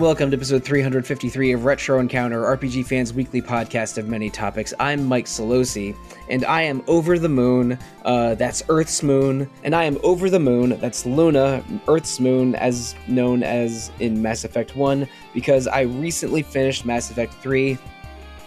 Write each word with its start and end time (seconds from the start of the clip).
Welcome 0.00 0.30
to 0.30 0.36
episode 0.38 0.64
353 0.64 1.52
of 1.52 1.66
Retro 1.66 1.98
Encounter, 1.98 2.40
RPG 2.40 2.86
Fans 2.86 3.12
Weekly 3.12 3.42
podcast 3.42 3.98
of 3.98 4.08
many 4.08 4.30
topics. 4.30 4.72
I'm 4.80 5.04
Mike 5.04 5.26
Solosi, 5.26 5.94
and 6.30 6.42
I 6.46 6.62
am 6.62 6.82
over 6.86 7.18
the 7.18 7.28
moon. 7.28 7.78
Uh, 8.06 8.34
that's 8.34 8.62
Earth's 8.70 9.02
moon, 9.02 9.50
and 9.62 9.74
I 9.74 9.84
am 9.84 9.98
over 10.02 10.30
the 10.30 10.40
moon. 10.40 10.78
That's 10.80 11.04
Luna, 11.04 11.62
Earth's 11.86 12.18
moon, 12.18 12.54
as 12.54 12.94
known 13.08 13.42
as 13.42 13.90
in 14.00 14.22
Mass 14.22 14.44
Effect 14.44 14.74
1, 14.74 15.06
because 15.34 15.66
I 15.66 15.82
recently 15.82 16.42
finished 16.42 16.86
Mass 16.86 17.10
Effect 17.10 17.34
3. 17.34 17.76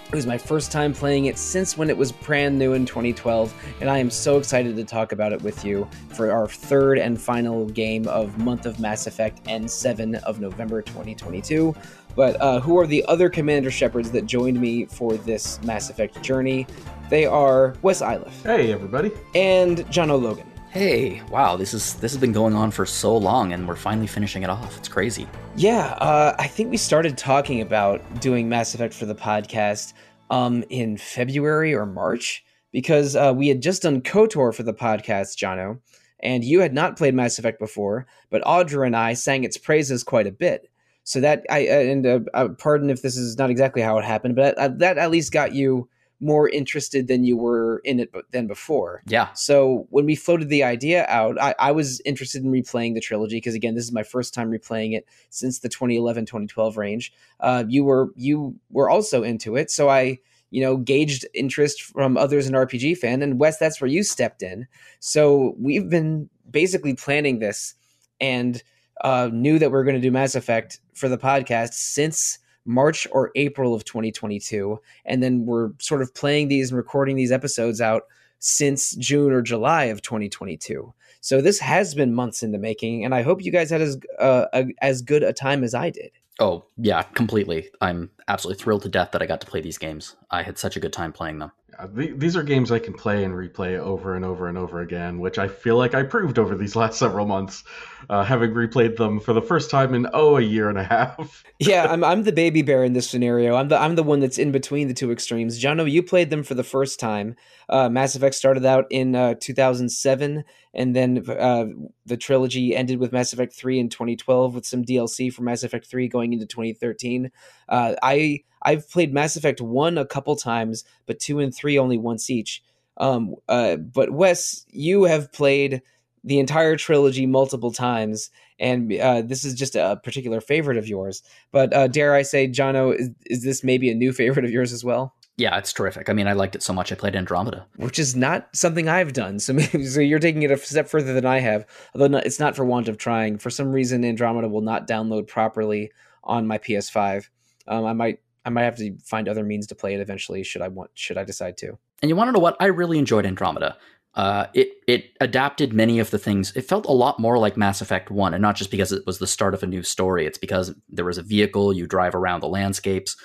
It 0.07 0.15
was 0.15 0.27
my 0.27 0.37
first 0.37 0.71
time 0.71 0.93
playing 0.93 1.25
it 1.25 1.39
since 1.39 1.75
when 1.75 1.89
it 1.89 1.97
was 1.97 2.11
brand 2.11 2.59
new 2.59 2.73
in 2.73 2.85
2012, 2.85 3.53
and 3.81 3.89
I 3.89 3.97
am 3.97 4.11
so 4.11 4.37
excited 4.37 4.75
to 4.75 4.83
talk 4.83 5.11
about 5.11 5.33
it 5.33 5.41
with 5.41 5.65
you 5.65 5.89
for 6.09 6.31
our 6.31 6.47
third 6.47 6.99
and 6.99 7.19
final 7.19 7.65
game 7.65 8.07
of 8.07 8.37
Month 8.37 8.67
of 8.67 8.79
Mass 8.79 9.07
Effect 9.07 9.43
N7 9.45 10.21
of 10.23 10.39
November 10.39 10.83
2022. 10.83 11.75
But 12.15 12.39
uh, 12.39 12.59
who 12.59 12.77
are 12.77 12.85
the 12.85 13.03
other 13.05 13.27
Commander 13.27 13.71
Shepards 13.71 14.11
that 14.11 14.27
joined 14.27 14.61
me 14.61 14.85
for 14.85 15.15
this 15.17 15.61
Mass 15.63 15.89
Effect 15.89 16.21
journey? 16.21 16.67
They 17.09 17.25
are 17.25 17.75
Wes 17.81 18.01
Iliff. 18.01 18.43
Hey, 18.43 18.71
everybody. 18.71 19.11
And 19.33 19.79
Jono 19.87 20.21
Logan. 20.21 20.52
Hey, 20.73 21.21
wow, 21.29 21.55
this 21.55 21.71
is 21.71 21.93
this 21.97 22.13
has 22.13 22.19
been 22.19 22.31
going 22.31 22.55
on 22.55 22.71
for 22.71 22.83
so 22.83 23.15
long 23.15 23.53
and 23.53 23.67
we're 23.67 23.75
finally 23.75 24.07
finishing 24.07 24.41
it 24.41 24.49
off. 24.49 24.75
It's 24.75 24.87
crazy. 24.87 25.27
Yeah, 25.55 25.95
uh, 26.01 26.35
I 26.39 26.47
think 26.47 26.71
we 26.71 26.77
started 26.77 27.15
talking 27.15 27.61
about 27.61 28.01
doing 28.21 28.49
Mass 28.49 28.73
Effect 28.73 28.91
for 28.95 29.05
the 29.05 29.13
podcast 29.13 29.93
um, 30.31 30.63
in 30.71 30.97
February 30.97 31.75
or 31.75 31.85
March 31.85 32.43
because 32.71 33.15
uh, 33.15 33.31
we 33.35 33.49
had 33.49 33.61
just 33.61 33.83
done 33.83 34.01
KOTOR 34.01 34.51
for 34.51 34.63
the 34.63 34.73
podcast, 34.73 35.37
Jono, 35.37 35.79
and 36.21 36.43
you 36.43 36.61
had 36.61 36.73
not 36.73 36.97
played 36.97 37.13
Mass 37.13 37.37
Effect 37.37 37.59
before, 37.59 38.07
but 38.31 38.41
Audra 38.41 38.87
and 38.87 38.95
I 38.95 39.13
sang 39.13 39.43
its 39.43 39.57
praises 39.57 40.03
quite 40.03 40.25
a 40.25 40.31
bit. 40.31 40.71
So 41.03 41.21
that 41.21 41.45
I 41.51 41.59
and 41.67 42.07
uh, 42.07 42.19
uh, 42.33 42.47
pardon 42.57 42.89
if 42.89 43.03
this 43.03 43.15
is 43.15 43.37
not 43.37 43.51
exactly 43.51 43.83
how 43.83 43.99
it 43.99 44.05
happened, 44.05 44.35
but 44.35 44.57
uh, 44.57 44.69
that 44.69 44.97
at 44.97 45.11
least 45.11 45.31
got 45.31 45.53
you 45.53 45.87
more 46.23 46.49
interested 46.49 47.07
than 47.07 47.23
you 47.23 47.37
were 47.37 47.81
in 47.83 47.99
it 47.99 48.13
than 48.31 48.47
before. 48.47 49.03
Yeah. 49.07 49.31
So 49.33 49.87
when 49.89 50.05
we 50.05 50.15
floated 50.15 50.49
the 50.49 50.63
idea 50.63 51.05
out, 51.07 51.39
I, 51.39 51.53
I 51.59 51.71
was 51.71 52.01
interested 52.05 52.43
in 52.43 52.51
replaying 52.51 52.93
the 52.93 53.01
trilogy 53.01 53.37
because 53.37 53.55
again, 53.55 53.75
this 53.75 53.83
is 53.83 53.91
my 53.91 54.03
first 54.03 54.33
time 54.33 54.49
replaying 54.49 54.95
it 54.95 55.07
since 55.29 55.59
the 55.59 55.69
2011-2012 55.69 56.77
range. 56.77 57.13
Uh, 57.39 57.65
you 57.67 57.83
were 57.83 58.09
you 58.15 58.55
were 58.69 58.89
also 58.89 59.23
into 59.23 59.55
it, 59.55 59.69
so 59.69 59.89
I 59.89 60.19
you 60.49 60.61
know 60.61 60.77
gauged 60.77 61.25
interest 61.33 61.81
from 61.81 62.17
others 62.17 62.47
in 62.47 62.53
RPG 62.53 62.97
fan, 62.97 63.21
and 63.21 63.39
Wes, 63.39 63.57
that's 63.57 63.81
where 63.81 63.89
you 63.89 64.03
stepped 64.03 64.41
in. 64.41 64.67
So 64.99 65.55
we've 65.59 65.89
been 65.89 66.29
basically 66.49 66.95
planning 66.95 67.39
this 67.39 67.75
and 68.21 68.63
uh, 69.01 69.29
knew 69.31 69.59
that 69.59 69.71
we 69.71 69.77
are 69.77 69.83
going 69.83 69.95
to 69.95 70.01
do 70.01 70.11
Mass 70.11 70.35
Effect 70.35 70.79
for 70.93 71.09
the 71.09 71.17
podcast 71.17 71.73
since 71.73 72.39
March 72.65 73.07
or 73.11 73.31
April 73.35 73.73
of 73.73 73.83
2022. 73.85 74.79
And 75.05 75.21
then 75.21 75.45
we're 75.45 75.71
sort 75.79 76.01
of 76.01 76.13
playing 76.13 76.47
these 76.47 76.71
and 76.71 76.77
recording 76.77 77.15
these 77.15 77.31
episodes 77.31 77.81
out 77.81 78.03
since 78.39 78.95
June 78.95 79.31
or 79.31 79.41
July 79.41 79.85
of 79.85 80.01
2022. 80.01 80.93
So 81.21 81.41
this 81.41 81.59
has 81.59 81.95
been 81.95 82.13
months 82.13 82.43
in 82.43 82.51
the 82.51 82.57
making, 82.57 83.05
and 83.05 83.15
I 83.15 83.21
hope 83.21 83.41
you 83.41 83.51
guys 83.51 83.69
had 83.69 83.79
as 83.79 83.97
uh, 84.19 84.47
a, 84.53 84.65
as 84.81 85.01
good 85.01 85.23
a 85.23 85.31
time 85.31 85.63
as 85.63 85.73
I 85.73 85.89
did. 85.89 86.11
Oh 86.39 86.65
yeah, 86.77 87.03
completely. 87.03 87.69
I'm 87.79 88.09
absolutely 88.27 88.61
thrilled 88.61 88.81
to 88.81 88.89
death 88.89 89.11
that 89.11 89.21
I 89.21 89.25
got 89.25 89.39
to 89.41 89.47
play 89.47 89.61
these 89.61 89.77
games. 89.77 90.17
I 90.31 90.43
had 90.43 90.57
such 90.57 90.75
a 90.75 90.81
good 90.81 90.91
time 90.91 91.13
playing 91.13 91.39
them. 91.39 91.51
Uh, 91.79 91.87
these 91.91 92.35
are 92.35 92.43
games 92.43 92.71
I 92.71 92.79
can 92.79 92.93
play 92.93 93.23
and 93.23 93.33
replay 93.33 93.77
over 93.77 94.15
and 94.15 94.23
over 94.23 94.47
and 94.47 94.57
over 94.57 94.81
again, 94.81 95.19
which 95.19 95.37
I 95.37 95.47
feel 95.47 95.77
like 95.77 95.93
I 95.93 96.03
proved 96.03 96.37
over 96.37 96.55
these 96.55 96.75
last 96.77 96.99
several 96.99 97.25
months, 97.25 97.63
uh, 98.09 98.23
having 98.23 98.51
replayed 98.51 98.97
them 98.97 99.19
for 99.19 99.33
the 99.33 99.41
first 99.41 99.69
time 99.69 99.93
in 99.93 100.07
oh 100.13 100.37
a 100.37 100.41
year 100.41 100.69
and 100.69 100.77
a 100.77 100.83
half. 100.83 101.43
yeah, 101.59 101.87
I'm 101.89 102.03
I'm 102.03 102.23
the 102.23 102.31
baby 102.31 102.61
bear 102.61 102.83
in 102.83 102.93
this 102.93 103.09
scenario. 103.09 103.55
I'm 103.55 103.69
the 103.69 103.79
I'm 103.79 103.95
the 103.95 104.03
one 104.03 104.19
that's 104.19 104.37
in 104.37 104.51
between 104.51 104.87
the 104.87 104.93
two 104.93 105.11
extremes. 105.11 105.61
Jono, 105.61 105.89
you 105.89 106.03
played 106.03 106.29
them 106.29 106.43
for 106.43 106.53
the 106.53 106.63
first 106.63 106.99
time. 106.99 107.35
Uh, 107.69 107.89
Mass 107.89 108.15
Effect 108.15 108.35
started 108.35 108.65
out 108.65 108.85
in 108.89 109.15
uh, 109.15 109.35
2007, 109.39 110.43
and 110.73 110.95
then 110.95 111.23
uh, 111.29 111.65
the 112.05 112.17
trilogy 112.17 112.75
ended 112.75 112.99
with 112.99 113.11
Mass 113.11 113.33
Effect 113.33 113.53
3 113.53 113.79
in 113.79 113.89
2012, 113.89 114.55
with 114.55 114.65
some 114.65 114.83
DLC 114.83 115.31
for 115.31 115.43
Mass 115.43 115.63
Effect 115.63 115.85
3 115.85 116.07
going 116.07 116.33
into 116.33 116.45
2013. 116.45 117.31
Uh, 117.69 117.95
I 118.01 118.43
I've 118.61 118.89
played 118.89 119.13
Mass 119.13 119.35
Effect 119.35 119.61
one 119.61 119.97
a 119.97 120.05
couple 120.05 120.35
times, 120.35 120.83
but 121.05 121.19
two 121.19 121.39
and 121.39 121.53
three 121.53 121.77
only 121.77 121.97
once 121.97 122.29
each. 122.29 122.63
Um, 122.97 123.35
uh, 123.49 123.75
but 123.77 124.11
Wes, 124.11 124.65
you 124.69 125.03
have 125.03 125.31
played 125.33 125.81
the 126.23 126.39
entire 126.39 126.77
trilogy 126.77 127.25
multiple 127.25 127.71
times, 127.71 128.29
and 128.59 128.93
uh, 128.93 129.21
this 129.21 129.43
is 129.43 129.53
just 129.55 129.75
a 129.75 129.99
particular 130.03 130.39
favorite 130.39 130.77
of 130.77 130.87
yours. 130.87 131.21
But 131.51 131.73
uh, 131.73 131.87
dare 131.87 132.13
I 132.13 132.21
say, 132.21 132.47
Jono, 132.47 132.95
is, 132.97 133.09
is 133.25 133.43
this 133.43 133.63
maybe 133.63 133.91
a 133.91 133.95
new 133.95 134.13
favorite 134.13 134.45
of 134.45 134.51
yours 134.51 134.71
as 134.71 134.83
well? 134.83 135.13
Yeah, 135.37 135.57
it's 135.57 135.73
terrific. 135.73 136.09
I 136.09 136.13
mean, 136.13 136.27
I 136.27 136.33
liked 136.33 136.55
it 136.55 136.61
so 136.61 136.73
much. 136.73 136.91
I 136.91 136.95
played 136.95 137.15
Andromeda, 137.15 137.65
which 137.77 137.97
is 137.97 138.15
not 138.15 138.49
something 138.55 138.87
I've 138.87 139.13
done. 139.13 139.39
So, 139.39 139.53
maybe, 139.53 139.85
so 139.85 139.99
you're 139.99 140.19
taking 140.19 140.43
it 140.43 140.51
a 140.51 140.57
step 140.57 140.87
further 140.87 141.13
than 141.13 141.25
I 141.25 141.39
have. 141.39 141.65
Although 141.95 142.17
it's 142.17 142.39
not 142.39 142.55
for 142.55 142.65
want 142.65 142.87
of 142.87 142.97
trying. 142.97 143.39
For 143.39 143.49
some 143.49 143.71
reason, 143.71 144.05
Andromeda 144.05 144.47
will 144.47 144.61
not 144.61 144.87
download 144.87 145.27
properly 145.27 145.91
on 146.23 146.45
my 146.45 146.59
PS5. 146.59 147.29
Um, 147.67 147.85
I 147.85 147.93
might 147.93 148.19
I 148.45 148.49
might 148.49 148.63
have 148.63 148.77
to 148.77 148.95
find 149.03 149.27
other 149.27 149.43
means 149.43 149.67
to 149.67 149.75
play 149.75 149.93
it 149.93 150.01
eventually. 150.01 150.43
Should 150.43 150.61
I 150.61 150.67
want? 150.67 150.91
Should 150.93 151.17
I 151.17 151.23
decide 151.23 151.57
to? 151.57 151.77
And 152.01 152.09
you 152.09 152.15
want 152.15 152.27
to 152.27 152.33
know 152.33 152.39
what? 152.39 152.57
I 152.59 152.65
really 152.65 152.99
enjoyed 152.99 153.25
Andromeda. 153.25 153.77
Uh, 154.15 154.45
it 154.53 154.69
it 154.87 155.05
adapted 155.21 155.73
many 155.73 155.97
of 155.97 156.11
the 156.11 156.19
things. 156.19 156.55
It 156.55 156.65
felt 156.65 156.85
a 156.85 156.91
lot 156.91 157.19
more 157.19 157.39
like 157.39 157.57
Mass 157.57 157.81
Effect 157.81 158.11
One, 158.11 158.33
and 158.33 158.41
not 158.41 158.55
just 158.55 158.69
because 158.69 158.91
it 158.91 159.05
was 159.07 159.17
the 159.17 159.27
start 159.27 159.55
of 159.55 159.63
a 159.63 159.67
new 159.67 159.81
story. 159.81 160.27
It's 160.27 160.37
because 160.37 160.75
there 160.89 161.05
was 161.05 161.17
a 161.17 161.23
vehicle 161.23 161.73
you 161.73 161.87
drive 161.87 162.13
around 162.13 162.41
the 162.41 162.47
landscapes. 162.47 163.15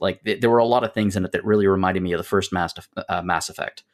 Like 0.00 0.22
th- 0.24 0.40
there 0.40 0.50
were 0.50 0.58
a 0.58 0.64
lot 0.64 0.84
of 0.84 0.94
things 0.94 1.16
in 1.16 1.24
it 1.24 1.32
that 1.32 1.44
really 1.44 1.66
reminded 1.66 2.02
me 2.02 2.12
of 2.12 2.18
the 2.18 2.24
first 2.24 2.52
Mass, 2.52 2.74
uh, 3.08 3.22
Mass 3.22 3.48
Effect. 3.48 3.84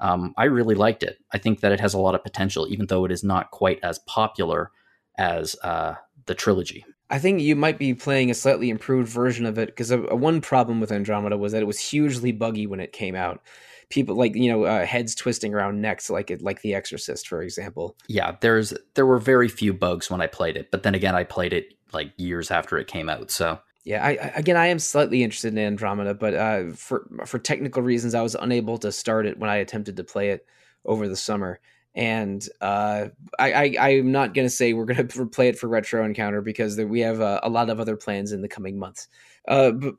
Um, 0.00 0.34
I 0.36 0.44
really 0.44 0.74
liked 0.74 1.02
it. 1.02 1.18
I 1.32 1.38
think 1.38 1.60
that 1.60 1.72
it 1.72 1.80
has 1.80 1.94
a 1.94 1.98
lot 1.98 2.14
of 2.14 2.22
potential, 2.22 2.66
even 2.68 2.86
though 2.86 3.04
it 3.04 3.12
is 3.12 3.24
not 3.24 3.50
quite 3.50 3.80
as 3.82 3.98
popular 4.00 4.70
as 5.18 5.56
uh, 5.62 5.94
the 6.26 6.34
trilogy. 6.34 6.84
I 7.08 7.18
think 7.18 7.40
you 7.40 7.54
might 7.54 7.78
be 7.78 7.94
playing 7.94 8.30
a 8.30 8.34
slightly 8.34 8.68
improved 8.68 9.08
version 9.08 9.46
of 9.46 9.58
it 9.58 9.68
because 9.68 9.90
a, 9.90 10.02
a 10.04 10.16
one 10.16 10.40
problem 10.40 10.80
with 10.80 10.92
Andromeda 10.92 11.36
was 11.36 11.52
that 11.52 11.62
it 11.62 11.66
was 11.66 11.78
hugely 11.78 12.32
buggy 12.32 12.66
when 12.66 12.80
it 12.80 12.92
came 12.92 13.14
out. 13.14 13.40
People 13.88 14.16
like 14.16 14.34
you 14.34 14.50
know 14.50 14.64
uh, 14.64 14.84
heads 14.84 15.14
twisting 15.14 15.54
around 15.54 15.80
necks 15.80 16.10
like 16.10 16.30
it 16.30 16.42
like 16.42 16.60
The 16.62 16.74
Exorcist, 16.74 17.28
for 17.28 17.40
example. 17.42 17.96
Yeah, 18.08 18.36
there's 18.40 18.74
there 18.94 19.06
were 19.06 19.18
very 19.18 19.48
few 19.48 19.72
bugs 19.72 20.10
when 20.10 20.20
I 20.20 20.26
played 20.26 20.56
it, 20.56 20.72
but 20.72 20.82
then 20.82 20.96
again, 20.96 21.14
I 21.14 21.22
played 21.22 21.52
it 21.52 21.74
like 21.92 22.12
years 22.16 22.50
after 22.50 22.76
it 22.78 22.88
came 22.88 23.08
out, 23.08 23.30
so. 23.30 23.60
Yeah, 23.86 24.04
I, 24.04 24.10
again, 24.34 24.56
I 24.56 24.66
am 24.66 24.78
slightly 24.78 25.22
interested 25.22 25.52
in 25.52 25.58
Andromeda, 25.58 26.12
but 26.12 26.34
uh, 26.34 26.72
for 26.72 27.06
for 27.24 27.38
technical 27.38 27.82
reasons, 27.82 28.14
I 28.14 28.20
was 28.20 28.34
unable 28.34 28.76
to 28.78 28.92
start 28.92 29.26
it 29.26 29.38
when 29.38 29.48
I 29.48 29.56
attempted 29.56 29.96
to 29.96 30.04
play 30.04 30.30
it 30.30 30.44
over 30.84 31.08
the 31.08 31.16
summer 31.16 31.60
and 31.96 32.46
uh, 32.60 33.06
I, 33.38 33.74
I 33.80 33.88
am 33.94 34.12
not 34.12 34.34
gonna 34.34 34.50
say 34.50 34.74
we're 34.74 34.84
gonna 34.84 35.04
play 35.32 35.48
it 35.48 35.58
for 35.58 35.66
retro 35.66 36.04
encounter 36.04 36.42
because 36.42 36.76
we 36.76 37.00
have 37.00 37.20
uh, 37.20 37.40
a 37.42 37.48
lot 37.48 37.70
of 37.70 37.80
other 37.80 37.96
plans 37.96 38.32
in 38.32 38.42
the 38.42 38.48
coming 38.48 38.78
months. 38.78 39.08
Uh, 39.48 39.70
but 39.70 39.94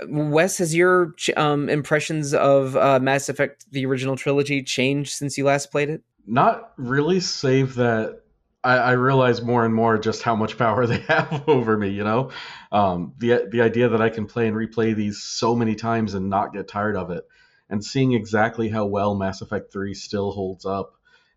uh, 0.00 0.06
Wes, 0.08 0.58
has 0.58 0.74
your 0.74 1.14
um, 1.36 1.68
impressions 1.68 2.32
of 2.32 2.76
uh, 2.76 2.98
Mass 2.98 3.28
Effect, 3.28 3.70
the 3.70 3.84
original 3.84 4.16
trilogy, 4.16 4.62
changed 4.62 5.12
since 5.12 5.36
you 5.36 5.44
last 5.44 5.70
played 5.70 5.90
it? 5.90 6.02
Not 6.26 6.72
really, 6.78 7.20
save 7.20 7.74
that 7.74 8.22
I, 8.64 8.76
I 8.76 8.92
realize 8.92 9.42
more 9.42 9.64
and 9.64 9.74
more 9.74 9.98
just 9.98 10.22
how 10.22 10.34
much 10.34 10.58
power 10.58 10.86
they 10.88 11.00
have 11.00 11.44
over 11.48 11.76
me. 11.76 11.90
You 11.90 12.04
know, 12.04 12.30
um, 12.72 13.14
the 13.18 13.46
the 13.50 13.60
idea 13.60 13.90
that 13.90 14.02
I 14.02 14.08
can 14.08 14.26
play 14.26 14.48
and 14.48 14.56
replay 14.56 14.94
these 14.94 15.22
so 15.22 15.54
many 15.54 15.74
times 15.74 16.14
and 16.14 16.30
not 16.30 16.52
get 16.52 16.66
tired 16.66 16.96
of 16.96 17.10
it, 17.10 17.28
and 17.68 17.84
seeing 17.84 18.12
exactly 18.12 18.68
how 18.68 18.86
well 18.86 19.14
Mass 19.14 19.42
Effect 19.42 19.72
Three 19.72 19.94
still 19.94 20.32
holds 20.32 20.64
up 20.64 20.94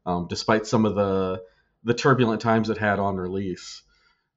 um, 0.08 0.28
despite 0.28 0.66
some 0.66 0.86
of 0.86 0.96
the 0.96 1.44
the 1.84 1.94
turbulent 1.94 2.42
times 2.42 2.70
it 2.70 2.78
had 2.78 2.98
on 3.00 3.18
release. 3.18 3.84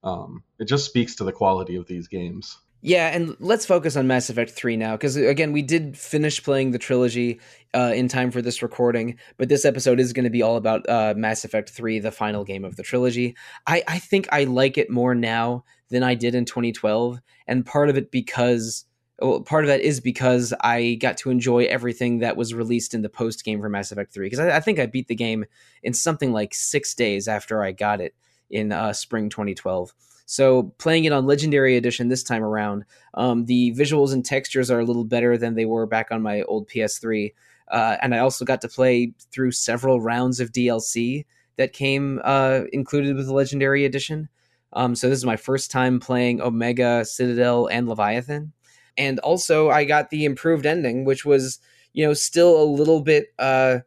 Um, 0.03 0.43
it 0.59 0.65
just 0.65 0.85
speaks 0.85 1.17
to 1.17 1.25
the 1.25 1.33
quality 1.33 1.77
of 1.77 1.87
these 1.87 2.09
games. 2.09 2.59
Yeah, 2.83 3.09
and 3.09 3.37
let's 3.41 3.67
focus 3.67 3.95
on 3.97 4.07
Mass 4.07 4.31
Effect 4.31 4.53
3 4.53 4.77
now, 4.77 4.93
because 4.93 5.15
again, 5.17 5.53
we 5.53 5.61
did 5.61 5.99
finish 5.99 6.43
playing 6.43 6.71
the 6.71 6.79
trilogy 6.79 7.39
uh, 7.75 7.93
in 7.95 8.09
time 8.09 8.31
for 8.31 8.41
this 8.41 8.63
recording, 8.63 9.19
but 9.37 9.51
this 9.51 9.67
episode 9.67 10.01
is 10.01 10.15
going 10.15 10.25
to 10.25 10.31
be 10.31 10.41
all 10.41 10.57
about 10.57 10.89
uh, 10.89 11.13
Mass 11.15 11.45
Effect 11.45 11.69
3, 11.69 11.99
the 11.99 12.11
final 12.11 12.43
game 12.43 12.65
of 12.65 12.77
the 12.77 12.83
trilogy. 12.83 13.37
I, 13.67 13.83
I 13.87 13.99
think 13.99 14.29
I 14.33 14.45
like 14.45 14.79
it 14.79 14.89
more 14.89 15.15
now 15.15 15.65
than 15.91 16.03
I 16.03 16.15
did 16.15 16.35
in 16.35 16.47
2012, 16.47 17.21
and 17.47 17.67
part 17.67 17.91
of 17.91 17.99
it 17.99 18.11
because 18.11 18.87
well, 19.21 19.43
part 19.43 19.65
of 19.65 19.69
that 19.69 19.81
is 19.81 20.01
because 20.01 20.55
I 20.63 20.95
got 20.95 21.19
to 21.19 21.31
enjoy 21.31 21.65
everything 21.65 22.21
that 22.21 22.39
was 22.39 22.55
released 22.55 22.95
in 22.95 23.03
the 23.03 23.11
post 23.11 23.45
game 23.45 23.61
for 23.61 23.69
Mass 23.69 23.93
Effect 23.93 24.13
3. 24.15 24.27
Because 24.27 24.39
I, 24.39 24.57
I, 24.57 24.61
think 24.61 24.79
I 24.79 24.87
beat 24.87 25.09
the 25.09 25.15
game 25.15 25.45
in 25.83 25.93
something 25.93 26.33
like 26.33 26.55
six 26.55 26.95
days 26.95 27.29
after 27.29 27.63
I 27.63 27.73
got 27.73 28.01
it 28.01 28.15
in 28.49 28.73
uh, 28.73 28.95
spring 28.95 29.29
2012. 29.29 29.93
So 30.31 30.73
playing 30.79 31.07
it 31.07 31.13
on 31.13 31.27
Legendary 31.27 31.77
Edition 31.77 32.07
this 32.07 32.23
time 32.23 32.45
around, 32.45 32.85
um, 33.15 33.47
the 33.47 33.73
visuals 33.73 34.13
and 34.13 34.25
textures 34.25 34.71
are 34.71 34.79
a 34.79 34.85
little 34.85 35.03
better 35.03 35.37
than 35.37 35.57
they 35.57 35.65
were 35.65 35.87
back 35.87 36.13
on 36.13 36.23
my 36.23 36.43
old 36.43 36.69
PS3. 36.69 37.35
Uh, 37.67 37.97
and 38.01 38.15
I 38.15 38.21
also 38.21 38.45
got 38.45 38.61
to 38.61 38.69
play 38.69 39.13
through 39.33 39.51
several 39.51 40.01
rounds 40.01 40.39
of 40.39 40.53
DLC 40.53 41.27
that 41.57 41.73
came 41.73 42.21
uh, 42.23 42.61
included 42.73 43.17
with 43.17 43.27
the 43.27 43.35
Legendary 43.35 43.85
Edition. 43.85 44.29
Um, 44.73 44.95
so 44.95 45.09
this 45.09 45.19
is 45.19 45.27
my 45.27 45.35
first 45.35 45.73
time 45.73 45.99
playing 45.99 46.41
Omega, 46.41 47.05
Citadel, 47.05 47.67
and 47.67 47.89
Leviathan, 47.89 48.53
and 48.97 49.19
also 49.19 49.69
I 49.69 49.83
got 49.83 50.11
the 50.11 50.25
improved 50.25 50.65
ending, 50.65 51.05
which 51.05 51.25
was 51.25 51.59
you 51.93 52.07
know 52.07 52.15
still 52.15 52.63
a 52.63 52.71
little 52.71 53.01
bit 53.01 53.35
uh, 53.41 53.81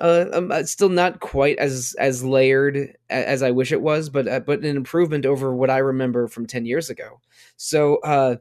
uh, 0.00 0.26
um, 0.32 0.52
uh, 0.52 0.62
still 0.64 0.88
not 0.88 1.20
quite 1.20 1.58
as 1.58 1.94
as 1.98 2.24
layered 2.24 2.96
as 3.10 3.42
I 3.42 3.50
wish 3.50 3.72
it 3.72 3.82
was, 3.82 4.08
but 4.08 4.28
uh, 4.28 4.40
but 4.40 4.60
an 4.60 4.76
improvement 4.76 5.26
over 5.26 5.54
what 5.54 5.70
I 5.70 5.78
remember 5.78 6.28
from 6.28 6.46
ten 6.46 6.66
years 6.66 6.90
ago. 6.90 7.20
So 7.56 7.96
uh, 7.98 8.36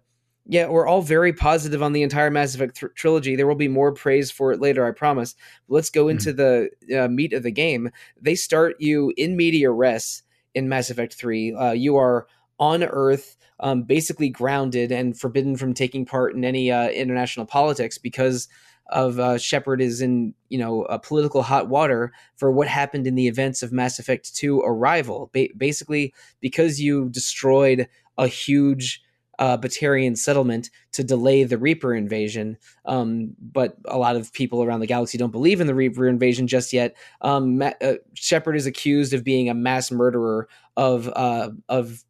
yeah, 0.45 0.68
we're 0.68 0.88
all 0.88 1.01
very 1.01 1.33
positive 1.33 1.83
on 1.83 1.94
the 1.94 2.04
entire 2.04 2.30
Mass 2.30 2.56
Effect 2.56 2.77
th- 2.77 2.94
trilogy. 2.95 3.36
There 3.36 3.48
will 3.48 3.56
be 3.56 3.68
more 3.68 3.92
praise 3.92 4.31
for 4.31 4.51
it 4.51 4.62
later, 4.62 4.86
I 4.86 4.92
promise. 4.92 5.36
But 5.68 5.75
let's 5.75 5.89
go 5.89 6.07
into 6.07 6.33
mm-hmm. 6.33 6.89
the 6.89 7.04
uh, 7.04 7.07
meat 7.09 7.33
of 7.33 7.44
the 7.44 7.51
game. 7.51 7.92
They 8.21 8.36
start 8.36 8.77
you 8.80 9.13
in 9.18 9.36
media 9.36 9.71
res 9.71 10.24
in 10.53 10.69
Mass 10.69 10.89
Effect 10.89 11.13
Three. 11.13 11.53
Uh, 11.53 11.71
you 11.71 11.98
are 11.98 12.27
on 12.60 12.83
Earth. 12.83 13.36
Um, 13.60 13.81
basically 13.81 14.30
grounded 14.30 14.92
and 14.92 15.19
forbidden 15.19 15.57
from 15.57 15.74
taking 15.74 16.06
part 16.06 16.36
in 16.36 16.45
any 16.45 16.71
uh, 16.71 16.89
international 16.89 17.48
politics 17.48 17.98
because 17.98 18.48
of 18.89 19.19
uh, 19.19 19.38
Shepard 19.38 19.81
is 19.81 20.01
in 20.01 20.34
you 20.50 20.57
know 20.57 20.84
a 20.84 21.00
political 21.00 21.42
hot 21.44 21.68
water 21.68 22.13
for 22.36 22.51
what 22.51 22.68
happened 22.68 23.07
in 23.07 23.16
the 23.16 23.28
events 23.28 23.63
of 23.63 23.72
Mass 23.72 24.00
Effect 24.00 24.36
2 24.36 24.62
Arrival. 24.62 25.30
Ba- 25.34 25.50
basically, 25.56 26.13
because 26.39 26.80
you 26.80 27.10
destroyed 27.10 27.88
a 28.18 28.28
huge 28.28 29.01
uh, 29.39 29.57
Batarian 29.57 30.18
settlement 30.18 30.69
to 30.94 31.04
delay 31.04 31.44
the 31.44 31.57
Reaper 31.57 31.94
invasion, 31.94 32.57
um, 32.86 33.36
but 33.39 33.78
a 33.86 33.98
lot 33.98 34.16
of 34.16 34.34
people 34.34 34.63
around 34.63 34.80
the 34.80 34.88
galaxy 34.88 35.18
don't 35.18 35.31
believe 35.31 35.62
in 35.62 35.68
the 35.68 35.75
Reaper 35.75 36.07
invasion 36.07 36.48
just 36.48 36.74
yet. 36.74 36.95
Um, 37.22 37.60
Ma- 37.60 37.74
uh, 37.81 37.95
Shepard 38.16 38.56
is 38.56 38.66
accused 38.66 39.13
of 39.13 39.24
being 39.24 39.50
a 39.50 39.54
mass 39.54 39.92
murderer 39.92 40.50
of 40.75 41.07
uh, 41.16 41.51
of 41.69 42.04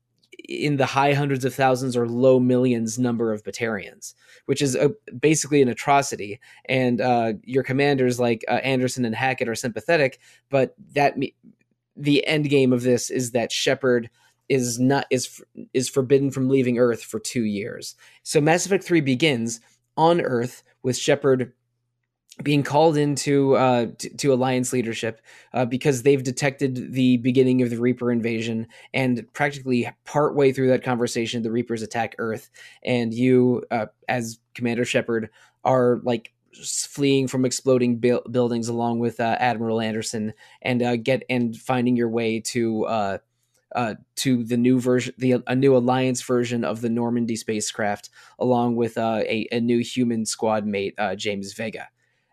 in 0.47 0.77
the 0.77 0.85
high 0.85 1.13
hundreds 1.13 1.43
of 1.45 1.53
thousands 1.53 1.97
or 1.97 2.07
low 2.07 2.39
millions 2.39 2.97
number 2.97 3.33
of 3.33 3.43
Batarians, 3.43 4.13
which 4.45 4.61
is 4.61 4.75
a, 4.75 4.91
basically 5.19 5.61
an 5.61 5.67
atrocity. 5.67 6.39
And 6.65 7.01
uh, 7.01 7.33
your 7.43 7.63
commanders 7.63 8.19
like 8.19 8.45
uh, 8.47 8.53
Anderson 8.63 9.05
and 9.05 9.15
Hackett 9.15 9.49
are 9.49 9.55
sympathetic, 9.55 10.19
but 10.49 10.73
that 10.93 11.17
me- 11.17 11.35
the 11.95 12.25
end 12.25 12.49
game 12.49 12.71
of 12.71 12.83
this 12.83 13.09
is 13.09 13.31
that 13.31 13.51
Shepard 13.51 14.09
is 14.49 14.79
not 14.79 15.05
is 15.09 15.43
is 15.73 15.89
forbidden 15.89 16.31
from 16.31 16.47
leaving 16.47 16.77
Earth 16.79 17.03
for 17.03 17.19
two 17.19 17.43
years. 17.43 17.95
So 18.23 18.39
Mass 18.39 18.65
Effect 18.65 18.83
Three 18.83 19.01
begins 19.01 19.59
on 19.97 20.21
Earth 20.21 20.63
with 20.83 20.95
Shepard 20.95 21.51
being 22.43 22.63
called 22.63 22.97
into 22.97 23.55
uh, 23.55 23.87
to, 23.97 24.09
to, 24.17 24.33
alliance 24.33 24.71
leadership 24.71 25.21
uh, 25.53 25.65
because 25.65 26.03
they've 26.03 26.23
detected 26.23 26.93
the 26.93 27.17
beginning 27.17 27.61
of 27.61 27.69
the 27.69 27.79
Reaper 27.79 28.11
invasion, 28.11 28.67
and 28.93 29.25
practically 29.33 29.89
partway 30.05 30.51
through 30.51 30.67
that 30.67 30.83
conversation, 30.83 31.41
the 31.41 31.51
Reapers 31.51 31.81
attack 31.81 32.15
Earth, 32.19 32.49
and 32.83 33.13
you, 33.13 33.63
uh, 33.71 33.87
as 34.07 34.39
Commander 34.53 34.85
Shepard, 34.85 35.29
are 35.63 35.99
like 36.03 36.33
fleeing 36.63 37.27
from 37.27 37.43
exploding 37.43 37.97
bu- 37.97 38.27
buildings 38.29 38.67
along 38.67 38.99
with 38.99 39.19
uh, 39.19 39.35
Admiral 39.39 39.81
Anderson, 39.81 40.33
and 40.61 40.83
uh, 40.83 40.95
get 40.95 41.23
and 41.29 41.57
finding 41.57 41.95
your 41.95 42.09
way 42.09 42.39
to. 42.39 42.85
Uh, 42.85 43.17
to 44.15 44.43
the 44.45 44.57
new 44.57 44.79
version, 44.79 45.13
the 45.19 45.35
a 45.45 45.53
new 45.53 45.75
alliance 45.75 46.23
version 46.23 46.63
of 46.63 46.81
the 46.81 46.89
Normandy 46.89 47.35
spacecraft, 47.35 48.09
along 48.39 48.75
with 48.75 48.97
a, 48.97 49.45
a 49.51 49.59
new 49.59 49.79
human 49.79 50.25
squad 50.25 50.65
mate, 50.65 50.95
James 51.17 51.53
Vega 51.53 51.87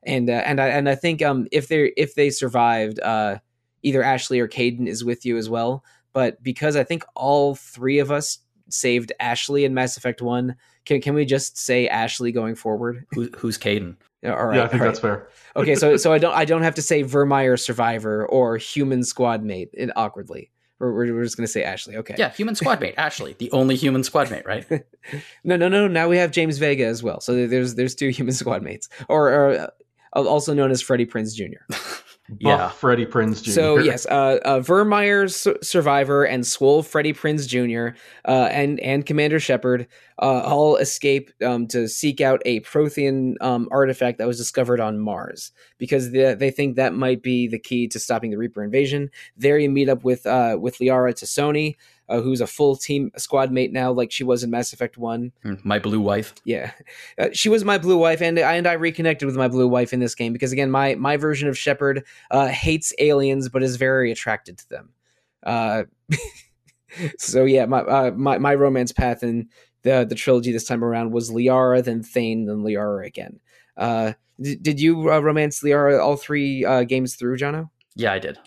and 0.07 0.29
uh, 0.29 0.43
and 0.45 0.61
I 0.61 0.69
and 0.69 0.89
I 0.89 0.95
think 0.95 1.23
um 1.23 1.47
if 1.53 1.69
they 1.69 1.93
if 1.97 2.15
they 2.15 2.31
survived, 2.31 3.01
uh, 3.01 3.39
either 3.83 4.03
Ashley 4.03 4.41
or 4.41 4.49
Kaidan 4.49 4.87
is 4.87 5.05
with 5.05 5.25
you 5.25 5.37
as 5.37 5.49
well. 5.49 5.85
But 6.13 6.43
because 6.43 6.77
I 6.77 6.85
think 6.85 7.05
all 7.15 7.55
three 7.55 7.99
of 7.99 8.11
us 8.11 8.39
saved 8.69 9.13
Ashley 9.21 9.65
in 9.65 9.75
Mass 9.75 9.97
Effect 9.97 10.23
One, 10.23 10.57
can 10.85 11.01
can 11.01 11.15
we 11.15 11.25
just 11.25 11.59
say 11.59 11.89
Ashley 11.89 12.33
going 12.33 12.55
forward? 12.55 13.07
Who, 13.13 13.29
who's 13.37 13.59
Kaidan? 13.59 13.97
All 14.25 14.47
right, 14.47 14.57
yeah, 14.57 14.65
I 14.65 14.69
think 14.69 14.83
that's 14.83 15.01
fair. 15.01 15.29
okay, 15.55 15.75
so 15.75 15.97
so 15.99 16.13
I 16.13 16.19
don't 16.19 16.35
I 16.35 16.45
don't 16.45 16.63
have 16.63 16.75
to 16.77 16.83
say 16.83 17.03
Virmire 17.03 17.59
survivor 17.59 18.27
or 18.27 18.57
human 18.57 19.05
squad 19.05 19.43
mate 19.43 19.71
in 19.75 19.93
awkwardly. 19.97 20.51
We're, 20.79 21.15
we're 21.15 21.25
just 21.25 21.37
going 21.37 21.47
to 21.47 21.53
say 21.53 21.63
Ashley. 21.63 21.97
Okay. 21.97 22.15
Yeah, 22.19 22.31
human 22.31 22.55
squad 22.55 22.81
mate. 22.81 22.95
Ashley, 22.97 23.35
the 23.39 23.51
only 23.53 23.77
human 23.77 24.03
squad 24.03 24.31
mate, 24.31 24.45
right? 24.45 24.67
no, 25.45 25.57
no, 25.57 25.69
no. 25.69 25.87
Now 25.87 26.09
we 26.09 26.17
have 26.19 26.31
James 26.31 26.59
Vega 26.59 26.85
as 26.85 27.03
well. 27.03 27.21
So 27.21 27.47
there's 27.47 27.77
there's 27.77 27.95
two 27.95 28.09
human 28.11 28.35
squad 28.35 28.63
mates, 28.63 28.89
or, 29.09 29.29
or 29.31 29.73
also 30.15 30.55
known 30.55 30.71
as 30.71 30.81
Freddie 30.81 31.07
Prinze 31.07 31.35
Jr. 31.35 31.75
yeah, 32.39 32.69
Freddie 32.71 33.07
Prinze 33.07 33.43
Jr. 33.43 33.51
So 33.51 33.79
yes, 33.79 34.07
uh, 34.07 34.39
uh, 34.45 34.61
Virmire 34.61 35.29
survivor 35.65 36.25
and 36.25 36.47
Swole 36.47 36.83
Freddie 36.83 37.13
Prinze 37.13 37.47
Jr. 37.47 37.97
Uh, 38.27 38.49
and 38.51 38.81
and 38.81 39.05
Commander 39.05 39.41
Shepard 39.41 39.87
uh, 40.21 40.41
all 40.41 40.77
escape 40.77 41.31
um, 41.43 41.67
to 41.69 41.89
seek 41.89 42.21
out 42.21 42.41
a 42.45 42.61
Prothean 42.61 43.35
um, 43.41 43.69
artifact 43.71 44.19
that 44.19 44.27
was 44.27 44.39
discovered 44.39 44.81
on 44.81 44.99
Mars 44.99 45.53
because 45.79 46.13
they, 46.13 46.35
they 46.35 46.51
think 46.51 46.77
that 46.77 46.95
might 46.95 47.23
be 47.23 47.47
the 47.49 47.59
key 47.59 47.89
to 47.89 47.99
stopping 47.99 48.31
the 48.31 48.39
Reaper 48.39 48.63
invasion. 48.63 49.11
There 49.37 49.59
you 49.59 49.71
meet 49.71 49.89
up 49.89 50.05
with 50.05 50.27
uh, 50.27 50.57
with 50.61 50.79
Liara 50.79 51.13
T'Soni, 51.13 51.77
uh, 52.09 52.21
who's 52.21 52.41
a 52.41 52.47
full 52.47 52.77
team 52.77 53.11
squad 53.17 53.51
mate 53.51 53.73
now, 53.73 53.91
like 53.91 54.13
she 54.13 54.25
was 54.25 54.43
in 54.43 54.51
Mass 54.51 54.73
Effect 54.73 54.99
One. 54.99 55.33
Hmm, 55.43 55.55
my 55.63 55.79
blue 55.79 56.01
wife. 56.01 56.35
Yeah, 56.45 56.73
uh, 57.19 57.29
she 57.33 57.49
was 57.49 57.65
my 57.65 57.79
blue 57.79 57.97
wife, 57.97 58.21
and 58.21 58.39
I 58.39 58.55
and 58.55 58.67
I 58.67 58.75
reconnected 58.75 59.27
with 59.27 59.37
my 59.37 59.49
blue 59.49 59.69
wife 59.69 59.93
in 59.93 60.01
this 60.01 60.15
game 60.15 60.33
because 60.33 60.53
again, 60.53 60.71
my 60.71 60.95
my 60.97 61.17
version 61.17 61.49
of 61.49 61.57
Shepard 61.57 62.05
uh, 62.31 62.49
hates 62.49 62.93
aliens 62.99 63.49
but 63.49 63.63
is 63.63 63.77
very 63.77 64.13
attracted 64.13 64.59
to 64.59 64.69
them. 64.69 64.91
Uh, 65.43 65.85
so 67.19 67.45
yeah, 67.45 67.65
my 67.67 67.81
uh, 67.81 68.11
my 68.13 68.39
my 68.39 68.55
romance 68.55 68.93
path 68.93 69.23
in 69.23 69.49
the 69.83 70.05
the 70.09 70.15
trilogy 70.15 70.53
this 70.53 70.67
time 70.67 70.85
around 70.85 71.13
was 71.13 71.31
Liara, 71.31 71.83
then 71.83 72.03
Thane, 72.03 72.47
then 72.47 72.59
Liara 72.59 73.07
again. 73.07 73.41
Uh, 73.77 74.13
did, 74.41 74.63
did 74.63 74.81
you 74.81 75.09
romance 75.09 75.63
Liara 75.63 76.01
all 76.01 76.17
three 76.17 76.67
games 76.87 77.17
through, 77.17 77.39
Jono? 77.39 77.71
Yeah, 77.97 78.13
I 78.13 78.19
did. 78.19 78.39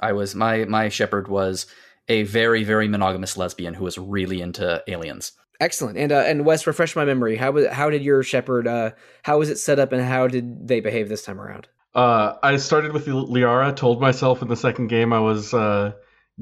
I 0.00 0.12
was 0.12 0.34
my 0.34 0.64
my 0.64 0.88
Shepard 0.88 1.28
was 1.28 1.66
a 2.08 2.22
very 2.24 2.64
very 2.64 2.88
monogamous 2.88 3.36
lesbian 3.36 3.74
who 3.74 3.84
was 3.84 3.98
really 3.98 4.40
into 4.40 4.82
aliens. 4.86 5.32
Excellent. 5.60 5.98
And 5.98 6.12
uh, 6.12 6.20
and 6.20 6.44
Wes, 6.44 6.66
refresh 6.66 6.94
my 6.94 7.04
memory. 7.04 7.36
How 7.36 7.50
was 7.50 7.66
how 7.66 7.90
did 7.90 8.02
your 8.02 8.22
Shepard? 8.22 8.68
Uh, 8.68 8.92
how 9.24 9.38
was 9.38 9.50
it 9.50 9.58
set 9.58 9.78
up, 9.78 9.92
and 9.92 10.02
how 10.02 10.28
did 10.28 10.68
they 10.68 10.80
behave 10.80 11.08
this 11.08 11.24
time 11.24 11.40
around? 11.40 11.66
Uh, 11.94 12.34
I 12.42 12.56
started 12.58 12.92
with 12.92 13.06
Liara. 13.06 13.74
Told 13.74 14.00
myself 14.00 14.40
in 14.40 14.48
the 14.48 14.56
second 14.56 14.86
game 14.86 15.12
I 15.12 15.18
was 15.18 15.52
uh, 15.52 15.92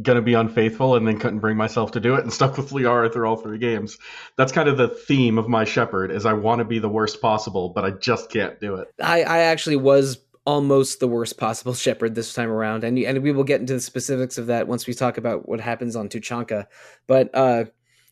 gonna 0.02 0.20
be 0.20 0.34
unfaithful, 0.34 0.96
and 0.96 1.08
then 1.08 1.18
couldn't 1.18 1.38
bring 1.38 1.56
myself 1.56 1.92
to 1.92 2.00
do 2.00 2.14
it, 2.14 2.24
and 2.24 2.32
stuck 2.32 2.58
with 2.58 2.70
Liara 2.70 3.10
through 3.10 3.26
all 3.26 3.36
three 3.36 3.56
games. 3.56 3.96
That's 4.36 4.52
kind 4.52 4.68
of 4.68 4.76
the 4.76 4.88
theme 4.88 5.38
of 5.38 5.48
my 5.48 5.64
Shepard: 5.64 6.10
is 6.10 6.26
I 6.26 6.34
want 6.34 6.58
to 6.58 6.66
be 6.66 6.78
the 6.78 6.90
worst 6.90 7.22
possible, 7.22 7.70
but 7.70 7.86
I 7.86 7.92
just 7.92 8.28
can't 8.28 8.60
do 8.60 8.74
it. 8.74 8.88
I 9.00 9.22
I 9.22 9.38
actually 9.38 9.76
was 9.76 10.18
almost 10.46 11.00
the 11.00 11.08
worst 11.08 11.36
possible 11.38 11.74
Shepard 11.74 12.14
this 12.14 12.32
time 12.32 12.50
around, 12.50 12.84
and 12.84 12.98
and 12.98 13.22
we 13.22 13.32
will 13.32 13.44
get 13.44 13.60
into 13.60 13.74
the 13.74 13.80
specifics 13.80 14.38
of 14.38 14.46
that 14.46 14.68
once 14.68 14.86
we 14.86 14.94
talk 14.94 15.18
about 15.18 15.48
what 15.48 15.60
happens 15.60 15.96
on 15.96 16.08
Tuchanka. 16.08 16.66
But 17.06 17.30
uh, 17.34 17.66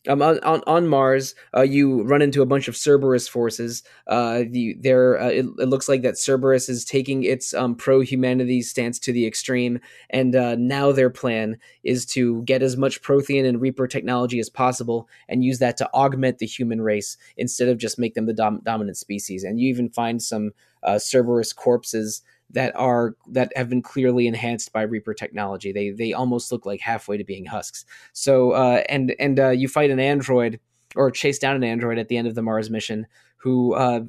um, 0.08 0.20
on, 0.22 0.38
on, 0.40 0.62
on 0.66 0.86
Mars, 0.86 1.34
uh, 1.56 1.62
you 1.62 2.02
run 2.02 2.22
into 2.22 2.42
a 2.42 2.46
bunch 2.46 2.68
of 2.68 2.76
Cerberus 2.76 3.28
forces. 3.28 3.82
Uh, 4.06 4.44
the, 4.50 4.76
there, 4.78 5.20
uh, 5.20 5.28
it, 5.28 5.46
it, 5.58 5.68
looks 5.68 5.88
like 5.88 6.02
that 6.02 6.18
Cerberus 6.18 6.68
is 6.68 6.84
taking 6.84 7.24
its 7.24 7.54
um, 7.54 7.74
pro-humanity 7.74 8.62
stance 8.62 8.98
to 9.00 9.12
the 9.12 9.26
extreme, 9.26 9.80
and 10.10 10.36
uh, 10.36 10.56
now 10.56 10.92
their 10.92 11.10
plan 11.10 11.58
is 11.82 12.04
to 12.06 12.42
get 12.42 12.62
as 12.62 12.76
much 12.76 13.02
Prothean 13.02 13.46
and 13.46 13.60
Reaper 13.60 13.86
technology 13.86 14.38
as 14.38 14.50
possible 14.50 15.08
and 15.28 15.44
use 15.44 15.58
that 15.58 15.76
to 15.78 15.90
augment 15.94 16.38
the 16.38 16.46
human 16.46 16.80
race 16.80 17.16
instead 17.36 17.68
of 17.68 17.78
just 17.78 17.98
make 17.98 18.14
them 18.14 18.26
the 18.26 18.34
dom- 18.34 18.60
dominant 18.64 18.96
species. 18.96 19.42
And 19.42 19.58
you 19.58 19.68
even 19.68 19.88
find 19.88 20.22
some 20.22 20.52
uh, 20.82 20.98
Cerberus 20.98 21.52
corpses 21.52 22.22
that 22.50 22.74
are 22.76 23.16
that 23.28 23.52
have 23.56 23.68
been 23.68 23.82
clearly 23.82 24.26
enhanced 24.26 24.72
by 24.72 24.82
Reaper 24.82 25.14
technology. 25.14 25.72
They 25.72 25.90
they 25.90 26.12
almost 26.12 26.52
look 26.52 26.66
like 26.66 26.80
halfway 26.80 27.16
to 27.16 27.24
being 27.24 27.46
husks. 27.46 27.84
So 28.12 28.52
uh, 28.52 28.82
and 28.88 29.14
and 29.18 29.40
uh, 29.40 29.50
you 29.50 29.68
fight 29.68 29.90
an 29.90 30.00
android 30.00 30.60
or 30.96 31.10
chase 31.10 31.38
down 31.38 31.56
an 31.56 31.64
android 31.64 31.98
at 31.98 32.08
the 32.08 32.16
end 32.16 32.28
of 32.28 32.34
the 32.34 32.42
Mars 32.42 32.70
mission 32.70 33.06
who 33.36 33.74
uh, 33.74 34.00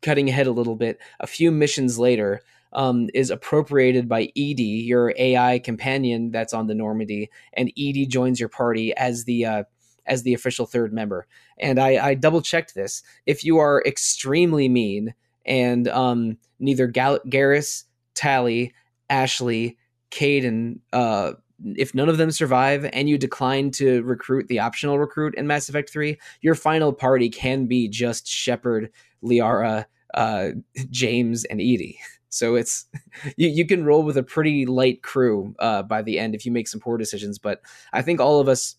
cutting 0.00 0.28
ahead 0.28 0.46
a 0.46 0.52
little 0.52 0.76
bit. 0.76 0.98
A 1.20 1.26
few 1.26 1.50
missions 1.50 1.98
later. 1.98 2.42
Um, 2.74 3.10
is 3.12 3.28
appropriated 3.28 4.08
by 4.08 4.30
EDI, 4.34 4.62
your 4.62 5.12
AI 5.18 5.58
companion 5.58 6.30
that's 6.30 6.54
on 6.54 6.68
the 6.68 6.74
Normandy, 6.74 7.28
and 7.52 7.70
EDI 7.76 8.06
joins 8.06 8.40
your 8.40 8.48
party 8.48 8.96
as 8.96 9.24
the 9.24 9.44
uh, 9.44 9.64
as 10.06 10.22
the 10.22 10.32
official 10.34 10.66
third 10.66 10.92
member. 10.92 11.26
And 11.58 11.78
I, 11.78 12.02
I 12.02 12.14
double 12.14 12.40
checked 12.40 12.74
this. 12.74 13.02
If 13.26 13.44
you 13.44 13.58
are 13.58 13.82
extremely 13.84 14.70
mean 14.70 15.14
and 15.44 15.88
um, 15.88 16.38
neither 16.58 16.86
Gal- 16.86 17.20
Garrus, 17.26 17.84
Tali, 18.14 18.72
Ashley, 19.10 19.76
Kaidan, 20.10 20.80
uh, 20.92 21.32
if 21.76 21.94
none 21.94 22.08
of 22.08 22.18
them 22.18 22.30
survive 22.30 22.88
and 22.92 23.08
you 23.08 23.18
decline 23.18 23.70
to 23.72 24.02
recruit 24.02 24.48
the 24.48 24.58
optional 24.58 24.98
recruit 24.98 25.34
in 25.36 25.46
Mass 25.46 25.68
Effect 25.68 25.90
3, 25.90 26.18
your 26.40 26.54
final 26.54 26.92
party 26.92 27.28
can 27.28 27.66
be 27.66 27.88
just 27.88 28.26
Shepard, 28.26 28.90
Liara, 29.22 29.86
uh, 30.14 30.50
James, 30.90 31.44
and 31.44 31.60
EDI. 31.60 31.98
So 32.34 32.54
it's 32.54 32.86
you, 33.36 33.48
you 33.48 33.66
can 33.66 33.84
roll 33.84 34.02
with 34.02 34.16
a 34.16 34.22
pretty 34.22 34.64
light 34.64 35.02
crew 35.02 35.54
uh, 35.58 35.82
by 35.82 36.00
the 36.00 36.18
end 36.18 36.34
if 36.34 36.46
you 36.46 36.50
make 36.50 36.66
some 36.66 36.80
poor 36.80 36.96
decisions. 36.96 37.38
But 37.38 37.60
I 37.92 38.00
think 38.00 38.20
all 38.20 38.40
of 38.40 38.48
us 38.48 38.76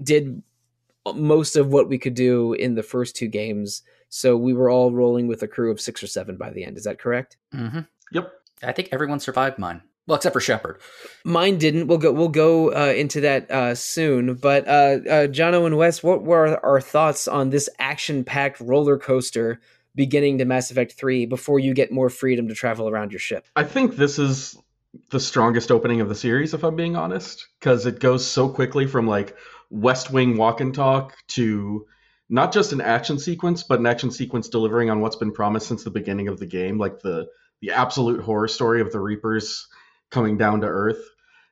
did 0.00 0.40
most 1.16 1.56
of 1.56 1.72
what 1.72 1.88
we 1.88 1.98
could 1.98 2.14
do 2.14 2.52
in 2.52 2.76
the 2.76 2.84
first 2.84 3.16
two 3.16 3.26
games. 3.26 3.82
So 4.16 4.34
we 4.34 4.54
were 4.54 4.70
all 4.70 4.92
rolling 4.92 5.26
with 5.26 5.42
a 5.42 5.48
crew 5.48 5.70
of 5.70 5.78
six 5.78 6.02
or 6.02 6.06
seven 6.06 6.38
by 6.38 6.50
the 6.50 6.64
end. 6.64 6.78
Is 6.78 6.84
that 6.84 6.98
correct? 6.98 7.36
Mm-hmm. 7.54 7.80
Yep. 8.12 8.32
I 8.62 8.72
think 8.72 8.88
everyone 8.90 9.20
survived 9.20 9.58
mine. 9.58 9.82
Well, 10.06 10.16
except 10.16 10.32
for 10.32 10.40
Shepard. 10.40 10.80
Mine 11.24 11.58
didn't. 11.58 11.88
We'll 11.88 11.98
go. 11.98 12.12
We'll 12.12 12.28
go 12.28 12.72
uh, 12.72 12.94
into 12.96 13.20
that 13.22 13.50
uh, 13.50 13.74
soon. 13.74 14.34
But 14.34 14.66
uh, 14.66 14.70
uh, 14.70 15.26
Jono 15.26 15.66
and 15.66 15.76
Wes, 15.76 16.02
what 16.02 16.22
were 16.22 16.64
our 16.64 16.80
thoughts 16.80 17.28
on 17.28 17.50
this 17.50 17.68
action-packed 17.78 18.60
roller 18.60 18.98
coaster 18.98 19.60
beginning 19.94 20.38
to 20.38 20.46
Mass 20.46 20.70
Effect 20.70 20.92
Three 20.92 21.26
before 21.26 21.58
you 21.58 21.74
get 21.74 21.92
more 21.92 22.08
freedom 22.08 22.48
to 22.48 22.54
travel 22.54 22.88
around 22.88 23.12
your 23.12 23.18
ship? 23.18 23.46
I 23.54 23.64
think 23.64 23.96
this 23.96 24.18
is 24.18 24.56
the 25.10 25.20
strongest 25.20 25.70
opening 25.70 26.00
of 26.00 26.08
the 26.08 26.14
series, 26.14 26.54
if 26.54 26.64
I'm 26.64 26.76
being 26.76 26.96
honest, 26.96 27.46
because 27.60 27.84
it 27.84 28.00
goes 28.00 28.26
so 28.26 28.48
quickly 28.48 28.86
from 28.86 29.06
like 29.06 29.36
West 29.68 30.10
Wing 30.10 30.38
walk 30.38 30.62
and 30.62 30.74
talk 30.74 31.14
to 31.28 31.86
not 32.28 32.52
just 32.52 32.72
an 32.72 32.80
action 32.80 33.18
sequence, 33.18 33.62
but 33.62 33.80
an 33.80 33.86
action 33.86 34.10
sequence 34.10 34.48
delivering 34.48 34.90
on 34.90 35.00
what's 35.00 35.16
been 35.16 35.32
promised 35.32 35.68
since 35.68 35.84
the 35.84 35.90
beginning 35.90 36.28
of 36.28 36.38
the 36.38 36.46
game, 36.46 36.78
like 36.78 37.00
the 37.00 37.28
the 37.62 37.72
absolute 37.72 38.20
horror 38.20 38.48
story 38.48 38.80
of 38.80 38.92
the 38.92 39.00
Reapers 39.00 39.66
coming 40.10 40.36
down 40.36 40.60
to 40.60 40.66
Earth. 40.66 41.02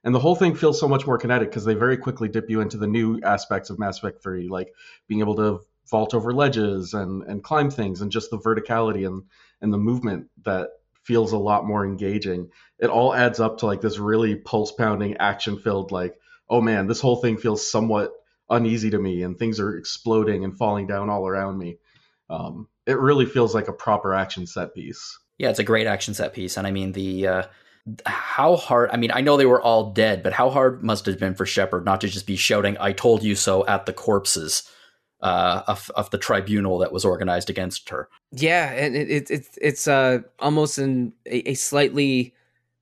And 0.04 0.14
the 0.14 0.20
whole 0.20 0.36
thing 0.36 0.54
feels 0.54 0.78
so 0.78 0.86
much 0.86 1.06
more 1.06 1.16
kinetic 1.16 1.48
because 1.48 1.64
they 1.64 1.74
very 1.74 1.96
quickly 1.96 2.28
dip 2.28 2.50
you 2.50 2.60
into 2.60 2.76
the 2.76 2.86
new 2.86 3.20
aspects 3.22 3.70
of 3.70 3.78
Mass 3.78 3.98
Effect 3.98 4.22
3, 4.22 4.48
like 4.48 4.74
being 5.08 5.20
able 5.20 5.36
to 5.36 5.60
vault 5.90 6.14
over 6.14 6.32
ledges 6.32 6.92
and, 6.92 7.22
and 7.22 7.42
climb 7.42 7.70
things 7.70 8.02
and 8.02 8.12
just 8.12 8.30
the 8.30 8.38
verticality 8.38 9.06
and, 9.06 9.22
and 9.62 9.72
the 9.72 9.78
movement 9.78 10.28
that 10.44 10.68
feels 11.04 11.32
a 11.32 11.38
lot 11.38 11.66
more 11.66 11.86
engaging. 11.86 12.50
It 12.78 12.90
all 12.90 13.14
adds 13.14 13.40
up 13.40 13.58
to 13.58 13.66
like 13.66 13.80
this 13.80 13.98
really 13.98 14.34
pulse 14.34 14.72
pounding, 14.72 15.16
action 15.16 15.58
filled, 15.58 15.90
like, 15.90 16.14
oh 16.50 16.60
man, 16.60 16.86
this 16.86 17.00
whole 17.00 17.16
thing 17.16 17.38
feels 17.38 17.70
somewhat 17.70 18.12
uneasy 18.50 18.90
to 18.90 18.98
me 18.98 19.22
and 19.22 19.38
things 19.38 19.60
are 19.60 19.76
exploding 19.76 20.44
and 20.44 20.56
falling 20.56 20.86
down 20.86 21.10
all 21.10 21.26
around 21.26 21.58
me. 21.58 21.78
Um, 22.30 22.68
it 22.86 22.98
really 22.98 23.26
feels 23.26 23.54
like 23.54 23.68
a 23.68 23.72
proper 23.72 24.14
action 24.14 24.46
set 24.46 24.74
piece. 24.74 25.18
Yeah, 25.38 25.50
it's 25.50 25.58
a 25.58 25.64
great 25.64 25.86
action 25.86 26.14
set 26.14 26.32
piece. 26.32 26.56
And 26.56 26.66
I 26.66 26.70
mean, 26.70 26.92
the. 26.92 27.26
Uh 27.26 27.42
how 28.06 28.56
hard 28.56 28.88
i 28.92 28.96
mean 28.96 29.10
i 29.12 29.20
know 29.20 29.36
they 29.36 29.44
were 29.44 29.60
all 29.60 29.92
dead 29.92 30.22
but 30.22 30.32
how 30.32 30.48
hard 30.48 30.82
must 30.82 31.06
it 31.06 31.10
have 31.10 31.20
been 31.20 31.34
for 31.34 31.44
shepard 31.44 31.84
not 31.84 32.00
to 32.00 32.08
just 32.08 32.26
be 32.26 32.34
shouting 32.34 32.76
i 32.80 32.92
told 32.92 33.22
you 33.22 33.34
so 33.34 33.66
at 33.66 33.84
the 33.86 33.92
corpses 33.92 34.62
uh, 35.20 35.62
of, 35.68 35.90
of 35.96 36.10
the 36.10 36.18
tribunal 36.18 36.78
that 36.78 36.92
was 36.92 37.04
organized 37.04 37.48
against 37.48 37.88
her 37.88 38.08
yeah 38.32 38.72
and 38.72 38.96
it, 38.96 39.10
it, 39.10 39.30
it 39.30 39.58
it's 39.60 39.88
uh, 39.88 40.18
almost 40.38 40.76
an, 40.76 41.12
a, 41.26 41.50
a, 41.50 41.54
slightly 41.54 42.34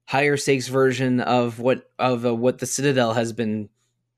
higher 0.07 0.37
stakes 0.37 0.67
version 0.67 1.21
of 1.21 1.61
what 1.61 1.91
of 2.01 2.27
uh, 2.27 2.35
what 2.35 2.59
the 2.59 2.67
citadel 2.67 3.13
has 3.13 3.33
been 3.33 3.69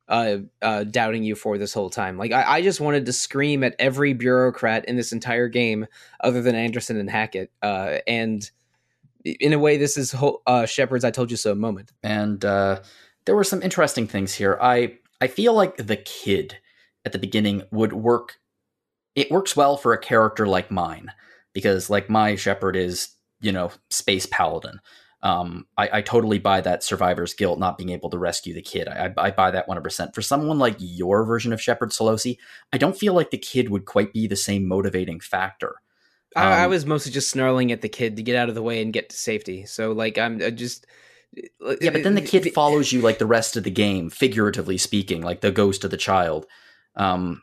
uh, 0.09 0.39
uh, 0.63 0.85
doubting 0.85 1.25
you 1.25 1.35
for 1.35 1.57
this 1.59 1.73
whole 1.73 1.91
time. 1.91 2.19
Like 2.19 2.33
I, 2.33 2.57
I, 2.57 2.63
just 2.63 2.81
wanted 2.81 3.07
to 3.07 3.13
scream 3.13 3.65
at 3.65 3.75
every 3.79 4.13
bureaucrat 4.13 4.85
in 4.85 4.97
this 4.97 5.13
entire 5.13 5.49
game, 5.49 5.87
other 6.21 6.43
than 6.43 6.55
Anderson 6.55 6.99
and 6.99 7.09
Hackett, 7.09 7.51
uh, 7.63 7.99
and 8.07 8.51
in 9.25 9.53
a 9.53 9.59
way, 9.59 9.77
this 9.77 9.97
is 9.97 10.15
uh, 10.47 10.67
Shepard's 10.67 11.05
"I 11.05 11.11
told 11.11 11.31
you 11.31 11.37
so" 11.37 11.55
moment. 11.55 11.93
And 12.03 12.45
uh, 12.45 12.83
there 13.25 13.35
were 13.35 13.45
some 13.45 13.63
interesting 13.63 14.07
things 14.07 14.35
here. 14.35 14.59
I 14.61 14.99
I 15.21 15.27
feel 15.27 15.55
like 15.55 15.77
the 15.77 15.97
kid 15.97 16.59
at 17.05 17.13
the 17.13 17.19
beginning 17.19 17.63
would 17.71 17.93
work. 17.93 18.39
It 19.15 19.31
works 19.31 19.57
well 19.57 19.77
for 19.77 19.93
a 19.93 20.01
character 20.01 20.47
like 20.47 20.71
mine 20.71 21.13
because, 21.53 21.89
like 21.89 22.11
my 22.11 22.35
Shepard 22.37 22.77
is, 22.77 23.15
you 23.41 23.53
know, 23.53 23.71
space 23.89 24.27
paladin. 24.27 24.81
Um, 25.25 25.67
I, 25.79 25.89
I, 25.91 26.03
totally 26.03 26.39
buy 26.39 26.61
that 26.61 26.85
survivor's 26.85 27.33
guilt 27.33 27.59
not 27.59 27.79
being 27.79 27.89
able 27.89 28.11
to 28.11 28.19
rescue 28.19 28.53
the 28.53 28.61
kid. 28.61 28.89
I, 28.89 29.11
I 29.17 29.31
buy 29.31 29.51
that 29.53 29.67
100%. 29.67 30.15
For 30.15 30.21
someone 30.21 30.59
like 30.59 30.77
your 30.79 31.25
version 31.25 31.55
of 31.55 31.63
Shepard 31.63 31.93
Solosi, 31.93 32.37
I 32.75 32.77
don't 32.77 32.95
feel 32.95 33.15
like 33.15 33.31
the 33.31 33.39
kid 33.39 33.71
would 33.71 33.87
quite 33.87 34.13
be 34.13 34.27
the 34.27 34.37
same 34.37 34.69
motivating 34.69 35.21
factor. 35.21 35.77
Um, 36.37 36.47
I, 36.47 36.67
was 36.67 36.85
mostly 36.85 37.11
just 37.11 37.31
snarling 37.31 37.73
at 37.73 37.81
the 37.81 37.89
kid 37.89 38.17
to 38.17 38.23
get 38.23 38.37
out 38.37 38.51
of 38.51 38.55
the 38.55 38.63
way 38.63 38.83
and 38.83 38.93
get 38.93 39.09
to 39.11 39.17
safety. 39.17 39.65
So 39.65 39.93
like 39.93 40.19
I'm 40.19 40.43
I 40.43 40.51
just 40.51 40.85
yeah, 41.33 41.91
but 41.91 42.03
then 42.03 42.17
the 42.17 42.21
kid 42.21 42.53
follows 42.53 42.93
you 42.93 43.01
like 43.01 43.19
the 43.19 43.27
rest 43.27 43.57
of 43.57 43.65
the 43.65 43.71
game, 43.71 44.11
figuratively 44.11 44.79
speaking, 44.79 45.23
like 45.23 45.41
the 45.41 45.53
ghost 45.53 45.85
of 45.85 45.91
the 45.91 45.97
child, 45.97 46.47
um, 46.97 47.43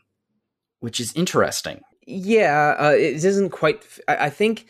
which 0.80 1.00
is 1.00 1.12
interesting. 1.14 1.80
Yeah, 2.06 2.76
uh, 2.78 2.92
it 2.92 3.24
isn't 3.24 3.50
quite. 3.50 3.82
I, 4.06 4.26
I 4.26 4.30
think 4.30 4.66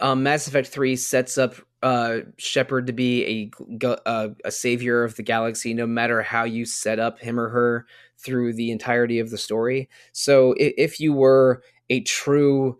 um, 0.00 0.22
Mass 0.22 0.46
Effect 0.48 0.68
Three 0.68 0.96
sets 0.96 1.38
up 1.38 1.54
uh, 1.82 2.18
Shepard 2.36 2.86
to 2.88 2.92
be 2.92 3.50
a 3.82 3.86
uh, 4.06 4.28
a 4.44 4.50
savior 4.50 5.04
of 5.04 5.16
the 5.16 5.22
galaxy, 5.22 5.74
no 5.74 5.86
matter 5.86 6.22
how 6.22 6.44
you 6.44 6.64
set 6.64 6.98
up 6.98 7.20
him 7.20 7.38
or 7.38 7.48
her 7.48 7.86
through 8.18 8.54
the 8.54 8.70
entirety 8.70 9.20
of 9.20 9.30
the 9.30 9.38
story. 9.38 9.88
So 10.12 10.54
if, 10.58 10.74
if 10.76 11.00
you 11.00 11.12
were 11.12 11.62
a 11.90 12.00
true 12.00 12.78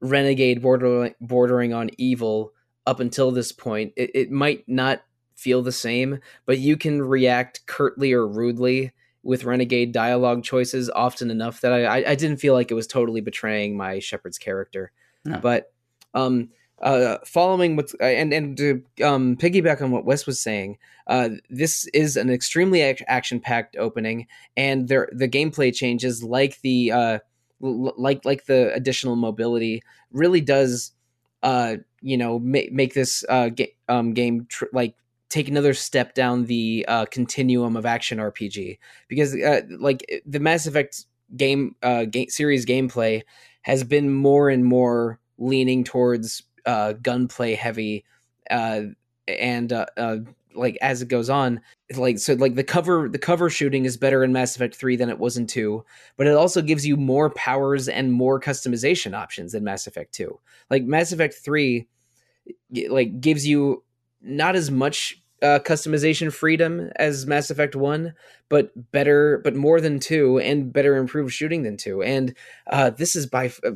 renegade 0.00 0.62
bordering 0.62 1.14
bordering 1.20 1.72
on 1.72 1.90
evil 1.98 2.52
up 2.86 3.00
until 3.00 3.30
this 3.30 3.52
point 3.52 3.92
it, 3.96 4.10
it 4.14 4.30
might 4.30 4.66
not 4.66 5.02
feel 5.36 5.62
the 5.62 5.72
same 5.72 6.18
but 6.46 6.58
you 6.58 6.74
can 6.74 7.02
react 7.02 7.66
curtly 7.66 8.12
or 8.12 8.26
rudely 8.26 8.92
with 9.22 9.44
renegade 9.44 9.92
dialogue 9.92 10.42
choices 10.42 10.88
often 10.90 11.30
enough 11.30 11.60
that 11.60 11.72
I, 11.72 12.10
I 12.10 12.14
didn't 12.14 12.38
feel 12.38 12.54
like 12.54 12.70
it 12.70 12.74
was 12.74 12.86
totally 12.86 13.20
betraying 13.20 13.76
my 13.76 13.98
Shepard's 13.98 14.38
character. 14.38 14.92
No. 15.24 15.38
But 15.38 15.72
um, 16.14 16.48
uh, 16.80 17.18
following 17.24 17.76
what 17.76 17.92
and 18.00 18.32
and 18.32 18.56
to 18.56 18.82
um, 19.02 19.36
piggyback 19.36 19.82
on 19.82 19.90
what 19.90 20.04
Wes 20.04 20.26
was 20.26 20.40
saying, 20.40 20.78
uh, 21.06 21.30
this 21.48 21.86
is 21.88 22.16
an 22.16 22.30
extremely 22.30 22.82
action 22.82 23.40
packed 23.40 23.76
opening, 23.76 24.26
and 24.56 24.88
there 24.88 25.08
the 25.12 25.28
gameplay 25.28 25.74
changes 25.74 26.22
like 26.22 26.60
the 26.62 26.92
uh, 26.92 27.18
like 27.60 28.24
like 28.24 28.46
the 28.46 28.72
additional 28.74 29.16
mobility 29.16 29.82
really 30.12 30.40
does 30.40 30.92
uh 31.42 31.76
you 32.00 32.16
know 32.16 32.38
make, 32.38 32.72
make 32.72 32.94
this 32.94 33.24
uh 33.28 33.48
ga- 33.48 33.74
um 33.88 34.12
game 34.12 34.46
tr- 34.48 34.66
like 34.72 34.94
take 35.28 35.48
another 35.48 35.74
step 35.74 36.14
down 36.14 36.44
the 36.46 36.84
uh 36.88 37.06
continuum 37.06 37.76
of 37.76 37.86
action 37.86 38.18
RPG 38.18 38.78
because 39.08 39.34
uh 39.34 39.62
like 39.78 40.22
the 40.26 40.40
Mass 40.40 40.66
Effect 40.66 41.04
game 41.36 41.76
uh 41.82 42.04
game 42.04 42.28
series 42.28 42.66
gameplay 42.66 43.22
has 43.62 43.84
been 43.84 44.12
more 44.12 44.48
and 44.50 44.64
more 44.64 45.18
leaning 45.38 45.84
towards 45.84 46.42
uh 46.66 46.92
gunplay 46.94 47.54
heavy 47.54 48.04
uh 48.50 48.82
and 49.28 49.72
uh, 49.72 49.86
uh 49.96 50.16
like 50.54 50.76
as 50.80 51.02
it 51.02 51.08
goes 51.08 51.30
on 51.30 51.60
like 51.96 52.18
so 52.18 52.34
like 52.34 52.54
the 52.54 52.64
cover 52.64 53.08
the 53.08 53.18
cover 53.18 53.48
shooting 53.48 53.84
is 53.84 53.96
better 53.96 54.24
in 54.24 54.32
mass 54.32 54.56
effect 54.56 54.74
3 54.74 54.96
than 54.96 55.08
it 55.08 55.18
was 55.18 55.36
in 55.36 55.46
2 55.46 55.84
but 56.16 56.26
it 56.26 56.34
also 56.34 56.60
gives 56.60 56.86
you 56.86 56.96
more 56.96 57.30
powers 57.30 57.88
and 57.88 58.12
more 58.12 58.40
customization 58.40 59.14
options 59.14 59.52
than 59.52 59.64
mass 59.64 59.86
effect 59.86 60.12
2 60.12 60.38
like 60.68 60.82
mass 60.84 61.12
effect 61.12 61.34
3 61.34 61.86
like 62.88 63.20
gives 63.20 63.46
you 63.46 63.82
not 64.20 64.56
as 64.56 64.70
much 64.70 65.19
uh, 65.42 65.58
customization 65.60 66.32
freedom 66.32 66.90
as 66.96 67.26
Mass 67.26 67.50
Effect 67.50 67.74
1, 67.74 68.14
but 68.48 68.70
better, 68.92 69.40
but 69.42 69.56
more 69.56 69.80
than 69.80 70.00
2, 70.00 70.38
and 70.40 70.72
better 70.72 70.96
improved 70.96 71.32
shooting 71.32 71.62
than 71.62 71.76
2. 71.76 72.02
And 72.02 72.36
uh, 72.66 72.90
this 72.90 73.16
is 73.16 73.26
by, 73.26 73.46
uh, 73.64 73.70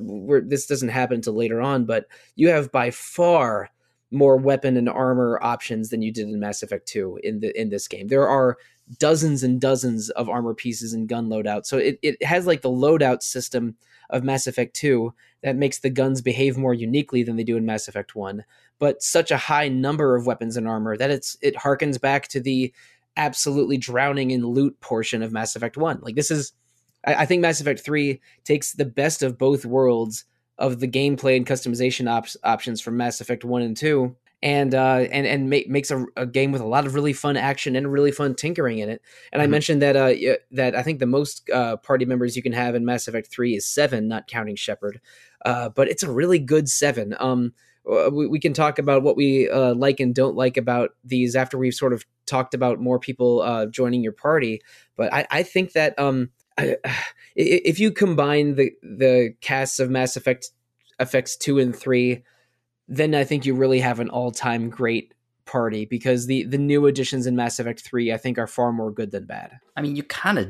this 0.45 0.67
doesn't 0.67 0.91
happen 0.91 1.17
until 1.17 1.35
later 1.35 1.61
on, 1.61 1.85
but 1.85 2.07
you 2.37 2.49
have 2.49 2.71
by 2.71 2.91
far 2.91 3.71
more 4.11 4.37
weapon 4.37 4.77
and 4.77 4.89
armor 4.89 5.39
options 5.43 5.91
than 5.91 6.03
you 6.03 6.13
did 6.13 6.29
in 6.29 6.39
Mass 6.39 6.63
Effect 6.63 6.87
2 6.87 7.21
in 7.25 7.41
the 7.41 7.61
in 7.61 7.69
this 7.69 7.89
game. 7.89 8.09
There 8.09 8.29
are 8.29 8.57
dozens 8.99 9.43
and 9.43 9.61
dozens 9.61 10.11
of 10.11 10.29
armor 10.29 10.55
pieces 10.55 10.93
and 10.93 11.09
gun 11.09 11.29
loadout. 11.29 11.67
So 11.67 11.79
it, 11.79 11.99
it 12.03 12.23
has 12.23 12.47
like 12.47 12.63
the 12.63 12.71
loadout 12.71 13.23
system 13.23 13.77
of 14.11 14.23
Mass 14.23 14.47
Effect 14.47 14.75
2 14.77 15.13
that 15.43 15.57
makes 15.57 15.79
the 15.81 15.91
guns 15.91 16.21
behave 16.21 16.57
more 16.57 16.75
uniquely 16.75 17.23
than 17.23 17.37
they 17.37 17.45
do 17.45 17.57
in 17.57 17.67
Mass 17.67 17.89
Effect 17.89 18.15
1. 18.15 18.45
But 18.79 19.03
such 19.03 19.31
a 19.31 19.37
high 19.37 19.69
number 19.69 20.17
of 20.17 20.27
weapons 20.27 20.57
and 20.57 20.69
armor 20.69 20.97
that 20.97 21.11
it's 21.11 21.37
it 21.41 21.55
harkens 21.55 22.01
back 22.01 22.29
to 22.29 22.41
the 22.41 22.73
absolutely 23.17 23.79
drowning 23.79 24.31
in 24.33 24.47
loot 24.47 24.79
portion 24.81 25.23
of 25.23 25.33
Mass 25.33 25.55
Effect 25.55 25.77
1. 25.77 26.01
Like 26.03 26.17
this 26.17 26.31
is 26.31 26.53
I, 27.07 27.15
I 27.15 27.27
think 27.27 27.43
Mass 27.43 27.61
Effect 27.61 27.81
3 27.81 28.21
takes 28.45 28.73
the 28.73 28.85
best 28.85 29.23
of 29.23 29.39
both 29.39 29.65
worlds 29.65 30.25
of 30.59 30.81
the 30.81 30.89
gameplay 30.89 31.37
and 31.37 31.47
customization 31.47 32.11
op- 32.11 32.29
options 32.45 32.81
from 32.81 32.97
Mass 32.97 33.21
Effect 33.21 33.45
One 33.45 33.63
and 33.63 33.77
Two, 33.77 34.15
and 34.43 34.75
uh, 34.75 35.07
and 35.11 35.27
and 35.27 35.51
make, 35.51 35.69
makes 35.69 35.91
a, 35.91 36.05
a, 36.17 36.27
game 36.27 36.53
with 36.53 36.61
a 36.61 36.67
lot 36.67 36.87
of 36.87 36.95
really 36.95 37.13
fun 37.13 37.37
action 37.37 37.75
and 37.75 37.91
really 37.91 38.13
fun 38.13 38.35
tinkering 38.35 38.79
in 38.79 38.89
it. 38.89 39.03
And 39.33 39.41
mm-hmm. 39.41 39.49
I 39.49 39.51
mentioned 39.51 39.83
that 39.83 39.97
uh, 39.97 40.37
that 40.53 40.77
I 40.77 40.83
think 40.83 41.01
the 41.01 41.07
most 41.07 41.49
uh, 41.51 41.77
party 41.79 42.05
members 42.05 42.37
you 42.37 42.43
can 42.43 42.53
have 42.53 42.75
in 42.75 42.85
Mass 42.85 43.09
Effect 43.09 43.31
Three 43.31 43.57
is 43.57 43.67
seven, 43.67 44.07
not 44.07 44.29
counting 44.29 44.57
Shepard. 44.57 45.01
Uh, 45.45 45.69
but 45.71 45.89
it's 45.89 46.03
a 46.03 46.11
really 46.11 46.39
good 46.39 46.69
seven. 46.69 47.15
Um, 47.19 47.53
we, 47.85 48.27
we, 48.27 48.41
can 48.41 48.53
talk 48.53 48.79
about 48.79 49.03
what 49.03 49.17
we 49.17 49.49
uh, 49.49 49.75
like 49.75 50.01
and 50.01 50.15
don't 50.15 50.37
like 50.37 50.57
about 50.57 50.91
these 51.05 51.37
after 51.37 51.59
we've 51.59 51.75
sort 51.75 51.93
of 51.93 52.05
talked 52.27 52.55
about 52.55 52.81
more 52.81 52.99
people 52.99 53.43
uh, 53.43 53.67
joining 53.67 54.03
your 54.03 54.13
party. 54.13 54.63
But 54.97 55.13
I, 55.13 55.27
I 55.31 55.43
think 55.43 55.73
that 55.73 55.99
um, 55.99 56.31
I, 56.59 56.77
if 57.37 57.79
you 57.79 57.91
combine 57.91 58.55
the 58.55 58.73
the 58.83 59.35
casts 59.41 59.79
of 59.79 59.91
Mass 59.91 60.17
Effect 60.17 60.51
effects 60.99 61.37
two 61.37 61.59
and 61.59 61.75
three, 61.75 62.23
then 62.89 63.15
I 63.15 63.25
think 63.25 63.45
you 63.45 63.55
really 63.55 63.81
have 63.81 64.01
an 64.01 64.09
all 64.09 64.31
time 64.31 64.71
great 64.71 65.15
party 65.47 65.85
because 65.85 66.27
the 66.27 66.45
the 66.45 66.59
new 66.59 66.87
additions 66.87 67.27
in 67.27 67.37
Mass 67.37 67.59
Effect 67.59 67.81
3 67.81 68.13
I 68.13 68.17
think 68.17 68.39
are 68.39 68.47
far 68.47 68.73
more 68.73 68.91
good 68.91 69.11
than 69.11 69.27
bad. 69.27 69.59
I 69.77 69.83
mean, 69.83 69.97
you 69.97 70.03
kind 70.03 70.39
of 70.39 70.49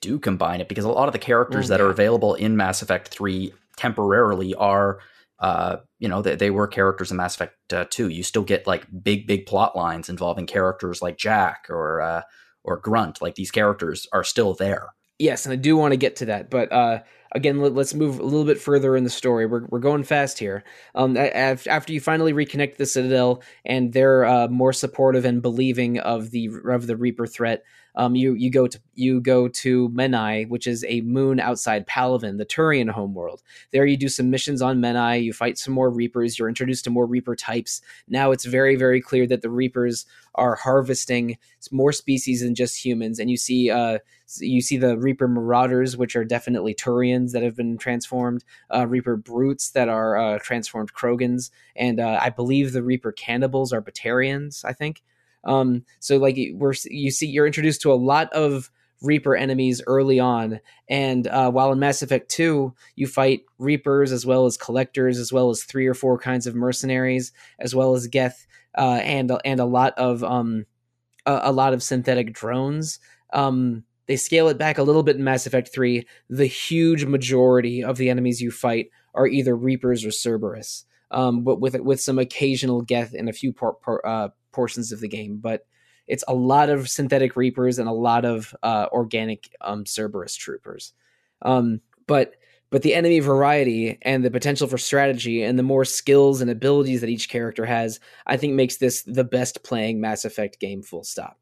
do 0.00 0.18
combine 0.18 0.60
it 0.60 0.68
because 0.68 0.84
a 0.84 0.90
lot 0.90 1.08
of 1.08 1.12
the 1.12 1.18
characters 1.18 1.66
Mm, 1.66 1.68
that 1.70 1.80
are 1.80 1.90
available 1.90 2.34
in 2.34 2.56
Mass 2.56 2.82
Effect 2.82 3.08
3 3.08 3.52
temporarily 3.76 4.54
are 4.54 4.98
uh, 5.38 5.78
you 5.98 6.08
know, 6.08 6.22
they, 6.22 6.36
they 6.36 6.50
were 6.50 6.66
characters 6.66 7.10
in 7.10 7.16
Mass 7.16 7.34
Effect 7.34 7.72
uh, 7.72 7.84
2. 7.90 8.08
You 8.08 8.22
still 8.22 8.44
get 8.44 8.66
like 8.66 8.86
big 9.02 9.26
big 9.26 9.46
plot 9.46 9.76
lines 9.76 10.08
involving 10.08 10.46
characters 10.46 11.02
like 11.02 11.18
Jack 11.18 11.66
or 11.68 12.00
uh, 12.00 12.22
or 12.62 12.78
Grunt. 12.78 13.20
Like 13.20 13.34
these 13.34 13.50
characters 13.50 14.06
are 14.12 14.24
still 14.24 14.54
there. 14.54 14.94
Yes, 15.18 15.46
and 15.46 15.52
I 15.52 15.56
do 15.56 15.76
want 15.76 15.92
to 15.92 15.96
get 15.96 16.16
to 16.16 16.26
that, 16.26 16.50
but 16.50 16.72
uh, 16.72 17.00
again, 17.34 17.60
let, 17.60 17.76
us 17.76 17.94
move 17.94 18.18
a 18.18 18.22
little 18.22 18.44
bit 18.44 18.60
further 18.60 18.96
in 18.96 19.04
the 19.04 19.10
story. 19.10 19.46
We're, 19.46 19.66
we're 19.66 19.80
going 19.80 20.04
fast 20.04 20.38
here. 20.38 20.64
Um, 20.94 21.16
after 21.16 21.92
you 21.92 22.00
finally 22.00 22.32
reconnect 22.32 22.76
the 22.76 22.86
Citadel 22.86 23.42
and 23.64 23.92
they're 23.92 24.24
uh, 24.24 24.48
more 24.48 24.72
supportive 24.72 25.24
and 25.24 25.42
believing 25.42 25.98
of 25.98 26.30
the 26.30 26.50
of 26.68 26.86
the 26.86 26.96
Reaper 26.96 27.26
threat, 27.26 27.64
um, 27.96 28.14
you 28.14 28.34
you 28.34 28.50
go 28.50 28.66
to 28.66 28.80
you 28.94 29.20
go 29.20 29.48
to 29.48 29.88
Menae, 29.90 30.48
which 30.48 30.66
is 30.66 30.84
a 30.88 31.00
moon 31.02 31.40
outside 31.40 31.86
Palaven, 31.86 32.38
the 32.38 32.46
Turian 32.46 32.90
homeworld. 32.90 33.42
There, 33.72 33.86
you 33.86 33.96
do 33.96 34.08
some 34.08 34.30
missions 34.30 34.62
on 34.62 34.80
Menae. 34.80 35.22
You 35.22 35.32
fight 35.32 35.58
some 35.58 35.74
more 35.74 35.90
Reapers. 35.90 36.38
You're 36.38 36.48
introduced 36.48 36.84
to 36.84 36.90
more 36.90 37.06
Reaper 37.06 37.36
types. 37.36 37.80
Now 38.08 38.32
it's 38.32 38.44
very 38.44 38.76
very 38.76 39.00
clear 39.00 39.26
that 39.26 39.42
the 39.42 39.50
Reapers 39.50 40.06
are 40.34 40.56
harvesting 40.56 41.38
more 41.70 41.92
species 41.92 42.42
than 42.42 42.54
just 42.54 42.84
humans, 42.84 43.18
and 43.18 43.30
you 43.30 43.36
see 43.36 43.70
uh, 43.70 43.98
you 44.38 44.60
see 44.60 44.76
the 44.76 44.98
Reaper 44.98 45.28
Marauders, 45.28 45.96
which 45.96 46.16
are 46.16 46.24
definitely 46.24 46.74
Turians 46.74 47.32
that 47.32 47.42
have 47.42 47.56
been 47.56 47.78
transformed, 47.78 48.44
uh, 48.74 48.86
Reaper 48.86 49.16
Brutes 49.16 49.70
that 49.70 49.88
are 49.88 50.16
uh, 50.16 50.38
transformed 50.40 50.92
Krogans, 50.94 51.50
and 51.76 52.00
uh, 52.00 52.18
I 52.20 52.30
believe 52.30 52.72
the 52.72 52.82
Reaper 52.82 53.12
Cannibals 53.12 53.72
are 53.72 53.82
Batarians. 53.82 54.64
I 54.64 54.72
think. 54.72 55.02
Um, 55.44 55.84
so 56.00 56.16
like 56.16 56.36
we're 56.54 56.74
you 56.90 57.10
see 57.10 57.26
you're 57.26 57.46
introduced 57.46 57.82
to 57.82 57.92
a 57.92 57.94
lot 57.94 58.32
of 58.32 58.70
Reaper 59.02 59.36
enemies 59.36 59.82
early 59.86 60.18
on, 60.18 60.60
and 60.88 61.26
uh, 61.26 61.50
while 61.50 61.72
in 61.72 61.78
Mass 61.78 62.00
Effect 62.00 62.30
Two 62.30 62.74
you 62.96 63.06
fight 63.06 63.42
Reapers 63.58 64.12
as 64.12 64.24
well 64.24 64.46
as 64.46 64.56
Collectors, 64.56 65.18
as 65.18 65.32
well 65.32 65.50
as 65.50 65.64
three 65.64 65.86
or 65.86 65.94
four 65.94 66.18
kinds 66.18 66.46
of 66.46 66.54
mercenaries, 66.54 67.32
as 67.58 67.74
well 67.74 67.94
as 67.94 68.06
Geth, 68.06 68.46
uh, 68.78 69.00
and 69.02 69.30
and 69.44 69.60
a 69.60 69.66
lot 69.66 69.92
of 69.98 70.24
um, 70.24 70.64
a, 71.26 71.40
a 71.44 71.52
lot 71.52 71.74
of 71.74 71.82
synthetic 71.82 72.32
drones. 72.32 72.98
Um, 73.32 73.84
they 74.06 74.16
scale 74.16 74.48
it 74.48 74.58
back 74.58 74.78
a 74.78 74.82
little 74.82 75.02
bit 75.02 75.16
in 75.16 75.24
Mass 75.24 75.46
Effect 75.46 75.72
3. 75.72 76.06
The 76.28 76.46
huge 76.46 77.04
majority 77.04 77.82
of 77.82 77.96
the 77.96 78.10
enemies 78.10 78.40
you 78.40 78.50
fight 78.50 78.90
are 79.14 79.26
either 79.26 79.56
Reapers 79.56 80.04
or 80.04 80.10
Cerberus, 80.10 80.84
um, 81.10 81.42
but 81.42 81.60
with 81.60 81.78
with 81.80 82.00
some 82.00 82.18
occasional 82.18 82.82
Geth 82.82 83.14
and 83.14 83.28
a 83.28 83.32
few 83.32 83.52
por- 83.52 83.74
por- 83.74 84.06
uh, 84.06 84.28
portions 84.54 84.92
of 84.92 85.00
the 85.00 85.08
game. 85.08 85.38
But 85.38 85.66
it's 86.06 86.24
a 86.28 86.34
lot 86.34 86.70
of 86.70 86.88
synthetic 86.88 87.36
Reapers 87.36 87.78
and 87.78 87.88
a 87.88 87.92
lot 87.92 88.24
of 88.24 88.54
uh, 88.62 88.86
organic 88.92 89.50
um, 89.60 89.84
Cerberus 89.84 90.36
troopers. 90.36 90.92
Um, 91.42 91.80
but 92.06 92.34
but 92.70 92.82
the 92.82 92.94
enemy 92.94 93.20
variety 93.20 93.98
and 94.02 94.24
the 94.24 94.30
potential 94.30 94.66
for 94.66 94.78
strategy 94.78 95.44
and 95.44 95.58
the 95.58 95.62
more 95.62 95.84
skills 95.84 96.40
and 96.40 96.50
abilities 96.50 97.00
that 97.02 97.10
each 97.10 97.28
character 97.28 97.64
has, 97.64 98.00
I 98.26 98.36
think 98.36 98.54
makes 98.54 98.78
this 98.78 99.02
the 99.02 99.22
best 99.22 99.62
playing 99.62 100.00
Mass 100.00 100.24
Effect 100.24 100.58
game. 100.58 100.82
Full 100.82 101.04
stop. 101.04 101.38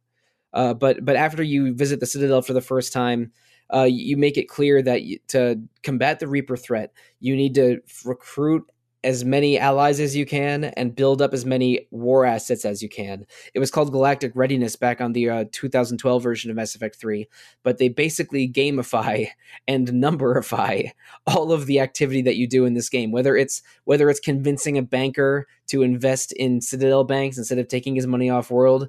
Uh, 0.53 0.75
but 0.75 1.05
but 1.05 1.17
after 1.17 1.43
you 1.43 1.75
visit 1.75 2.01
the 2.01 2.07
Citadel 2.07 2.43
for 2.43 2.53
the 2.53 2.61
first 2.61 2.93
time, 2.93 3.33
uh, 3.73 3.89
you 3.91 4.17
make 4.17 4.37
it 4.37 4.49
clear 4.49 4.83
that 4.83 5.03
you, 5.03 5.19
to 5.29 5.61
combat 5.83 6.21
the 6.21 6.29
Reaper 6.29 6.57
threat, 6.57 6.93
you 7.21 7.35
need 7.35 7.55
to 7.55 7.81
recruit 8.05 8.65
as 9.05 9.25
many 9.25 9.59
allies 9.59 9.99
as 9.99 10.15
you 10.15 10.25
can 10.25 10.65
and 10.65 10.95
build 10.95 11.21
up 11.21 11.35
as 11.35 11.45
many 11.45 11.87
war 11.91 12.25
assets 12.25 12.65
as 12.65 12.83
you 12.83 12.89
can. 12.89 13.27
It 13.53 13.59
was 13.59 13.71
called 13.71 13.91
Galactic 13.91 14.33
Readiness 14.35 14.77
back 14.77 15.01
on 15.01 15.13
the 15.13 15.29
uh, 15.29 15.45
2012 15.51 16.23
version 16.23 16.51
of 16.51 16.57
Mass 16.57 16.75
Effect 16.75 16.97
3, 16.97 17.27
but 17.63 17.79
they 17.79 17.89
basically 17.89 18.49
gamify 18.49 19.29
and 19.69 19.89
numberify 19.89 20.91
all 21.27 21.53
of 21.53 21.67
the 21.67 21.81
activity 21.81 22.23
that 22.23 22.37
you 22.37 22.47
do 22.47 22.65
in 22.65 22.75
this 22.75 22.89
game. 22.89 23.11
Whether 23.11 23.37
it's 23.37 23.63
whether 23.85 24.09
it's 24.09 24.21
convincing 24.21 24.79
a 24.79 24.83
banker 24.83 25.47
to 25.69 25.83
invest 25.83 26.33
in 26.33 26.61
Citadel 26.61 27.05
banks 27.05 27.39
instead 27.39 27.59
of 27.59 27.69
taking 27.69 27.95
his 27.95 28.07
money 28.07 28.31
off 28.31 28.51
world, 28.51 28.89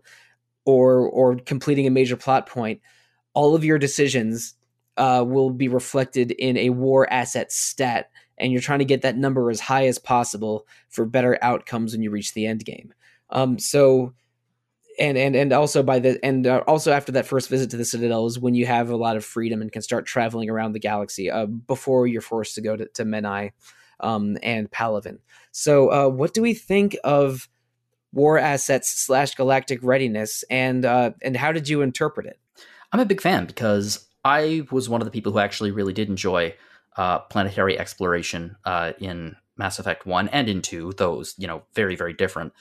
or 0.66 1.10
or 1.10 1.36
completing 1.36 1.88
a 1.88 1.92
major 1.92 2.16
plot 2.16 2.48
point, 2.48 2.82
all 3.34 3.56
of 3.56 3.64
your 3.64 3.80
decisions 3.80 4.56
uh, 4.98 5.24
will 5.28 5.50
be 5.50 5.68
reflected 5.68 6.32
in 6.32 6.58
a 6.58 6.70
war 6.70 7.12
asset 7.12 7.52
stat, 7.52 8.12
and 8.38 8.52
you're 8.52 8.62
trying 8.62 8.80
to 8.80 8.86
get 8.86 9.02
that 9.02 9.18
number 9.18 9.50
as 9.50 9.60
high 9.60 9.88
as 9.88 10.00
possible 10.00 10.68
for 10.90 11.06
better 11.06 11.38
outcomes 11.42 11.94
when 11.94 12.02
you 12.02 12.12
reach 12.12 12.34
the 12.34 12.46
end 12.46 12.66
game. 12.66 12.94
Um, 13.30 13.60
so, 13.60 14.14
and 15.00 15.18
and 15.18 15.36
and 15.36 15.54
also 15.54 15.82
by 15.82 16.00
the 16.00 16.24
and 16.24 16.46
uh, 16.46 16.64
also 16.68 16.92
after 16.92 17.12
that 17.14 17.26
first 17.26 17.50
visit 17.50 17.72
to 17.72 17.78
the 17.78 17.86
Citadel 17.86 18.26
is 18.28 18.40
when 18.40 18.54
you 18.54 18.66
have 18.66 18.90
a 18.90 18.96
lot 18.96 19.16
of 19.16 19.26
freedom 19.26 19.62
and 19.62 19.72
can 19.72 19.82
start 19.82 20.06
traveling 20.06 20.50
around 20.50 20.74
the 20.74 20.80
galaxy. 20.80 21.32
Uh, 21.32 21.46
before 21.46 22.06
you're 22.06 22.22
forced 22.22 22.56
to 22.56 22.62
go 22.62 22.76
to, 22.76 22.86
to 22.90 23.04
Menae 23.04 23.52
um, 24.00 24.38
and 24.44 24.70
Palaven. 24.70 25.20
So, 25.52 25.92
uh, 25.92 26.10
what 26.10 26.34
do 26.34 26.42
we 26.42 26.54
think 26.54 26.98
of? 27.04 27.48
war 28.16 28.38
assets 28.38 28.92
slash 28.92 29.34
galactic 29.34 29.80
readiness 29.82 30.44
and 30.52 30.86
uh 30.86 31.10
and 31.24 31.36
how 31.36 31.52
did 31.52 31.68
you 31.68 31.82
interpret 31.82 32.28
it 32.28 32.40
I'm 32.94 33.00
a 33.00 33.06
big 33.06 33.22
fan 33.22 33.48
because 33.48 34.08
I 34.24 34.68
was 34.72 34.88
one 34.88 35.02
of 35.02 35.06
the 35.06 35.12
people 35.12 35.32
who 35.34 35.40
actually 35.40 35.72
really 35.72 35.94
did 35.94 36.10
enjoy 36.10 36.54
uh, 36.98 37.20
planetary 37.20 37.78
exploration 37.78 38.56
uh, 38.66 38.94
in 39.00 39.36
Mass 39.58 39.80
Effect 39.80 40.06
1 40.06 40.30
and 40.30 40.50
in 40.50 40.62
2, 40.62 40.94
those, 40.98 41.36
you 41.38 41.48
know, 41.48 41.64
very, 41.74 41.96
very 41.96 42.14
different 42.14 42.54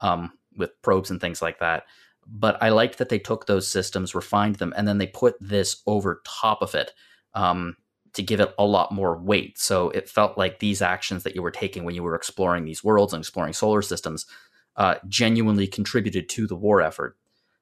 um, 0.00 0.32
with 0.56 0.70
probes 0.82 1.10
and 1.10 1.20
things 1.20 1.42
like 1.42 1.58
that. 1.60 1.84
But 2.26 2.62
I 2.62 2.68
liked 2.68 2.98
that 2.98 3.08
they 3.08 3.18
took 3.18 3.46
those 3.46 3.66
systems, 3.66 4.14
refined 4.14 4.56
them, 4.56 4.72
and 4.76 4.86
then 4.86 4.98
they 4.98 5.06
put 5.06 5.34
this 5.40 5.82
over 5.86 6.22
top 6.24 6.62
of 6.62 6.74
it 6.74 6.92
um, 7.34 7.76
to 8.12 8.22
give 8.22 8.40
it 8.40 8.54
a 8.58 8.64
lot 8.64 8.92
more 8.92 9.16
weight. 9.16 9.58
So 9.58 9.90
it 9.90 10.08
felt 10.08 10.38
like 10.38 10.58
these 10.58 10.82
actions 10.82 11.22
that 11.22 11.34
you 11.34 11.42
were 11.42 11.50
taking 11.50 11.84
when 11.84 11.94
you 11.94 12.02
were 12.02 12.14
exploring 12.14 12.64
these 12.64 12.84
worlds 12.84 13.12
and 13.12 13.22
exploring 13.22 13.52
solar 13.52 13.82
systems 13.82 14.26
uh, 14.76 14.96
genuinely 15.08 15.66
contributed 15.66 16.28
to 16.30 16.46
the 16.46 16.56
war 16.56 16.80
effort 16.80 17.16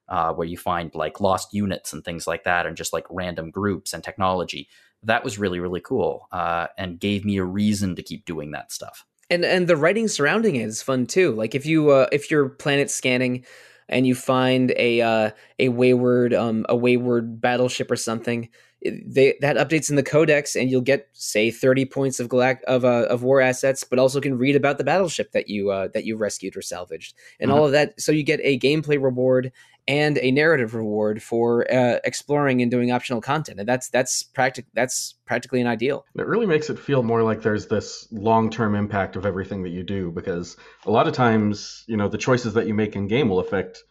uh, 0.08 0.32
where 0.32 0.46
you 0.46 0.56
find 0.56 0.94
like 0.94 1.20
lost 1.20 1.52
units 1.52 1.92
and 1.92 2.04
things 2.04 2.26
like 2.26 2.44
that, 2.44 2.66
and 2.66 2.76
just 2.76 2.92
like 2.92 3.06
random 3.10 3.50
groups 3.50 3.92
and 3.92 4.02
technology. 4.02 4.68
That 5.02 5.24
was 5.24 5.38
really 5.38 5.60
really 5.60 5.80
cool, 5.80 6.28
uh, 6.32 6.68
and 6.76 6.98
gave 7.00 7.24
me 7.24 7.36
a 7.38 7.44
reason 7.44 7.96
to 7.96 8.02
keep 8.02 8.24
doing 8.24 8.50
that 8.52 8.72
stuff. 8.72 9.04
and 9.30 9.44
and 9.44 9.68
the 9.68 9.76
writing 9.76 10.08
surrounding 10.08 10.56
it 10.56 10.66
is 10.66 10.82
fun 10.82 11.06
too. 11.06 11.32
Like 11.32 11.54
if 11.54 11.66
you 11.66 11.90
uh 11.90 12.06
if 12.12 12.30
you're 12.30 12.48
planet 12.48 12.90
scanning 12.90 13.44
and 13.88 14.06
you 14.06 14.14
find 14.14 14.72
a 14.76 15.00
uh 15.00 15.30
a 15.58 15.68
wayward 15.68 16.34
um 16.34 16.64
a 16.68 16.76
wayward 16.76 17.40
battleship 17.40 17.90
or 17.90 17.96
something 17.96 18.48
they 18.82 19.36
that 19.40 19.56
updates 19.56 19.90
in 19.90 19.96
the 19.96 20.02
codex 20.04 20.54
and 20.54 20.70
you'll 20.70 20.80
get 20.80 21.08
say 21.12 21.50
30 21.50 21.84
points 21.86 22.20
of 22.20 22.28
galact 22.28 22.62
of 22.64 22.84
uh, 22.84 23.06
of 23.10 23.22
war 23.24 23.40
assets 23.40 23.82
but 23.84 23.98
also 23.98 24.20
can 24.20 24.38
read 24.38 24.54
about 24.54 24.78
the 24.78 24.84
battleship 24.84 25.32
that 25.32 25.48
you 25.48 25.70
uh 25.70 25.88
that 25.94 26.04
you 26.04 26.16
rescued 26.16 26.56
or 26.56 26.62
salvaged. 26.62 27.14
And 27.40 27.50
all 27.50 27.66
of 27.66 27.72
that 27.72 28.00
so 28.00 28.12
you 28.12 28.22
get 28.22 28.40
a 28.42 28.58
gameplay 28.58 29.02
reward 29.02 29.52
and 29.88 30.18
a 30.18 30.30
narrative 30.30 30.74
reward 30.74 31.20
for 31.22 31.68
uh, 31.72 31.98
exploring 32.04 32.62
and 32.62 32.70
doing 32.70 32.92
optional 32.92 33.20
content 33.20 33.58
and 33.58 33.68
that's 33.68 33.88
that's 33.88 34.22
practic 34.22 34.66
that's 34.74 35.14
practically 35.26 35.60
an 35.60 35.66
ideal 35.66 36.04
It 36.14 36.26
really 36.26 36.46
makes 36.46 36.70
it 36.70 36.78
feel 36.78 37.02
more 37.02 37.22
like 37.22 37.42
there's 37.42 37.66
this 37.66 38.06
long 38.12 38.50
term 38.50 38.74
impact 38.74 39.16
of 39.16 39.26
everything 39.26 39.62
that 39.62 39.70
you 39.70 39.82
do 39.82 40.10
because 40.10 40.56
a 40.86 40.90
lot 40.90 41.08
of 41.08 41.14
times, 41.14 41.84
you 41.86 41.96
know, 41.96 42.08
the 42.08 42.18
choices 42.18 42.54
that 42.54 42.66
you 42.66 42.74
make 42.74 42.96
in 42.96 43.08
game 43.08 43.28
will 43.28 43.40
affect 43.40 43.82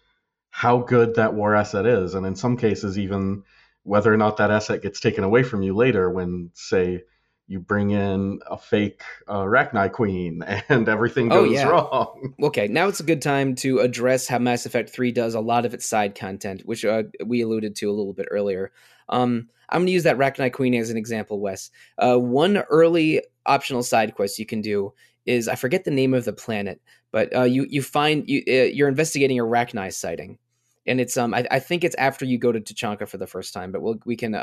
how 0.49 0.79
good 0.79 1.15
that 1.15 1.33
war 1.33 1.55
asset 1.55 1.85
is. 1.85 2.13
And 2.13 2.25
in 2.25 2.35
some 2.35 2.57
cases, 2.57 2.97
even 2.97 3.43
whether 3.83 4.13
or 4.13 4.17
not 4.17 4.37
that 4.37 4.51
asset 4.51 4.81
gets 4.81 4.99
taken 4.99 5.23
away 5.23 5.43
from 5.43 5.61
you 5.61 5.75
later 5.75 6.09
when, 6.09 6.51
say, 6.53 7.03
you 7.47 7.59
bring 7.59 7.91
in 7.91 8.39
a 8.49 8.57
fake 8.57 9.01
uh, 9.27 9.43
Rachni 9.43 9.91
queen 9.91 10.43
and 10.69 10.87
everything 10.89 11.31
Oh, 11.31 11.45
goes 11.45 11.53
yeah. 11.53 11.67
wrong. 11.67 12.33
Okay, 12.43 12.67
now 12.67 12.87
it's 12.87 12.99
a 12.99 13.03
good 13.03 13.21
time 13.21 13.55
to 13.55 13.79
address 13.79 14.27
how 14.27 14.37
Mass 14.39 14.65
Effect 14.65 14.89
3 14.89 15.11
does 15.11 15.33
a 15.33 15.39
lot 15.39 15.65
of 15.65 15.73
its 15.73 15.85
side 15.85 16.13
content, 16.15 16.61
which 16.65 16.83
uh, 16.83 17.03
we 17.25 17.41
alluded 17.41 17.75
to 17.77 17.89
a 17.89 17.93
little 17.93 18.13
bit 18.13 18.27
earlier. 18.31 18.71
Um, 19.09 19.49
I'm 19.69 19.79
going 19.79 19.87
to 19.87 19.93
use 19.93 20.03
that 20.03 20.17
Rachni 20.17 20.51
Queen 20.51 20.73
as 20.75 20.89
an 20.89 20.97
example, 20.97 21.39
Wes. 21.39 21.71
Uh, 21.97 22.17
one 22.17 22.57
early 22.69 23.21
optional 23.45 23.83
side 23.83 24.13
quest 24.15 24.39
you 24.39 24.45
can 24.45 24.61
do 24.61 24.93
is 25.25 25.47
I 25.47 25.55
forget 25.55 25.83
the 25.83 25.91
name 25.91 26.13
of 26.13 26.25
the 26.25 26.33
planet, 26.33 26.81
but 27.11 27.33
uh, 27.35 27.43
you 27.43 27.65
you 27.69 27.81
find 27.81 28.27
you 28.29 28.43
uh, 28.47 28.63
you're 28.71 28.87
investigating 28.87 29.39
a 29.39 29.43
Rachni 29.43 29.91
sighting, 29.93 30.37
and 30.85 31.01
it's 31.01 31.17
um 31.17 31.33
I, 31.33 31.45
I 31.51 31.59
think 31.59 31.83
it's 31.83 31.95
after 31.95 32.23
you 32.23 32.37
go 32.37 32.53
to 32.53 32.61
Tuchanka 32.61 33.07
for 33.09 33.17
the 33.17 33.27
first 33.27 33.53
time, 33.53 33.73
but 33.73 33.81
we'll, 33.81 33.99
we 34.05 34.15
can 34.15 34.35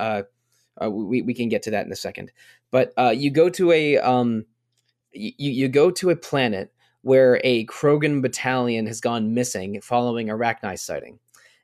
uh, 0.83 0.91
we 0.91 1.23
we 1.23 1.35
can 1.35 1.49
get 1.49 1.63
to 1.63 1.71
that 1.71 1.87
in 1.87 1.93
a 1.93 1.97
second. 1.97 2.33
But 2.71 2.93
uh, 2.97 3.15
you 3.17 3.31
go 3.31 3.49
to 3.51 3.73
a 3.73 3.99
um 3.99 4.47
you 5.13 5.51
you 5.51 5.69
go 5.69 5.91
to 5.93 6.11
a 6.11 6.17
planet 6.17 6.73
where 7.03 7.41
a 7.45 7.67
Krogan 7.67 8.23
battalion 8.23 8.87
has 8.87 9.01
gone 9.01 9.35
missing 9.35 9.81
following 9.83 10.31
a 10.31 10.35
Rachni 10.35 10.79
sighting. 10.79 11.19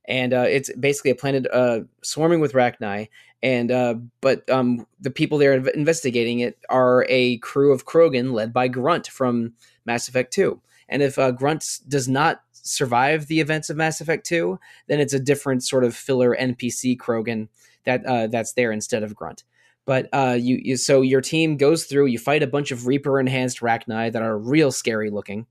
And 0.06 0.34
uh, 0.34 0.44
it's 0.48 0.70
basically 0.74 1.12
a 1.12 1.16
planet 1.16 1.46
uh, 1.50 1.80
swarming 2.02 2.40
with 2.40 2.52
Rachni. 2.52 3.08
And 3.42 3.70
uh, 3.70 3.94
but 4.20 4.48
um, 4.50 4.86
the 5.00 5.10
people 5.10 5.38
there 5.38 5.54
investigating 5.68 6.40
it 6.40 6.58
are 6.68 7.06
a 7.08 7.38
crew 7.38 7.72
of 7.72 7.86
Krogan 7.86 8.32
led 8.32 8.52
by 8.52 8.68
Grunt 8.68 9.08
from 9.08 9.54
Mass 9.86 10.08
Effect 10.08 10.32
Two. 10.32 10.60
And 10.90 11.02
if 11.02 11.18
uh, 11.18 11.30
Grunt 11.30 11.64
does 11.88 12.08
not 12.08 12.42
survive 12.52 13.26
the 13.26 13.40
events 13.40 13.70
of 13.70 13.76
Mass 13.76 14.00
Effect 14.00 14.26
2, 14.26 14.58
then 14.88 15.00
it's 15.00 15.14
a 15.14 15.20
different 15.20 15.64
sort 15.64 15.84
of 15.84 15.94
filler 15.94 16.36
NPC 16.36 16.96
Krogan 16.96 17.48
that 17.84 18.04
uh, 18.04 18.26
that's 18.26 18.52
there 18.54 18.72
instead 18.72 19.02
of 19.02 19.14
Grunt. 19.14 19.44
But 19.86 20.08
uh, 20.12 20.36
you, 20.38 20.60
you 20.62 20.76
so 20.76 21.00
your 21.00 21.20
team 21.20 21.56
goes 21.56 21.84
through, 21.84 22.06
you 22.06 22.18
fight 22.18 22.42
a 22.42 22.46
bunch 22.46 22.70
of 22.70 22.86
Reaper 22.86 23.18
enhanced 23.18 23.60
Rachni 23.60 24.12
that 24.12 24.22
are 24.22 24.38
real 24.38 24.72
scary 24.72 25.10
looking. 25.10 25.46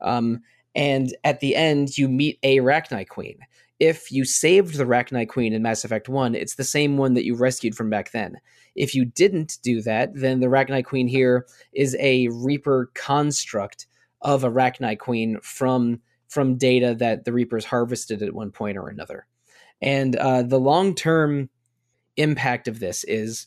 Um, 0.00 0.40
and 0.74 1.14
at 1.24 1.40
the 1.40 1.56
end, 1.56 1.98
you 1.98 2.08
meet 2.08 2.38
a 2.42 2.58
Rachni 2.58 3.08
Queen. 3.08 3.38
If 3.80 4.12
you 4.12 4.24
saved 4.24 4.76
the 4.76 4.84
Rachni 4.84 5.28
Queen 5.28 5.52
in 5.52 5.62
Mass 5.62 5.84
Effect 5.84 6.08
1, 6.08 6.34
it's 6.34 6.54
the 6.54 6.64
same 6.64 6.96
one 6.96 7.14
that 7.14 7.24
you 7.24 7.34
rescued 7.34 7.74
from 7.74 7.90
back 7.90 8.12
then. 8.12 8.38
If 8.76 8.94
you 8.94 9.04
didn't 9.04 9.58
do 9.62 9.82
that, 9.82 10.14
then 10.14 10.40
the 10.40 10.46
Rachni 10.46 10.84
Queen 10.84 11.08
here 11.08 11.46
is 11.72 11.96
a 11.98 12.28
Reaper 12.28 12.90
construct 12.94 13.86
of 14.20 14.44
a 14.44 14.50
Rachni 14.50 14.98
Queen 14.98 15.38
from 15.42 16.00
from 16.28 16.56
data 16.56 16.94
that 16.98 17.24
the 17.24 17.32
Reapers 17.32 17.66
harvested 17.66 18.22
at 18.22 18.32
one 18.32 18.50
point 18.50 18.78
or 18.78 18.88
another. 18.88 19.26
And 19.82 20.16
uh, 20.16 20.42
the 20.42 20.60
long 20.60 20.94
term 20.94 21.50
impact 22.16 22.68
of 22.68 22.80
this 22.80 23.04
is 23.04 23.46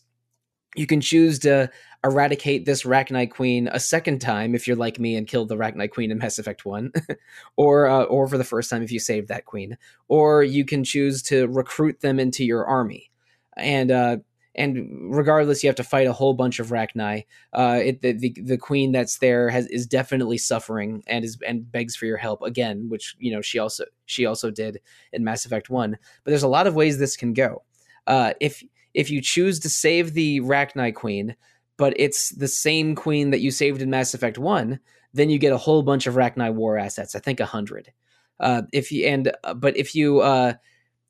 you 0.75 0.85
can 0.85 1.01
choose 1.01 1.39
to 1.39 1.69
eradicate 2.03 2.65
this 2.65 2.83
Rachni 2.83 3.29
Queen 3.29 3.67
a 3.71 3.79
second 3.79 4.19
time 4.19 4.53
if 4.53 4.67
you're 4.67 4.75
like 4.75 4.99
me 4.99 5.15
and 5.15 5.27
killed 5.27 5.49
the 5.49 5.57
Rachni 5.57 5.89
Queen 5.89 6.11
in 6.11 6.17
Mass 6.17 6.37
Effect 6.37 6.65
One, 6.65 6.91
or 7.57 7.87
uh, 7.87 8.03
or 8.03 8.27
for 8.27 8.37
the 8.37 8.43
first 8.43 8.69
time 8.69 8.83
if 8.83 8.91
you 8.91 8.99
saved 8.99 9.29
that 9.29 9.45
queen, 9.45 9.77
or 10.07 10.43
you 10.43 10.65
can 10.65 10.83
choose 10.83 11.21
to 11.23 11.47
recruit 11.47 12.01
them 12.01 12.19
into 12.19 12.45
your 12.45 12.65
army, 12.65 13.09
and 13.57 13.91
uh, 13.91 14.17
and 14.55 15.13
regardless, 15.13 15.63
you 15.63 15.67
have 15.67 15.75
to 15.75 15.83
fight 15.83 16.07
a 16.07 16.13
whole 16.13 16.33
bunch 16.33 16.59
of 16.59 16.67
Rachni. 16.67 17.25
Uh, 17.51 17.79
it, 17.83 18.01
the, 18.01 18.13
the, 18.13 18.35
the 18.41 18.57
queen 18.57 18.91
that's 18.91 19.17
there 19.17 19.49
has 19.49 19.67
is 19.67 19.85
definitely 19.85 20.37
suffering 20.37 21.03
and 21.07 21.25
is 21.25 21.37
and 21.45 21.69
begs 21.71 21.95
for 21.95 22.05
your 22.05 22.17
help 22.17 22.41
again, 22.41 22.87
which 22.89 23.15
you 23.19 23.31
know 23.31 23.41
she 23.41 23.59
also 23.59 23.85
she 24.05 24.25
also 24.25 24.51
did 24.51 24.79
in 25.11 25.23
Mass 25.23 25.45
Effect 25.45 25.69
One. 25.69 25.97
But 26.23 26.31
there's 26.31 26.43
a 26.43 26.47
lot 26.47 26.67
of 26.67 26.75
ways 26.75 26.97
this 26.97 27.17
can 27.17 27.33
go. 27.33 27.63
Uh, 28.07 28.33
if 28.39 28.63
if 28.93 29.09
you 29.09 29.21
choose 29.21 29.59
to 29.59 29.69
save 29.69 30.13
the 30.13 30.39
Rachni 30.41 30.93
queen, 30.93 31.35
but 31.77 31.93
it's 31.97 32.29
the 32.29 32.47
same 32.47 32.95
queen 32.95 33.31
that 33.31 33.41
you 33.41 33.51
saved 33.51 33.81
in 33.81 33.89
Mass 33.89 34.13
Effect 34.13 34.37
One, 34.37 34.79
then 35.13 35.29
you 35.29 35.37
get 35.37 35.53
a 35.53 35.57
whole 35.57 35.83
bunch 35.83 36.07
of 36.07 36.15
Rachni 36.15 36.53
war 36.53 36.77
assets. 36.77 37.15
I 37.15 37.19
think 37.19 37.39
a 37.39 37.45
hundred. 37.45 37.91
Uh, 38.39 38.63
if 38.73 38.91
you 38.91 39.05
and 39.07 39.31
uh, 39.43 39.53
but 39.53 39.77
if 39.77 39.95
you 39.95 40.19
uh, 40.19 40.53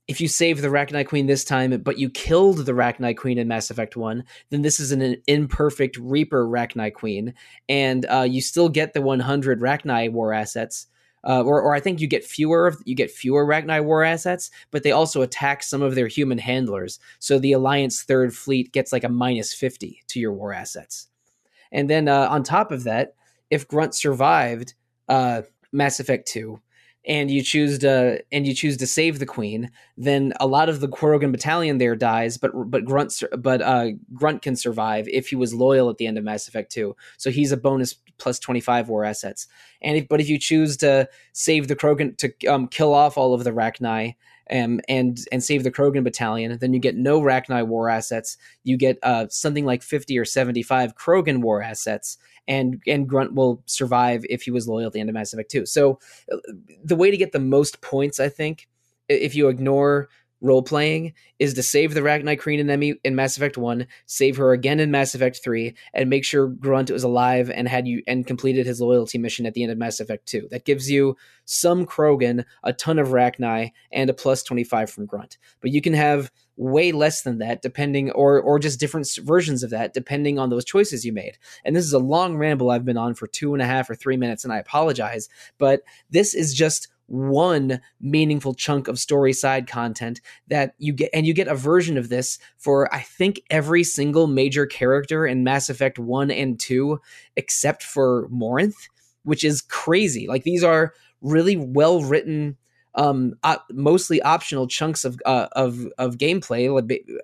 if 0.08 0.22
you 0.22 0.28
save 0.28 0.62
the 0.62 0.68
Rachni 0.68 1.06
Queen 1.06 1.26
this 1.26 1.44
time, 1.44 1.82
but 1.82 1.98
you 1.98 2.10
killed 2.10 2.60
the 2.60 2.74
Rachni 2.74 3.18
Queen 3.18 3.38
in 3.40 3.48
Mass 3.48 3.72
Effect 3.72 3.96
1, 3.96 4.24
then 4.52 4.62
this 4.62 4.80
is 4.80 4.92
an 4.92 5.18
imperfect 5.26 5.98
Reaper 5.98 6.46
Rachni 6.48 6.94
Queen, 6.94 7.34
and 7.68 8.06
uh, 8.06 8.28
you 8.30 8.42
still 8.42 8.70
get 8.70 8.94
the 8.94 9.02
100 9.02 9.60
Rachni 9.60 10.12
war 10.12 10.32
assets. 10.32 10.88
Uh, 11.26 11.42
or, 11.42 11.60
or 11.60 11.74
I 11.74 11.80
think 11.80 12.00
you 12.00 12.08
get 12.08 12.24
fewer 12.24 12.76
you 12.86 12.94
get 12.94 13.10
fewer 13.10 13.46
Rachni 13.46 13.84
war 13.84 14.04
assets, 14.04 14.52
but 14.70 14.84
they 14.84 14.92
also 14.92 15.22
attack 15.22 15.64
some 15.64 15.82
of 15.82 15.96
their 15.96 16.08
human 16.08 16.38
handlers. 16.38 17.00
So 17.20 17.40
the 17.40 17.54
Alliance 17.54 18.04
Third 18.04 18.36
Fleet 18.36 18.72
gets 18.72 18.94
like 18.94 19.04
a 19.04 19.10
minus 19.10 19.54
fifty 19.54 20.04
to 20.08 20.20
your 20.20 20.34
war 20.34 20.54
assets. 20.54 21.08
And 21.72 21.90
then 21.90 22.08
uh, 22.08 22.28
on 22.30 22.44
top 22.44 22.72
of 22.72 22.84
that, 22.84 23.16
if 23.50 23.68
Grunt 23.68 23.96
survived 23.96 24.76
uh, 25.10 25.42
Mass 25.72 26.00
Effect 26.00 26.28
Two, 26.28 26.62
and 27.08 27.30
you 27.30 27.44
choose 27.44 27.80
to 27.80 28.24
and 28.32 28.48
you 28.48 28.54
choose 28.54 28.78
to 28.78 28.88
save 28.88 29.20
the 29.20 29.26
queen, 29.26 29.72
then 29.98 30.34
a 30.40 30.48
lot 30.48 30.70
of 30.70 30.80
the 30.80 30.88
Krogan 30.88 31.32
battalion 31.32 31.78
there 31.78 31.96
dies, 31.96 32.38
but 32.38 32.52
but 32.70 32.86
Grunt 32.86 33.22
but 33.38 33.62
uh, 33.62 33.90
Grunt 34.14 34.42
can 34.42 34.56
survive 34.56 35.08
if 35.08 35.28
he 35.28 35.36
was 35.36 35.54
loyal 35.54 35.90
at 35.90 35.98
the 35.98 36.08
end 36.08 36.18
of 36.18 36.24
Mass 36.24 36.48
Effect 36.48 36.72
2. 36.72 36.96
So 37.18 37.30
he's 37.30 37.52
a 37.52 37.58
bonus 37.58 37.96
plus 38.18 38.40
25 38.40 38.90
war 38.90 39.04
assets. 39.04 39.48
And 39.82 39.98
if, 39.98 40.08
but 40.08 40.20
if 40.20 40.30
you 40.30 40.40
choose 40.40 40.78
to 40.78 41.08
save 41.34 41.68
the 41.68 41.76
Krogan 41.76 42.18
to 42.18 42.48
um, 42.48 42.68
kill 42.68 42.94
off 42.94 43.18
all 43.18 43.34
of 43.34 43.44
the 43.44 43.52
Rachni 43.52 44.16
um, 44.52 44.80
and 44.88 45.20
and 45.32 45.44
save 45.44 45.64
the 45.64 45.72
Krogan 45.72 46.04
battalion, 46.04 46.58
then 46.58 46.74
you 46.74 46.80
get 46.80 46.96
no 46.96 47.22
Rachni 47.22 47.66
war 47.66 47.90
assets. 47.90 48.38
You 48.64 48.78
get 48.78 49.00
uh, 49.04 49.28
something 49.30 49.66
like 49.66 49.82
50 49.84 50.18
or 50.18 50.26
75 50.26 50.96
Krogan 50.96 51.42
war 51.42 51.62
assets 51.62 52.18
and 52.48 52.82
and 52.88 53.08
Grunt 53.08 53.34
will 53.34 53.62
survive 53.66 54.26
if 54.30 54.44
he 54.44 54.52
was 54.52 54.68
loyal 54.68 54.88
at 54.88 54.94
the 54.94 55.00
end 55.00 55.10
of 55.10 55.14
Mass 55.14 55.34
Effect 55.34 55.52
2. 55.52 55.66
So 55.66 56.00
uh, 56.32 56.38
the 56.84 56.96
way 56.96 57.12
to 57.12 57.18
get 57.18 57.32
the 57.32 57.40
most 57.40 57.82
points, 57.82 58.20
I 58.20 58.30
think, 58.30 58.68
if 59.10 59.36
you 59.36 59.48
ignore 59.50 60.10
role 60.46 60.62
playing 60.62 61.14
is 61.40 61.56
to 61.56 61.64
save 61.64 61.94
the 61.94 62.02
Rachni 62.02 62.40
Queen 62.40 62.60
in, 62.60 62.98
in 63.04 63.16
Mass 63.16 63.36
Effect 63.36 63.58
1, 63.58 63.88
save 64.06 64.38
her 64.38 64.54
again 64.54 64.80
in 64.80 64.92
Mass 64.92 65.16
Effect 65.16 65.42
3, 65.44 65.76
and 65.94 66.10
make 66.10 66.24
sure 66.24 66.48
Grunt 66.48 66.92
was 66.92 67.04
alive 67.04 67.50
and 67.50 67.68
had 67.68 67.88
you 67.88 68.04
and 68.08 68.28
completed 68.28 68.66
his 68.66 68.80
loyalty 68.80 69.18
mission 69.18 69.46
at 69.46 69.56
the 69.56 69.64
end 69.64 69.72
of 69.72 69.78
Mass 69.78 70.00
Effect 70.00 70.28
2. 70.28 70.48
That 70.52 70.66
gives 70.66 70.90
you 70.90 71.18
some 71.46 71.86
Krogan, 71.86 72.46
a 72.64 72.74
ton 72.74 73.00
of 73.00 73.10
Rachni, 73.10 73.72
and 73.92 74.10
a 74.10 74.14
plus 74.14 74.44
25 74.44 74.90
from 74.90 75.06
Grunt. 75.06 75.38
But 75.62 75.72
you 75.72 75.82
can 75.82 75.94
have 75.94 76.32
way 76.58 76.92
less 76.94 77.24
than 77.24 77.40
that 77.40 77.62
depending 77.62 78.12
or 78.12 78.40
or 78.40 78.60
just 78.60 78.80
different 78.80 79.06
versions 79.24 79.62
of 79.62 79.72
that 79.72 79.94
depending 79.94 80.40
on 80.40 80.50
those 80.50 80.64
choices 80.64 81.04
you 81.04 81.12
made 81.12 81.38
and 81.66 81.76
this 81.76 81.84
is 81.84 81.92
a 81.92 82.00
long 82.00 82.38
ramble 82.38 82.72
i've 82.72 82.86
been 82.86 82.96
on 82.96 83.14
for 83.14 83.28
two 83.28 83.54
and 83.54 83.62
a 83.62 83.66
half 83.66 83.90
or 83.90 83.96
three 83.96 84.16
minutes 84.16 84.46
and 84.46 84.54
i 84.54 84.58
apologize 84.58 85.28
but 85.58 85.82
this 86.10 86.34
is 86.34 86.54
just 86.54 86.88
one 87.08 87.82
meaningful 88.02 88.54
chunk 88.54 88.88
of 88.88 89.00
story 89.00 89.34
side 89.34 89.68
content 89.68 90.22
that 90.48 90.74
you 90.78 90.94
get 90.94 91.10
and 91.14 91.28
you 91.28 91.34
get 91.34 91.48
a 91.48 91.56
version 91.56 91.98
of 91.98 92.10
this 92.10 92.40
for 92.58 92.94
I 92.94 93.02
think 93.02 93.42
every 93.50 93.84
single 93.84 94.28
major 94.28 94.66
character 94.66 95.26
in 95.26 95.44
Mass 95.44 95.70
Effect 95.70 96.00
1 96.00 96.32
and 96.32 96.60
2 96.60 97.00
except 97.36 97.84
for 97.84 98.28
Morinth, 98.30 98.90
which 99.24 99.44
is 99.44 99.62
crazy. 99.62 100.28
Like 100.28 100.44
these 100.44 100.64
are 100.64 100.94
really 101.22 101.56
well 101.56 102.04
written 102.04 102.58
um, 102.96 103.36
op- 103.44 103.66
mostly 103.72 104.22
optional 104.22 104.68
chunks 104.68 105.06
of 105.06 105.20
uh, 105.26 105.48
of 105.54 105.88
of 105.98 106.18
gameplay 106.18 106.70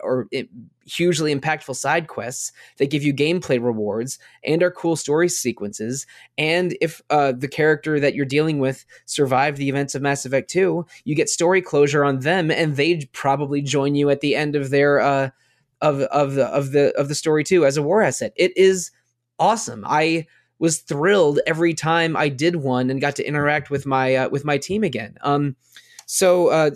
or 0.02 0.28
it, 0.32 0.50
hugely 0.86 1.34
impactful 1.34 1.76
side 1.76 2.08
quests 2.08 2.52
that 2.78 2.90
give 2.90 3.04
you 3.04 3.14
gameplay 3.14 3.62
rewards 3.62 4.20
and 4.44 4.62
are 4.62 4.72
cool 4.72 4.96
story 4.96 5.30
sequences. 5.30 6.06
And 6.38 6.78
if 6.82 7.02
uh, 7.10 7.32
the 7.32 7.48
character 7.48 8.00
that 8.00 8.16
you're 8.16 8.26
dealing 8.26 8.60
with 8.60 8.86
survived 9.06 9.58
the 9.58 9.70
events 9.70 9.96
of 9.96 10.02
Mass 10.02 10.26
Effect 10.26 10.50
2, 10.50 10.86
you 11.06 11.16
get 11.16 11.30
story 11.30 11.62
closure 11.62 12.04
on 12.04 12.20
them, 12.20 12.52
and 12.52 12.76
they'd 12.76 13.12
probably 13.14 13.62
join 13.62 13.96
you 13.96 14.10
at 14.10 14.22
the 14.22 14.36
end 14.36 14.56
of 14.56 14.70
their 14.70 15.00
uh, 15.00 15.30
of 15.82 16.02
of 16.02 16.34
the 16.34 16.48
of 16.48 16.72
the 16.72 16.94
of 17.00 17.08
the 17.08 17.16
story 17.16 17.44
too 17.44 17.66
as 17.66 17.78
a 17.78 17.84
war 17.84 18.02
asset. 18.02 18.34
It 18.36 18.56
is 18.58 18.92
awesome. 19.40 19.86
I 19.88 20.28
was 20.62 20.78
thrilled 20.78 21.40
every 21.48 21.74
time 21.74 22.16
I 22.16 22.30
did 22.30 22.56
one 22.56 22.92
and 22.92 23.02
got 23.02 23.16
to 23.16 23.28
interact 23.28 23.72
with 23.72 23.88
my 23.88 24.16
uh, 24.16 24.30
with 24.30 24.46
my 24.46 24.60
team 24.60 24.84
again. 24.84 25.18
Um, 25.22 25.56
so 26.06 26.50
uh, 26.50 26.70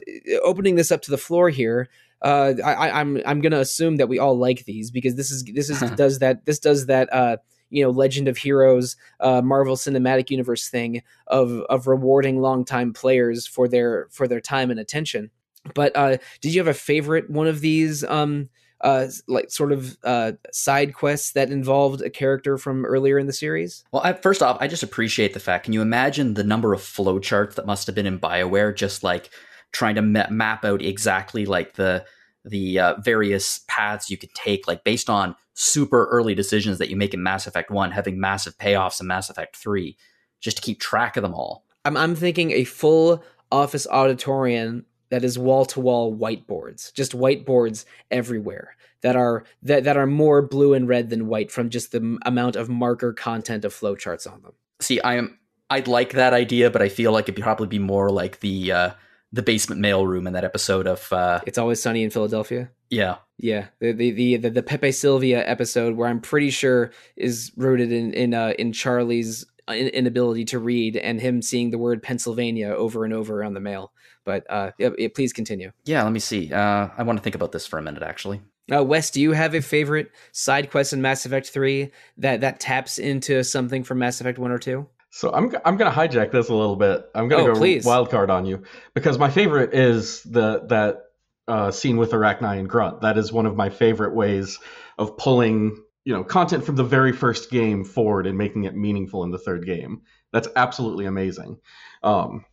opening 0.43 0.75
this 0.75 0.91
up 0.91 1.03
to 1.03 1.11
the 1.11 1.19
floor 1.19 1.51
here, 1.51 1.87
uh, 2.23 2.55
I, 2.65 2.87
am 2.87 3.17
I'm, 3.17 3.23
I'm 3.27 3.41
gonna 3.41 3.59
assume 3.59 3.97
that 3.97 4.09
we 4.09 4.17
all 4.17 4.37
like 4.37 4.65
these 4.65 4.89
because 4.89 5.15
this 5.15 5.29
is 5.29 5.43
this 5.43 5.69
is 5.69 5.79
does 5.95 6.17
that 6.19 6.45
this 6.45 6.57
does 6.57 6.87
that 6.87 7.13
uh, 7.13 7.37
you 7.69 7.83
know 7.83 7.91
Legend 7.91 8.27
of 8.27 8.37
Heroes 8.37 8.97
uh, 9.19 9.43
Marvel 9.43 9.75
Cinematic 9.75 10.31
Universe 10.31 10.67
thing 10.67 11.03
of 11.27 11.61
of 11.69 11.85
rewarding 11.85 12.41
longtime 12.41 12.91
players 12.91 13.45
for 13.45 13.67
their 13.67 14.07
for 14.09 14.27
their 14.27 14.41
time 14.41 14.71
and 14.71 14.79
attention. 14.79 15.29
But 15.75 15.95
uh, 15.95 16.17
did 16.41 16.55
you 16.55 16.59
have 16.59 16.67
a 16.67 16.73
favorite 16.73 17.29
one 17.29 17.47
of 17.47 17.61
these? 17.61 18.03
Um, 18.03 18.49
uh, 18.81 19.07
like 19.27 19.51
sort 19.51 19.71
of 19.71 19.97
uh, 20.03 20.33
side 20.51 20.93
quests 20.93 21.31
that 21.31 21.49
involved 21.49 22.01
a 22.01 22.09
character 22.09 22.57
from 22.57 22.85
earlier 22.85 23.17
in 23.17 23.27
the 23.27 23.33
series? 23.33 23.83
Well, 23.91 24.01
I, 24.03 24.13
first 24.13 24.43
off, 24.43 24.57
I 24.59 24.67
just 24.67 24.83
appreciate 24.83 25.33
the 25.33 25.39
fact. 25.39 25.65
Can 25.65 25.73
you 25.73 25.81
imagine 25.81 26.33
the 26.33 26.43
number 26.43 26.73
of 26.73 26.81
flowcharts 26.81 27.55
that 27.55 27.65
must 27.65 27.87
have 27.87 27.95
been 27.95 28.05
in 28.05 28.19
Bioware, 28.19 28.75
just 28.75 29.03
like 29.03 29.29
trying 29.71 29.95
to 29.95 30.01
ma- 30.01 30.29
map 30.29 30.65
out 30.65 30.81
exactly 30.81 31.45
like 31.45 31.73
the 31.73 32.05
the 32.47 32.77
uh, 32.79 32.95
various 33.01 33.61
paths 33.67 34.11
you 34.11 34.17
could 34.17 34.33
take, 34.35 34.67
like 34.67 34.83
based 34.83 35.09
on 35.09 35.35
super 35.55 36.05
early 36.07 36.35
decisions 36.35 36.77
that 36.77 36.89
you 36.89 36.95
make 36.95 37.13
in 37.13 37.23
Mass 37.23 37.47
Effect 37.47 37.71
One, 37.71 37.91
having 37.91 38.19
massive 38.19 38.57
payoffs 38.57 39.01
in 39.01 39.07
Mass 39.07 39.29
Effect 39.29 39.55
Three, 39.55 39.97
just 40.41 40.57
to 40.57 40.63
keep 40.63 40.79
track 40.79 41.17
of 41.17 41.23
them 41.23 41.33
all. 41.33 41.65
I'm, 41.85 41.97
I'm 41.97 42.15
thinking 42.15 42.51
a 42.51 42.63
full 42.65 43.23
office 43.51 43.87
auditorium 43.87 44.85
that 45.09 45.23
is 45.23 45.37
wall 45.37 45.65
to 45.65 45.79
wall 45.79 46.15
whiteboards, 46.15 46.93
just 46.93 47.13
whiteboards 47.13 47.85
everywhere 48.11 48.75
that 49.01 49.15
are 49.15 49.43
that, 49.63 49.83
that 49.83 49.97
are 49.97 50.07
more 50.07 50.41
blue 50.41 50.73
and 50.73 50.87
red 50.87 51.09
than 51.09 51.27
white 51.27 51.51
from 51.51 51.69
just 51.69 51.91
the 51.91 52.17
amount 52.25 52.55
of 52.55 52.69
marker 52.69 53.13
content 53.13 53.63
of 53.65 53.73
flowcharts 53.73 54.31
on 54.31 54.41
them. 54.41 54.53
See, 54.79 54.99
I 55.01 55.15
am 55.15 55.39
I'd 55.69 55.87
like 55.87 56.13
that 56.13 56.33
idea, 56.33 56.69
but 56.69 56.81
I 56.81 56.89
feel 56.89 57.11
like 57.11 57.29
it'd 57.29 57.41
probably 57.41 57.67
be 57.67 57.79
more 57.79 58.09
like 58.09 58.39
the 58.39 58.71
uh, 58.71 58.91
the 59.31 59.41
basement 59.41 59.81
mailroom 59.81 60.27
in 60.27 60.33
that 60.33 60.43
episode 60.43 60.87
of 60.87 61.11
uh, 61.11 61.41
It's 61.45 61.57
Always 61.57 61.81
Sunny 61.81 62.03
in 62.03 62.09
Philadelphia. 62.09 62.69
Yeah, 62.89 63.17
yeah, 63.37 63.67
the 63.79 63.91
the 63.91 64.11
the 64.11 64.37
the, 64.37 64.49
the 64.49 64.63
Pepe 64.63 64.91
Silvia 64.91 65.47
episode 65.47 65.95
where 65.95 66.07
I'm 66.07 66.21
pretty 66.21 66.51
sure 66.51 66.91
is 67.15 67.51
rooted 67.57 67.91
in 67.91 68.13
in 68.13 68.33
uh, 68.33 68.53
in 68.59 68.73
Charlie's 68.73 69.45
inability 69.67 70.45
to 70.45 70.59
read 70.59 70.95
and 70.95 71.19
him 71.19 71.41
seeing 71.41 71.71
the 71.71 71.77
word 71.77 72.03
Pennsylvania 72.03 72.69
over 72.69 73.03
and 73.03 73.13
over 73.13 73.43
on 73.43 73.53
the 73.53 73.59
mail. 73.59 73.91
But 74.25 74.45
uh, 74.49 74.71
yeah, 74.77 74.89
yeah, 74.97 75.07
please 75.13 75.31
continue. 75.31 75.71
Yeah, 75.85 76.03
let 76.03 76.11
me 76.11 76.19
see. 76.19 76.51
Uh, 76.51 76.89
I 76.97 77.03
want 77.03 77.17
to 77.19 77.23
think 77.23 77.35
about 77.35 77.51
this 77.51 77.65
for 77.65 77.79
a 77.79 77.81
minute, 77.81 78.03
actually. 78.03 78.41
Uh, 78.75 78.83
Wes, 78.83 79.11
do 79.11 79.21
you 79.21 79.31
have 79.33 79.53
a 79.53 79.61
favorite 79.61 80.09
side 80.31 80.71
quest 80.71 80.91
in 80.91 81.01
Mass 81.01 81.25
Effect 81.25 81.49
Three 81.51 81.91
that 82.17 82.41
that 82.41 82.59
taps 82.59 82.97
into 82.99 83.43
something 83.43 83.83
from 83.83 83.99
Mass 83.99 84.19
Effect 84.19 84.39
One 84.39 84.51
or 84.51 84.57
Two? 84.57 84.87
So 85.11 85.31
I'm 85.31 85.55
I'm 85.63 85.77
gonna 85.77 85.91
hijack 85.91 86.31
this 86.31 86.49
a 86.49 86.53
little 86.55 86.75
bit. 86.75 87.05
I'm 87.13 87.27
gonna 87.29 87.43
Oh, 87.43 87.53
go 87.53 87.59
please. 87.59 87.85
wild 87.85 88.09
card 88.09 88.29
on 88.29 88.45
you 88.45 88.63
because 88.95 89.17
my 89.19 89.29
favorite 89.29 89.73
is 89.73 90.23
the 90.23 90.61
that 90.67 91.03
uh, 91.47 91.69
scene 91.69 91.97
with 91.97 92.09
Arachni 92.11 92.57
and 92.59 92.67
Grunt. 92.67 93.01
That 93.01 93.17
is 93.19 93.31
one 93.31 93.45
of 93.45 93.55
my 93.55 93.69
favorite 93.69 94.15
ways 94.15 94.59
of 94.97 95.15
pulling 95.17 95.77
you 96.03 96.13
know 96.13 96.23
content 96.23 96.65
from 96.65 96.75
the 96.75 96.83
very 96.83 97.11
first 97.13 97.51
game 97.51 97.83
forward 97.85 98.25
and 98.25 98.35
making 98.37 98.63
it 98.63 98.75
meaningful 98.75 99.23
in 99.23 99.29
the 99.31 99.37
third 99.37 99.65
game. 99.65 100.01
That's 100.33 100.47
absolutely 100.55 101.05
amazing. 101.05 101.59
Um, 102.03 102.43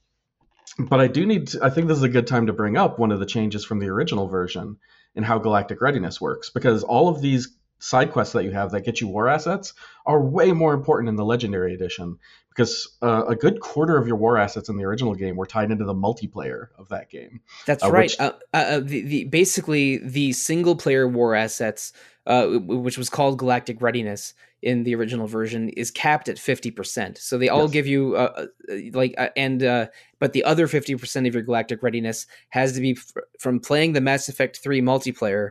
but 0.79 1.01
I 1.01 1.07
do 1.07 1.27
need. 1.27 1.49
To, 1.49 1.61
I 1.65 1.71
think 1.71 1.89
this 1.89 1.99
is 1.99 2.03
a 2.05 2.09
good 2.09 2.27
time 2.27 2.47
to 2.47 2.53
bring 2.53 2.77
up 2.77 2.99
one 2.99 3.13
of 3.13 3.21
the 3.21 3.27
changes 3.27 3.65
from 3.65 3.79
the 3.79 3.89
original 3.89 4.27
version 4.29 4.77
and 5.15 5.25
how 5.25 5.39
Galactic 5.39 5.81
Readiness 5.81 6.21
works 6.21 6.51
because 6.51 6.83
all 6.83 7.09
of 7.09 7.21
these 7.21 7.49
side 7.79 8.13
quests 8.13 8.33
that 8.33 8.45
you 8.45 8.53
have 8.53 8.71
that 8.71 8.83
get 8.83 9.01
you 9.01 9.09
war 9.09 9.29
assets 9.29 9.75
are 10.07 10.21
way 10.23 10.53
more 10.53 10.73
important 10.73 11.09
in 11.09 11.17
the 11.17 11.25
Legendary 11.25 11.75
Edition 11.75 12.17
because 12.49 12.97
uh, 13.03 13.25
a 13.27 13.35
good 13.35 13.59
quarter 13.61 13.97
of 13.97 14.07
your 14.07 14.15
war 14.17 14.39
assets 14.39 14.69
in 14.69 14.77
the 14.77 14.85
original 14.85 15.15
game 15.15 15.35
were 15.37 15.47
tied 15.47 15.71
into 15.73 15.85
the 15.85 15.95
multiplayer 15.95 16.69
of 16.79 16.89
that 16.91 17.11
game. 17.11 17.41
That's 17.67 17.83
Uh, 17.83 17.91
right. 17.91 18.05
which- 18.05 18.21
Uh, 18.21 18.33
uh, 18.55 18.57
uh, 18.57 18.81
the, 18.81 19.01
the 19.03 19.25
basically 19.25 19.97
the 19.99 20.33
single 20.33 20.77
player 20.77 21.09
war 21.09 21.35
assets, 21.35 21.93
uh, 22.27 22.47
which 22.47 22.97
was 22.99 23.11
called 23.11 23.39
Galactic 23.39 23.83
Readiness 23.83 24.33
in 24.63 24.85
the 24.85 24.95
original 24.95 25.27
version, 25.27 25.69
is 25.71 25.91
capped 25.91 26.29
at 26.29 26.39
fifty 26.39 26.71
percent. 26.71 27.19
So 27.19 27.37
they 27.39 27.49
all 27.49 27.63
Yes. 27.63 27.71
give 27.73 27.87
you 27.87 28.17
uh, 28.17 28.47
uh, 28.71 28.75
like 28.93 29.15
uh, 29.19 29.29
and 29.37 29.63
uh, 29.63 29.87
but 30.19 30.33
the 30.33 30.45
other 30.45 30.67
fifty 30.69 30.95
percent 30.95 31.27
of 31.27 31.35
your 31.35 31.43
Galactic 31.43 31.83
Readiness 31.83 32.27
has 32.51 32.73
to 32.75 32.81
be 32.81 32.93
f- 32.93 33.13
from 33.39 33.61
playing 33.61 33.93
the 33.93 34.01
Mass 34.01 34.29
Effect 34.29 34.61
Three 34.63 34.81
multiplayer, 34.81 35.51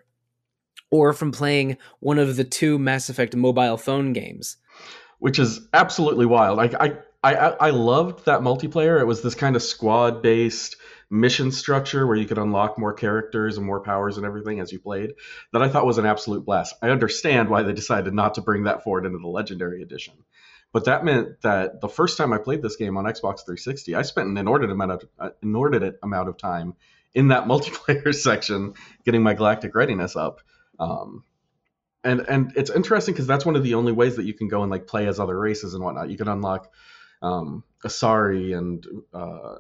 or 0.90 1.14
from 1.14 1.32
playing 1.32 1.78
one 2.00 2.20
of 2.20 2.36
the 2.38 2.44
two 2.44 2.80
Mass 2.80 3.10
Effect 3.10 3.36
mobile 3.36 3.78
phone 3.78 4.14
games. 4.14 4.58
which 5.20 5.38
is 5.38 5.62
absolutely 5.74 6.26
wild. 6.26 6.60
I 6.60 6.70
I 6.80 6.98
I, 7.24 7.34
I 7.36 7.70
loved 7.70 8.26
that 8.26 8.42
multiplayer. 8.42 9.00
It 9.00 9.06
was 9.06 9.22
this 9.22 9.36
kind 9.36 9.56
of 9.56 9.62
squad 9.62 10.24
based 10.24 10.76
mission 11.12 11.52
structure 11.52 12.08
where 12.08 12.16
you 12.16 12.26
could 12.26 12.38
unlock 12.38 12.80
more 12.80 12.94
characters 12.94 13.58
and 13.58 13.66
more 13.66 13.82
powers 13.82 14.18
and 14.18 14.26
everything 14.26 14.60
as 14.62 14.72
you 14.72 14.80
played. 14.80 15.14
That 15.52 15.62
I 15.62 15.68
thought 15.68 15.86
was 15.86 15.98
an 15.98 16.06
absolute 16.06 16.46
blast. 16.46 16.76
I 16.82 16.90
understand 16.90 17.50
why 17.50 17.64
they 17.64 17.74
decided 17.74 18.14
not 18.14 18.36
to 18.36 18.42
bring 18.42 18.64
that 18.64 18.84
forward 18.84 19.06
into 19.06 19.20
the 19.20 19.28
Legendary 19.28 19.84
Edition. 19.84 20.14
But 20.74 20.86
that 20.86 21.04
meant 21.04 21.42
that 21.42 21.82
the 21.82 21.90
first 21.90 22.18
time 22.18 22.32
I 22.32 22.38
played 22.38 22.62
this 22.62 22.78
game 22.78 22.96
on 22.96 23.04
Xbox 23.04 23.44
360, 23.44 23.94
I 23.94 24.04
spent 24.04 24.30
an 24.30 24.38
inordinate 24.38 24.74
amount 24.74 24.92
of 24.92 25.04
uh, 25.20 25.30
inordinate 25.44 26.00
amount 26.02 26.30
of 26.30 26.38
time 26.38 26.76
in 27.14 27.28
that 27.28 27.46
multiplayer 27.48 28.16
section 28.16 28.74
getting 29.04 29.22
my 29.22 29.34
galactic 29.34 29.76
readiness 29.76 30.16
up. 30.16 30.40
Um, 30.80 31.26
and 32.04 32.22
and 32.22 32.54
it's 32.56 32.72
interesting 32.72 33.14
because 33.14 33.28
that's 33.28 33.46
one 33.46 33.56
of 33.56 33.64
the 33.64 33.76
only 33.76 33.92
ways 33.92 34.16
that 34.16 34.26
you 34.26 34.34
can 34.34 34.48
go 34.48 34.64
and 34.64 34.72
like 34.72 34.88
play 34.88 35.08
as 35.08 35.20
other 35.20 35.38
races 35.38 35.74
and 35.74 35.84
whatnot. 35.84 36.10
You 36.10 36.18
can 36.18 36.30
unlock 36.30 36.72
um, 37.22 37.64
Asari 37.86 38.58
and 38.58 38.86
uh, 39.14 39.56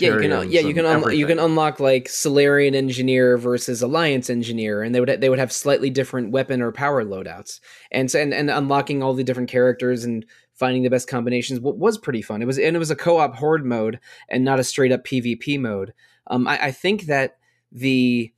Yeah, 0.00 0.08
you 0.10 0.20
can. 0.20 0.32
uh, 0.32 0.40
Yeah, 0.52 0.60
you 0.60 0.74
can. 0.74 0.86
Un- 0.86 1.16
you 1.18 1.26
can 1.26 1.38
unlock 1.38 1.80
like 1.80 2.08
Salarian 2.08 2.74
engineer 2.74 3.36
versus 3.36 3.82
Alliance 3.82 4.30
engineer, 4.30 4.82
and 4.82 4.94
they 4.94 5.00
would 5.00 5.20
they 5.20 5.28
would 5.28 5.38
have 5.38 5.50
slightly 5.52 5.90
different 5.90 6.30
weapon 6.30 6.62
or 6.62 6.70
power 6.72 7.04
loadouts, 7.04 7.60
and 7.90 8.10
so 8.10 8.20
and, 8.20 8.32
and 8.32 8.50
unlocking 8.50 9.02
all 9.02 9.14
the 9.14 9.24
different 9.24 9.50
characters 9.50 10.04
and 10.04 10.24
finding 10.54 10.82
the 10.84 10.90
best 10.90 11.08
combinations 11.08 11.58
wa- 11.60 11.72
was 11.72 11.98
pretty 11.98 12.22
fun. 12.22 12.42
It 12.42 12.46
was 12.46 12.58
and 12.58 12.76
it 12.76 12.78
was 12.78 12.90
a 12.90 12.96
co 12.96 13.18
op 13.18 13.34
horde 13.36 13.64
mode 13.64 13.98
and 14.28 14.44
not 14.44 14.60
a 14.60 14.64
straight 14.64 14.92
up 14.92 15.04
PvP 15.04 15.58
mode. 15.58 15.92
Um, 16.28 16.46
I, 16.46 16.66
I 16.66 16.70
think 16.70 17.06
that 17.06 17.38
the 17.72 18.32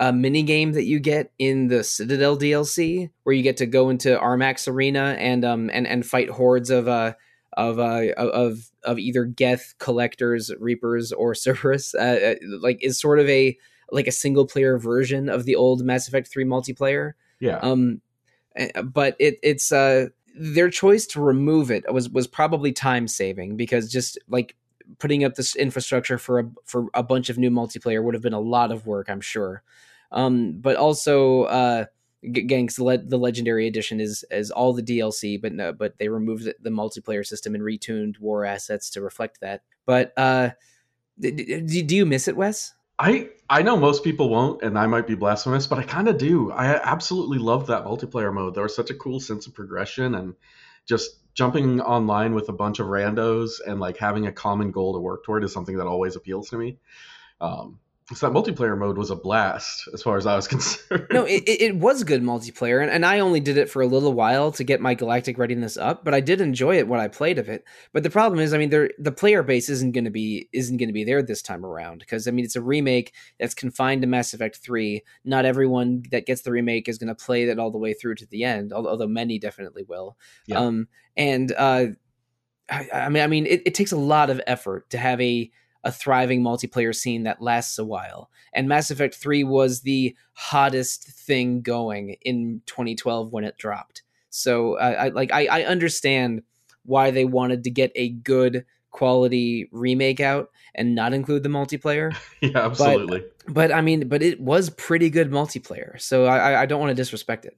uh, 0.00 0.12
mini 0.12 0.42
game 0.42 0.72
that 0.72 0.84
you 0.84 0.98
get 0.98 1.32
in 1.38 1.68
the 1.68 1.84
Citadel 1.84 2.36
DLC, 2.36 3.10
where 3.22 3.34
you 3.34 3.42
get 3.42 3.58
to 3.58 3.66
go 3.66 3.90
into 3.90 4.16
Armax 4.18 4.66
Arena 4.66 5.14
and 5.18 5.44
um 5.44 5.70
and 5.72 5.86
and 5.86 6.04
fight 6.04 6.30
hordes 6.30 6.70
of 6.70 6.88
uh 6.88 7.12
of 7.58 7.78
uh 7.80 8.12
of 8.16 8.70
of 8.84 8.98
either 8.98 9.24
Geth 9.24 9.74
collectors, 9.78 10.50
Reapers, 10.58 11.12
or 11.12 11.34
Cerberus, 11.34 11.94
uh, 11.94 11.98
uh, 11.98 12.34
like 12.60 12.78
is 12.82 12.98
sort 12.98 13.18
of 13.18 13.28
a 13.28 13.58
like 13.90 14.06
a 14.06 14.12
single 14.12 14.46
player 14.46 14.78
version 14.78 15.28
of 15.28 15.44
the 15.44 15.56
old 15.56 15.84
Mass 15.84 16.08
Effect 16.08 16.28
Three 16.28 16.44
multiplayer. 16.44 17.12
yeah. 17.40 17.58
Um, 17.58 18.00
eh, 18.56 18.80
but 18.82 19.16
it 19.18 19.38
it's 19.42 19.72
uh 19.72 20.06
their 20.40 20.70
choice 20.70 21.04
to 21.08 21.20
remove 21.20 21.70
it 21.70 21.92
was 21.92 22.08
was 22.08 22.28
probably 22.28 22.72
time 22.72 23.08
saving 23.08 23.56
because 23.56 23.90
just 23.90 24.18
like 24.28 24.54
putting 25.00 25.24
up 25.24 25.34
this 25.34 25.56
infrastructure 25.56 26.16
for 26.16 26.38
a 26.38 26.50
for 26.64 26.86
a 26.94 27.02
bunch 27.02 27.28
of 27.28 27.38
new 27.38 27.50
multiplayer 27.50 28.02
would 28.02 28.14
have 28.14 28.22
been 28.22 28.32
a 28.32 28.40
lot 28.40 28.70
of 28.70 28.86
work, 28.86 29.10
I'm 29.10 29.20
sure. 29.20 29.62
Um, 30.12 30.52
but 30.60 30.76
also 30.76 31.42
uh 31.44 31.84
g- 32.22 32.46
the, 32.46 32.84
le- 32.84 32.98
the 32.98 33.18
legendary 33.18 33.66
edition 33.66 34.00
is 34.00 34.24
is 34.30 34.50
all 34.50 34.72
the 34.72 34.82
DLC, 34.82 35.40
but 35.40 35.52
no, 35.52 35.72
but 35.72 35.98
they 35.98 36.08
removed 36.08 36.44
the, 36.44 36.54
the 36.60 36.70
multiplayer 36.70 37.24
system 37.24 37.54
and 37.54 37.62
retuned 37.62 38.18
war 38.20 38.44
assets 38.44 38.90
to 38.90 39.00
reflect 39.00 39.40
that. 39.40 39.62
But 39.86 40.12
uh, 40.16 40.50
d- 41.18 41.30
d- 41.30 41.82
do 41.82 41.96
you 41.96 42.06
miss 42.06 42.28
it, 42.28 42.36
Wes? 42.36 42.74
I 42.98 43.30
I 43.48 43.62
know 43.62 43.76
most 43.76 44.02
people 44.02 44.28
won't, 44.28 44.62
and 44.62 44.78
I 44.78 44.86
might 44.86 45.06
be 45.06 45.14
blasphemous, 45.14 45.66
but 45.66 45.78
I 45.78 45.84
kind 45.84 46.08
of 46.08 46.18
do. 46.18 46.50
I 46.50 46.66
absolutely 46.82 47.38
love 47.38 47.66
that 47.68 47.84
multiplayer 47.84 48.32
mode. 48.32 48.54
There 48.54 48.64
was 48.64 48.74
such 48.74 48.90
a 48.90 48.94
cool 48.94 49.20
sense 49.20 49.46
of 49.46 49.54
progression 49.54 50.14
and 50.14 50.34
just 50.86 51.18
jumping 51.34 51.80
online 51.80 52.34
with 52.34 52.48
a 52.48 52.52
bunch 52.52 52.80
of 52.80 52.88
randos 52.88 53.60
and 53.64 53.78
like 53.78 53.96
having 53.96 54.26
a 54.26 54.32
common 54.32 54.72
goal 54.72 54.94
to 54.94 54.98
work 54.98 55.24
toward 55.24 55.44
is 55.44 55.52
something 55.52 55.76
that 55.76 55.86
always 55.86 56.16
appeals 56.16 56.48
to 56.50 56.56
me. 56.56 56.78
Um, 57.40 57.78
so 58.14 58.26
that 58.26 58.34
multiplayer 58.34 58.76
mode 58.76 58.96
was 58.96 59.10
a 59.10 59.16
blast 59.16 59.86
as 59.92 60.02
far 60.02 60.16
as 60.16 60.26
I 60.26 60.34
was 60.34 60.48
concerned. 60.48 61.06
no, 61.12 61.24
it, 61.24 61.42
it 61.46 61.76
was 61.76 62.04
good 62.04 62.22
multiplayer, 62.22 62.82
and, 62.82 62.90
and 62.90 63.04
I 63.04 63.20
only 63.20 63.40
did 63.40 63.58
it 63.58 63.68
for 63.68 63.82
a 63.82 63.86
little 63.86 64.14
while 64.14 64.50
to 64.52 64.64
get 64.64 64.80
my 64.80 64.94
galactic 64.94 65.36
readiness 65.36 65.76
up, 65.76 66.04
but 66.04 66.14
I 66.14 66.20
did 66.20 66.40
enjoy 66.40 66.78
it 66.78 66.88
when 66.88 67.00
I 67.00 67.08
played 67.08 67.38
of 67.38 67.50
it. 67.50 67.64
But 67.92 68.04
the 68.04 68.10
problem 68.10 68.40
is, 68.40 68.54
I 68.54 68.58
mean, 68.58 68.70
there 68.70 68.90
the 68.98 69.12
player 69.12 69.42
base 69.42 69.68
isn't 69.68 69.92
going 69.92 70.06
to 70.06 70.10
be 70.10 70.48
isn't 70.52 70.78
going 70.78 70.88
to 70.88 70.94
be 70.94 71.04
there 71.04 71.22
this 71.22 71.42
time 71.42 71.66
around 71.66 71.98
because 71.98 72.26
I 72.26 72.30
mean 72.30 72.46
it's 72.46 72.56
a 72.56 72.62
remake 72.62 73.12
that's 73.38 73.54
confined 73.54 74.02
to 74.02 74.08
Mass 74.08 74.32
Effect 74.32 74.56
Three. 74.56 75.02
Not 75.24 75.44
everyone 75.44 76.04
that 76.10 76.26
gets 76.26 76.42
the 76.42 76.52
remake 76.52 76.88
is 76.88 76.96
going 76.96 77.08
to 77.08 77.14
play 77.14 77.44
that 77.46 77.58
all 77.58 77.70
the 77.70 77.78
way 77.78 77.92
through 77.92 78.14
to 78.16 78.26
the 78.26 78.44
end, 78.44 78.72
although, 78.72 78.90
although 78.90 79.06
many 79.06 79.38
definitely 79.38 79.82
will. 79.82 80.16
Yeah. 80.46 80.60
Um, 80.60 80.88
and 81.14 81.52
uh, 81.52 81.86
I, 82.70 82.88
I 82.92 83.08
mean, 83.10 83.22
I 83.22 83.26
mean, 83.26 83.46
it, 83.46 83.62
it 83.66 83.74
takes 83.74 83.92
a 83.92 83.96
lot 83.96 84.30
of 84.30 84.40
effort 84.46 84.88
to 84.90 84.98
have 84.98 85.20
a 85.20 85.50
a 85.84 85.92
thriving 85.92 86.42
multiplayer 86.42 86.94
scene 86.94 87.22
that 87.22 87.40
lasts 87.42 87.78
a 87.78 87.84
while. 87.84 88.30
And 88.52 88.68
Mass 88.68 88.90
Effect 88.90 89.14
3 89.14 89.44
was 89.44 89.82
the 89.82 90.16
hottest 90.32 91.04
thing 91.04 91.60
going 91.60 92.16
in 92.22 92.62
2012 92.66 93.32
when 93.32 93.44
it 93.44 93.56
dropped. 93.58 94.02
So 94.30 94.76
I, 94.78 94.92
I 95.06 95.08
like 95.08 95.32
I, 95.32 95.46
I 95.46 95.62
understand 95.64 96.42
why 96.84 97.10
they 97.10 97.24
wanted 97.24 97.64
to 97.64 97.70
get 97.70 97.92
a 97.94 98.08
good 98.10 98.64
quality 98.90 99.68
remake 99.70 100.20
out 100.20 100.50
and 100.74 100.94
not 100.94 101.12
include 101.14 101.42
the 101.42 101.48
multiplayer. 101.48 102.16
yeah, 102.40 102.58
absolutely. 102.58 103.24
But 103.46 103.72
I 103.72 103.80
mean, 103.80 104.08
but 104.08 104.22
it 104.22 104.40
was 104.40 104.70
pretty 104.70 105.08
good 105.10 105.30
multiplayer. 105.30 106.00
So 106.00 106.24
I, 106.26 106.52
I- 106.52 106.62
I 106.62 106.66
don't 106.66 106.80
want 106.80 106.90
to 106.90 106.94
disrespect 106.94 107.44
it. 107.44 107.56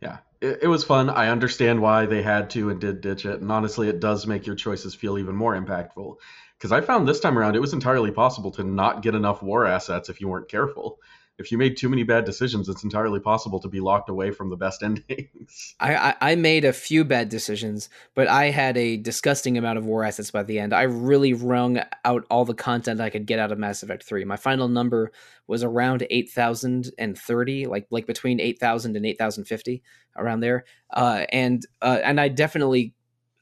yeah, 0.00 0.18
it, 0.40 0.60
it 0.62 0.66
was 0.68 0.84
fun. 0.84 1.08
I 1.10 1.28
understand 1.28 1.80
why 1.80 2.06
they 2.06 2.22
had 2.22 2.50
to 2.50 2.70
and 2.70 2.80
did 2.80 3.00
ditch 3.00 3.24
it, 3.24 3.40
and 3.40 3.50
honestly, 3.50 3.88
it 3.88 4.00
does 4.00 4.26
make 4.26 4.46
your 4.46 4.56
choices 4.56 4.94
feel 4.94 5.18
even 5.18 5.34
more 5.34 5.54
impactful. 5.60 6.16
Because 6.62 6.70
I 6.70 6.80
found 6.80 7.08
this 7.08 7.18
time 7.18 7.36
around, 7.36 7.56
it 7.56 7.60
was 7.60 7.72
entirely 7.72 8.12
possible 8.12 8.52
to 8.52 8.62
not 8.62 9.02
get 9.02 9.16
enough 9.16 9.42
war 9.42 9.66
assets 9.66 10.08
if 10.08 10.20
you 10.20 10.28
weren't 10.28 10.48
careful. 10.48 11.00
If 11.36 11.50
you 11.50 11.58
made 11.58 11.76
too 11.76 11.88
many 11.88 12.04
bad 12.04 12.24
decisions, 12.24 12.68
it's 12.68 12.84
entirely 12.84 13.18
possible 13.18 13.58
to 13.58 13.68
be 13.68 13.80
locked 13.80 14.08
away 14.08 14.30
from 14.30 14.48
the 14.48 14.56
best 14.56 14.80
endings. 14.84 15.74
I, 15.80 15.96
I, 15.96 16.14
I 16.20 16.34
made 16.36 16.64
a 16.64 16.72
few 16.72 17.04
bad 17.04 17.30
decisions, 17.30 17.88
but 18.14 18.28
I 18.28 18.50
had 18.50 18.76
a 18.76 18.96
disgusting 18.96 19.58
amount 19.58 19.78
of 19.78 19.86
war 19.86 20.04
assets 20.04 20.30
by 20.30 20.44
the 20.44 20.60
end. 20.60 20.72
I 20.72 20.82
really 20.82 21.34
wrung 21.34 21.80
out 22.04 22.26
all 22.30 22.44
the 22.44 22.54
content 22.54 23.00
I 23.00 23.10
could 23.10 23.26
get 23.26 23.40
out 23.40 23.50
of 23.50 23.58
Mass 23.58 23.82
Effect 23.82 24.04
3. 24.04 24.24
My 24.24 24.36
final 24.36 24.68
number 24.68 25.10
was 25.48 25.64
around 25.64 26.06
8,030, 26.08 27.66
like 27.66 27.88
like 27.90 28.06
between 28.06 28.38
8,000 28.38 28.94
and 28.94 29.04
8,050 29.04 29.82
around 30.16 30.38
there. 30.38 30.64
Uh, 30.92 31.26
and 31.32 31.66
uh, 31.80 31.98
and 32.04 32.20
I 32.20 32.28
definitely 32.28 32.94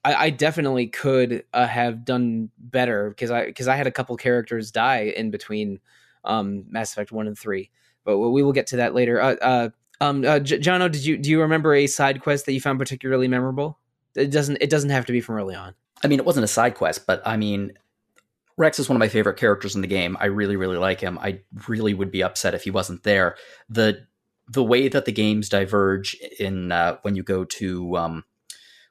I, 0.05 0.15
I 0.15 0.31
definitely 0.31 0.87
could 0.87 1.45
uh, 1.53 1.67
have 1.67 2.05
done 2.05 2.51
better 2.59 3.11
because 3.11 3.31
I 3.31 3.47
because 3.47 3.69
I 3.69 3.77
had 3.77 3.87
a 3.87 3.91
couple 3.91 4.17
characters 4.17 4.71
die 4.71 5.13
in 5.17 5.31
between 5.31 5.81
um, 6.25 6.65
Mass 6.69 6.93
Effect 6.93 7.13
1 7.13 7.27
and 7.27 7.39
3. 7.39 7.71
But 8.05 8.19
we 8.19 8.43
will 8.43 8.53
get 8.53 8.69
to 8.69 8.77
that 8.77 8.95
later. 8.95 9.21
Uh, 9.21 9.35
uh, 9.43 9.69
um, 10.01 10.25
uh, 10.25 10.39
J- 10.41 10.59
Jono, 10.59 10.91
did 10.91 11.05
you 11.05 11.19
do 11.19 11.31
you 11.31 11.43
remember 11.43 11.75
a 11.75 11.87
side 11.87 12.23
quest 12.23 12.47
that 12.47 12.53
you 12.53 12.61
found 12.61 12.79
particularly 12.79 13.29
memorable? 13.29 13.79
It 14.15 14.31
doesn't. 14.31 14.59
It 14.61 14.71
doesn't 14.71 14.91
have 14.91 15.07
to 15.07 15.13
be 15.13 15.21
from 15.21 15.37
early 15.37 15.55
on. 15.55 15.75
I 16.03 16.09
mean, 16.09 16.19
it 16.19 16.25
wasn't 16.25 16.45
a 16.45 16.49
side 16.49 16.75
quest, 16.75 17.07
but 17.07 17.21
I 17.27 17.37
mean, 17.37 17.73
Rex 18.57 18.79
is 18.79 18.89
one 18.89 18.97
of 18.97 19.01
my 19.01 19.09
favorite 19.09 19.37
characters 19.37 19.75
in 19.75 19.83
the 19.83 19.87
game. 19.87 20.17
I 20.19 20.27
really, 20.27 20.57
really 20.57 20.79
like 20.79 21.01
him. 21.01 21.19
I 21.19 21.41
really 21.69 21.93
would 21.93 22.11
be 22.11 22.23
upset 22.23 22.55
if 22.55 22.65
he 22.65 22.71
wasn't 22.71 23.03
there. 23.03 23.37
the 23.69 24.07
The 24.49 24.65
way 24.65 24.89
that 24.89 25.05
the 25.05 25.13
games 25.13 25.51
diverge 25.51 26.15
in 26.39 26.73
uh, 26.73 26.97
when 27.03 27.17
you 27.17 27.23
go 27.23 27.45
to 27.45 27.97
um, 27.99 28.25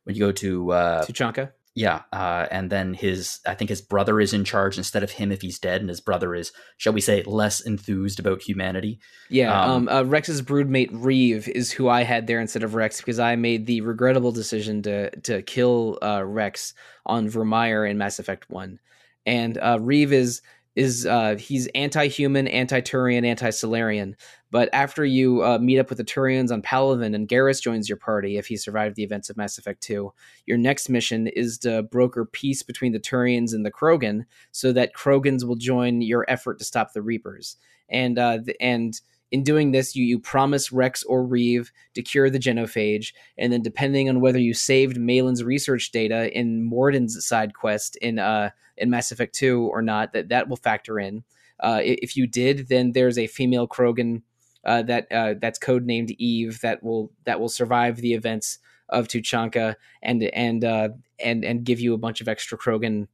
when 0.04 0.16
you 0.16 0.20
go 0.20 0.32
to 0.32 0.72
uh, 0.72 1.06
Tuchanka. 1.06 1.52
Yeah, 1.76 2.02
uh, 2.12 2.46
and 2.52 2.70
then 2.70 2.94
his 2.94 3.40
I 3.46 3.54
think 3.54 3.70
his 3.70 3.82
brother 3.82 4.20
is 4.20 4.34
in 4.34 4.44
charge 4.44 4.78
instead 4.78 5.02
of 5.02 5.12
him 5.12 5.32
if 5.32 5.42
he's 5.42 5.60
dead, 5.60 5.80
and 5.80 5.90
his 5.90 6.02
brother 6.02 6.36
is, 6.36 6.52
shall 6.78 6.92
we 6.92 7.00
say, 7.00 7.24
less 7.24 7.62
enthused 7.62 8.20
about 8.20 8.42
humanity. 8.42 9.00
Yeah, 9.30 9.58
um, 9.58 9.88
um, 9.88 9.90
uh, 9.90 10.04
Rex's 10.04 10.42
broodmate 10.42 10.92
Wreav 10.92 11.48
is 11.48 11.72
who 11.72 11.88
I 11.88 12.04
had 12.04 12.28
there 12.28 12.42
instead 12.42 12.64
of 12.64 12.76
Rex 12.76 12.98
because 12.98 13.20
I 13.20 13.38
made 13.38 13.66
the 13.66 13.82
regrettable 13.82 14.34
decision 14.34 14.82
to 14.84 15.10
to 15.22 15.42
kill 15.44 16.00
uh, 16.02 16.24
Rex 16.26 16.74
on 17.06 17.30
Virmire 17.30 17.90
in 17.90 17.98
Mass 17.98 18.20
Effect 18.20 18.50
One, 18.50 18.80
and 19.26 19.58
uh, 19.58 19.78
Wreav 19.78 20.12
is 20.12 20.42
is 20.80 21.06
uh, 21.06 21.36
he's 21.38 21.68
anti-human, 21.76 22.48
anti-Turian, 22.48 23.26
anti-Salarian. 23.26 24.16
But 24.50 24.70
after 24.72 25.04
you 25.04 25.44
uh, 25.44 25.60
meet 25.60 25.78
up 25.78 25.90
with 25.90 25.98
the 25.98 26.06
Turians 26.06 26.52
on 26.52 26.62
Palaven 26.62 27.14
and 27.14 27.28
Garrus 27.28 27.62
joins 27.62 27.90
your 27.90 27.98
party, 27.98 28.38
if 28.38 28.48
he 28.48 28.56
survived 28.56 28.96
the 28.96 29.04
events 29.04 29.30
of 29.30 29.36
Mass 29.36 29.58
Effect 29.58 29.82
2, 29.84 30.12
your 30.46 30.58
next 30.58 30.88
mission 30.88 31.28
is 31.28 31.58
to 31.60 31.84
broker 31.84 32.26
peace 32.26 32.64
between 32.64 32.94
the 32.94 33.00
Turians 33.00 33.54
and 33.54 33.66
the 33.66 33.72
Krogan, 33.72 34.24
so 34.52 34.72
that 34.72 34.96
Krogans 34.96 35.44
will 35.44 35.58
join 35.58 36.02
your 36.02 36.26
effort 36.30 36.60
to 36.60 36.66
stop 36.66 36.94
the 36.94 37.02
Reapers. 37.02 37.58
And 37.90 38.18
uh, 38.18 38.40
and 38.62 39.00
in 39.32 39.44
doing 39.44 39.72
this, 39.72 39.96
you, 39.96 40.04
you 40.04 40.20
promise 40.20 40.72
Wrex 40.72 41.04
or 41.04 41.24
Wreav 41.24 41.70
to 41.94 42.02
cure 42.02 42.30
the 42.30 42.40
genophage, 42.40 43.14
and 43.38 43.54
then 43.54 43.62
depending 43.62 44.10
on 44.10 44.22
whether 44.22 44.40
you 44.40 44.54
saved 44.54 44.98
Maelon's 44.98 45.44
research 45.44 45.92
data 45.92 46.36
in 46.38 46.64
Mordin's 46.64 47.26
side 47.26 47.54
quest 47.54 47.96
in 47.98 48.20
uh, 48.20 48.50
in 48.78 48.90
Mass 48.90 49.12
Effect 49.12 49.36
Two 49.36 49.70
or 49.72 49.82
not, 49.82 50.14
that 50.14 50.30
that 50.30 50.50
will 50.50 50.58
factor 50.58 51.00
in. 51.00 51.24
Uh, 51.60 51.80
if 51.84 52.16
you 52.16 52.26
did, 52.26 52.70
then 52.70 52.94
there's 52.94 53.18
a 53.18 53.28
female 53.28 53.68
Krogan 53.68 54.22
uh, 54.66 54.82
that 54.84 55.12
uh, 55.12 55.36
that's 55.40 55.60
codenamed 55.60 56.16
Eve 56.18 56.62
that 56.62 56.82
will 56.84 57.12
that 57.26 57.40
will 57.40 57.50
survive 57.50 57.98
the 57.98 58.14
events 58.14 58.60
of 58.90 59.08
Tuchanka 59.08 59.76
and 60.02 60.24
and 60.24 60.64
uh, 60.64 60.90
and 61.24 61.46
and 61.46 61.64
give 61.64 61.80
you 61.80 61.94
a 61.94 61.98
bunch 61.98 62.22
of 62.22 62.28
extra 62.28 62.58
Krogan 62.58 63.08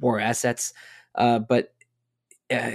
war 0.00 0.18
assets. 0.20 0.72
Uh, 1.14 1.38
but 1.38 1.74
uh, 2.50 2.72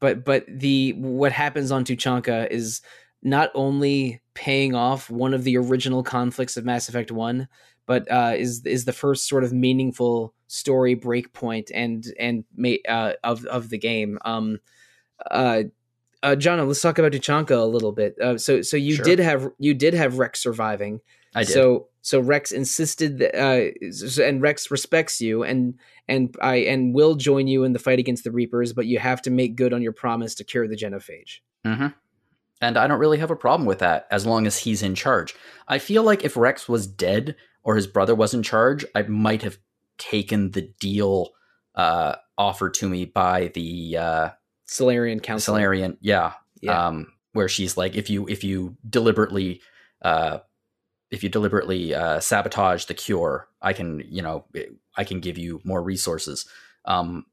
but 0.00 0.24
but 0.24 0.44
the 0.48 0.92
what 0.94 1.32
happens 1.32 1.70
on 1.70 1.84
Tuchanka 1.84 2.50
is 2.50 2.82
not 3.22 3.50
only 3.54 4.20
paying 4.34 4.74
off 4.74 5.10
one 5.10 5.34
of 5.34 5.44
the 5.44 5.56
original 5.56 6.02
conflicts 6.02 6.56
of 6.56 6.64
Mass 6.64 6.88
Effect 6.88 7.10
One, 7.10 7.48
but 7.86 8.10
uh, 8.10 8.34
is 8.36 8.64
is 8.66 8.84
the 8.84 8.92
first 8.92 9.28
sort 9.28 9.44
of 9.44 9.52
meaningful 9.52 10.34
story 10.46 10.94
breakpoint 10.94 11.70
and 11.74 12.06
and 12.18 12.44
uh, 12.88 13.14
of 13.24 13.44
of 13.46 13.70
the 13.70 13.78
game. 13.78 14.18
Um, 14.24 14.60
uh, 15.30 15.64
uh, 16.22 16.36
John, 16.36 16.66
let's 16.66 16.82
talk 16.82 16.98
about 16.98 17.12
Tuchanka 17.12 17.52
a 17.52 17.64
little 17.64 17.92
bit. 17.92 18.18
Uh, 18.20 18.38
so 18.38 18.62
so 18.62 18.76
you 18.76 18.96
sure. 18.96 19.04
did 19.04 19.18
have 19.18 19.50
you 19.58 19.74
did 19.74 19.94
have 19.94 20.18
Wrex 20.18 20.42
surviving. 20.42 21.00
I 21.34 21.44
did. 21.44 21.52
So 21.52 21.88
so 22.08 22.20
Wrex 22.20 22.52
insisted 22.52 23.18
that, 23.18 23.38
uh, 23.38 24.22
and 24.22 24.40
Wrex 24.40 24.70
respects 24.70 25.20
you 25.20 25.42
and 25.42 25.78
and 26.08 26.34
I 26.40 26.54
and 26.60 26.94
will 26.94 27.16
join 27.16 27.48
you 27.48 27.64
in 27.64 27.74
the 27.74 27.78
fight 27.78 27.98
against 27.98 28.24
the 28.24 28.30
Reapers, 28.30 28.72
but 28.72 28.86
you 28.86 28.98
have 28.98 29.20
to 29.22 29.30
make 29.30 29.56
good 29.56 29.74
on 29.74 29.82
your 29.82 29.92
promise 29.92 30.34
to 30.36 30.44
cure 30.44 30.66
the 30.66 30.74
genophage. 30.74 31.40
Mm-hmm. 31.66 31.88
And 32.62 32.78
I 32.78 32.86
don't 32.86 32.98
really 32.98 33.18
have 33.18 33.30
a 33.30 33.36
problem 33.36 33.66
with 33.66 33.80
that 33.80 34.06
as 34.10 34.24
long 34.24 34.46
as 34.46 34.56
he's 34.56 34.82
in 34.82 34.94
charge. 34.94 35.34
I 35.68 35.78
feel 35.78 36.02
like 36.02 36.24
if 36.24 36.34
Wrex 36.34 36.66
was 36.66 36.86
dead 36.86 37.36
or 37.62 37.76
his 37.76 37.86
brother 37.86 38.14
was 38.14 38.32
in 38.32 38.42
charge, 38.42 38.86
I 38.94 39.02
might 39.02 39.42
have 39.42 39.58
taken 39.98 40.52
the 40.52 40.62
deal 40.80 41.32
uh, 41.74 42.14
offered 42.38 42.72
to 42.74 42.88
me 42.88 43.04
by 43.04 43.48
the 43.48 43.98
uh, 43.98 44.30
Salarian 44.64 45.20
Council. 45.20 45.56
Salarian, 45.56 45.98
yeah, 46.00 46.32
yeah. 46.62 46.86
Um, 46.86 47.12
where 47.34 47.50
she's 47.50 47.76
like, 47.76 47.96
if 47.96 48.08
you 48.08 48.26
if 48.28 48.44
you 48.44 48.78
deliberately 48.88 49.60
uh, 50.00 50.38
if 51.10 51.22
you 51.22 51.28
deliberately 51.28 51.94
uh, 51.94 52.20
sabotage 52.20 52.84
the 52.84 52.94
cure, 52.94 53.48
I 53.62 53.72
can, 53.72 54.02
you 54.08 54.22
know, 54.22 54.44
I 54.96 55.04
can 55.04 55.20
give 55.20 55.38
you 55.38 55.60
more 55.64 55.82
resources. 55.82 56.46
Um, 56.84 57.26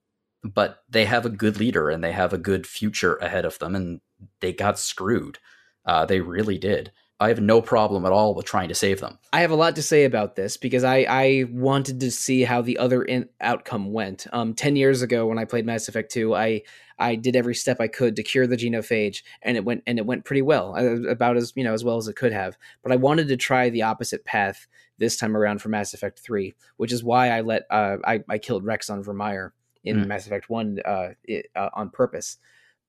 but 0.44 0.84
they 0.90 1.06
have 1.06 1.26
a 1.26 1.30
good 1.30 1.60
leader 1.60 1.90
and 1.90 2.04
they 2.04 2.12
have 2.12 2.32
a 2.32 2.38
good 2.38 2.68
future 2.68 3.16
ahead 3.16 3.46
of 3.46 3.60
them, 3.60 3.76
and 3.76 4.02
they 4.42 4.54
got 4.54 4.80
screwed. 4.80 5.40
Uh, 5.86 6.06
they 6.06 6.22
really 6.22 6.58
did. 6.58 6.92
I 7.20 7.30
have 7.30 7.40
no 7.40 7.62
problem 7.62 8.06
at 8.06 8.12
all 8.12 8.36
with 8.36 8.46
trying 8.46 8.68
to 8.68 8.76
save 8.76 9.00
them. 9.00 9.18
I 9.32 9.40
have 9.40 9.52
a 9.52 9.56
lot 9.56 9.78
to 9.78 9.82
say 9.82 10.04
about 10.04 10.36
this 10.36 10.58
because 10.58 10.84
I, 10.84 11.06
I 11.08 11.46
wanted 11.50 12.02
to 12.02 12.12
see 12.12 12.44
how 12.44 12.62
the 12.62 12.78
other 12.78 13.04
in- 13.04 13.30
outcome 13.40 13.94
went. 13.94 14.28
Um, 14.34 14.54
Ten 14.54 14.76
years 14.76 15.02
ago, 15.02 15.26
when 15.26 15.40
I 15.40 15.46
played 15.46 15.66
Mass 15.66 15.88
Effect 15.88 16.12
Two, 16.12 16.36
I 16.36 16.64
I 17.00 17.16
did 17.16 17.36
every 17.36 17.56
step 17.56 17.80
I 17.80 17.88
could 17.88 18.18
to 18.18 18.24
cure 18.24 18.48
the 18.48 18.58
genophage, 18.58 19.24
and 19.42 19.56
it 19.56 19.64
went 19.64 19.84
and 19.88 19.98
it 19.98 20.06
went 20.06 20.26
pretty 20.26 20.42
well, 20.42 20.76
uh, 20.76 21.10
about 21.10 21.38
as 21.38 21.54
you 21.56 21.64
know 21.64 21.74
as 21.74 21.86
well 21.86 21.98
as 21.98 22.10
it 22.10 22.18
could 22.18 22.34
have. 22.34 22.58
But 22.84 22.92
I 22.92 22.98
wanted 22.98 23.30
to 23.30 23.38
try 23.38 23.70
the 23.70 23.84
opposite 23.84 24.26
path 24.26 24.68
this 24.98 25.16
time 25.16 25.38
around 25.38 25.62
for 25.62 25.70
Mass 25.70 25.94
Effect 25.94 26.20
Three, 26.20 26.54
which 26.76 26.92
is 26.92 27.04
why 27.04 27.30
I 27.30 27.42
let 27.42 27.64
uh, 27.70 27.98
I 28.04 28.24
I 28.28 28.40
killed 28.40 28.66
Wrex 28.66 28.90
on 28.90 29.04
Virmire 29.04 29.52
in 29.86 29.98
mm. 29.98 30.08
Mass 30.08 30.26
Effect 30.26 30.50
One 30.50 30.80
uh, 30.84 31.10
it, 31.24 31.48
uh, 31.56 31.70
on 31.74 31.92
purpose. 31.92 32.38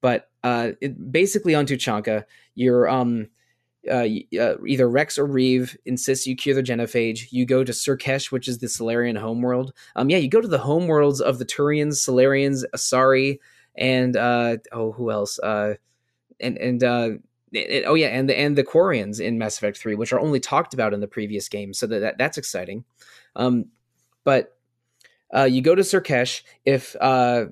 But 0.00 0.28
uh, 0.42 0.72
it, 0.80 1.12
basically 1.12 1.54
on 1.54 1.66
Tuchanka, 1.66 2.24
you're 2.56 2.88
um 2.88 3.28
uh, 3.90 4.06
uh, 4.40 4.56
either 4.66 4.88
Wrex 4.88 5.18
or 5.18 5.26
Wreav 5.26 5.76
insists 5.84 6.26
you 6.26 6.36
cure 6.36 6.54
the 6.54 6.62
genophage. 6.62 7.28
You 7.30 7.46
go 7.46 7.64
to 7.64 7.72
Sur'Kesh, 7.72 8.30
which 8.30 8.48
is 8.48 8.58
the 8.58 8.68
Salarian 8.68 9.16
homeworld. 9.16 9.72
Um, 9.94 10.10
yeah, 10.10 10.18
you 10.18 10.28
go 10.28 10.40
to 10.40 10.48
the 10.48 10.58
homeworlds 10.58 11.20
of 11.20 11.38
the 11.38 11.44
Turians, 11.44 11.94
Salarians, 11.94 12.64
Asari, 12.74 13.38
and 13.76 14.16
uh, 14.16 14.56
oh, 14.72 14.92
who 14.92 15.10
else? 15.10 15.38
Uh, 15.38 15.74
and 16.40 16.58
and 16.58 16.84
uh, 16.84 17.10
it, 17.52 17.84
oh 17.86 17.94
yeah, 17.94 18.08
and 18.08 18.28
the 18.28 18.38
and 18.38 18.56
the 18.56 18.64
Quarians 18.64 19.20
in 19.20 19.38
Mass 19.38 19.58
Effect 19.58 19.78
Three, 19.78 19.94
which 19.94 20.12
are 20.12 20.20
only 20.20 20.40
talked 20.40 20.74
about 20.74 20.94
in 20.94 21.00
the 21.00 21.08
previous 21.08 21.48
game, 21.48 21.72
so 21.72 21.86
that, 21.86 22.00
that 22.00 22.18
that's 22.18 22.38
exciting. 22.38 22.84
Um, 23.34 23.66
but 24.24 24.56
uh, 25.34 25.44
you 25.44 25.62
go 25.62 25.74
to 25.74 25.82
Sur'Kesh 25.82 26.42
if 26.64 26.96
uh, 27.00 27.46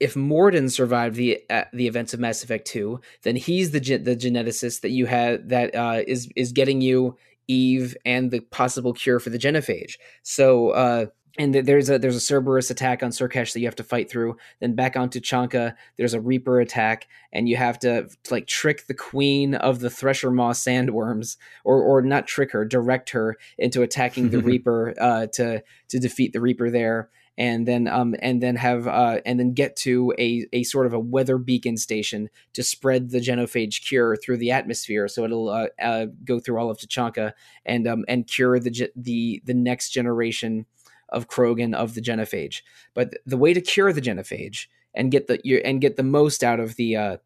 if 0.00 0.14
Mordin 0.14 0.70
survived 0.70 1.16
the 1.16 1.40
uh, 1.50 1.64
the 1.72 1.86
events 1.86 2.14
of 2.14 2.20
Mass 2.20 2.42
Effect 2.42 2.66
2, 2.66 3.00
then 3.22 3.36
he's 3.36 3.72
the 3.72 3.80
ge- 3.80 4.02
the 4.04 4.16
geneticist 4.16 4.82
that 4.82 4.90
you 4.90 5.06
have 5.06 5.48
that 5.48 5.74
uh, 5.74 6.02
is 6.06 6.28
is 6.36 6.52
getting 6.52 6.80
you 6.80 7.16
Eve 7.48 7.96
and 8.04 8.30
the 8.30 8.40
possible 8.40 8.92
cure 8.92 9.18
for 9.18 9.30
the 9.30 9.38
genophage. 9.38 9.94
So 10.22 10.70
uh, 10.70 11.06
and 11.38 11.54
there's 11.54 11.88
a 11.88 11.98
there's 11.98 12.16
a 12.16 12.20
Cerberus 12.20 12.70
attack 12.70 13.02
on 13.02 13.10
Sur'Kesh 13.10 13.52
that 13.52 13.60
you 13.60 13.66
have 13.66 13.76
to 13.76 13.84
fight 13.84 14.10
through. 14.10 14.36
Then 14.60 14.74
back 14.74 14.96
on 14.96 15.08
Tuchanka, 15.08 15.74
there's 15.96 16.14
a 16.14 16.20
Reaper 16.20 16.60
attack, 16.60 17.06
and 17.32 17.48
you 17.48 17.56
have 17.56 17.78
to 17.80 18.08
like 18.30 18.46
trick 18.46 18.86
the 18.86 18.94
queen 18.94 19.54
of 19.54 19.80
the 19.80 19.90
Thresher 19.90 20.30
Maw 20.30 20.52
sandworms, 20.52 21.36
or 21.64 21.80
or 21.80 22.02
not 22.02 22.26
trick 22.26 22.52
her, 22.52 22.64
direct 22.64 23.10
her 23.10 23.36
into 23.56 23.82
attacking 23.82 24.30
the 24.30 24.38
Reaper 24.42 24.94
uh, 25.00 25.26
to 25.34 25.62
to 25.88 25.98
defeat 25.98 26.32
the 26.32 26.40
Reaper 26.40 26.70
there 26.70 27.08
and 27.38 27.66
then 27.66 27.86
um 27.86 28.14
and 28.20 28.42
then 28.42 28.56
have 28.56 28.86
uh 28.86 29.20
and 29.24 29.38
then 29.40 29.54
get 29.54 29.76
to 29.76 30.12
a 30.18 30.46
a 30.52 30.64
sort 30.64 30.86
of 30.86 30.92
a 30.92 30.98
weather 30.98 31.38
beacon 31.38 31.76
station 31.76 32.28
to 32.52 32.62
spread 32.62 33.10
the 33.10 33.20
genophage 33.20 33.86
cure 33.86 34.16
through 34.16 34.36
the 34.36 34.50
atmosphere. 34.50 35.08
So 35.08 35.24
it'll 35.24 35.48
uh, 35.48 35.68
uh 35.80 36.06
go 36.24 36.40
through 36.40 36.58
all 36.58 36.70
of 36.70 36.78
Tuchanka 36.78 37.32
and 37.64 37.86
um 37.86 38.04
and 38.08 38.26
cure 38.26 38.58
the 38.58 38.90
the 38.96 39.40
the 39.46 39.54
next 39.54 39.90
generation 39.90 40.66
of 41.10 41.28
Krogan 41.28 41.74
of 41.74 41.94
the 41.94 42.02
genophage. 42.02 42.62
But 42.92 43.14
the 43.24 43.38
way 43.38 43.54
to 43.54 43.60
cure 43.60 43.92
the 43.92 44.02
genophage 44.02 44.66
and 44.92 45.10
get 45.10 45.28
the 45.28 45.40
and 45.64 45.80
get 45.80 45.96
the 45.96 46.02
most 46.02 46.42
out 46.42 46.60
of 46.60 46.74
the 46.74 46.96
uh 46.96 47.16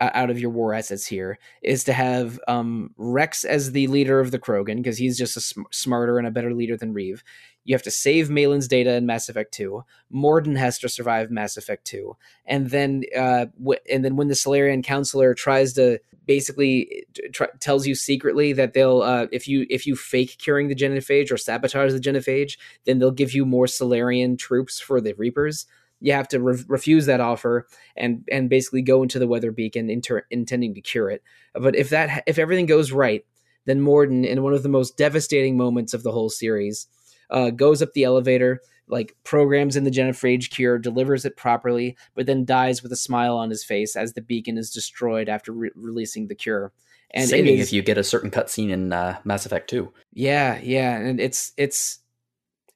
out 0.00 0.30
of 0.30 0.38
your 0.38 0.50
war 0.50 0.74
assets 0.74 1.06
here 1.06 1.38
is 1.62 1.84
to 1.84 1.92
have 1.92 2.38
um, 2.46 2.90
Wrex 2.96 3.44
as 3.44 3.72
the 3.72 3.88
leader 3.88 4.20
of 4.20 4.30
the 4.30 4.38
Krogan 4.38 4.76
because 4.76 4.98
he's 4.98 5.18
just 5.18 5.36
a 5.36 5.40
sm- 5.40 5.62
smarter 5.70 6.18
and 6.18 6.26
a 6.26 6.30
better 6.30 6.54
leader 6.54 6.76
than 6.76 6.94
Wreav. 6.94 7.22
You 7.64 7.74
have 7.74 7.82
to 7.82 7.90
save 7.90 8.28
Maelon's 8.28 8.68
data 8.68 8.94
in 8.94 9.06
Mass 9.06 9.28
Effect 9.28 9.52
2. 9.52 9.84
Mordin 10.14 10.56
has 10.56 10.78
to 10.78 10.88
survive 10.88 11.30
Mass 11.30 11.56
Effect 11.56 11.84
2. 11.86 12.16
And 12.46 12.70
then 12.70 13.02
uh, 13.14 13.46
w- 13.58 13.80
and 13.90 14.04
then 14.04 14.16
when 14.16 14.28
the 14.28 14.34
Salarian 14.34 14.82
counselor 14.82 15.34
tries 15.34 15.74
to 15.74 15.98
basically 16.24 17.04
try, 17.32 17.48
tells 17.60 17.86
you 17.86 17.94
secretly 17.94 18.52
that 18.52 18.72
they'll 18.72 19.02
uh, 19.02 19.26
if 19.32 19.48
you 19.48 19.66
if 19.68 19.86
you 19.86 19.96
fake 19.96 20.36
curing 20.38 20.68
the 20.68 20.74
genophage 20.74 21.30
or 21.30 21.36
sabotage 21.36 21.92
the 21.92 22.00
genophage, 22.00 22.56
then 22.84 23.00
they'll 23.00 23.10
give 23.10 23.34
you 23.34 23.44
more 23.44 23.66
Salarian 23.66 24.38
troops 24.38 24.80
for 24.80 25.00
the 25.00 25.12
Reapers 25.14 25.66
you 26.00 26.12
have 26.12 26.28
to 26.28 26.40
re- 26.40 26.64
refuse 26.68 27.06
that 27.06 27.20
offer 27.20 27.66
and 27.96 28.24
and 28.30 28.48
basically 28.48 28.82
go 28.82 29.02
into 29.02 29.18
the 29.18 29.26
weather 29.26 29.50
beacon 29.50 29.90
inter- 29.90 30.26
intending 30.30 30.74
to 30.74 30.80
cure 30.80 31.10
it. 31.10 31.22
But 31.54 31.76
if 31.76 31.90
that 31.90 32.24
if 32.26 32.38
everything 32.38 32.66
goes 32.66 32.92
right, 32.92 33.24
then 33.66 33.80
Mordin 33.80 34.24
in 34.24 34.42
one 34.42 34.54
of 34.54 34.62
the 34.62 34.68
most 34.68 34.96
devastating 34.96 35.56
moments 35.56 35.94
of 35.94 36.02
the 36.02 36.12
whole 36.12 36.30
series, 36.30 36.86
uh, 37.30 37.50
goes 37.50 37.82
up 37.82 37.92
the 37.92 38.04
elevator, 38.04 38.60
like 38.86 39.16
programs 39.24 39.76
in 39.76 39.84
the 39.84 39.90
genophage 39.90 40.50
cure, 40.50 40.78
delivers 40.78 41.24
it 41.24 41.36
properly, 41.36 41.96
but 42.14 42.26
then 42.26 42.44
dies 42.44 42.82
with 42.82 42.92
a 42.92 42.96
smile 42.96 43.36
on 43.36 43.50
his 43.50 43.64
face 43.64 43.96
as 43.96 44.14
the 44.14 44.22
beacon 44.22 44.56
is 44.56 44.70
destroyed 44.70 45.28
after 45.28 45.52
re- 45.52 45.70
releasing 45.74 46.28
the 46.28 46.34
cure. 46.34 46.72
And 47.10 47.28
Same 47.28 47.46
if 47.46 47.72
you 47.72 47.82
get 47.82 47.96
a 47.96 48.04
certain 48.04 48.30
cutscene 48.30 48.70
in 48.70 48.92
uh, 48.92 49.18
Mass 49.24 49.46
Effect 49.46 49.70
2. 49.70 49.90
Yeah, 50.12 50.58
yeah, 50.62 50.96
and 50.98 51.18
it's 51.18 51.52
it's 51.56 52.00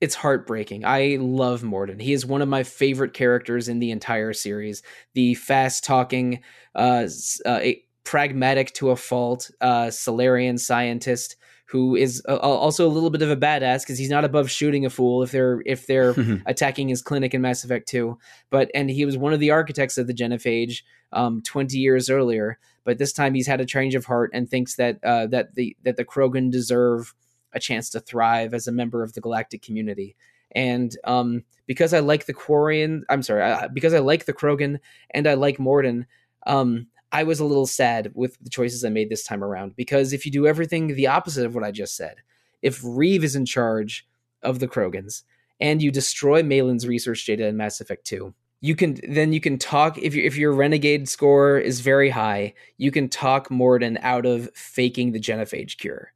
it's 0.03 0.17
heartbreaking. 0.17 0.85
I 0.85 1.17
love 1.21 1.63
Mordin. 1.63 2.03
He 2.03 2.13
is 2.13 2.27
one 2.27 2.43
of 2.43 2.49
my 2.49 2.65
favorite 2.65 3.15
characters 3.15 3.69
in 3.69 3.79
the 3.79 3.93
entire 3.93 4.33
series. 4.33 4.83
The 5.15 5.37
fast 5.37 5.85
talking, 5.85 6.41
uh, 6.75 7.07
uh, 7.47 7.61
pragmatic 8.03 8.75
to 8.75 8.91
a 8.91 8.97
fault, 8.97 9.53
uh, 9.61 9.91
Salarian 9.91 10.59
scientist 10.59 11.37
who 11.67 11.95
is 11.95 12.21
uh, 12.29 12.37
also 12.37 12.87
a 12.87 12.91
little 12.91 13.11
bit 13.11 13.23
of 13.23 13.31
a 13.31 13.37
badass 13.37 13.83
because 13.83 13.97
he's 13.97 14.11
not 14.11 14.25
above 14.25 14.51
shooting 14.51 14.85
a 14.85 14.91
fool 14.91 15.23
if 15.23 15.31
they're 15.31 15.63
if 15.65 15.87
they're 15.87 16.15
attacking 16.47 16.89
his 16.89 17.01
clinic 17.01 17.33
in 17.33 17.41
Mass 17.41 17.63
Effect 17.63 17.89
2. 17.89 18.19
But 18.51 18.73
and 18.75 18.91
he 18.91 19.07
was 19.07 19.17
one 19.17 19.33
of 19.33 19.41
the 19.41 19.53
architects 19.53 19.97
of 19.99 20.09
the 20.09 20.13
genophage 20.13 20.83
um, 21.13 21.43
20 21.43 21.79
years 21.79 22.11
earlier. 22.11 22.59
But 22.85 22.99
this 22.99 23.13
time 23.13 23.35
he's 23.35 23.47
had 23.47 23.61
a 23.61 23.65
change 23.65 23.95
of 23.95 24.05
heart 24.05 24.33
and 24.35 24.51
thinks 24.51 24.75
that 24.77 25.03
uh, 25.05 25.29
that 25.29 25.55
the 25.55 25.77
that 25.85 25.97
the 25.97 26.05
Krogan 26.05 26.51
deserve 26.51 27.15
a 27.53 27.61
chance 27.61 27.91
to 27.91 28.01
thrive 28.01 28.55
as 28.55 28.67
a 28.67 28.73
member 28.73 29.03
of 29.03 29.13
the 29.13 29.21
galactic 29.21 29.63
community. 29.63 30.17
And 30.55 30.97
um, 31.05 31.45
because 31.67 31.95
I 31.95 32.01
like 32.01 32.27
the 32.27 32.35
Quarian, 32.35 33.03
I'm 33.09 33.23
sorry, 33.23 33.43
uh, 33.43 33.69
because 33.69 33.95
I 33.95 34.01
like 34.01 34.27
the 34.27 34.33
Krogan 34.33 34.79
and 35.11 35.27
I 35.27 35.35
like 35.35 35.59
Mordin, 35.59 36.07
um, 36.47 36.87
I 37.13 37.25
was 37.25 37.41
a 37.41 37.45
little 37.45 37.67
sad 37.67 38.11
with 38.15 38.39
the 38.41 38.51
choices 38.51 38.85
I 38.85 38.89
made 38.89 39.11
this 39.11 39.25
time 39.25 39.45
around 39.45 39.77
because 39.77 40.13
if 40.13 40.25
you 40.25 40.33
do 40.33 40.47
everything 40.47 40.89
the 40.89 41.09
opposite 41.09 41.45
of 41.45 41.55
what 41.55 41.65
I 41.65 41.71
just 41.71 41.95
said, 41.95 42.17
if 42.63 42.81
Wreav 42.81 43.23
is 43.23 43.37
in 43.37 43.45
charge 43.45 44.07
of 44.43 44.59
the 44.59 44.69
Krogans 44.69 45.23
and 45.61 45.83
you 45.83 45.91
destroy 45.91 46.43
Maelon's 46.43 46.87
research 46.87 47.25
data 47.27 47.47
in 47.47 47.57
Mass 47.57 47.81
Effect 47.81 48.07
2, 48.07 48.33
you 48.63 48.77
can 48.77 48.99
then 49.09 49.33
you 49.33 49.41
can 49.41 49.59
talk 49.59 49.99
if 49.99 50.15
you 50.15 50.25
if 50.25 50.37
your 50.37 50.53
renegade 50.53 51.09
score 51.09 51.59
is 51.59 51.81
very 51.81 52.09
high, 52.09 52.55
you 52.79 52.91
can 52.91 53.09
talk 53.09 53.49
Mordin 53.49 53.99
out 54.03 54.25
of 54.25 54.49
faking 54.55 55.13
the 55.13 55.21
genophage 55.21 55.77
cure. 55.77 56.13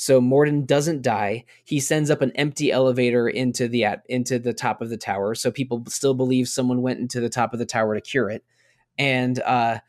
So 0.00 0.18
Mordin 0.18 0.66
doesn't 0.66 1.02
die. 1.02 1.44
He 1.62 1.78
sends 1.78 2.08
up 2.10 2.22
an 2.22 2.32
empty 2.34 2.72
elevator 2.72 3.28
into 3.28 3.68
the 3.68 3.84
at, 3.84 4.02
into 4.08 4.38
the 4.38 4.54
top 4.54 4.80
of 4.80 4.88
the 4.88 4.96
tower, 4.96 5.34
so 5.34 5.50
people 5.50 5.84
still 5.88 6.14
believe 6.14 6.48
someone 6.48 6.80
went 6.80 7.00
into 7.00 7.20
the 7.20 7.28
top 7.28 7.52
of 7.52 7.58
the 7.58 7.66
tower 7.66 7.94
to 7.94 8.00
cure 8.00 8.30
it. 8.30 8.42
And 8.96 9.38
uh, 9.42 9.80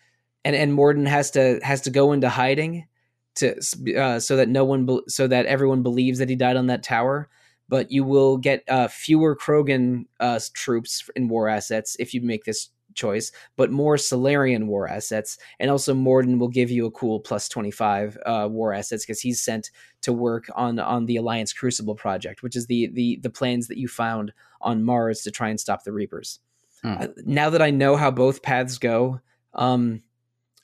and 0.44 0.54
and 0.54 0.78
Mordin 0.78 1.08
has 1.08 1.32
to 1.32 1.62
has 1.64 1.80
to 1.84 1.92
go 1.92 2.12
into 2.12 2.28
hiding 2.28 2.88
to 3.36 3.56
uh, 3.98 4.20
so 4.20 4.36
that 4.36 4.50
no 4.50 4.66
one 4.66 4.86
be- 4.86 5.00
so 5.08 5.28
that 5.28 5.46
everyone 5.46 5.82
believes 5.82 6.20
that 6.20 6.28
he 6.28 6.36
died 6.36 6.58
on 6.58 6.68
that 6.68 6.84
tower. 6.84 7.30
But 7.70 7.90
you 7.90 8.04
will 8.04 8.36
get 8.36 8.66
uh, 8.68 8.90
fewer 8.90 9.34
Krogan 9.34 10.08
uh, 10.20 10.42
troops 10.54 11.10
in 11.16 11.30
war 11.30 11.48
assets 11.48 11.96
if 12.00 12.14
you 12.14 12.20
make 12.20 12.44
this 12.44 12.68
choice, 12.94 13.32
but 13.56 13.72
more 13.72 13.98
Salarian 13.98 14.68
war 14.68 14.88
assets, 14.88 15.38
and 15.60 15.72
also 15.72 15.94
Mordin 15.94 16.40
will 16.40 16.48
give 16.48 16.72
you 16.72 16.86
a 16.86 16.92
cool 16.92 17.20
plus 17.20 17.50
twenty 17.50 17.72
five 17.72 18.18
uh, 18.26 18.48
war 18.50 18.74
assets 18.74 19.06
because 19.06 19.22
he's 19.22 19.42
sent 19.42 19.72
to 20.02 20.14
work 20.14 20.46
on 20.56 20.80
on 20.80 21.06
the 21.06 21.18
Alliance 21.18 21.54
Crucible 21.54 21.96
project, 21.96 22.44
which 22.44 22.56
is 22.56 22.68
the 22.68 22.88
the 22.94 23.20
the 23.22 23.30
plans 23.30 23.68
that 23.68 23.78
you 23.78 23.88
found 23.88 24.34
on 24.62 24.84
Mars 24.84 25.22
to 25.22 25.32
try 25.32 25.50
and 25.50 25.60
stop 25.60 25.84
the 25.84 25.92
Reapers. 25.92 26.40
Hmm. 26.82 26.96
Uh, 27.00 27.08
now 27.26 27.50
that 27.50 27.62
I 27.62 27.70
know 27.70 27.96
how 27.96 28.12
both 28.12 28.42
paths 28.42 28.78
go, 28.78 29.22
um, 29.54 30.02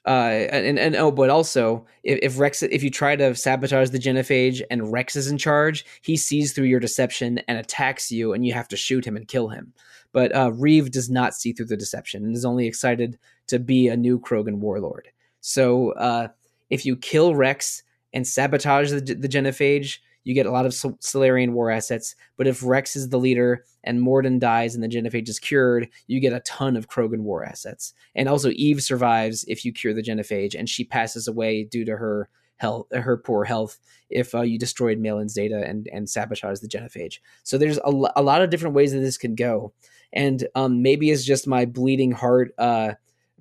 uh, 0.07 0.47
and 0.51 0.79
and 0.79 0.95
oh, 0.95 1.11
but 1.11 1.29
also 1.29 1.85
if, 2.03 2.19
if, 2.21 2.39
Wrex, 2.39 2.63
if 2.63 2.81
you 2.81 2.89
try 2.89 3.17
to 3.17 3.35
sabotage 3.35 3.89
the 3.89 3.99
genophage 3.99 4.61
and 4.71 4.91
Wrex 4.91 5.17
is 5.17 5.29
in 5.29 5.37
charge, 5.37 5.85
he 6.01 6.15
sees 6.15 6.53
through 6.53 6.65
your 6.65 6.79
deception 6.79 7.39
and 7.47 7.57
attacks 7.59 8.09
you, 8.09 8.31
and 8.31 8.45
you 8.45 8.53
have 8.53 8.69
to 8.69 8.77
shoot 8.77 9.05
him 9.05 9.17
and 9.17 9.27
kill 9.27 9.49
him. 9.49 9.73
But 10.17 10.35
uh, 10.35 10.49
Wreav 10.49 10.89
does 10.89 11.11
not 11.11 11.35
see 11.35 11.53
through 11.53 11.67
the 11.67 11.77
deception 11.77 12.23
and 12.25 12.35
is 12.35 12.43
only 12.43 12.65
excited 12.65 13.19
to 13.49 13.59
be 13.59 13.87
a 13.87 13.95
new 13.95 14.19
Krogan 14.19 14.55
warlord. 14.55 15.09
So 15.41 15.91
uh, 15.91 16.29
if 16.71 16.87
you 16.87 16.95
kill 16.95 17.35
Wrex 17.35 17.83
and 18.13 18.25
sabotage 18.25 18.89
the, 18.89 18.99
the 18.99 19.29
genophage, 19.29 19.99
you 20.23 20.33
get 20.33 20.47
a 20.47 20.51
lot 20.51 20.65
of 20.65 20.73
Salarian 20.73 21.51
war 21.53 21.69
assets. 21.69 22.15
But 22.35 22.47
if 22.47 22.63
Wrex 22.63 22.95
is 22.95 23.09
the 23.09 23.19
leader 23.19 23.63
and 23.83 24.01
Mordin 24.01 24.39
dies 24.39 24.73
and 24.73 24.83
the 24.83 24.87
genophage 24.87 25.29
is 25.29 25.37
cured, 25.37 25.87
you 26.07 26.19
get 26.19 26.33
a 26.33 26.39
ton 26.39 26.75
of 26.75 26.87
Krogan 26.87 27.21
war 27.21 27.45
assets. 27.45 27.93
And 28.15 28.27
also 28.27 28.49
Eve 28.55 28.81
survives 28.81 29.45
if 29.47 29.63
you 29.63 29.71
cure 29.71 29.93
the 29.93 30.01
genophage, 30.01 30.55
and 30.57 30.67
she 30.67 30.83
passes 30.83 31.27
away 31.27 31.63
due 31.63 31.85
to 31.85 31.95
her 31.95 32.27
health, 32.57 32.87
her 32.91 33.17
poor 33.17 33.45
health, 33.45 33.77
if 34.09 34.33
uh, 34.33 34.41
you 34.41 34.57
destroyed 34.57 34.99
Maelon's 34.99 35.35
data 35.35 35.63
and 35.63 35.87
and 35.93 36.09
sabotage 36.09 36.59
the 36.59 36.67
genophage. 36.67 37.19
So 37.43 37.59
there's 37.59 37.77
a, 37.77 37.91
a 38.15 38.23
lot 38.23 38.41
of 38.41 38.49
different 38.49 38.75
ways 38.75 38.93
that 38.93 38.99
this 39.01 39.19
can 39.19 39.35
go, 39.35 39.73
and 40.13 40.47
um, 40.55 40.81
maybe 40.81 41.11
it's 41.11 41.25
just 41.25 41.47
my 41.47 41.65
bleeding 41.65 42.11
heart. 42.11 42.53
Uh, 42.57 42.93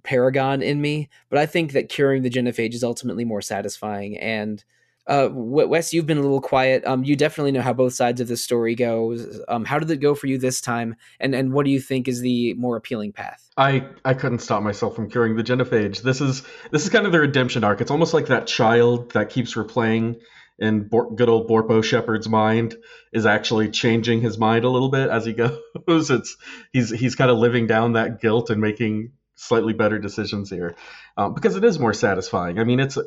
paragon 0.03 0.63
in 0.63 0.81
me 0.81 1.09
but 1.31 1.37
i 1.41 1.47
think 1.47 1.73
that 1.73 1.89
curing 1.89 2.23
the 2.23 2.31
genophage 2.31 2.75
is 2.75 2.85
ultimately 2.85 3.25
more 3.25 3.43
satisfying 3.43 4.17
and 4.19 4.63
uh, 5.07 5.29
Wes, 5.33 5.93
you've 5.93 6.07
been 6.07 6.19
a 6.19 6.23
little 6.23 6.41
quiet. 6.41 6.85
Um, 6.85 7.05
you 7.05 7.15
definitely 7.15 7.53
know 7.53 7.63
how 7.63 7.73
both 7.73 7.95
sides 7.95 8.21
of 8.21 8.27
the 8.27 8.37
story 8.37 8.75
goes. 8.75 9.41
Um, 9.47 9.65
how 9.65 9.79
did 9.79 9.91
it 9.91 9.99
go 9.99 10.15
for 10.15 10.27
you 10.27 10.37
this 10.37 10.61
time? 10.61 10.97
And 11.21 11.35
and 11.35 11.53
what 11.53 11.65
do 11.65 11.71
you 11.71 11.81
think 11.81 12.09
is 12.09 12.21
the 12.21 12.55
more 12.55 12.77
appealing 12.77 13.13
path? 13.13 13.49
I 13.57 13.87
I 14.05 14.15
couldn't 14.15 14.41
stop 14.41 14.63
myself 14.63 14.97
from 14.97 15.09
curing 15.09 15.37
the 15.37 15.45
genophage. 15.45 16.03
This 16.03 16.21
is 16.21 16.43
this 16.73 16.83
is 16.85 16.91
kind 16.91 17.07
of 17.07 17.13
the 17.13 17.21
redemption 17.21 17.63
arc. 17.63 17.81
It's 17.81 17.91
almost 17.91 18.15
like 18.15 18.27
that 18.27 18.49
child 18.49 19.13
that 19.13 19.31
keeps 19.31 19.55
replaying 19.55 20.21
in 20.59 20.89
Bor- 20.89 21.15
good 21.15 21.29
old 21.29 21.49
Borpo 21.49 21.83
Shepard's 21.83 22.29
mind 22.29 22.77
is 23.13 23.27
actually 23.27 23.71
changing 23.71 24.21
his 24.21 24.39
mind 24.39 24.65
a 24.65 24.71
little 24.71 24.89
bit 24.89 25.11
as 25.11 25.25
he 25.25 25.33
goes. 25.87 26.11
It's 26.11 26.37
he's 26.73 26.91
he's 26.91 27.15
kind 27.15 27.31
of 27.31 27.39
living 27.39 27.67
down 27.67 27.93
that 27.93 28.21
guilt 28.21 28.51
and 28.51 28.61
making 28.61 29.13
slightly 29.35 29.75
better 29.75 29.99
decisions 29.99 30.49
here 30.49 30.75
um, 31.17 31.35
because 31.35 31.57
it 31.57 31.65
is 31.65 31.79
more 31.79 31.95
satisfying. 31.95 32.59
I 32.59 32.65
mean, 32.65 32.81
it's 32.81 32.99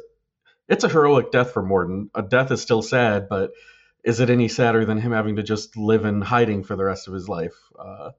it's 0.68 0.84
a 0.84 0.90
heroic 0.90 1.32
death 1.32 1.52
for 1.52 1.64
Mordin. 1.64 2.10
A 2.14 2.22
death 2.22 2.52
is 2.52 2.62
still 2.62 2.82
sad, 2.82 3.28
but 3.30 3.52
is 4.04 4.20
it 4.20 4.30
any 4.30 4.48
sadder 4.48 4.86
than 4.86 5.00
him 5.00 5.12
having 5.12 5.36
to 5.38 5.44
just 5.44 5.76
live 5.76 6.06
in 6.06 6.22
hiding 6.22 6.64
for 6.64 6.76
the 6.76 6.86
rest 6.86 7.08
of 7.08 7.14
his 7.14 7.28
life? 7.28 7.56
Uh, 7.78 8.12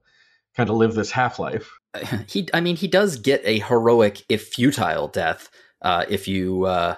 kind 0.55 0.69
of 0.69 0.75
live 0.75 0.93
this 0.93 1.11
half 1.11 1.39
life. 1.39 1.71
He, 2.27 2.47
I 2.53 2.61
mean, 2.61 2.77
he 2.77 2.87
does 2.87 3.17
get 3.17 3.41
a 3.43 3.59
heroic, 3.59 4.23
if 4.29 4.47
futile, 4.47 5.09
death 5.09 5.49
uh, 5.81 6.05
if 6.07 6.27
you 6.27 6.65
uh, 6.65 6.95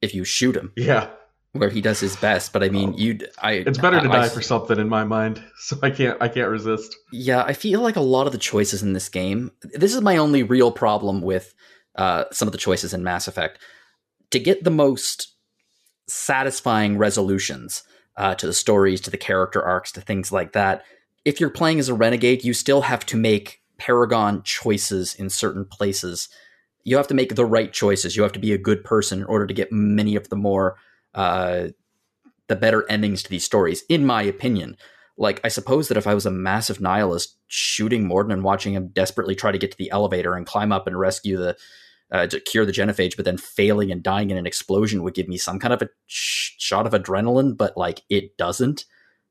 if 0.00 0.14
you 0.14 0.24
shoot 0.24 0.56
him. 0.56 0.72
Yeah, 0.76 1.10
where 1.52 1.70
he 1.70 1.80
does 1.80 2.00
his 2.00 2.16
best. 2.16 2.52
But 2.52 2.62
I 2.62 2.68
mean, 2.68 2.94
oh. 2.94 2.98
you, 2.98 3.18
I. 3.38 3.52
It's 3.52 3.78
better 3.78 4.00
to 4.00 4.08
I, 4.08 4.12
die 4.12 4.24
I, 4.26 4.28
for 4.28 4.42
something 4.42 4.78
in 4.78 4.88
my 4.88 5.04
mind, 5.04 5.42
so 5.58 5.78
I 5.82 5.90
can't, 5.90 6.20
I 6.20 6.28
can't 6.28 6.48
resist. 6.48 6.96
Yeah, 7.12 7.42
I 7.42 7.52
feel 7.52 7.80
like 7.80 7.96
a 7.96 8.00
lot 8.00 8.26
of 8.26 8.32
the 8.32 8.38
choices 8.38 8.82
in 8.82 8.92
this 8.92 9.08
game. 9.08 9.50
This 9.62 9.94
is 9.94 10.00
my 10.00 10.16
only 10.16 10.42
real 10.42 10.70
problem 10.70 11.22
with 11.22 11.54
uh, 11.96 12.24
some 12.32 12.48
of 12.48 12.52
the 12.52 12.58
choices 12.58 12.94
in 12.94 13.02
Mass 13.02 13.28
Effect 13.28 13.58
to 14.30 14.38
get 14.38 14.64
the 14.64 14.70
most 14.70 15.34
satisfying 16.06 16.98
resolutions 16.98 17.82
uh, 18.16 18.34
to 18.34 18.46
the 18.46 18.52
stories, 18.52 19.00
to 19.02 19.10
the 19.10 19.16
character 19.16 19.62
arcs, 19.62 19.92
to 19.92 20.00
things 20.00 20.32
like 20.32 20.52
that. 20.52 20.84
If 21.24 21.40
you're 21.40 21.50
playing 21.50 21.78
as 21.78 21.88
a 21.88 21.94
renegade, 21.94 22.44
you 22.44 22.54
still 22.54 22.82
have 22.82 23.04
to 23.06 23.16
make 23.16 23.60
Paragon 23.78 24.42
choices 24.42 25.14
in 25.14 25.30
certain 25.30 25.64
places. 25.64 26.28
You 26.84 26.96
have 26.96 27.06
to 27.08 27.14
make 27.14 27.34
the 27.34 27.44
right 27.44 27.72
choices. 27.72 28.16
You 28.16 28.22
have 28.22 28.32
to 28.32 28.38
be 28.38 28.52
a 28.52 28.58
good 28.58 28.82
person 28.82 29.20
in 29.20 29.26
order 29.26 29.46
to 29.46 29.54
get 29.54 29.70
many 29.70 30.16
of 30.16 30.28
the 30.30 30.36
more 30.36 30.76
uh, 31.14 31.68
the 32.48 32.56
better 32.56 32.84
endings 32.90 33.22
to 33.22 33.30
these 33.30 33.44
stories, 33.44 33.82
in 33.88 34.04
my 34.06 34.22
opinion. 34.22 34.76
Like, 35.16 35.40
I 35.42 35.48
suppose 35.48 35.88
that 35.88 35.96
if 35.96 36.06
I 36.06 36.14
was 36.14 36.26
a 36.26 36.30
massive 36.30 36.80
nihilist 36.80 37.36
shooting 37.48 38.08
Mordin 38.08 38.32
and 38.32 38.44
watching 38.44 38.74
him 38.74 38.88
desperately 38.88 39.34
try 39.34 39.50
to 39.50 39.58
get 39.58 39.72
to 39.72 39.78
the 39.78 39.90
elevator 39.90 40.34
and 40.34 40.46
climb 40.46 40.72
up 40.72 40.86
and 40.86 40.98
rescue 40.98 41.36
the 41.36 41.56
uh, 42.10 42.26
to 42.26 42.40
cure 42.40 42.64
the 42.64 42.72
genophage, 42.72 43.16
but 43.16 43.24
then 43.24 43.36
failing 43.36 43.92
and 43.92 44.02
dying 44.02 44.30
in 44.30 44.36
an 44.36 44.46
explosion 44.46 45.02
would 45.02 45.14
give 45.14 45.28
me 45.28 45.36
some 45.36 45.58
kind 45.58 45.74
of 45.74 45.82
a 45.82 45.88
sh- 46.06 46.52
shot 46.58 46.86
of 46.86 46.92
adrenaline, 46.92 47.56
but 47.56 47.76
like 47.76 48.02
it 48.08 48.36
doesn't. 48.36 48.84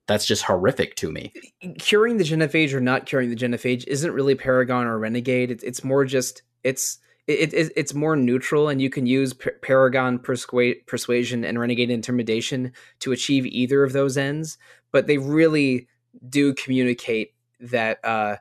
That's 0.07 0.25
just 0.25 0.43
horrific 0.43 0.95
to 0.97 1.11
me. 1.11 1.33
Curing 1.79 2.17
the 2.17 2.23
genophage 2.23 2.73
or 2.73 2.79
not 2.79 3.05
curing 3.05 3.29
the 3.29 3.35
genophage 3.35 3.85
isn't 3.87 4.13
really 4.13 4.35
Paragon 4.35 4.85
or 4.85 4.97
Renegade. 4.99 5.51
It's, 5.51 5.63
it's 5.63 5.83
more 5.83 6.05
just 6.05 6.43
it's 6.63 6.99
it, 7.27 7.53
it, 7.53 7.71
it's 7.75 7.93
more 7.93 8.15
neutral, 8.15 8.69
and 8.69 8.81
you 8.81 8.89
can 8.89 9.05
use 9.05 9.33
Paragon 9.61 10.17
persuade, 10.17 10.87
persuasion 10.87 11.43
and 11.43 11.59
Renegade 11.59 11.89
intimidation 11.89 12.71
to 12.99 13.11
achieve 13.11 13.45
either 13.45 13.83
of 13.83 13.93
those 13.93 14.17
ends. 14.17 14.57
But 14.91 15.07
they 15.07 15.17
really 15.17 15.87
do 16.29 16.53
communicate 16.53 17.33
that 17.59 18.03
uh, 18.05 18.37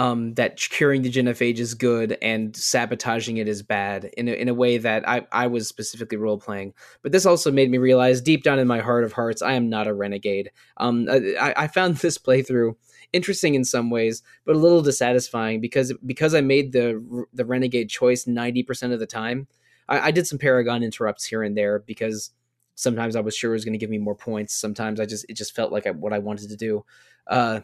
um, 0.00 0.32
that 0.34 0.56
curing 0.56 1.02
the 1.02 1.10
genophage 1.10 1.58
is 1.58 1.74
good 1.74 2.16
and 2.22 2.56
sabotaging 2.56 3.36
it 3.36 3.46
is 3.46 3.62
bad 3.62 4.10
in 4.16 4.28
a, 4.28 4.32
in 4.32 4.48
a 4.48 4.54
way 4.54 4.78
that 4.78 5.06
I, 5.06 5.26
I 5.30 5.46
was 5.46 5.68
specifically 5.68 6.16
role 6.16 6.38
playing. 6.38 6.72
But 7.02 7.12
this 7.12 7.26
also 7.26 7.52
made 7.52 7.70
me 7.70 7.76
realize 7.76 8.22
deep 8.22 8.42
down 8.42 8.58
in 8.58 8.66
my 8.66 8.80
heart 8.80 9.04
of 9.04 9.12
hearts, 9.12 9.42
I 9.42 9.52
am 9.52 9.68
not 9.68 9.86
a 9.86 9.92
renegade. 9.92 10.52
Um, 10.78 11.06
I, 11.10 11.52
I 11.54 11.66
found 11.66 11.96
this 11.98 12.16
playthrough 12.16 12.76
interesting 13.12 13.54
in 13.54 13.64
some 13.64 13.90
ways, 13.90 14.22
but 14.44 14.56
a 14.56 14.58
little 14.58 14.82
dissatisfying 14.82 15.60
because 15.60 15.92
because 16.04 16.34
I 16.34 16.40
made 16.40 16.72
the 16.72 17.26
the 17.32 17.44
renegade 17.44 17.88
choice 17.88 18.26
ninety 18.26 18.62
percent 18.62 18.92
of 18.92 19.00
the 19.00 19.06
time. 19.06 19.46
I, 19.88 20.08
I 20.08 20.10
did 20.10 20.26
some 20.26 20.38
Paragon 20.38 20.82
interrupts 20.82 21.24
here 21.24 21.42
and 21.42 21.56
there 21.56 21.80
because 21.80 22.30
sometimes 22.74 23.16
I 23.16 23.20
was 23.20 23.36
sure 23.36 23.50
it 23.50 23.54
was 23.54 23.64
going 23.64 23.74
to 23.74 23.78
give 23.78 23.90
me 23.90 23.98
more 23.98 24.14
points. 24.14 24.54
Sometimes 24.54 25.00
I 25.00 25.06
just 25.06 25.26
it 25.28 25.34
just 25.34 25.54
felt 25.54 25.72
like 25.72 25.86
I, 25.86 25.90
what 25.90 26.12
I 26.12 26.18
wanted 26.18 26.50
to 26.50 26.56
do. 26.56 26.84
Uh, 27.26 27.60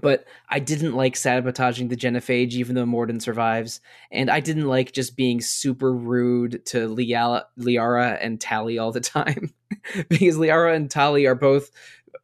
but 0.00 0.24
I 0.48 0.58
didn't 0.58 0.94
like 0.94 1.16
sabotaging 1.16 1.88
the 1.88 1.96
genophage, 1.96 2.54
even 2.54 2.74
though 2.74 2.84
Mordin 2.84 3.22
survives, 3.22 3.80
and 4.10 4.28
I 4.28 4.40
didn't 4.40 4.66
like 4.66 4.92
just 4.92 5.16
being 5.16 5.40
super 5.40 5.94
rude 5.94 6.64
to 6.66 6.88
Liara, 6.88 7.44
Liara 7.58 8.18
and 8.20 8.40
Tali 8.40 8.78
all 8.78 8.90
the 8.90 9.00
time, 9.00 9.52
because 10.08 10.36
Liara 10.36 10.74
and 10.74 10.90
Tali 10.90 11.26
are 11.26 11.36
both 11.36 11.70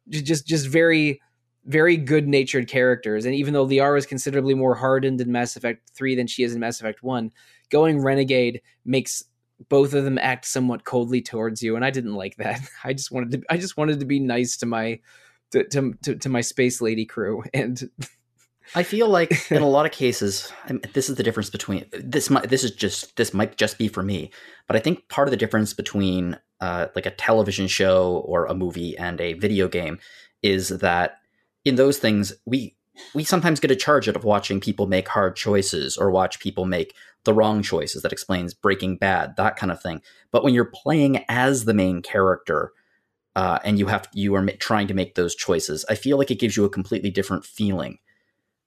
just 0.09 0.45
just 0.45 0.67
very 0.67 1.21
very 1.65 1.97
good 1.97 2.27
natured 2.27 2.67
characters, 2.67 3.25
and 3.25 3.35
even 3.35 3.53
though 3.53 3.65
Liara 3.65 3.97
is 3.97 4.05
considerably 4.05 4.53
more 4.53 4.75
hardened 4.75 5.21
in 5.21 5.31
Mass 5.31 5.55
Effect 5.55 5.89
Three 5.93 6.15
than 6.15 6.27
she 6.27 6.43
is 6.43 6.53
in 6.53 6.59
Mass 6.59 6.79
Effect 6.79 7.03
One, 7.03 7.31
going 7.69 8.01
Renegade 8.01 8.61
makes 8.85 9.23
both 9.69 9.93
of 9.93 10.03
them 10.03 10.17
act 10.17 10.45
somewhat 10.45 10.85
coldly 10.85 11.21
towards 11.21 11.61
you, 11.61 11.75
and 11.75 11.85
I 11.85 11.91
didn't 11.91 12.15
like 12.15 12.35
that. 12.37 12.61
I 12.83 12.93
just 12.93 13.11
wanted 13.11 13.31
to 13.31 13.41
I 13.49 13.57
just 13.57 13.77
wanted 13.77 13.99
to 13.99 14.05
be 14.05 14.19
nice 14.19 14.57
to 14.57 14.65
my 14.65 14.99
to 15.51 15.63
to, 15.65 15.93
to, 16.03 16.15
to 16.15 16.29
my 16.29 16.41
space 16.41 16.81
lady 16.81 17.05
crew, 17.05 17.43
and 17.53 17.89
I 18.75 18.83
feel 18.83 19.07
like 19.07 19.31
in 19.51 19.61
a 19.61 19.69
lot 19.69 19.85
of 19.85 19.91
cases, 19.91 20.51
this 20.93 21.09
is 21.09 21.15
the 21.15 21.23
difference 21.23 21.49
between 21.49 21.85
this. 21.91 22.29
Might, 22.29 22.49
this 22.49 22.63
is 22.63 22.71
just 22.71 23.15
this 23.17 23.33
might 23.33 23.57
just 23.57 23.77
be 23.77 23.87
for 23.87 24.03
me, 24.03 24.31
but 24.67 24.75
I 24.75 24.79
think 24.79 25.07
part 25.09 25.27
of 25.27 25.31
the 25.31 25.37
difference 25.37 25.73
between 25.73 26.37
uh, 26.59 26.87
like 26.95 27.05
a 27.05 27.11
television 27.11 27.67
show 27.67 28.23
or 28.25 28.45
a 28.45 28.53
movie 28.53 28.97
and 28.97 29.19
a 29.19 29.33
video 29.33 29.67
game 29.67 29.99
is 30.43 30.69
that 30.69 31.20
in 31.65 31.75
those 31.75 31.97
things 31.97 32.33
we 32.45 32.75
we 33.15 33.23
sometimes 33.23 33.59
get 33.59 33.71
a 33.71 33.75
charge 33.75 34.09
out 34.09 34.15
of 34.15 34.23
watching 34.23 34.59
people 34.59 34.85
make 34.85 35.07
hard 35.07 35.35
choices 35.35 35.97
or 35.97 36.11
watch 36.11 36.39
people 36.39 36.65
make 36.65 36.93
the 37.23 37.33
wrong 37.33 37.61
choices. 37.61 38.01
That 38.01 38.11
explains 38.11 38.53
Breaking 38.53 38.97
Bad, 38.97 39.35
that 39.37 39.55
kind 39.55 39.71
of 39.71 39.81
thing. 39.81 40.01
But 40.31 40.43
when 40.43 40.53
you're 40.53 40.65
playing 40.65 41.23
as 41.29 41.65
the 41.65 41.73
main 41.73 42.01
character. 42.01 42.73
Uh, 43.33 43.59
and 43.63 43.79
you 43.79 43.85
have 43.85 44.09
you 44.13 44.35
are 44.35 44.45
trying 44.59 44.87
to 44.87 44.93
make 44.93 45.15
those 45.15 45.33
choices. 45.35 45.85
I 45.89 45.95
feel 45.95 46.17
like 46.17 46.31
it 46.31 46.39
gives 46.39 46.57
you 46.57 46.65
a 46.65 46.69
completely 46.69 47.09
different 47.09 47.45
feeling 47.45 47.97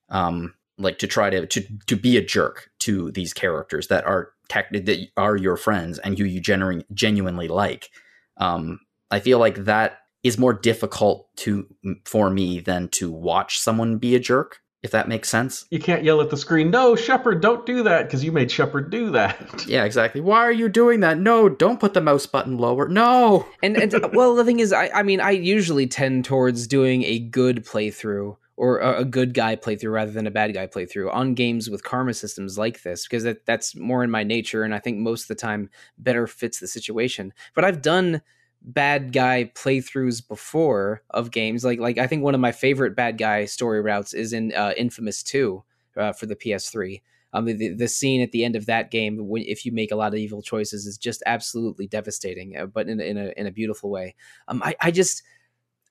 um, 0.09 0.55
like 0.78 0.99
to 0.99 1.07
try 1.07 1.30
to 1.30 1.47
to 1.47 1.64
to 1.86 1.97
be 1.97 2.16
a 2.16 2.24
jerk 2.24 2.70
to 2.80 3.11
these 3.12 3.32
characters 3.32 3.88
that 3.88 4.05
are 4.05 4.30
tech 4.49 4.70
that 4.70 5.09
are 5.16 5.36
your 5.36 5.57
friends 5.57 5.99
and 5.99 6.18
who 6.18 6.24
you 6.24 6.40
genu- 6.40 6.82
genuinely 6.92 7.49
like. 7.49 7.90
Um, 8.36 8.80
I 9.11 9.20
feel 9.20 9.38
like 9.38 9.64
that 9.64 9.99
is 10.24 10.38
more 10.38 10.54
difficult 10.54 11.28
to 11.36 11.66
for 12.04 12.30
me 12.30 12.58
than 12.58 12.88
to 12.88 13.12
watch 13.12 13.58
someone 13.58 13.98
be 13.98 14.16
a 14.16 14.18
jerk. 14.18 14.60
If 14.82 14.90
that 14.90 15.08
makes 15.08 15.30
sense. 15.30 15.64
You 15.70 15.78
can't 15.78 16.04
yell 16.04 16.20
at 16.20 16.28
the 16.28 16.36
screen, 16.36 16.70
"No, 16.70 16.94
Shepard, 16.94 17.40
don't 17.40 17.64
do 17.64 17.82
that," 17.84 18.02
because 18.02 18.22
you 18.22 18.32
made 18.32 18.50
Shepard 18.50 18.90
do 18.90 19.10
that. 19.12 19.64
Yeah, 19.66 19.84
exactly. 19.84 20.20
Why 20.20 20.40
are 20.40 20.52
you 20.52 20.68
doing 20.68 21.00
that? 21.00 21.18
No, 21.18 21.48
don't 21.48 21.80
put 21.80 21.94
the 21.94 22.02
mouse 22.02 22.26
button 22.26 22.58
lower. 22.58 22.86
No. 22.88 23.46
And 23.62 23.78
and 23.78 23.94
uh, 23.94 24.10
well, 24.12 24.34
the 24.34 24.44
thing 24.44 24.60
is, 24.60 24.74
I 24.74 24.90
I 24.94 25.02
mean, 25.02 25.20
I 25.20 25.30
usually 25.30 25.86
tend 25.86 26.26
towards 26.26 26.66
doing 26.66 27.02
a 27.04 27.18
good 27.18 27.64
playthrough 27.64 28.36
or 28.56 28.78
a, 28.78 29.04
good 29.04 29.34
guy 29.34 29.56
playthrough 29.56 29.92
rather 29.92 30.12
than 30.12 30.26
a 30.26 30.30
bad 30.30 30.54
guy 30.54 30.66
playthrough 30.66 31.12
on 31.12 31.34
games 31.34 31.68
with 31.68 31.82
karma 31.82 32.14
systems 32.14 32.56
like 32.56 32.82
this 32.82 33.04
because 33.04 33.24
that, 33.24 33.44
that's 33.46 33.74
more 33.74 34.04
in 34.04 34.10
my 34.10 34.22
nature 34.22 34.62
and 34.62 34.72
I 34.72 34.78
think 34.78 34.98
most 34.98 35.22
of 35.22 35.28
the 35.28 35.34
time 35.34 35.70
better 35.98 36.26
fits 36.28 36.60
the 36.60 36.68
situation. 36.68 37.32
But 37.54 37.64
I've 37.64 37.82
done 37.82 38.22
bad 38.64 39.12
guy 39.12 39.50
playthroughs 39.54 40.26
before 40.26 41.02
of 41.10 41.30
games 41.30 41.64
like 41.64 41.78
like 41.78 41.98
I 41.98 42.06
think 42.06 42.22
one 42.22 42.34
of 42.34 42.40
my 42.40 42.52
favorite 42.52 42.96
bad 42.96 43.18
guy 43.18 43.44
story 43.44 43.82
routes 43.82 44.14
is 44.14 44.32
in 44.32 44.52
uh, 44.54 44.72
Infamous 44.76 45.22
2 45.22 45.62
uh, 45.96 46.12
for 46.12 46.26
the 46.26 46.36
PS3. 46.36 47.02
Um, 47.34 47.46
the, 47.46 47.74
the 47.74 47.88
scene 47.88 48.20
at 48.22 48.30
the 48.30 48.44
end 48.44 48.54
of 48.54 48.66
that 48.66 48.92
game, 48.92 49.28
if 49.38 49.66
you 49.66 49.72
make 49.72 49.90
a 49.90 49.96
lot 49.96 50.12
of 50.12 50.18
evil 50.18 50.40
choices, 50.40 50.86
is 50.86 50.96
just 50.96 51.20
absolutely 51.26 51.88
devastating, 51.88 52.56
uh, 52.56 52.66
but 52.66 52.88
in, 52.88 53.00
in 53.00 53.18
a 53.18 53.32
in 53.36 53.46
a 53.48 53.50
beautiful 53.50 53.90
way. 53.90 54.14
Um, 54.46 54.62
I, 54.62 54.76
I 54.80 54.90
just 54.92 55.22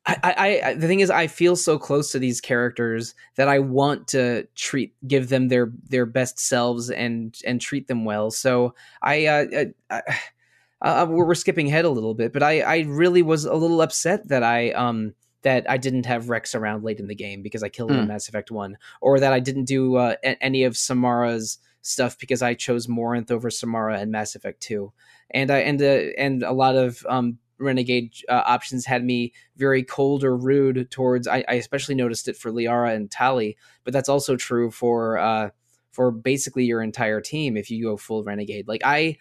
I, 0.05 0.61
I, 0.63 0.74
the 0.74 0.88
thing 0.88 0.99
is, 0.99 1.09
I 1.09 1.28
feel 1.28 1.55
so 1.55 1.80
close 1.80 2.11
to 2.11 2.19
these 2.19 2.41
characters 2.41 3.15
that 3.36 3.47
I 3.47 3.59
want 3.59 4.09
to 4.09 4.47
treat, 4.53 4.93
give 5.07 5.30
them 5.30 5.47
their 5.47 5.71
their 5.89 6.05
best 6.05 6.39
selves 6.39 6.89
and 6.89 7.38
and 7.45 7.61
treat 7.61 7.88
them 7.88 8.03
well. 8.03 8.30
So 8.30 8.76
I, 9.01 9.26
uh, 9.28 9.45
I, 9.89 10.01
I 10.07 10.19
uh, 10.84 11.07
we're 11.09 11.34
skipping 11.36 11.67
ahead 11.67 11.86
a 11.86 11.89
little 11.89 12.13
bit, 12.13 12.34
but 12.34 12.43
I, 12.43 12.61
I 12.61 12.79
really 12.81 13.21
was 13.21 13.45
a 13.45 13.55
little 13.55 13.81
upset 13.81 14.27
that 14.27 14.43
I, 14.43 14.71
um, 14.71 15.13
that 15.43 15.69
I 15.69 15.77
didn't 15.77 16.05
have 16.05 16.29
Wrex 16.29 16.55
around 16.55 16.84
late 16.84 16.99
in 16.99 17.07
the 17.07 17.15
game 17.15 17.41
because 17.41 17.63
I 17.63 17.69
killed 17.69 17.91
him 17.91 17.97
mm. 17.97 18.01
in 18.03 18.07
Mass 18.07 18.27
Effect 18.27 18.51
One, 18.51 18.77
or 19.01 19.19
that 19.19 19.34
I 19.34 19.39
didn't 19.39 19.65
do 19.65 19.95
uh, 19.95 20.15
any 20.23 20.63
of 20.63 20.77
Samara's 20.77 21.57
stuff 21.81 22.17
because 22.17 22.41
I 22.41 22.53
chose 22.53 22.88
Morinth 22.88 23.31
over 23.31 23.49
Samara 23.49 24.01
in 24.01 24.11
Mass 24.11 24.36
Effect 24.36 24.61
Two, 24.61 24.93
and 25.31 25.51
I 25.51 25.59
and 25.59 25.81
uh, 25.81 26.11
and 26.17 26.43
a 26.43 26.53
lot 26.53 26.75
of 26.75 27.05
um, 27.07 27.39
renegade 27.59 28.13
uh, 28.29 28.43
options 28.45 28.86
had 28.86 29.03
me 29.03 29.34
very 29.55 29.84
cold 29.84 30.23
or 30.23 30.36
rude 30.36 30.89
towards 30.91 31.27
I, 31.27 31.43
I, 31.47 31.53
especially 31.55 31.95
noticed 31.95 32.27
it 32.27 32.38
for 32.38 32.51
liara 32.51 32.95
and 32.95 33.09
tali 33.09 33.57
but 33.84 33.93
that's 33.93 34.09
also 34.09 34.36
true 34.36 34.71
for 34.71 35.17
uh 35.17 35.49
for 35.91 36.11
basically 36.11 36.65
your 36.65 36.81
entire 36.81 37.21
team 37.21 37.55
if 37.55 37.69
you 37.69 37.84
go 37.84 37.95
full 37.95 38.23
renegade 38.23 38.67
like 38.67 38.81
i, 38.84 39.17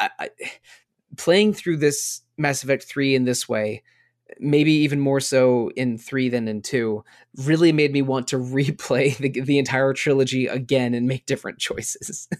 I, 0.00 0.10
I 0.18 0.30
playing 1.16 1.52
through 1.54 1.76
this 1.76 2.22
mass 2.36 2.62
effect 2.62 2.84
3 2.84 3.14
in 3.14 3.24
this 3.24 3.48
way 3.48 3.82
maybe 4.38 4.72
even 4.72 5.00
more 5.00 5.20
so 5.20 5.70
in 5.76 5.98
3 5.98 6.28
than 6.28 6.48
in 6.48 6.62
2 6.62 7.04
really 7.44 7.72
made 7.72 7.92
me 7.92 8.02
want 8.02 8.28
to 8.28 8.38
replay 8.38 9.16
the, 9.16 9.40
the 9.40 9.58
entire 9.58 9.92
trilogy 9.92 10.46
again 10.46 10.94
and 10.94 11.06
make 11.06 11.26
different 11.26 11.58
choices. 11.58 12.28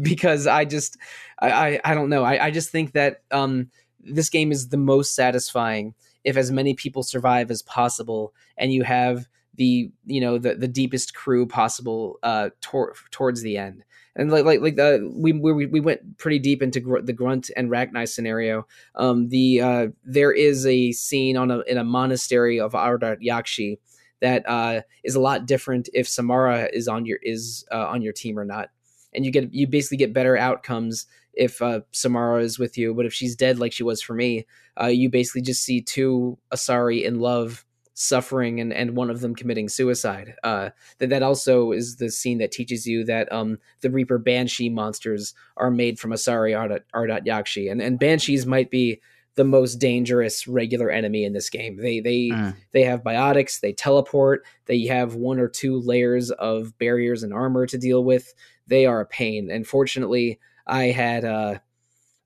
Because 0.00 0.46
i 0.46 0.64
just 0.64 0.96
I, 1.38 1.50
I, 1.50 1.80
I 1.84 1.94
don't 1.94 2.08
know. 2.08 2.24
I, 2.24 2.46
I 2.46 2.50
just 2.50 2.70
think 2.70 2.92
that 2.92 3.24
um 3.30 3.70
this 4.00 4.30
game 4.30 4.52
is 4.52 4.70
the 4.70 4.78
most 4.78 5.14
satisfying 5.14 5.94
if 6.24 6.38
as 6.38 6.50
many 6.50 6.72
people 6.72 7.02
survive 7.02 7.50
as 7.50 7.60
possible 7.60 8.32
and 8.56 8.72
you 8.72 8.84
have 8.84 9.26
the 9.56 9.90
you 10.06 10.20
know 10.20 10.38
the 10.38 10.54
the 10.54 10.66
deepest 10.66 11.14
crew 11.14 11.46
possible 11.46 12.18
uh 12.22 12.48
tor- 12.62 12.94
towards 13.10 13.42
the 13.42 13.58
end 13.58 13.84
and 14.20 14.30
like 14.30 14.44
like 14.44 14.60
like 14.60 14.76
the 14.76 14.96
uh, 14.96 15.08
we 15.14 15.32
we 15.32 15.66
we 15.66 15.80
went 15.80 16.18
pretty 16.18 16.38
deep 16.38 16.62
into 16.62 16.78
gr- 16.78 17.00
the 17.00 17.12
grunt 17.12 17.50
and 17.56 17.70
Rachni 17.70 18.06
scenario 18.06 18.66
um 18.94 19.28
the 19.30 19.60
uh 19.60 19.86
there 20.04 20.30
is 20.30 20.66
a 20.66 20.92
scene 20.92 21.36
on 21.36 21.50
a 21.50 21.60
in 21.60 21.78
a 21.78 21.84
monastery 21.84 22.60
of 22.60 22.72
Ardat 22.72 23.22
Yakshi 23.22 23.78
that 24.20 24.48
uh 24.48 24.82
is 25.02 25.14
a 25.14 25.20
lot 25.20 25.46
different 25.46 25.88
if 25.94 26.06
Samara 26.06 26.68
is 26.72 26.86
on 26.86 27.06
your 27.06 27.18
is 27.22 27.64
uh, 27.72 27.86
on 27.88 28.02
your 28.02 28.12
team 28.12 28.38
or 28.38 28.44
not 28.44 28.68
and 29.14 29.24
you 29.24 29.32
get 29.32 29.52
you 29.52 29.66
basically 29.66 29.96
get 29.96 30.12
better 30.12 30.36
outcomes 30.36 31.06
if 31.32 31.62
uh, 31.62 31.80
Samara 31.92 32.42
is 32.42 32.58
with 32.58 32.76
you. 32.76 32.94
But 32.94 33.06
if 33.06 33.12
she's 33.12 33.36
dead, 33.36 33.58
like 33.58 33.72
she 33.72 33.82
was 33.82 34.02
for 34.02 34.14
me, 34.14 34.46
uh, 34.80 34.86
you 34.86 35.08
basically 35.08 35.42
just 35.42 35.62
see 35.62 35.80
two 35.80 36.38
Asari 36.52 37.02
in 37.04 37.20
love 37.20 37.64
suffering 38.00 38.60
and, 38.60 38.72
and 38.72 38.96
one 38.96 39.10
of 39.10 39.20
them 39.20 39.34
committing 39.34 39.68
suicide. 39.68 40.34
Uh, 40.42 40.70
that 40.98 41.10
that 41.10 41.22
also 41.22 41.72
is 41.72 41.96
the 41.96 42.10
scene 42.10 42.38
that 42.38 42.50
teaches 42.50 42.86
you 42.86 43.04
that 43.04 43.30
um, 43.30 43.58
the 43.82 43.90
Reaper 43.90 44.16
Banshee 44.18 44.70
monsters 44.70 45.34
are 45.58 45.70
made 45.70 45.98
from 45.98 46.10
Asari 46.10 46.52
Ardat, 46.56 46.80
Ardat 46.94 47.26
Yakshi, 47.26 47.70
and 47.70 47.82
and 47.82 47.98
Banshees 47.98 48.46
might 48.46 48.70
be 48.70 49.00
the 49.34 49.44
most 49.44 49.76
dangerous 49.76 50.48
regular 50.48 50.90
enemy 50.90 51.24
in 51.24 51.34
this 51.34 51.50
game. 51.50 51.76
They 51.76 52.00
they 52.00 52.30
mm. 52.30 52.56
they 52.72 52.84
have 52.84 53.02
biotics, 53.02 53.60
they 53.60 53.74
teleport, 53.74 54.44
they 54.64 54.86
have 54.86 55.14
one 55.14 55.38
or 55.38 55.48
two 55.48 55.78
layers 55.80 56.30
of 56.30 56.76
barriers 56.78 57.22
and 57.22 57.34
armor 57.34 57.66
to 57.66 57.78
deal 57.78 58.02
with. 58.02 58.32
They 58.66 58.86
are 58.86 59.00
a 59.00 59.06
pain, 59.06 59.50
and 59.50 59.66
fortunately, 59.66 60.40
I 60.66 60.84
had 60.84 61.26
uh, 61.26 61.58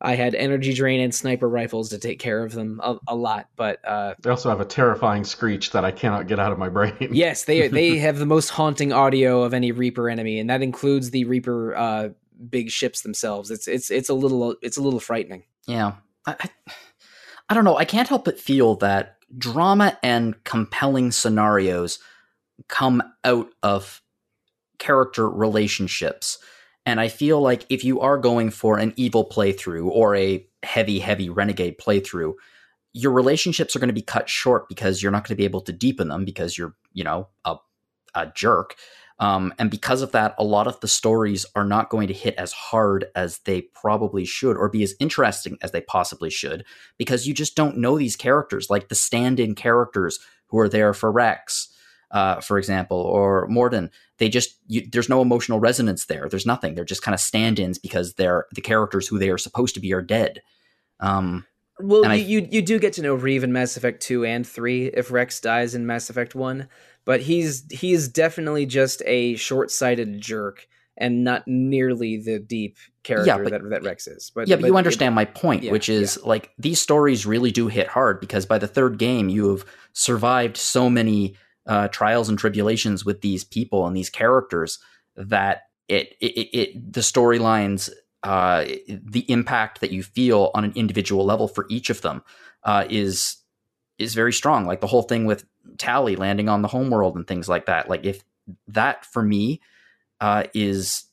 I 0.05 0.17
had 0.17 0.35
energy 0.35 0.75
drain 0.75 1.01
and 1.01 1.15
sniper 1.15 1.49
rifles 1.49 1.89
to 1.89 1.99
take 1.99 2.19
care 2.19 2.45
of 2.45 2.53
them 2.53 2.81
a, 2.83 2.97
a 3.09 3.15
lot. 3.15 3.49
But 3.57 3.83
uh, 3.85 4.15
they 4.21 4.31
also 4.31 4.51
have 4.51 4.61
a 4.61 4.65
terrifying 4.65 5.25
screech 5.25 5.71
that 5.71 5.85
I 5.85 5.91
cannot 5.91 6.27
get 6.27 6.39
out 6.39 6.53
of 6.53 6.59
my 6.59 6.69
brain. 6.69 6.95
yes, 7.11 7.45
they 7.45 7.69
they 7.69 7.99
have 7.99 8.19
the 8.19 8.27
most 8.27 8.51
haunting 8.51 8.93
audio 8.93 9.43
of 9.43 9.55
any 9.55 9.73
Reaper 9.73 10.11
enemy, 10.11 10.39
and 10.39 10.51
that 10.51 10.63
includes 10.63 11.11
the 11.11 11.25
Reaper 11.25 11.75
uh, 11.75 12.09
big 12.49 12.71
ships 12.71 13.01
themselves. 13.01 13.51
It's 13.51 13.67
it's 13.67 13.91
it's 13.91 14.11
a 14.11 14.15
little 14.15 14.57
it's 14.63 14.77
a 14.77 14.83
little 14.83 15.01
frightening. 15.01 15.45
Yeah, 15.67 15.95
I, 16.27 16.37
I, 16.39 16.73
I 17.49 17.55
don't 17.55 17.65
know. 17.65 17.79
I 17.79 17.87
can't 17.87 18.09
help 18.09 18.27
but 18.27 18.39
feel 18.39 18.77
that 18.77 19.17
drama 19.37 19.99
and 20.03 20.43
compelling 20.45 21.13
scenarios 21.13 21.99
come 22.69 23.03
out 23.25 23.49
of 23.63 24.03
character 24.79 25.29
relationships 25.29 26.39
and 26.87 27.01
I 27.01 27.09
feel 27.09 27.41
like 27.41 27.67
if 27.71 27.85
you 27.85 28.01
are 28.01 28.19
going 28.19 28.51
for 28.51 28.79
an 28.79 28.93
evil 28.97 29.29
playthrough 29.29 29.89
or 29.89 30.15
a 30.17 30.47
heavy, 30.63 30.99
heavy 30.99 31.31
renegade 31.31 31.79
playthrough, 31.79 32.35
your 32.93 33.13
relationships 33.13 33.75
are 33.75 33.79
going 33.79 33.89
to 33.89 33.95
be 33.95 34.03
cut 34.03 34.29
short 34.29 34.69
because 34.69 35.03
you're 35.03 35.13
not 35.13 35.25
going 35.25 35.35
to 35.35 35.41
be 35.41 35.45
able 35.45 35.63
to 35.63 35.73
deepen 35.73 36.09
them 36.09 36.25
because 36.25 36.57
you're, 36.59 36.75
you 36.93 37.03
know, 37.03 37.29
a, 37.45 37.57
a 38.15 38.27
jerk. 38.35 38.77
Um, 39.19 39.55
and 39.59 39.71
because 39.71 40.03
of 40.03 40.13
that, 40.13 40.35
a 40.39 40.45
lot 40.45 40.67
of 40.67 40.81
the 40.81 40.89
stories 40.89 41.47
are 41.55 41.65
not 41.65 41.89
going 41.89 42.09
to 42.09 42.15
hit 42.15 42.35
as 42.35 42.53
hard 42.53 43.07
as 43.15 43.39
they 43.39 43.63
probably 43.63 44.25
should 44.25 44.57
or 44.57 44.69
be 44.69 44.83
as 44.83 44.95
interesting 45.01 45.57
as 45.63 45.71
they 45.71 45.81
possibly 45.81 46.31
should 46.31 46.65
because 46.99 47.27
you 47.27 47.33
just 47.33 47.57
don't 47.57 47.79
know 47.79 47.97
these 47.97 48.17
characters, 48.17 48.71
like 48.71 48.89
the 48.89 48.95
stand 48.95 49.41
in 49.41 49.55
characters 49.55 50.19
who 50.49 50.59
are 50.59 50.69
there 50.69 50.93
for 50.93 51.11
Wrex 51.11 51.74
uh, 52.11 52.41
for 52.41 52.59
example, 52.59 52.99
or 52.99 53.49
Mordin. 53.49 53.91
They 54.19 54.29
just 54.29 54.57
you, 54.67 54.87
there's 54.91 55.09
no 55.09 55.21
emotional 55.23 55.61
resonance 55.61 56.07
there. 56.07 56.29
There's 56.29 56.47
nothing. 56.47 56.75
They're 56.75 56.85
just 56.85 57.03
kind 57.03 57.15
of 57.15 57.21
stand-ins 57.21 57.79
because 57.79 58.15
they're 58.15 58.47
the 58.55 58.61
characters 58.61 59.09
who 59.09 59.19
they 59.19 59.31
are 59.31 59.39
supposed 59.39 59.75
to 59.75 59.81
be 59.81 59.93
are 59.93 60.03
dead. 60.03 60.41
Um, 61.01 61.47
well, 61.81 62.05
you, 62.05 62.11
I, 62.11 62.15
you 62.15 62.49
you 62.51 62.63
do 62.63 62.79
get 62.79 62.93
to 62.95 63.03
know 63.03 63.17
Wreav 63.17 63.43
in 63.43 63.53
Mass 63.53 63.77
Effect 63.77 64.01
two 64.01 64.25
and 64.25 64.47
three 64.47 64.87
if 64.87 65.11
Wrex 65.11 65.41
dies 65.41 65.75
in 65.75 65.87
Mass 65.87 66.09
Effect 66.11 66.35
one, 66.35 66.69
but 67.05 67.21
he's 67.21 67.65
he's 67.71 68.07
definitely 68.09 68.67
just 68.67 69.03
a 69.05 69.35
short-sighted 69.35 70.21
jerk 70.21 70.69
and 70.97 71.25
not 71.25 71.43
nearly 71.49 72.17
the 72.19 72.39
deep 72.39 72.77
character 73.03 73.27
yeah, 73.27 73.39
but, 73.39 73.51
that, 73.51 73.69
that 73.69 73.83
Wrex 73.83 74.07
is. 74.07 74.31
But 74.33 74.47
yeah, 74.47 74.55
but, 74.55 74.63
but 74.63 74.69
you 74.69 74.77
understand 74.77 75.13
it, 75.13 75.17
my 75.17 75.25
point, 75.25 75.65
yeah, 75.65 75.73
which 75.73 75.89
is 75.89 76.19
yeah. 76.23 76.29
like 76.29 76.53
these 76.57 76.81
stories 76.81 77.27
really 77.27 77.51
do 77.51 77.67
hit 77.67 77.89
hard 77.89 78.21
because 78.21 78.47
by 78.47 78.59
the 78.59 78.69
third 78.69 78.99
game 78.99 79.29
you 79.29 79.51
have 79.51 79.65
survived 79.93 80.57
so 80.57 80.89
many 80.89 81.35
uh, 81.67 81.89
trials 81.89 82.29
and 82.29 82.39
tribulations 82.39 83.05
with 83.05 83.21
these 83.21 83.45
people 83.45 83.87
and 83.87 83.97
these 83.97 84.11
characters 84.11 84.79
that 85.17 85.63
it, 85.89 86.15
it, 86.21 86.59
it 86.59 86.93
the 86.93 87.01
storylines 87.01 87.91
uh, 88.23 88.65
the 88.89 89.31
impact 89.31 89.81
that 89.81 89.93
you 89.93 90.03
feel 90.03 90.51
on 90.55 90.65
an 90.65 90.73
individual 90.75 91.25
level 91.27 91.47
for 91.47 91.67
each 91.69 91.91
of 91.91 92.01
them 92.01 92.23
uh, 92.65 92.87
is 92.89 93.37
is 93.99 94.15
very 94.15 94.33
strong. 94.33 94.67
Like 94.67 94.81
the 94.81 94.87
whole 94.87 95.03
thing 95.03 95.27
with 95.27 95.45
Tali 95.79 96.17
landing 96.17 96.49
on 96.49 96.63
the 96.63 96.69
homeworld 96.69 97.17
and 97.17 97.27
things 97.27 97.49
like 97.49 97.67
that. 97.67 97.89
Like 97.89 98.05
if 98.05 98.25
that 98.69 99.05
for 99.05 99.23
me 99.23 99.61
uh, 100.21 100.45
is 100.55 101.05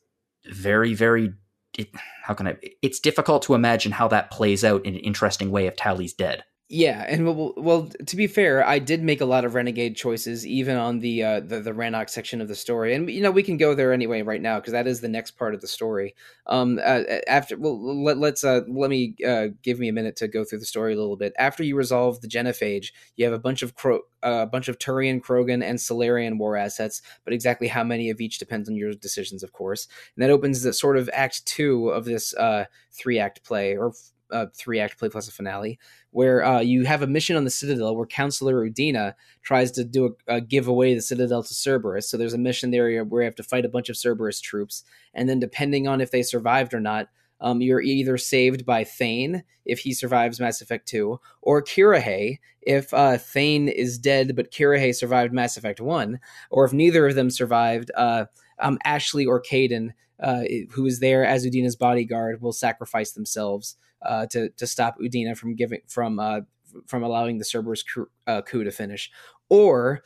very 0.45 0.93
very 0.93 1.33
it, 1.77 1.89
how 2.23 2.33
can 2.33 2.47
I? 2.47 2.57
It's 2.81 2.99
difficult 2.99 3.43
to 3.43 3.55
imagine 3.55 3.91
how 3.91 4.07
that 4.09 4.31
plays 4.31 4.63
out 4.63 4.85
in 4.85 4.95
an 4.95 5.01
interesting 5.01 5.51
way 5.51 5.67
if 5.67 5.75
Tali's 5.75 6.13
dead. 6.13 6.43
Yeah, 6.73 7.05
and 7.05 7.25
well, 7.25 7.53
well, 7.57 7.89
to 8.05 8.15
be 8.15 8.27
fair, 8.27 8.65
I 8.65 8.79
did 8.79 9.03
make 9.03 9.19
a 9.19 9.25
lot 9.25 9.43
of 9.43 9.55
renegade 9.55 9.97
choices, 9.97 10.47
even 10.47 10.77
on 10.77 10.99
the 10.99 11.21
uh, 11.21 11.39
the 11.41 11.59
the 11.59 11.73
Rannoch 11.73 12.07
section 12.07 12.39
of 12.39 12.47
the 12.47 12.55
story, 12.55 12.95
and 12.95 13.09
you 13.09 13.21
know 13.21 13.29
we 13.29 13.43
can 13.43 13.57
go 13.57 13.75
there 13.75 13.91
anyway 13.91 14.21
right 14.21 14.41
now 14.41 14.57
because 14.57 14.71
that 14.71 14.87
is 14.87 15.01
the 15.01 15.09
next 15.09 15.31
part 15.31 15.53
of 15.53 15.59
the 15.59 15.67
story. 15.67 16.15
Um, 16.47 16.79
uh, 16.81 17.03
after 17.27 17.57
well, 17.57 18.03
let, 18.05 18.19
let's 18.19 18.45
uh, 18.45 18.61
let 18.69 18.89
me 18.89 19.15
uh, 19.27 19.47
give 19.63 19.79
me 19.79 19.89
a 19.89 19.93
minute 19.93 20.15
to 20.17 20.29
go 20.29 20.45
through 20.45 20.59
the 20.59 20.65
story 20.65 20.93
a 20.93 20.95
little 20.95 21.17
bit. 21.17 21.33
After 21.37 21.61
you 21.61 21.75
resolve 21.75 22.21
the 22.21 22.29
genophage, 22.29 22.93
you 23.17 23.25
have 23.25 23.33
a 23.33 23.39
bunch 23.39 23.63
of 23.63 23.75
Cro- 23.75 24.03
uh, 24.23 24.43
a 24.43 24.47
bunch 24.47 24.69
of 24.69 24.79
Turian, 24.79 25.19
Krogan, 25.21 25.61
and 25.61 25.77
Salarian 25.77 26.37
war 26.37 26.55
assets, 26.55 27.01
but 27.25 27.33
exactly 27.33 27.67
how 27.67 27.83
many 27.83 28.09
of 28.09 28.21
each 28.21 28.39
depends 28.39 28.69
on 28.69 28.77
your 28.77 28.93
decisions, 28.93 29.43
of 29.43 29.51
course. 29.51 29.89
And 30.15 30.23
that 30.23 30.29
opens 30.31 30.61
the 30.61 30.71
sort 30.71 30.97
of 30.97 31.09
Act 31.11 31.45
Two 31.45 31.89
of 31.89 32.05
this 32.05 32.33
uh, 32.35 32.63
three 32.93 33.19
act 33.19 33.43
play 33.43 33.75
or 33.75 33.91
uh, 34.31 34.47
three 34.55 34.79
act 34.79 34.97
play 34.97 35.09
plus 35.09 35.27
a 35.27 35.31
finale, 35.31 35.79
where 36.11 36.43
uh, 36.43 36.59
you 36.59 36.85
have 36.85 37.01
a 37.01 37.07
mission 37.07 37.35
on 37.35 37.43
the 37.43 37.49
Citadel 37.49 37.95
where 37.95 38.05
Counselor 38.05 38.67
Udina 38.69 39.13
tries 39.41 39.71
to 39.71 39.83
do 39.83 40.15
a, 40.27 40.35
a 40.35 40.41
give 40.41 40.67
away 40.67 40.93
the 40.93 41.01
Citadel 41.01 41.43
to 41.43 41.53
Cerberus. 41.53 42.09
So 42.09 42.17
there's 42.17 42.33
a 42.33 42.39
mission 42.39 42.71
there 42.71 43.03
where 43.05 43.21
you 43.21 43.25
have 43.25 43.35
to 43.35 43.43
fight 43.43 43.65
a 43.65 43.69
bunch 43.69 43.89
of 43.89 43.97
Cerberus 43.97 44.41
troops, 44.41 44.83
and 45.13 45.29
then 45.29 45.39
depending 45.39 45.87
on 45.87 46.01
if 46.01 46.11
they 46.11 46.23
survived 46.23 46.73
or 46.73 46.79
not, 46.79 47.07
um, 47.41 47.61
you're 47.61 47.81
either 47.81 48.17
saved 48.17 48.65
by 48.65 48.83
Thane 48.83 49.43
if 49.65 49.79
he 49.79 49.93
survives 49.93 50.39
Mass 50.39 50.61
Effect 50.61 50.87
2, 50.87 51.19
or 51.41 51.63
Kirrahe 51.63 52.37
if 52.61 52.93
uh, 52.93 53.17
Thane 53.17 53.67
is 53.67 53.97
dead 53.97 54.35
but 54.35 54.51
Kirrahe 54.51 54.95
survived 54.95 55.33
Mass 55.33 55.57
Effect 55.57 55.81
1, 55.81 56.19
or 56.51 56.65
if 56.65 56.73
neither 56.73 57.07
of 57.07 57.15
them 57.15 57.31
survived, 57.31 57.91
uh, 57.95 58.25
um, 58.59 58.77
Ashley 58.85 59.25
or 59.25 59.41
Kaidan, 59.41 59.93
uh, 60.21 60.43
who 60.71 60.85
is 60.85 60.99
there 60.99 61.25
as 61.25 61.45
Udina's 61.45 61.75
bodyguard, 61.75 62.41
will 62.41 62.53
sacrifice 62.53 63.11
themselves 63.11 63.75
uh, 64.03 64.25
to 64.27 64.49
to 64.49 64.67
stop 64.67 64.99
Udina 64.99 65.37
from 65.37 65.55
giving 65.55 65.81
from 65.87 66.19
uh, 66.19 66.41
from 66.87 67.03
allowing 67.03 67.37
the 67.37 67.45
Cerberus 67.45 67.83
coup, 67.83 68.07
uh, 68.27 68.41
coup 68.41 68.63
to 68.63 68.71
finish, 68.71 69.11
or 69.49 70.01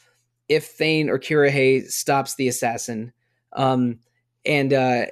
if 0.50 0.68
Thane 0.68 1.10
or 1.10 1.20
Kirrahe 1.20 1.88
stops 1.90 2.36
the 2.36 2.48
assassin, 2.48 3.14
um, 3.54 4.00
and 4.46 4.74
uh, 4.74 5.06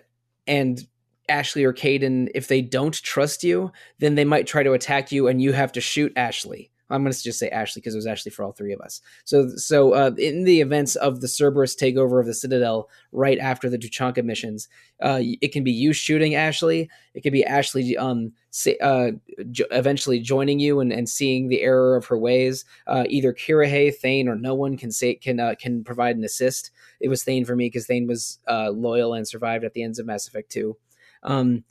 and 0.48 0.86
Ashley 1.30 1.64
or 1.64 1.74
Kaidan, 1.74 2.30
if 2.36 2.48
they 2.48 2.62
don't 2.62 3.02
trust 3.02 3.44
you, 3.44 3.72
then 4.00 4.16
they 4.16 4.26
might 4.26 4.48
try 4.48 4.64
to 4.64 4.74
attack 4.74 5.12
you, 5.12 5.28
and 5.28 5.42
you 5.42 5.54
have 5.54 5.72
to 5.74 5.82
shoot 5.82 6.12
Ashley. 6.16 6.70
I'm 6.94 7.04
going 7.04 7.12
to 7.12 7.24
just 7.24 7.40
say 7.40 7.50
Ashley 7.50 7.80
because 7.80 7.96
it 7.96 7.98
was 7.98 8.08
Ashley 8.08 8.30
for 8.30 8.44
all 8.44 8.52
three 8.52 8.72
of 8.72 8.80
us. 8.82 9.02
So, 9.26 9.50
so 9.56 9.94
uh, 9.94 10.12
in 10.18 10.44
the 10.44 10.62
events 10.62 10.96
of 10.96 11.22
the 11.22 11.28
Cerberus 11.28 11.76
takeover 11.76 12.20
of 12.20 12.28
the 12.28 12.34
Citadel, 12.34 12.88
right 13.12 13.40
after 13.40 13.70
the 13.70 13.80
Tuchanka 13.80 14.24
missions, 14.24 14.68
uh, 15.02 15.20
it 15.42 15.52
can 15.52 15.64
be 15.64 15.72
you 15.72 15.92
shooting 15.92 16.36
Ashley. 16.36 16.90
It 17.16 17.22
could 17.22 17.34
be 17.34 17.44
Ashley 17.44 17.98
um, 17.98 18.32
say, 18.52 18.78
uh, 18.78 19.12
jo- 19.50 19.66
eventually 19.72 20.20
joining 20.20 20.60
you 20.60 20.80
and, 20.80 20.94
and 20.94 21.10
seeing 21.10 21.48
the 21.48 21.62
error 21.62 21.96
of 21.96 22.06
her 22.06 22.18
ways. 22.18 22.64
Uh, 22.86 23.06
either 23.10 23.34
Kirrahe, 23.34 23.94
Thane, 23.96 24.28
or 24.28 24.36
no 24.36 24.54
one 24.54 24.78
can 24.78 24.92
say 24.92 25.16
can 25.16 25.40
uh, 25.40 25.56
can 25.60 25.84
provide 25.84 26.16
an 26.16 26.24
assist. 26.24 26.70
It 27.02 27.10
was 27.10 27.24
Thane 27.24 27.44
for 27.44 27.56
me 27.56 27.66
because 27.66 27.88
Thane 27.88 28.08
was 28.08 28.38
uh, 28.48 28.70
loyal 28.70 29.16
and 29.16 29.28
survived 29.28 29.64
at 29.64 29.74
the 29.74 29.84
ends 29.84 29.98
of 29.98 30.06
Mass 30.06 30.28
Effect 30.28 30.52
Two. 30.52 30.78
Um, 31.24 31.64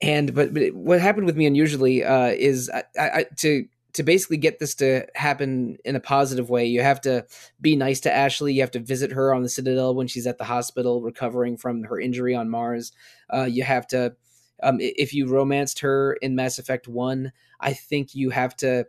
and 0.00 0.34
but, 0.34 0.54
but 0.54 0.72
what 0.74 1.00
happened 1.00 1.26
with 1.26 1.36
me 1.36 1.46
unusually 1.46 2.00
is 2.00 2.70
I, 2.70 2.84
I, 2.98 3.26
to 3.38 3.66
to 3.94 4.02
basically 4.02 4.36
get 4.36 4.58
this 4.58 4.74
to 4.76 5.06
happen 5.14 5.76
in 5.84 5.96
a 5.96 6.00
positive 6.00 6.50
way, 6.50 6.66
you 6.66 6.82
have 6.82 7.00
to 7.02 7.26
be 7.60 7.76
nice 7.76 8.00
to 8.00 8.14
Ashley. 8.14 8.54
You 8.54 8.60
have 8.60 8.70
to 8.72 8.80
visit 8.80 9.12
her 9.12 9.34
on 9.34 9.42
the 9.42 9.48
Citadel 9.48 9.94
when 9.94 10.06
she's 10.06 10.26
at 10.26 10.38
the 10.38 10.44
hospital 10.44 11.02
recovering 11.02 11.56
from 11.56 11.84
her 11.84 12.00
injury 12.00 12.34
on 12.34 12.50
Mars. 12.50 12.92
Uh, 13.32 13.44
you 13.44 13.62
have 13.64 13.86
to, 13.88 14.14
um, 14.62 14.78
if 14.80 15.12
you 15.14 15.26
romanced 15.26 15.80
her 15.80 16.14
in 16.14 16.34
Mass 16.34 16.58
Effect 16.58 16.88
One, 16.88 17.32
I 17.60 17.72
think 17.72 18.14
you 18.14 18.30
have 18.30 18.56
to 18.56 18.86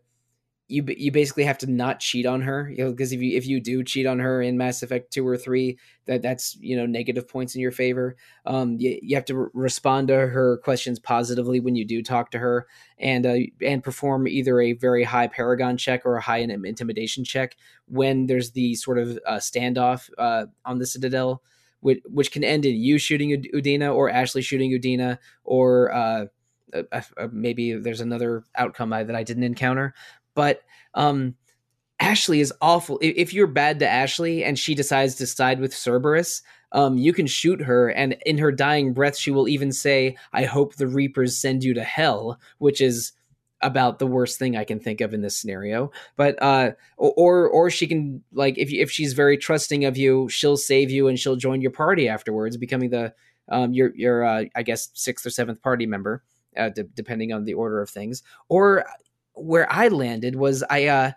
you 0.71 0.85
you 0.87 1.11
basically 1.11 1.43
have 1.43 1.57
to 1.59 1.67
not 1.69 1.99
cheat 1.99 2.25
on 2.25 2.41
her, 2.41 2.69
you 2.69 2.83
know, 2.83 2.91
because 2.91 3.11
if 3.11 3.21
you 3.21 3.37
if 3.37 3.45
you 3.45 3.59
do 3.59 3.83
cheat 3.83 4.05
on 4.05 4.19
her 4.19 4.41
in 4.41 4.57
Mass 4.57 4.81
Effect 4.81 5.11
two 5.11 5.27
or 5.27 5.37
three, 5.37 5.77
that 6.05 6.21
that's 6.21 6.55
you 6.61 6.77
know 6.77 6.85
negative 6.85 7.27
points 7.27 7.55
in 7.55 7.61
your 7.61 7.71
favor. 7.71 8.15
Um, 8.45 8.77
you, 8.79 8.97
you 9.01 9.15
have 9.15 9.25
to 9.25 9.35
re- 9.35 9.49
respond 9.53 10.07
to 10.07 10.15
her 10.15 10.57
questions 10.63 10.97
positively 10.97 11.59
when 11.59 11.75
you 11.75 11.85
do 11.85 12.01
talk 12.01 12.31
to 12.31 12.39
her, 12.39 12.67
and 12.97 13.25
uh, 13.25 13.37
and 13.61 13.83
perform 13.83 14.27
either 14.27 14.61
a 14.61 14.73
very 14.73 15.03
high 15.03 15.27
Paragon 15.27 15.75
check 15.75 16.05
or 16.05 16.15
a 16.15 16.21
high 16.21 16.37
intimidation 16.37 17.25
check 17.25 17.57
when 17.87 18.27
there's 18.27 18.51
the 18.51 18.73
sort 18.75 18.97
of 18.97 19.19
uh, 19.27 19.37
standoff 19.37 20.09
uh, 20.17 20.45
on 20.63 20.79
the 20.79 20.87
Citadel, 20.87 21.43
which 21.81 21.99
which 22.05 22.31
can 22.31 22.45
end 22.45 22.65
in 22.65 22.75
you 22.75 22.97
shooting 22.97 23.43
Udina 23.53 23.93
or 23.93 24.09
Ashley 24.09 24.41
shooting 24.41 24.71
Udina 24.71 25.17
or. 25.43 25.93
Uh, 25.93 26.25
uh, 26.73 27.01
uh, 27.17 27.27
maybe 27.31 27.73
there's 27.73 28.01
another 28.01 28.43
outcome 28.55 28.93
I, 28.93 29.03
that 29.03 29.15
I 29.15 29.23
didn't 29.23 29.43
encounter, 29.43 29.93
but 30.35 30.61
um, 30.93 31.35
Ashley 31.99 32.39
is 32.39 32.53
awful. 32.61 32.97
If 33.01 33.33
you're 33.33 33.47
bad 33.47 33.79
to 33.79 33.87
Ashley 33.87 34.43
and 34.43 34.57
she 34.57 34.73
decides 34.73 35.15
to 35.15 35.27
side 35.27 35.59
with 35.59 35.73
Cerberus, 35.73 36.41
um, 36.71 36.97
you 36.97 37.13
can 37.13 37.27
shoot 37.27 37.61
her, 37.61 37.89
and 37.89 38.17
in 38.25 38.37
her 38.37 38.51
dying 38.51 38.93
breath, 38.93 39.17
she 39.17 39.31
will 39.31 39.47
even 39.47 39.71
say, 39.71 40.15
"I 40.33 40.45
hope 40.45 40.75
the 40.75 40.87
Reapers 40.87 41.37
send 41.37 41.63
you 41.63 41.73
to 41.73 41.83
hell," 41.83 42.39
which 42.59 42.81
is 42.81 43.11
about 43.61 43.99
the 43.99 44.07
worst 44.07 44.39
thing 44.39 44.57
I 44.57 44.63
can 44.63 44.79
think 44.79 45.01
of 45.01 45.13
in 45.13 45.21
this 45.21 45.37
scenario. 45.37 45.91
But 46.15 46.41
uh, 46.41 46.71
or 46.97 47.47
or 47.47 47.69
she 47.69 47.87
can 47.87 48.23
like 48.31 48.57
if 48.57 48.71
if 48.71 48.89
she's 48.89 49.13
very 49.13 49.37
trusting 49.37 49.85
of 49.85 49.97
you, 49.97 50.29
she'll 50.29 50.57
save 50.57 50.91
you 50.91 51.07
and 51.07 51.19
she'll 51.19 51.35
join 51.35 51.61
your 51.61 51.71
party 51.71 52.07
afterwards, 52.09 52.57
becoming 52.57 52.89
the 52.89 53.13
um, 53.49 53.73
your 53.73 53.91
your 53.95 54.23
uh, 54.25 54.45
I 54.55 54.63
guess 54.63 54.89
sixth 54.93 55.25
or 55.25 55.29
seventh 55.29 55.61
party 55.61 55.85
member, 55.85 56.23
uh, 56.57 56.69
d- 56.69 56.83
depending 56.95 57.33
on 57.33 57.45
the 57.45 57.53
order 57.53 57.81
of 57.81 57.89
things. 57.89 58.23
Or 58.49 58.85
where 59.35 59.71
I 59.71 59.87
landed 59.87 60.35
was 60.35 60.63
I 60.69 60.87
uh 60.87 61.11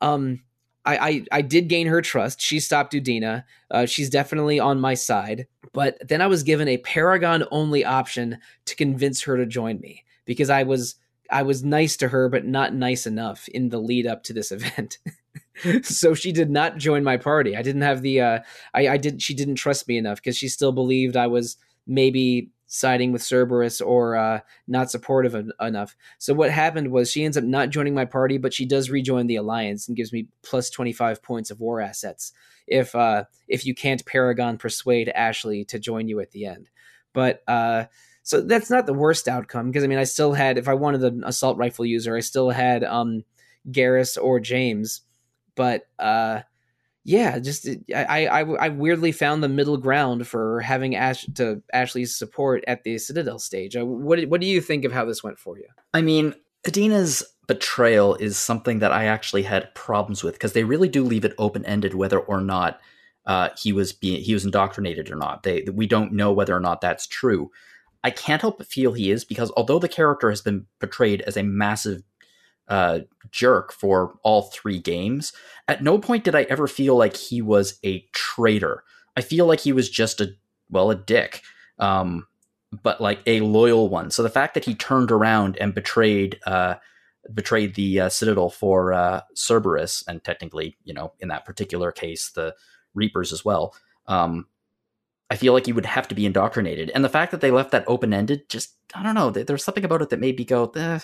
um 0.00 0.40
I, 0.84 0.96
I, 0.96 1.24
I 1.30 1.42
did 1.42 1.68
gain 1.68 1.86
her 1.86 2.02
trust. 2.02 2.40
She 2.40 2.58
stopped 2.58 2.92
Udina. 2.92 3.44
Uh, 3.70 3.86
she's 3.86 4.10
definitely 4.10 4.58
on 4.58 4.80
my 4.80 4.94
side. 4.94 5.46
But 5.72 5.96
then 6.06 6.20
I 6.20 6.26
was 6.26 6.42
given 6.42 6.68
a 6.68 6.78
Paragon 6.78 7.44
only 7.50 7.84
option 7.84 8.38
to 8.66 8.76
convince 8.76 9.22
her 9.22 9.36
to 9.36 9.46
join 9.46 9.80
me 9.80 10.04
because 10.24 10.50
I 10.50 10.64
was 10.64 10.96
I 11.30 11.42
was 11.42 11.64
nice 11.64 11.96
to 11.98 12.08
her, 12.08 12.28
but 12.28 12.44
not 12.44 12.74
nice 12.74 13.06
enough 13.06 13.48
in 13.48 13.70
the 13.70 13.78
lead 13.78 14.06
up 14.06 14.22
to 14.24 14.32
this 14.32 14.52
event. 14.52 14.98
so 15.82 16.14
she 16.14 16.32
did 16.32 16.50
not 16.50 16.78
join 16.78 17.04
my 17.04 17.16
party. 17.16 17.56
I 17.56 17.62
didn't 17.62 17.82
have 17.82 18.02
the 18.02 18.20
uh, 18.20 18.38
I, 18.74 18.88
I 18.88 18.96
didn't 18.96 19.20
she 19.20 19.34
didn't 19.34 19.54
trust 19.56 19.88
me 19.88 19.96
enough 19.96 20.18
because 20.18 20.36
she 20.36 20.48
still 20.48 20.72
believed 20.72 21.16
I 21.16 21.28
was 21.28 21.56
maybe 21.86 22.50
siding 22.74 23.12
with 23.12 23.22
Cerberus 23.22 23.82
or 23.82 24.16
uh, 24.16 24.40
not 24.66 24.90
supportive 24.90 25.34
of, 25.34 25.52
enough. 25.60 25.94
So 26.16 26.32
what 26.32 26.50
happened 26.50 26.90
was 26.90 27.10
she 27.10 27.22
ends 27.22 27.36
up 27.36 27.44
not 27.44 27.68
joining 27.68 27.94
my 27.94 28.06
party, 28.06 28.38
but 28.38 28.54
she 28.54 28.64
does 28.64 28.88
rejoin 28.88 29.26
the 29.26 29.36
alliance 29.36 29.86
and 29.86 29.96
gives 29.96 30.10
me 30.10 30.26
plus 30.42 30.70
twenty 30.70 30.92
five 30.94 31.22
points 31.22 31.50
of 31.50 31.60
war 31.60 31.82
assets 31.82 32.32
if 32.66 32.94
uh, 32.94 33.24
if 33.46 33.66
you 33.66 33.74
can't 33.74 34.04
Paragon 34.06 34.56
persuade 34.56 35.10
Ashley 35.10 35.66
to 35.66 35.78
join 35.78 36.08
you 36.08 36.20
at 36.20 36.30
the 36.30 36.46
end. 36.46 36.70
But 37.12 37.42
uh, 37.46 37.84
so 38.22 38.40
that's 38.40 38.70
not 38.70 38.86
the 38.86 38.94
worst 38.94 39.28
outcome 39.28 39.66
because 39.66 39.84
I 39.84 39.86
mean 39.86 39.98
I 39.98 40.04
still 40.04 40.32
had 40.32 40.56
if 40.56 40.66
I 40.66 40.74
wanted 40.74 41.04
an 41.04 41.24
assault 41.26 41.58
rifle 41.58 41.84
user, 41.84 42.16
I 42.16 42.20
still 42.20 42.48
had 42.48 42.84
um, 42.84 43.22
Garrus 43.70 44.16
or 44.16 44.40
James, 44.40 45.02
but 45.56 45.86
uh, 45.98 46.40
yeah, 47.04 47.38
just 47.40 47.68
I, 47.94 48.26
I 48.26 48.40
I 48.42 48.68
weirdly 48.68 49.10
found 49.10 49.42
the 49.42 49.48
middle 49.48 49.76
ground 49.76 50.26
for 50.28 50.60
having 50.60 50.94
Ash 50.94 51.26
to 51.34 51.62
Ashley's 51.72 52.14
support 52.14 52.62
at 52.68 52.84
the 52.84 52.98
Citadel 52.98 53.38
stage. 53.38 53.76
Uh, 53.76 53.84
what 53.84 54.22
what 54.26 54.40
do 54.40 54.46
you 54.46 54.60
think 54.60 54.84
of 54.84 54.92
how 54.92 55.04
this 55.04 55.22
went 55.22 55.38
for 55.38 55.58
you? 55.58 55.66
I 55.92 56.02
mean, 56.02 56.34
Udina's 56.66 57.24
betrayal 57.48 58.14
is 58.16 58.36
something 58.36 58.78
that 58.78 58.92
I 58.92 59.06
actually 59.06 59.42
had 59.42 59.74
problems 59.74 60.22
with 60.22 60.34
because 60.34 60.52
they 60.52 60.64
really 60.64 60.88
do 60.88 61.02
leave 61.02 61.24
it 61.24 61.34
open 61.38 61.64
ended 61.66 61.94
whether 61.94 62.20
or 62.20 62.40
not 62.40 62.80
uh, 63.26 63.48
he 63.58 63.72
was 63.72 63.92
being 63.92 64.20
he 64.22 64.34
was 64.34 64.44
indoctrinated 64.44 65.10
or 65.10 65.16
not. 65.16 65.42
They 65.42 65.64
we 65.72 65.88
don't 65.88 66.12
know 66.12 66.32
whether 66.32 66.56
or 66.56 66.60
not 66.60 66.80
that's 66.80 67.06
true. 67.06 67.50
I 68.04 68.10
can't 68.10 68.40
help 68.40 68.58
but 68.58 68.66
feel 68.66 68.92
he 68.92 69.10
is 69.10 69.24
because 69.24 69.52
although 69.56 69.78
the 69.78 69.88
character 69.88 70.30
has 70.30 70.40
been 70.40 70.66
portrayed 70.80 71.22
as 71.22 71.36
a 71.36 71.42
massive 71.42 72.02
uh, 72.68 73.00
jerk 73.30 73.72
for 73.72 74.14
all 74.22 74.42
three 74.42 74.78
games. 74.78 75.32
At 75.68 75.82
no 75.82 75.98
point 75.98 76.24
did 76.24 76.34
I 76.34 76.42
ever 76.44 76.66
feel 76.66 76.96
like 76.96 77.16
he 77.16 77.42
was 77.42 77.78
a 77.84 78.06
traitor. 78.12 78.84
I 79.16 79.20
feel 79.20 79.46
like 79.46 79.60
he 79.60 79.72
was 79.72 79.90
just 79.90 80.20
a 80.20 80.34
well 80.70 80.90
a 80.90 80.94
dick, 80.94 81.42
um, 81.78 82.26
but 82.82 83.00
like 83.00 83.20
a 83.26 83.40
loyal 83.40 83.88
one. 83.88 84.10
So 84.10 84.22
the 84.22 84.30
fact 84.30 84.54
that 84.54 84.64
he 84.64 84.74
turned 84.74 85.10
around 85.10 85.56
and 85.60 85.74
betrayed 85.74 86.40
uh, 86.46 86.76
betrayed 87.32 87.74
the 87.74 88.00
uh, 88.00 88.08
Citadel 88.08 88.50
for 88.50 88.92
uh, 88.92 89.20
Cerberus, 89.34 90.02
and 90.08 90.22
technically, 90.24 90.76
you 90.84 90.94
know, 90.94 91.12
in 91.20 91.28
that 91.28 91.44
particular 91.44 91.92
case, 91.92 92.30
the 92.30 92.54
Reapers 92.94 93.32
as 93.32 93.44
well. 93.44 93.74
Um, 94.06 94.46
I 95.32 95.36
feel 95.36 95.54
like 95.54 95.66
you 95.66 95.74
would 95.74 95.86
have 95.86 96.06
to 96.08 96.14
be 96.14 96.26
indoctrinated. 96.26 96.90
And 96.90 97.02
the 97.02 97.08
fact 97.08 97.30
that 97.30 97.40
they 97.40 97.50
left 97.50 97.70
that 97.70 97.84
open 97.86 98.12
ended, 98.12 98.50
just 98.50 98.74
I 98.94 99.02
don't 99.02 99.14
know. 99.14 99.30
There's 99.30 99.64
something 99.64 99.82
about 99.82 100.02
it 100.02 100.10
that 100.10 100.20
made 100.20 100.36
me 100.36 100.44
go. 100.44 100.70
Eh. 100.76 100.98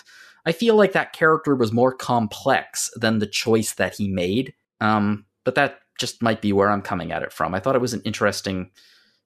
I 0.45 0.51
feel 0.51 0.75
like 0.75 0.91
that 0.91 1.13
character 1.13 1.55
was 1.55 1.73
more 1.73 1.91
complex 1.91 2.91
than 2.95 3.17
the 3.17 3.25
choice 3.25 3.73
that 3.73 3.95
he 3.95 4.07
made. 4.07 4.53
Um, 4.81 5.25
but 5.45 5.55
that 5.55 5.79
just 5.99 6.21
might 6.21 6.43
be 6.43 6.53
where 6.53 6.69
I'm 6.69 6.83
coming 6.83 7.11
at 7.11 7.23
it 7.23 7.33
from. 7.33 7.55
I 7.55 7.59
thought 7.59 7.75
it 7.75 7.81
was 7.81 7.95
an 7.95 8.03
interesting, 8.05 8.69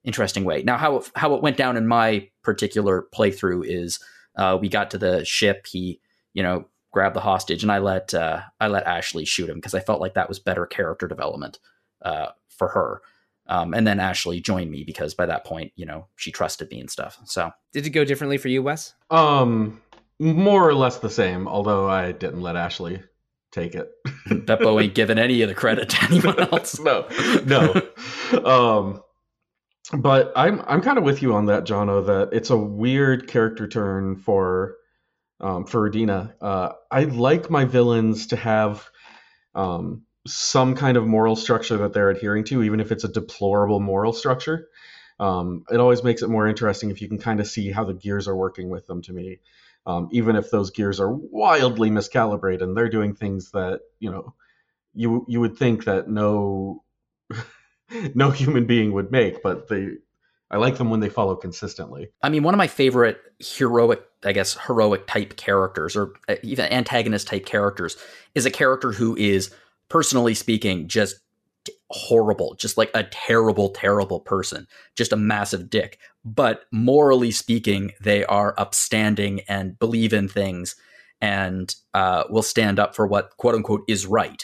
interesting 0.06 0.46
way. 0.46 0.64
Now, 0.64 0.78
how 0.78 1.04
how 1.18 1.34
it 1.36 1.44
went 1.44 1.58
down 1.58 1.76
in 1.76 1.86
my 1.86 2.30
particular 2.42 3.06
playthrough 3.14 3.66
is 3.66 4.00
uh, 4.38 4.58
we 4.60 4.70
got 4.70 4.90
to 4.92 4.98
the 4.98 5.26
ship. 5.26 5.68
He, 5.68 6.00
you 6.34 6.44
know, 6.44 6.64
grabbed 6.94 7.18
the 7.18 7.20
hostage, 7.20 7.62
and 7.62 7.74
I 7.74 7.80
let 7.80 8.14
uh, 8.14 8.40
I 8.62 8.70
let 8.70 8.88
Ashley 8.88 9.26
shoot 9.26 9.50
him 9.50 9.58
because 9.58 9.74
I 9.74 9.82
felt 9.82 10.00
like 10.00 10.14
that 10.14 10.30
was 10.30 10.40
better 10.40 10.66
character 10.66 11.10
development 11.10 11.60
uh, 12.04 12.28
for 12.48 12.70
her. 12.70 13.02
Um, 13.54 13.76
and 13.76 13.86
then 13.86 14.00
Ashley 14.00 14.40
joined 14.42 14.72
me 14.72 14.84
because 14.84 15.14
by 15.14 15.28
that 15.28 15.46
point, 15.46 15.74
you 15.76 15.86
know, 15.86 16.08
she 16.16 16.32
trusted 16.32 16.72
me 16.72 16.80
and 16.80 16.90
stuff. 16.90 17.20
So 17.26 17.52
did 17.72 17.86
it 17.86 17.92
go 17.92 18.04
differently 18.04 18.40
for 18.40 18.48
you, 18.48 18.64
Wes? 18.64 18.96
Um, 19.12 19.80
more 20.18 20.68
or 20.68 20.74
less 20.74 20.98
the 20.98 21.10
same. 21.10 21.48
Although 21.48 21.88
I 21.88 22.14
didn't 22.14 22.42
let 22.42 22.56
Ashley 22.56 23.04
take 23.52 23.76
it. 23.76 23.92
Beppo 24.28 24.82
ain't 24.82 24.96
giving 24.96 25.20
any 25.20 25.44
of 25.44 25.50
the 25.50 25.54
credit 25.54 25.90
to 25.90 26.04
anyone 26.06 26.40
else. 26.52 26.80
no, 26.80 27.08
no. 27.46 28.44
um, 28.44 29.04
but 30.02 30.34
I'm 30.36 30.64
I'm 30.66 30.82
kind 30.82 30.98
of 30.98 31.04
with 31.04 31.22
you 31.22 31.36
on 31.36 31.46
that, 31.46 31.64
Jono. 31.64 32.04
That 32.08 32.36
it's 32.36 32.50
a 32.50 32.58
weird 32.58 33.28
character 33.28 33.68
turn 33.68 34.16
for 34.16 34.78
um, 35.40 35.68
for 35.68 35.88
Udina. 35.88 36.34
Uh, 36.42 36.72
I 36.90 37.04
like 37.04 37.52
my 37.52 37.66
villains 37.66 38.26
to 38.28 38.36
have 38.36 38.90
um, 39.54 40.08
some 40.26 40.76
kind 40.76 40.98
of 40.98 41.06
moral 41.06 41.36
structure 41.36 41.78
that 41.78 41.94
they're 41.94 42.10
adhering 42.10 42.44
to, 42.46 42.64
even 42.64 42.80
if 42.80 42.92
it's 42.92 43.04
a 43.04 43.10
deplorable 43.10 43.80
moral 43.80 44.14
structure. 44.14 44.70
Um, 45.20 45.64
it 45.72 45.80
always 45.80 46.04
makes 46.04 46.22
it 46.22 46.30
more 46.30 46.48
interesting 46.48 46.90
if 46.90 47.02
you 47.02 47.08
can 47.08 47.20
kind 47.20 47.40
of 47.40 47.48
see 47.48 47.72
how 47.72 47.84
the 47.84 47.94
gears 47.94 48.28
are 48.28 48.36
working 48.36 48.70
with 48.70 48.88
them 48.88 49.02
to 49.04 49.14
me. 49.14 49.40
Um, 49.86 50.08
even 50.12 50.36
if 50.36 50.50
those 50.50 50.72
gears 50.72 51.00
are 51.00 51.12
wildly 51.12 51.90
miscalibrated 51.90 52.64
and 52.64 52.76
they're 52.76 52.90
doing 52.90 53.16
things 53.16 53.52
that 53.52 53.82
you 54.00 54.12
know 54.12 54.34
you 54.94 55.26
you 55.28 55.42
would 55.42 55.58
think 55.58 55.86
that 55.86 56.08
no 56.08 56.84
no 58.16 58.32
human 58.32 58.66
being 58.66 58.94
would 58.94 59.12
make, 59.12 59.44
but 59.44 59.68
they 59.68 59.90
I 60.50 60.58
like 60.58 60.78
them 60.78 60.90
when 60.90 61.00
they 61.00 61.10
follow 61.10 61.36
consistently. 61.36 62.12
I 62.22 62.30
mean, 62.30 62.44
one 62.44 62.54
of 62.54 62.60
my 62.60 62.68
favorite 62.68 63.20
heroic, 63.40 64.04
I 64.24 64.34
guess, 64.34 64.56
heroic 64.68 65.08
type 65.08 65.36
characters 65.36 65.96
or 65.96 66.14
uh, 66.30 66.36
even 66.44 66.72
antagonist 66.72 67.28
type 67.28 67.46
characters 67.46 67.98
is 68.36 68.46
a 68.46 68.52
character 68.52 68.92
who 68.92 69.18
is 69.18 69.54
personally 69.94 70.34
speaking, 70.34 70.88
just 70.88 71.18
horrible, 71.92 72.56
just 72.56 72.80
like 72.80 72.90
a 72.96 73.04
terrible, 73.04 73.70
terrible 73.70 74.20
person, 74.20 74.66
just 74.96 75.14
a 75.14 75.16
massive 75.16 75.70
dick. 75.70 76.00
But 76.26 76.62
morally 76.72 77.30
speaking, 77.30 77.92
they 78.02 78.26
are 78.26 78.56
upstanding 78.58 79.42
and 79.48 79.78
believe 79.78 80.12
in 80.12 80.28
things 80.28 80.76
and 81.22 81.76
uh, 81.94 82.24
will 82.28 82.42
stand 82.42 82.80
up 82.80 82.96
for 82.96 83.06
what 83.06 83.38
quote 83.38 83.54
unquote 83.54 83.84
is 83.88 84.08
right. 84.08 84.44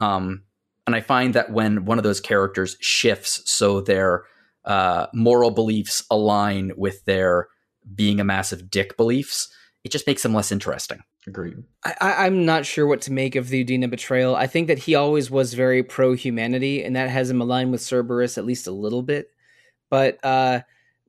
Um, 0.00 0.42
and 0.84 0.96
I 0.96 1.00
find 1.00 1.32
that 1.34 1.52
when 1.52 1.84
one 1.84 1.98
of 1.98 2.04
those 2.04 2.20
characters 2.20 2.76
shifts 2.80 3.48
so 3.48 3.80
their 3.80 4.24
uh, 4.64 5.06
moral 5.14 5.52
beliefs 5.52 6.02
align 6.10 6.72
with 6.76 7.04
their 7.04 7.46
being 7.94 8.18
a 8.18 8.24
massive 8.24 8.68
dick 8.68 8.96
beliefs, 8.96 9.48
it 9.84 9.92
just 9.92 10.08
makes 10.08 10.24
them 10.24 10.34
less 10.34 10.50
interesting. 10.50 11.04
Agreed. 11.28 11.62
I, 11.84 12.26
am 12.26 12.46
not 12.46 12.64
sure 12.64 12.86
what 12.86 13.02
to 13.02 13.12
make 13.12 13.36
of 13.36 13.50
the 13.50 13.62
Udina 13.62 13.90
betrayal. 13.90 14.34
I 14.34 14.46
think 14.46 14.66
that 14.68 14.78
he 14.78 14.94
always 14.94 15.30
was 15.30 15.52
very 15.52 15.82
pro 15.82 16.14
humanity, 16.14 16.82
and 16.82 16.96
that 16.96 17.10
has 17.10 17.28
him 17.28 17.42
aligned 17.42 17.70
with 17.70 17.82
Cerberus 17.82 18.38
at 18.38 18.46
least 18.46 18.66
a 18.66 18.72
little 18.72 19.02
bit. 19.02 19.28
But 19.90 20.24
uh, 20.24 20.62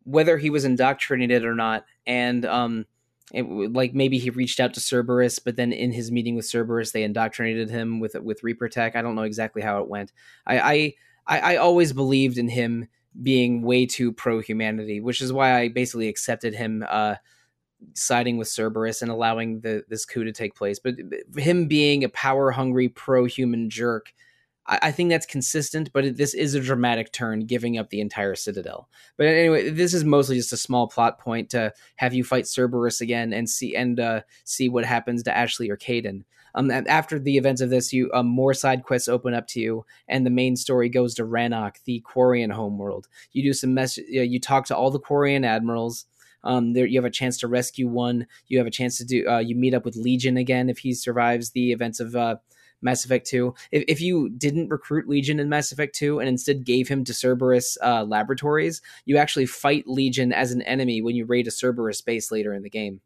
whether 0.03 0.37
he 0.37 0.49
was 0.49 0.65
indoctrinated 0.65 1.45
or 1.45 1.55
not, 1.55 1.85
and 2.05 2.45
um, 2.45 2.85
it, 3.33 3.43
like 3.43 3.93
maybe 3.93 4.17
he 4.17 4.29
reached 4.29 4.59
out 4.59 4.73
to 4.73 4.81
Cerberus, 4.81 5.39
but 5.39 5.55
then 5.55 5.71
in 5.71 5.93
his 5.93 6.11
meeting 6.11 6.35
with 6.35 6.45
Cerberus, 6.45 6.91
they 6.91 7.03
indoctrinated 7.03 7.69
him 7.69 8.01
with 8.01 8.15
with 8.15 8.43
Reaper 8.43 8.67
Tech. 8.67 8.97
I 8.97 9.01
don't 9.01 9.15
know 9.15 9.21
exactly 9.21 9.61
how 9.61 9.81
it 9.81 9.87
went. 9.87 10.11
I 10.45 10.95
I, 11.25 11.39
I, 11.39 11.55
always 11.55 11.93
believed 11.93 12.37
in 12.37 12.49
him 12.49 12.89
being 13.23 13.61
way 13.61 13.85
too 13.85 14.11
pro 14.11 14.41
humanity, 14.41 14.99
which 14.99 15.21
is 15.21 15.31
why 15.31 15.57
I 15.57 15.69
basically 15.69 16.09
accepted 16.09 16.55
him. 16.55 16.83
Uh, 16.89 17.15
siding 17.93 18.37
with 18.37 18.47
Cerberus 18.47 19.01
and 19.01 19.11
allowing 19.11 19.61
the 19.61 19.83
this 19.87 20.05
coup 20.05 20.23
to 20.23 20.31
take 20.31 20.55
place. 20.55 20.79
But 20.79 20.95
him 21.37 21.67
being 21.67 22.03
a 22.03 22.09
power 22.09 22.51
hungry 22.51 22.89
pro 22.89 23.25
human 23.25 23.69
jerk, 23.69 24.13
I, 24.65 24.79
I, 24.83 24.91
think 24.91 25.09
that's 25.09 25.25
consistent. 25.25 25.91
But 25.93 26.17
this 26.17 26.33
is 26.33 26.53
a 26.53 26.61
dramatic 26.61 27.11
turn, 27.11 27.41
giving 27.41 27.77
up 27.77 27.89
the 27.89 28.01
entire 28.01 28.35
Citadel. 28.35 28.89
But 29.17 29.27
anyway, 29.27 29.69
this 29.69 29.93
is 29.93 30.03
mostly 30.03 30.37
just 30.37 30.53
a 30.53 30.57
small 30.57 30.87
plot 30.87 31.19
point 31.19 31.49
to 31.51 31.73
have 31.97 32.13
you 32.13 32.23
fight 32.23 32.47
Cerberus 32.47 33.01
again 33.01 33.33
and 33.33 33.49
see 33.49 33.75
and 33.75 33.99
uh, 33.99 34.21
see 34.43 34.69
what 34.69 34.85
happens 34.85 35.23
to 35.23 35.35
Ashley 35.35 35.69
or 35.69 35.77
Kaidan. 35.77 36.23
Um, 36.55 36.71
after 36.71 37.19
the 37.19 37.37
events 37.37 37.61
of 37.61 37.69
this, 37.69 37.93
you 37.93 38.09
um, 38.13 38.27
more 38.27 38.53
side 38.53 38.83
quests 38.83 39.07
open 39.07 39.33
up 39.33 39.47
to 39.49 39.59
you, 39.59 39.85
and 40.07 40.25
the 40.25 40.31
main 40.31 40.55
story 40.55 40.89
goes 40.89 41.13
to 41.15 41.23
Rannoch, 41.23 41.75
the 41.85 42.03
Quarian 42.11 42.51
homeworld. 42.51 43.07
You 43.31 43.43
do 43.43 43.53
some 43.53 43.73
mess. 43.73 43.97
You 43.97 44.39
talk 44.39 44.65
to 44.65 44.75
all 44.75 44.91
the 44.91 44.99
Quarian 44.99 45.45
admirals. 45.45 46.05
Um, 46.43 46.73
there 46.73 46.85
you 46.85 46.97
have 46.97 47.05
a 47.05 47.11
chance 47.11 47.37
to 47.39 47.47
rescue 47.47 47.87
one. 47.87 48.27
You 48.47 48.57
have 48.57 48.67
a 48.67 48.71
chance 48.71 48.97
to 48.97 49.05
do. 49.05 49.27
Uh, 49.27 49.39
you 49.39 49.55
meet 49.55 49.73
up 49.73 49.85
with 49.85 49.95
Legion 49.95 50.37
again 50.37 50.69
if 50.69 50.79
he 50.79 50.93
survives 50.93 51.51
the 51.51 51.71
events 51.71 51.99
of 51.99 52.15
uh, 52.15 52.37
Mass 52.81 53.05
Effect 53.05 53.27
2. 53.27 53.53
If, 53.71 53.83
if 53.87 54.01
you 54.01 54.29
didn't 54.29 54.69
recruit 54.69 55.09
Legion 55.09 55.39
in 55.39 55.49
Mass 55.49 55.71
Effect 55.71 55.95
2 55.95 56.19
and 56.19 56.29
instead 56.29 56.65
gave 56.65 56.87
him 56.87 57.03
to 57.05 57.13
Cerberus 57.13 57.77
uh, 57.83 58.03
Laboratories, 58.03 58.81
you 59.05 59.17
actually 59.17 59.45
fight 59.45 59.87
Legion 59.87 60.31
as 60.31 60.51
an 60.51 60.61
enemy 60.63 61.01
when 61.01 61.15
you 61.15 61.25
raid 61.25 61.47
a 61.47 61.51
Cerberus 61.51 62.01
base 62.01 62.31
later 62.31 62.53
in 62.53 62.63
the 62.63 62.69
game. 62.69 63.01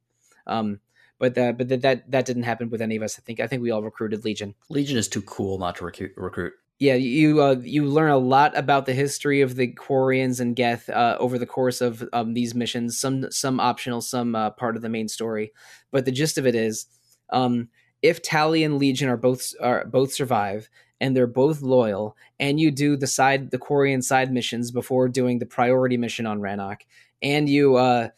Um, 0.46 0.80
but 1.20 1.36
that 1.36 1.58
but 1.58 1.70
that 1.70 2.12
that 2.12 2.26
didn't 2.26 2.44
happen 2.44 2.70
with 2.70 2.82
any 2.82 2.98
of 2.98 3.04
us. 3.04 3.18
I 3.18 3.22
think 3.22 3.40
I 3.40 3.48
think 3.48 3.62
we 3.62 3.72
all 3.72 3.84
recruited 3.84 4.26
Legion. 4.26 4.56
Legion 4.70 4.98
is 4.98 5.08
too 5.08 5.22
cool 5.22 5.58
not 5.58 5.78
to 5.78 5.86
recruit 5.86 6.54
yeah, 6.84 6.96
you 6.96 7.42
uh, 7.42 7.56
you 7.64 7.86
learn 7.86 8.12
a 8.12 8.18
lot 8.18 8.58
about 8.58 8.86
the 8.86 8.94
history 8.94 9.40
of 9.40 9.56
the 9.56 9.72
Quarians 9.74 10.42
and 10.42 10.54
Geth 10.54 10.90
uh, 10.90 11.16
over 11.18 11.40
the 11.40 11.46
course 11.46 11.80
of 11.80 12.04
um, 12.12 12.34
these 12.34 12.54
missions. 12.54 13.00
Some 13.00 13.32
some 13.32 13.62
optional, 13.62 14.02
some 14.02 14.36
uh, 14.36 14.50
part 14.50 14.76
of 14.76 14.82
the 14.82 14.90
main 14.90 15.08
story. 15.08 15.54
But 15.92 16.04
the 16.04 16.12
gist 16.12 16.38
of 16.38 16.46
it 16.46 16.56
is, 16.56 16.88
um, 17.30 17.70
if 18.02 18.22
Tali 18.22 18.66
and 18.66 18.80
Legion 18.80 19.08
are 19.08 19.16
both 19.16 19.54
are 19.62 19.86
both 19.86 20.12
survive 20.12 20.70
and 21.00 21.16
they're 21.16 21.26
both 21.26 21.62
loyal, 21.62 22.18
and 22.38 22.60
you 22.60 22.70
do 22.70 22.98
the 22.98 23.08
side 23.08 23.52
the 23.52 23.58
Quarian 23.58 24.04
side 24.04 24.34
missions 24.34 24.70
before 24.70 25.08
doing 25.08 25.40
the 25.40 25.46
priority 25.46 25.96
mission 25.96 26.26
on 26.26 26.42
Rannoch, 26.42 26.82
and 27.22 27.48
you 27.48 27.78
uh, 27.78 28.10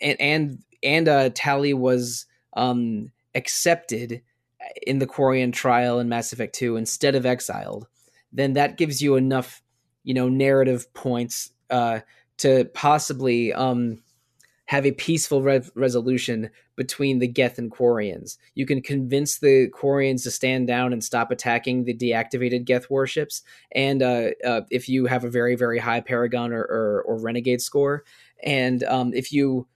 and 0.00 0.20
and 0.20 0.58
and 0.82 1.06
uh, 1.06 1.30
Tali 1.32 1.72
was 1.72 2.26
um, 2.54 3.12
accepted 3.36 4.22
in 4.86 4.98
the 4.98 5.06
Quarian 5.06 5.52
trial 5.52 5.98
in 5.98 6.08
Mass 6.08 6.32
Effect 6.32 6.54
2 6.54 6.76
instead 6.76 7.14
of 7.14 7.26
exiled, 7.26 7.86
then 8.32 8.54
that 8.54 8.76
gives 8.76 9.02
you 9.02 9.16
enough, 9.16 9.62
you 10.04 10.14
know, 10.14 10.28
narrative 10.28 10.92
points 10.94 11.50
uh, 11.70 12.00
to 12.38 12.64
possibly 12.74 13.52
um, 13.52 14.02
have 14.66 14.86
a 14.86 14.92
peaceful 14.92 15.42
re- 15.42 15.60
resolution 15.74 16.50
between 16.76 17.18
the 17.18 17.28
Geth 17.28 17.58
and 17.58 17.70
Quarians. 17.70 18.38
You 18.54 18.64
can 18.64 18.80
convince 18.80 19.38
the 19.38 19.68
Quarians 19.68 20.22
to 20.22 20.30
stand 20.30 20.66
down 20.66 20.92
and 20.92 21.04
stop 21.04 21.30
attacking 21.30 21.84
the 21.84 21.94
deactivated 21.94 22.64
Geth 22.64 22.88
warships. 22.88 23.42
And 23.72 24.02
uh, 24.02 24.30
uh, 24.44 24.62
if 24.70 24.88
you 24.88 25.06
have 25.06 25.24
a 25.24 25.30
very, 25.30 25.56
very 25.56 25.78
high 25.78 26.00
Paragon 26.00 26.52
or, 26.52 26.62
or, 26.62 27.02
or 27.06 27.20
Renegade 27.20 27.60
score, 27.60 28.04
and 28.42 28.82
um, 28.84 29.12
if 29.14 29.30
you 29.32 29.68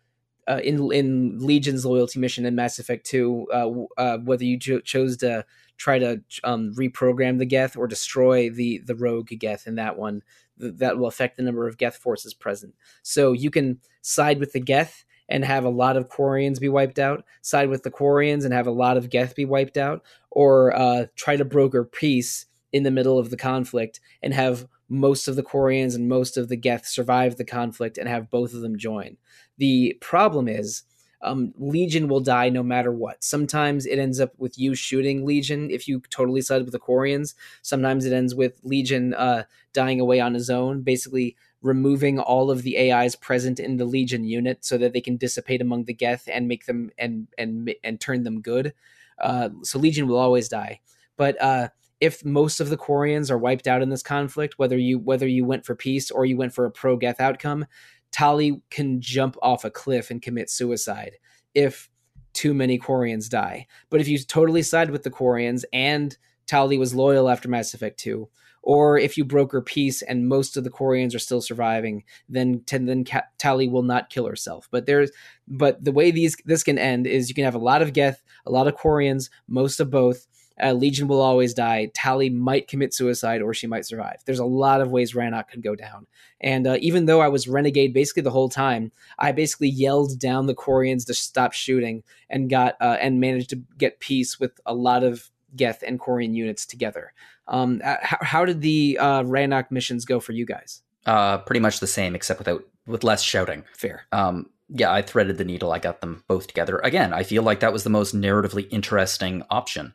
uh, 0.48 0.60
in 0.62 0.92
in 0.92 1.38
Legion's 1.40 1.84
loyalty 1.84 2.18
mission 2.20 2.46
in 2.46 2.54
Mass 2.54 2.78
Effect 2.78 3.04
Two, 3.04 3.46
uh, 3.52 3.68
uh, 4.00 4.18
whether 4.18 4.44
you 4.44 4.58
cho- 4.58 4.80
chose 4.80 5.16
to 5.18 5.44
try 5.76 5.98
to 5.98 6.22
um, 6.44 6.72
reprogram 6.74 7.38
the 7.38 7.46
Geth 7.46 7.76
or 7.76 7.86
destroy 7.86 8.50
the 8.50 8.78
the 8.84 8.94
rogue 8.94 9.28
Geth 9.38 9.66
in 9.66 9.76
that 9.76 9.96
one, 9.96 10.22
th- 10.60 10.74
that 10.76 10.98
will 10.98 11.06
affect 11.06 11.36
the 11.36 11.42
number 11.42 11.66
of 11.66 11.78
Geth 11.78 11.96
forces 11.96 12.34
present. 12.34 12.74
So 13.02 13.32
you 13.32 13.50
can 13.50 13.80
side 14.02 14.40
with 14.40 14.52
the 14.52 14.60
Geth 14.60 15.04
and 15.28 15.44
have 15.44 15.64
a 15.64 15.70
lot 15.70 15.96
of 15.96 16.08
Quarians 16.08 16.60
be 16.60 16.68
wiped 16.68 16.98
out, 16.98 17.24
side 17.42 17.68
with 17.68 17.82
the 17.82 17.90
Quarians 17.90 18.44
and 18.44 18.54
have 18.54 18.66
a 18.66 18.72
lot 18.72 18.96
of 18.96 19.10
Geth 19.10 19.34
be 19.34 19.44
wiped 19.44 19.76
out, 19.76 20.02
or 20.30 20.76
uh, 20.76 21.06
try 21.16 21.36
to 21.36 21.44
broker 21.44 21.84
peace 21.84 22.46
in 22.72 22.82
the 22.82 22.90
middle 22.90 23.18
of 23.18 23.30
the 23.30 23.36
conflict 23.36 24.00
and 24.22 24.34
have 24.34 24.66
most 24.88 25.26
of 25.26 25.34
the 25.34 25.42
Quarians 25.42 25.94
and 25.94 26.08
most 26.08 26.36
of 26.36 26.48
the 26.48 26.56
Geth 26.56 26.86
survive 26.86 27.36
the 27.36 27.44
conflict 27.44 27.98
and 27.98 28.08
have 28.08 28.30
both 28.30 28.54
of 28.54 28.60
them 28.60 28.78
join. 28.78 29.16
The 29.58 29.98
problem 30.00 30.46
is, 30.46 30.84
um, 31.26 31.52
Legion 31.58 32.08
will 32.08 32.20
die 32.20 32.48
no 32.48 32.62
matter 32.62 32.92
what. 32.92 33.22
Sometimes 33.22 33.84
it 33.84 33.98
ends 33.98 34.20
up 34.20 34.32
with 34.38 34.58
you 34.58 34.74
shooting 34.74 35.26
Legion 35.26 35.70
if 35.70 35.88
you 35.88 36.00
totally 36.08 36.40
side 36.40 36.62
with 36.62 36.72
the 36.72 36.78
Quarians. 36.78 37.34
Sometimes 37.62 38.04
it 38.04 38.12
ends 38.12 38.34
with 38.34 38.60
Legion 38.62 39.12
uh, 39.14 39.42
dying 39.72 40.00
away 40.00 40.20
on 40.20 40.34
his 40.34 40.48
own, 40.48 40.82
basically 40.82 41.36
removing 41.62 42.20
all 42.20 42.50
of 42.50 42.62
the 42.62 42.92
AIs 42.92 43.16
present 43.16 43.58
in 43.58 43.76
the 43.76 43.84
Legion 43.84 44.24
unit 44.24 44.64
so 44.64 44.78
that 44.78 44.92
they 44.92 45.00
can 45.00 45.16
dissipate 45.16 45.60
among 45.60 45.84
the 45.84 45.94
Geth 45.94 46.28
and 46.32 46.46
make 46.46 46.66
them 46.66 46.90
and 46.96 47.26
and 47.36 47.74
and 47.82 48.00
turn 48.00 48.22
them 48.22 48.40
good. 48.40 48.72
Uh, 49.18 49.48
so 49.62 49.78
Legion 49.78 50.06
will 50.06 50.18
always 50.18 50.48
die. 50.48 50.80
But 51.16 51.40
uh, 51.42 51.68
if 52.00 52.24
most 52.24 52.60
of 52.60 52.68
the 52.68 52.76
Quarians 52.76 53.30
are 53.30 53.38
wiped 53.38 53.66
out 53.66 53.82
in 53.82 53.88
this 53.88 54.02
conflict, 54.02 54.58
whether 54.58 54.76
you 54.76 54.98
whether 54.98 55.26
you 55.26 55.44
went 55.44 55.64
for 55.64 55.74
peace 55.74 56.10
or 56.10 56.26
you 56.26 56.36
went 56.36 56.54
for 56.54 56.66
a 56.66 56.70
pro 56.70 56.96
Geth 56.96 57.20
outcome, 57.20 57.66
Tali 58.12 58.62
can 58.70 59.00
jump 59.00 59.36
off 59.42 59.64
a 59.64 59.70
cliff 59.70 60.10
and 60.10 60.22
commit 60.22 60.50
suicide 60.50 61.16
if 61.54 61.90
too 62.32 62.52
many 62.52 62.78
Quarians 62.78 63.28
die. 63.28 63.66
But 63.90 64.00
if 64.00 64.08
you 64.08 64.18
totally 64.18 64.62
side 64.62 64.90
with 64.90 65.02
the 65.02 65.10
Quarians 65.10 65.64
and 65.72 66.16
Tali 66.46 66.78
was 66.78 66.94
loyal 66.94 67.28
after 67.28 67.48
Mass 67.48 67.74
Effect 67.74 67.98
2, 67.98 68.28
or 68.66 68.98
if 68.98 69.16
you 69.16 69.24
broker 69.24 69.62
peace 69.62 70.02
and 70.02 70.28
most 70.28 70.56
of 70.56 70.64
the 70.64 70.70
Quarians 70.70 71.14
are 71.14 71.20
still 71.20 71.40
surviving, 71.40 72.02
then 72.28 72.62
then 72.68 73.04
Tali 73.38 73.68
will 73.68 73.84
not 73.84 74.10
kill 74.10 74.26
herself. 74.26 74.68
But 74.72 74.86
there's 74.86 75.12
but 75.46 75.82
the 75.82 75.92
way 75.92 76.10
these 76.10 76.36
this 76.44 76.64
can 76.64 76.76
end 76.76 77.06
is 77.06 77.28
you 77.28 77.34
can 77.34 77.44
have 77.44 77.54
a 77.54 77.58
lot 77.58 77.80
of 77.80 77.92
Geth, 77.92 78.22
a 78.44 78.50
lot 78.50 78.66
of 78.66 78.76
Quarians, 78.76 79.30
most 79.46 79.78
of 79.78 79.90
both. 79.90 80.26
Uh, 80.62 80.72
Legion 80.72 81.08
will 81.08 81.20
always 81.20 81.54
die. 81.54 81.90
Tali 81.94 82.30
might 82.30 82.68
commit 82.68 82.94
suicide 82.94 83.42
or 83.42 83.52
she 83.52 83.66
might 83.66 83.86
survive. 83.86 84.22
There's 84.24 84.38
a 84.38 84.44
lot 84.44 84.80
of 84.80 84.90
ways 84.90 85.14
Rannoch 85.14 85.48
could 85.48 85.62
go 85.62 85.74
down. 85.74 86.06
And 86.40 86.66
uh, 86.66 86.76
even 86.80 87.06
though 87.06 87.20
I 87.20 87.28
was 87.28 87.48
renegade 87.48 87.92
basically 87.92 88.22
the 88.22 88.30
whole 88.30 88.48
time, 88.48 88.92
I 89.18 89.32
basically 89.32 89.68
yelled 89.68 90.18
down 90.18 90.46
the 90.46 90.54
Quarians 90.54 91.06
to 91.06 91.14
stop 91.14 91.52
shooting 91.52 92.02
and 92.28 92.50
got 92.50 92.76
uh, 92.80 92.96
and 93.00 93.20
managed 93.20 93.50
to 93.50 93.62
get 93.78 94.00
peace 94.00 94.38
with 94.38 94.58
a 94.66 94.74
lot 94.74 95.02
of 95.02 95.30
Geth 95.54 95.82
and 95.86 95.98
Quarian 95.98 96.34
units 96.34 96.66
together. 96.66 97.12
Um, 97.48 97.80
how, 97.84 98.18
how, 98.20 98.44
did 98.44 98.60
the 98.60 98.98
uh, 98.98 99.22
Rannoch 99.22 99.70
missions 99.70 100.04
go 100.04 100.20
for 100.20 100.32
you 100.32 100.44
guys? 100.44 100.82
Uh, 101.06 101.38
pretty 101.38 101.60
much 101.60 101.80
the 101.80 101.86
same, 101.86 102.14
except 102.14 102.40
without 102.40 102.64
with 102.86 103.04
less 103.04 103.22
shouting. 103.22 103.64
Fair. 103.72 104.06
Um, 104.12 104.50
yeah, 104.68 104.92
I 104.92 105.02
threaded 105.02 105.38
the 105.38 105.44
needle. 105.44 105.72
I 105.72 105.78
got 105.78 106.00
them 106.00 106.24
both 106.26 106.48
together. 106.48 106.78
Again, 106.82 107.12
I 107.12 107.22
feel 107.22 107.42
like 107.42 107.60
that 107.60 107.72
was 107.72 107.84
the 107.84 107.90
most 107.90 108.16
narratively 108.16 108.66
interesting 108.70 109.44
option. 109.48 109.94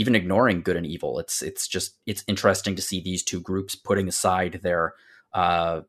Even 0.00 0.14
ignoring 0.14 0.62
good 0.62 0.76
and 0.76 0.86
evil, 0.86 1.18
it's 1.18 1.42
it's 1.42 1.68
just 1.68 1.98
it's 2.06 2.24
interesting 2.26 2.74
to 2.74 2.80
see 2.80 3.02
these 3.02 3.22
two 3.22 3.38
groups 3.38 3.74
putting 3.74 4.08
aside 4.08 4.60
their 4.62 4.94
uh, 5.34 5.82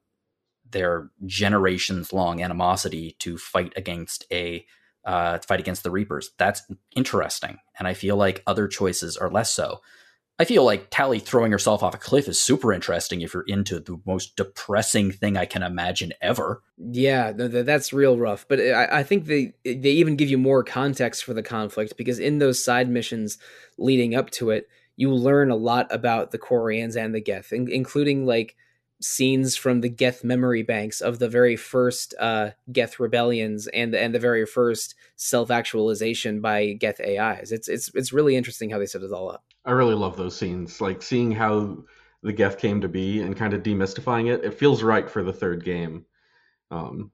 their 0.70 1.09
generations 1.26 2.12
long 2.12 2.41
animosity 2.41 3.16
to 3.20 3.38
fight 3.38 3.72
against 3.78 4.26
a 4.30 4.66
uh, 5.05 5.38
fight 5.39 5.62
against 5.62 5.84
the 5.84 5.91
Reapers. 5.91 6.32
That's 6.38 6.62
interesting, 6.93 7.59
and 7.80 7.88
I 7.88 7.93
feel 7.93 8.18
like 8.18 8.43
other 8.45 8.68
choices 8.68 9.16
are 9.16 9.32
less 9.32 9.49
so. 9.49 9.80
I 10.39 10.45
feel 10.45 10.63
like 10.63 10.89
Tali 10.89 11.19
throwing 11.19 11.51
herself 11.51 11.84
off 11.84 11.93
a 11.93 11.99
cliff 11.99 12.27
is 12.27 12.41
super 12.41 12.73
interesting 12.73 13.21
if 13.21 13.34
you're 13.34 13.45
into 13.45 13.79
the 13.79 13.99
most 14.07 14.36
depressing 14.36 15.11
thing 15.11 15.38
I 15.38 15.45
can 15.45 15.61
imagine 15.61 16.13
ever. 16.19 16.63
Yeah, 16.77 17.32
that's 17.32 17.93
real 17.93 18.17
rough. 18.17 18.47
But 18.47 18.59
I 18.59 19.03
think 19.03 19.25
they 19.25 19.53
they 19.63 19.91
even 19.91 20.15
give 20.15 20.29
you 20.29 20.39
more 20.39 20.63
context 20.63 21.23
for 21.23 21.36
the 21.36 21.43
conflict 21.43 21.95
because 21.95 22.17
in 22.17 22.39
those 22.39 22.63
side 22.63 22.89
missions 22.89 23.38
leading 23.77 24.15
up 24.15 24.32
to 24.32 24.49
it, 24.49 24.67
you 24.95 25.13
learn 25.13 25.51
a 25.51 25.55
lot 25.55 25.88
about 25.93 26.32
the 26.32 26.39
Quarians 26.39 26.95
and 26.95 27.13
the 27.13 27.21
Geth, 27.21 27.53
including 27.53 28.25
like 28.25 28.55
scenes 29.01 29.57
from 29.57 29.81
the 29.81 29.89
Geth 29.89 30.23
memory 30.23 30.63
banks 30.63 31.01
of 31.01 31.19
the 31.19 31.27
very 31.27 31.55
first 31.55 32.13
uh, 32.19 32.51
Geth 32.71 32.99
rebellions 32.99 33.67
and 33.67 33.93
and 33.93 34.13
the 34.13 34.19
very 34.19 34.45
first 34.45 34.95
self 35.15 35.51
actualization 35.51 36.41
by 36.41 36.73
Geth 36.73 37.01
AIs. 37.01 37.51
It's 37.51 37.67
it's 37.67 37.91
it's 37.95 38.13
really 38.13 38.35
interesting 38.35 38.69
how 38.69 38.79
they 38.79 38.85
set 38.85 39.03
it 39.03 39.11
all 39.11 39.29
up. 39.29 39.43
I 39.65 39.71
really 39.71 39.95
love 39.95 40.17
those 40.17 40.35
scenes, 40.35 40.81
like 40.81 41.01
seeing 41.01 41.31
how 41.31 41.83
the 42.23 42.33
Geth 42.33 42.57
came 42.57 42.81
to 42.81 42.87
be 42.87 43.21
and 43.21 43.35
kind 43.35 43.53
of 43.53 43.63
demystifying 43.63 44.31
it. 44.31 44.43
It 44.43 44.53
feels 44.53 44.83
right 44.83 45.09
for 45.09 45.23
the 45.23 45.33
third 45.33 45.63
game 45.63 46.05
um, 46.69 47.11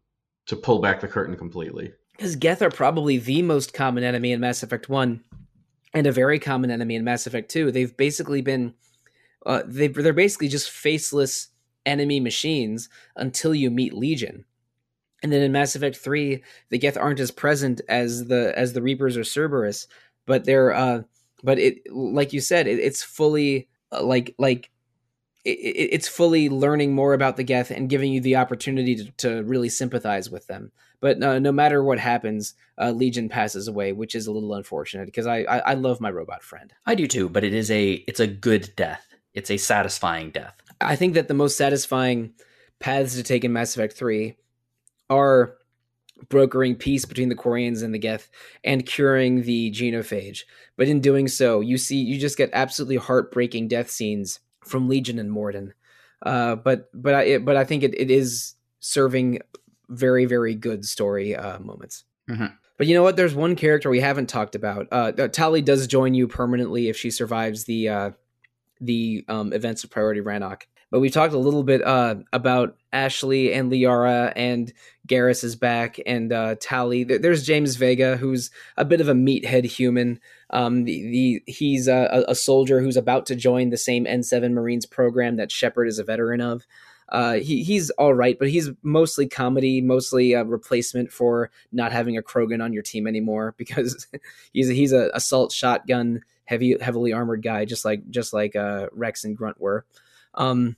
to 0.47 0.55
pull 0.55 0.79
back 0.79 0.99
the 0.99 1.07
curtain 1.07 1.35
completely. 1.35 1.93
Because 2.11 2.35
Geth 2.35 2.61
are 2.61 2.71
probably 2.71 3.17
the 3.17 3.41
most 3.41 3.73
common 3.73 4.03
enemy 4.03 4.31
in 4.31 4.39
Mass 4.39 4.63
Effect 4.63 4.89
One, 4.89 5.23
and 5.93 6.07
a 6.07 6.11
very 6.11 6.39
common 6.39 6.71
enemy 6.71 6.95
in 6.95 7.03
Mass 7.03 7.27
Effect 7.27 7.49
Two. 7.49 7.71
They've 7.71 7.95
basically 7.95 8.41
been 8.41 8.73
uh, 9.45 9.63
they 9.65 9.88
they're 9.88 10.13
basically 10.13 10.47
just 10.47 10.69
faceless 10.69 11.49
enemy 11.88 12.19
machines 12.19 12.89
until 13.15 13.55
you 13.55 13.71
meet 13.71 13.93
Legion. 13.93 14.45
And 15.23 15.31
then 15.31 15.41
in 15.41 15.51
Mass 15.51 15.75
Effect 15.75 15.97
3, 15.97 16.43
the 16.69 16.77
Geth 16.77 16.97
aren't 16.97 17.19
as 17.19 17.31
present 17.31 17.81
as 17.89 18.27
the 18.27 18.53
as 18.57 18.73
the 18.73 18.81
Reapers 18.81 19.17
or 19.17 19.23
Cerberus, 19.23 19.88
but 20.25 20.45
they're 20.45 20.73
uh 20.73 21.01
but 21.43 21.59
it 21.59 21.81
like 21.91 22.33
you 22.33 22.41
said, 22.41 22.67
it, 22.67 22.79
it's 22.79 23.01
fully 23.01 23.67
uh, 23.91 24.03
like 24.03 24.35
like 24.38 24.69
it, 25.43 25.49
it's 25.49 26.07
fully 26.07 26.49
learning 26.49 26.93
more 26.93 27.13
about 27.13 27.38
the 27.38 27.43
Geth 27.43 27.71
and 27.71 27.89
giving 27.89 28.11
you 28.13 28.21
the 28.21 28.35
opportunity 28.35 28.95
to, 28.95 29.11
to 29.11 29.43
really 29.43 29.69
sympathize 29.69 30.29
with 30.29 30.47
them. 30.47 30.71
But 30.99 31.21
uh, 31.21 31.39
no 31.39 31.51
matter 31.51 31.83
what 31.83 31.99
happens, 31.99 32.55
uh, 32.79 32.91
Legion 32.91 33.29
passes 33.29 33.67
away, 33.67 33.93
which 33.93 34.15
is 34.15 34.25
a 34.25 34.31
little 34.31 34.55
unfortunate 34.55 35.05
because 35.05 35.27
I, 35.27 35.39
I 35.41 35.57
I 35.59 35.73
love 35.73 36.01
my 36.01 36.11
robot 36.11 36.43
friend. 36.43 36.73
I 36.85 36.95
do 36.95 37.07
too, 37.07 37.29
but 37.29 37.43
it 37.43 37.53
is 37.53 37.71
a 37.71 37.93
it's 38.07 38.19
a 38.19 38.27
good 38.27 38.71
death. 38.75 39.15
It's 39.33 39.51
a 39.51 39.57
satisfying 39.57 40.31
death. 40.31 40.55
I 40.82 40.95
think 40.95 41.13
that 41.15 41.28
the 41.28 41.34
most 41.34 41.57
satisfying 41.57 42.34
paths 42.80 43.15
to 43.15 43.23
take 43.23 43.43
in 43.43 43.53
Mass 43.53 43.75
Effect 43.75 43.93
3 43.93 44.36
are 45.09 45.57
brokering 46.30 46.75
peace 46.75 47.05
between 47.05 47.30
the 47.30 47.36
Quarians 47.36 47.84
and 47.84 47.93
the 47.93 47.99
Geth 47.99 48.30
and 48.63 48.86
curing 48.86 49.43
the 49.43 49.71
genophage. 49.71 50.41
But 50.75 50.88
in 50.88 51.01
doing 51.01 51.28
so, 51.28 51.59
you 51.59 51.78
see 51.78 51.97
you 51.97 52.19
just 52.19 52.38
get 52.38 52.49
absolutely 52.53 52.97
heartbreaking 52.97 53.67
death 53.67 53.89
scenes 53.89 54.39
from 54.63 54.89
Legion 54.89 55.19
and 55.19 55.32
Mordin. 55.32 55.73
Uh, 56.21 56.55
but 56.55 56.89
but 56.93 57.13
I 57.13 57.38
but 57.38 57.55
I 57.55 57.63
think 57.63 57.84
it, 57.84 57.93
it 57.99 58.09
is 58.09 58.55
serving 58.80 59.39
very 59.89 60.25
very 60.25 60.55
good 60.55 60.86
story 60.86 61.36
uh, 61.36 61.59
moments. 61.59 62.03
Mm-hmm. 62.30 62.47
But 62.78 62.88
you 62.88 62.93
know 62.93 63.03
what? 63.03 63.15
There's 63.15 63.34
one 63.34 63.55
character 63.55 63.89
we 63.89 64.01
haven't 64.01 64.28
talked 64.28 64.53
about. 64.53 64.88
Uh, 64.91 65.11
Tali 65.11 65.61
does 65.61 65.88
join 65.88 66.13
you 66.13 66.28
permanently 66.28 66.89
if 66.89 66.97
she 66.97 67.09
survives 67.09 67.63
the 67.63 67.89
uh, 67.89 68.11
the 68.80 69.25
um, 69.28 69.53
events 69.53 69.84
of 69.84 69.89
Priority 69.89 70.21
Rannoch. 70.21 70.67
But 70.89 71.01
we 71.01 71.09
talked 71.09 71.34
a 71.34 71.39
little 71.39 71.63
bit 71.63 71.86
uh, 71.86 72.15
about 72.32 72.78
Ashley 72.93 73.53
and 73.53 73.69
Liara 73.69 74.32
and 74.36 74.71
Garrus 75.05 75.43
is 75.43 75.55
back 75.57 75.99
and 76.05 76.32
uh, 76.32 76.55
Tali. 76.61 77.03
There's 77.03 77.45
James 77.45 77.75
Vega, 77.75 78.15
who's 78.15 78.51
a 78.78 78.86
bit 78.86 79.01
of 79.01 79.09
a 79.09 79.13
meathead 79.13 79.65
human. 79.65 80.19
Um, 80.49 80.86
the, 80.86 81.41
the 81.45 81.51
he's 81.51 81.89
a, 81.89 82.23
a, 82.30 82.36
soldier 82.36 82.80
who's 82.80 82.95
about 82.95 83.25
to 83.25 83.36
join 83.36 83.69
the 83.69 83.78
same 83.78 84.05
N7 84.05 84.53
Marines 84.53 84.86
program 84.86 85.36
that 85.36 85.51
Shepard 85.51 85.89
is 85.89 85.99
a 85.99 86.05
veteran 86.05 86.39
of. 86.39 86.65
Uh, 87.09 87.34
he 87.34 87.63
he's 87.63 87.89
all 87.91 88.13
right, 88.13 88.39
but 88.39 88.49
he's 88.49 88.69
mostly 88.82 89.28
comedy, 89.28 89.82
mostly 89.82 90.34
a 90.34 90.43
replacement 90.45 91.11
for 91.11 91.51
not 91.71 91.91
having 91.91 92.17
a 92.17 92.21
Krogan 92.21 92.63
on 92.63 92.71
your 92.71 92.84
team 92.84 93.07
anymore 93.07 93.55
because 93.57 94.07
he's 94.53 94.69
a, 94.69 94.73
he's 94.73 94.93
a 94.93 95.09
assault 95.13 95.51
shotgun 95.51 96.21
heavy 96.48 96.76
heavily 96.82 97.14
armored 97.14 97.43
guy, 97.43 97.66
just 97.66 97.86
like 97.86 98.10
just 98.10 98.34
like 98.34 98.56
uh, 98.56 98.88
Wrex 98.91 99.24
and 99.24 99.38
Grunt 99.38 99.62
were. 99.62 99.86
Um, 100.34 100.76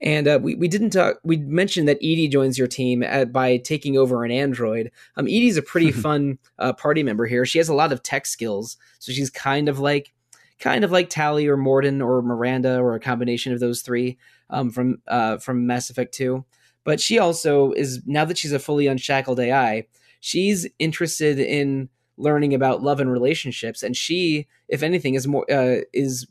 and 0.00 0.28
uh, 0.28 0.38
we, 0.42 0.54
we 0.54 0.68
didn't 0.68 0.90
talk, 0.90 1.16
we 1.24 1.38
mentioned 1.38 1.88
that 1.88 2.02
EDI 2.02 2.28
joins 2.28 2.58
your 2.58 2.66
team 2.66 3.02
at, 3.02 3.32
by 3.32 3.56
taking 3.56 3.96
over 3.96 4.24
an 4.24 4.30
android. 4.30 4.90
Um, 5.16 5.26
EDI's 5.26 5.56
a 5.56 5.62
pretty 5.62 5.92
fun 6.06 6.38
uh, 6.58 6.74
party 6.74 7.02
member 7.02 7.26
here. 7.26 7.46
She 7.46 7.58
has 7.58 7.68
a 7.70 7.74
lot 7.74 7.92
of 7.92 8.02
tech 8.02 8.26
skills, 8.26 8.76
so 8.98 9.12
she's 9.12 9.30
kind 9.30 9.68
of 9.68 9.78
like 9.78 10.12
kind 10.58 10.84
of 10.84 10.92
like 10.92 11.08
Tali 11.08 11.46
or 11.46 11.56
Mordin 11.56 12.04
or 12.04 12.22
Miranda 12.22 12.78
or 12.78 12.94
a 12.94 13.00
combination 13.00 13.52
of 13.52 13.60
those 13.60 13.82
three 13.82 14.18
um, 14.50 14.70
from 14.70 15.00
uh, 15.08 15.38
from 15.38 15.66
Mass 15.66 15.90
Effect 15.90 16.12
Two. 16.12 16.44
But 16.84 17.00
she 17.00 17.18
also 17.18 17.72
is 17.72 18.02
now 18.04 18.26
that 18.26 18.36
she's 18.36 18.52
a 18.52 18.58
fully 18.58 18.86
unshackled 18.86 19.40
AI, 19.40 19.86
she's 20.20 20.66
interested 20.78 21.38
in 21.38 21.88
learning 22.16 22.54
about 22.54 22.82
love 22.82 23.00
and 23.00 23.10
relationships 23.10 23.82
and 23.82 23.96
she 23.96 24.46
if 24.68 24.82
anything 24.82 25.14
is 25.14 25.26
more 25.26 25.50
uh, 25.50 25.80
is 25.92 26.26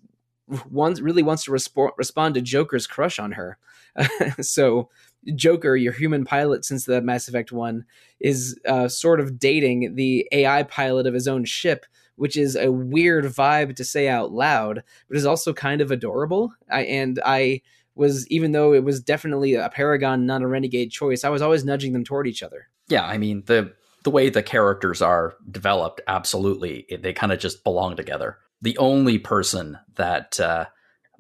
wants 0.70 1.00
really 1.00 1.24
wants 1.24 1.46
to 1.46 1.52
respo- 1.52 1.92
respond 1.98 2.36
to 2.36 2.42
joker's 2.42 2.88
crush 2.88 3.20
on 3.20 3.34
her. 3.34 3.58
So 4.42 4.90
joker 5.36 5.76
your 5.76 5.94
human 5.94 6.26
pilot 6.26 6.66
since 6.66 6.86
the 6.86 7.02
mass 7.02 7.28
effect 7.28 7.52
one 7.52 7.86
is 8.20 8.60
uh, 8.68 8.88
sort 8.88 9.20
of 9.20 9.40
dating 9.40 9.96
the 9.96 10.28
ai 10.34 10.64
pilot 10.64 11.08
of 11.08 11.14
his 11.14 11.28
own 11.30 11.46
ship 11.46 11.86
which 12.16 12.36
is 12.36 12.56
a 12.56 12.72
weird 12.72 13.26
vibe 13.26 13.76
to 13.76 13.86
say 13.86 14.10
out 14.10 14.32
loud 14.34 14.84
but 15.08 15.18
is 15.18 15.26
also 15.26 15.54
kind 15.54 15.80
of 15.80 15.92
adorable. 15.92 16.54
I, 16.70 16.82
and 16.84 17.22
i 17.26 17.62
was 17.96 18.28
even 18.28 18.52
though 18.52 18.74
it 18.74 18.84
was 18.84 19.00
definitely 19.00 19.54
a 19.54 19.70
paragon 19.70 20.26
not 20.26 20.42
a 20.42 20.48
renegade 20.48 20.92
choice 20.92 21.24
i 21.24 21.30
was 21.30 21.42
always 21.42 21.64
nudging 21.64 21.94
them 21.94 22.04
toward 22.04 22.28
each 22.28 22.44
other. 22.44 22.68
Yeah 22.90 23.06
i 23.06 23.18
mean 23.18 23.44
the 23.46 23.74
the 24.04 24.12
way 24.12 24.30
the 24.30 24.44
characters 24.44 25.02
are 25.02 25.36
developed, 25.50 26.02
absolutely, 26.08 26.86
they 27.02 27.14
kind 27.14 27.32
of 27.32 27.40
just 27.40 27.64
belong 27.64 27.96
together. 27.96 28.38
The 28.62 28.78
only 28.78 29.18
person 29.18 29.78
that 29.96 30.40
uh, 30.40 30.66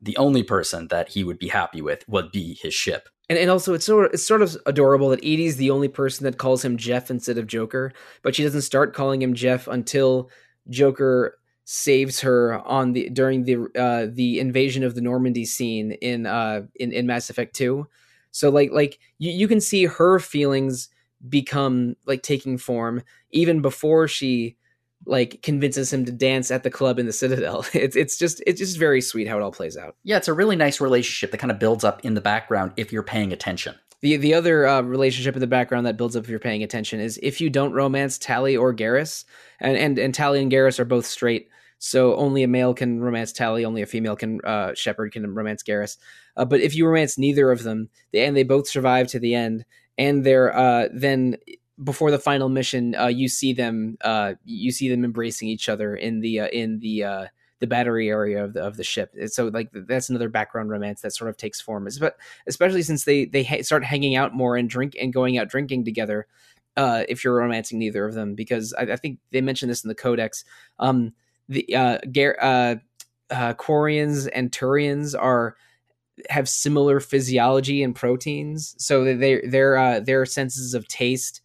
the 0.01 0.17
only 0.17 0.43
person 0.43 0.87
that 0.89 1.09
he 1.09 1.23
would 1.23 1.39
be 1.39 1.47
happy 1.47 1.81
with 1.81 2.07
would 2.07 2.31
be 2.31 2.57
his 2.61 2.73
ship. 2.73 3.09
And, 3.29 3.39
and 3.39 3.49
also, 3.49 3.73
it's 3.73 3.85
sort 3.85 4.07
of, 4.07 4.13
it's 4.13 4.27
sort 4.27 4.41
of 4.41 4.57
adorable 4.65 5.09
that 5.09 5.23
EDI's 5.23 5.55
the 5.55 5.71
only 5.71 5.87
person 5.87 6.25
that 6.25 6.37
calls 6.37 6.63
him 6.63 6.77
Jeff 6.77 7.09
instead 7.09 7.37
of 7.37 7.47
Joker, 7.47 7.93
but 8.21 8.35
she 8.35 8.43
doesn't 8.43 8.61
start 8.61 8.93
calling 8.93 9.21
him 9.21 9.33
Jeff 9.33 9.67
until 9.67 10.29
Joker 10.69 11.37
saves 11.65 12.19
her 12.19 12.59
on 12.65 12.91
the 12.91 13.09
during 13.09 13.45
the 13.45 13.55
uh, 13.79 14.07
the 14.11 14.39
invasion 14.39 14.83
of 14.83 14.95
the 14.95 15.01
Normandy 15.01 15.45
scene 15.45 15.93
in 15.93 16.25
uh 16.25 16.63
in, 16.75 16.91
in 16.91 17.07
Mass 17.07 17.29
Effect 17.29 17.55
2. 17.55 17.87
So 18.31 18.49
like 18.49 18.71
like 18.71 18.99
you, 19.17 19.31
you 19.31 19.47
can 19.47 19.61
see 19.61 19.85
her 19.85 20.19
feelings 20.19 20.89
become 21.27 21.95
like 22.05 22.23
taking 22.23 22.57
form 22.57 23.01
even 23.31 23.61
before 23.61 24.07
she 24.07 24.57
like 25.05 25.41
convinces 25.41 25.91
him 25.91 26.05
to 26.05 26.11
dance 26.11 26.49
at 26.51 26.63
the 26.63 26.69
club 26.69 26.99
in 26.99 27.05
the 27.05 27.13
Citadel. 27.13 27.65
It's 27.73 27.95
it's 27.95 28.17
just 28.17 28.41
it's 28.47 28.59
just 28.59 28.77
very 28.77 29.01
sweet 29.01 29.27
how 29.27 29.37
it 29.37 29.41
all 29.41 29.51
plays 29.51 29.77
out. 29.77 29.95
Yeah, 30.03 30.17
it's 30.17 30.27
a 30.27 30.33
really 30.33 30.55
nice 30.55 30.79
relationship 30.79 31.31
that 31.31 31.39
kind 31.39 31.51
of 31.51 31.59
builds 31.59 31.83
up 31.83 32.03
in 32.05 32.13
the 32.13 32.21
background 32.21 32.73
if 32.77 32.91
you're 32.91 33.03
paying 33.03 33.33
attention. 33.33 33.75
The 34.01 34.17
the 34.17 34.33
other 34.33 34.67
uh, 34.67 34.81
relationship 34.81 35.35
in 35.35 35.41
the 35.41 35.47
background 35.47 35.85
that 35.85 35.97
builds 35.97 36.15
up 36.15 36.23
if 36.23 36.29
you're 36.29 36.39
paying 36.39 36.63
attention 36.63 36.99
is 36.99 37.19
if 37.21 37.41
you 37.41 37.49
don't 37.49 37.73
romance 37.73 38.17
Tali 38.17 38.55
or 38.55 38.73
Garrus, 38.73 39.25
and 39.59 39.77
and 39.77 39.97
and 39.97 40.13
Tali 40.13 40.41
and 40.41 40.51
Garrus 40.51 40.79
are 40.79 40.85
both 40.85 41.05
straight, 41.05 41.49
so 41.79 42.15
only 42.15 42.43
a 42.43 42.47
male 42.47 42.73
can 42.73 43.01
romance 43.01 43.33
Tali, 43.33 43.65
only 43.65 43.81
a 43.81 43.85
female 43.85 44.15
can 44.15 44.39
uh, 44.43 44.73
Shepard 44.73 45.11
can 45.13 45.33
romance 45.33 45.63
Garrus. 45.63 45.97
Uh, 46.35 46.45
but 46.45 46.61
if 46.61 46.75
you 46.75 46.85
romance 46.85 47.17
neither 47.17 47.51
of 47.51 47.63
them, 47.63 47.89
and 48.13 48.35
they 48.35 48.43
both 48.43 48.67
survive 48.67 49.07
to 49.07 49.19
the 49.19 49.35
end, 49.35 49.65
and 49.97 50.25
they're 50.25 50.55
uh, 50.55 50.89
then 50.93 51.37
before 51.83 52.11
the 52.11 52.19
final 52.19 52.49
mission, 52.49 52.95
uh, 52.95 53.07
you 53.07 53.27
see 53.27 53.53
them 53.53 53.97
uh, 54.01 54.33
you 54.45 54.71
see 54.71 54.89
them 54.89 55.03
embracing 55.03 55.47
each 55.47 55.69
other 55.69 55.95
in 55.95 56.19
the 56.21 56.41
uh, 56.41 56.47
in 56.47 56.79
the 56.79 57.03
uh, 57.03 57.25
the 57.59 57.67
battery 57.67 58.09
area 58.09 58.43
of 58.43 58.53
the 58.53 58.61
of 58.61 58.77
the 58.77 58.83
ship. 58.83 59.15
So 59.27 59.47
like 59.47 59.69
that's 59.73 60.09
another 60.09 60.29
background 60.29 60.69
romance 60.69 61.01
that 61.01 61.13
sort 61.13 61.29
of 61.29 61.37
takes 61.37 61.61
form. 61.61 61.87
But 61.99 62.17
especially 62.47 62.83
since 62.83 63.05
they 63.05 63.25
they 63.25 63.43
ha- 63.43 63.61
start 63.61 63.83
hanging 63.83 64.15
out 64.15 64.33
more 64.33 64.55
and 64.57 64.69
drink 64.69 64.95
and 64.99 65.13
going 65.13 65.37
out 65.37 65.49
drinking 65.49 65.85
together. 65.85 66.27
Uh, 66.75 67.03
if 67.07 67.23
you're 67.23 67.35
romancing 67.35 67.77
neither 67.77 68.03
of 68.03 68.15
them, 68.15 68.33
because 68.33 68.73
I, 68.73 68.81
I 68.81 68.95
think 68.95 69.19
they 69.29 69.41
mentioned 69.41 69.69
this 69.69 69.83
in 69.83 69.89
the 69.89 69.95
codex. 69.95 70.43
Um, 70.79 71.13
the 71.47 71.75
uh, 71.75 71.99
Gar- 72.11 72.37
uh, 72.41 72.75
uh, 73.29 73.53
Quarians 73.53 74.27
and 74.33 74.51
Turians 74.51 75.15
are 75.17 75.55
have 76.29 76.47
similar 76.47 76.99
physiology 76.99 77.83
and 77.83 77.95
proteins, 77.95 78.75
so 78.77 79.03
they 79.03 79.41
their 79.45 79.77
uh, 79.77 79.99
their 79.99 80.25
senses 80.25 80.73
of 80.73 80.87
taste 80.87 81.41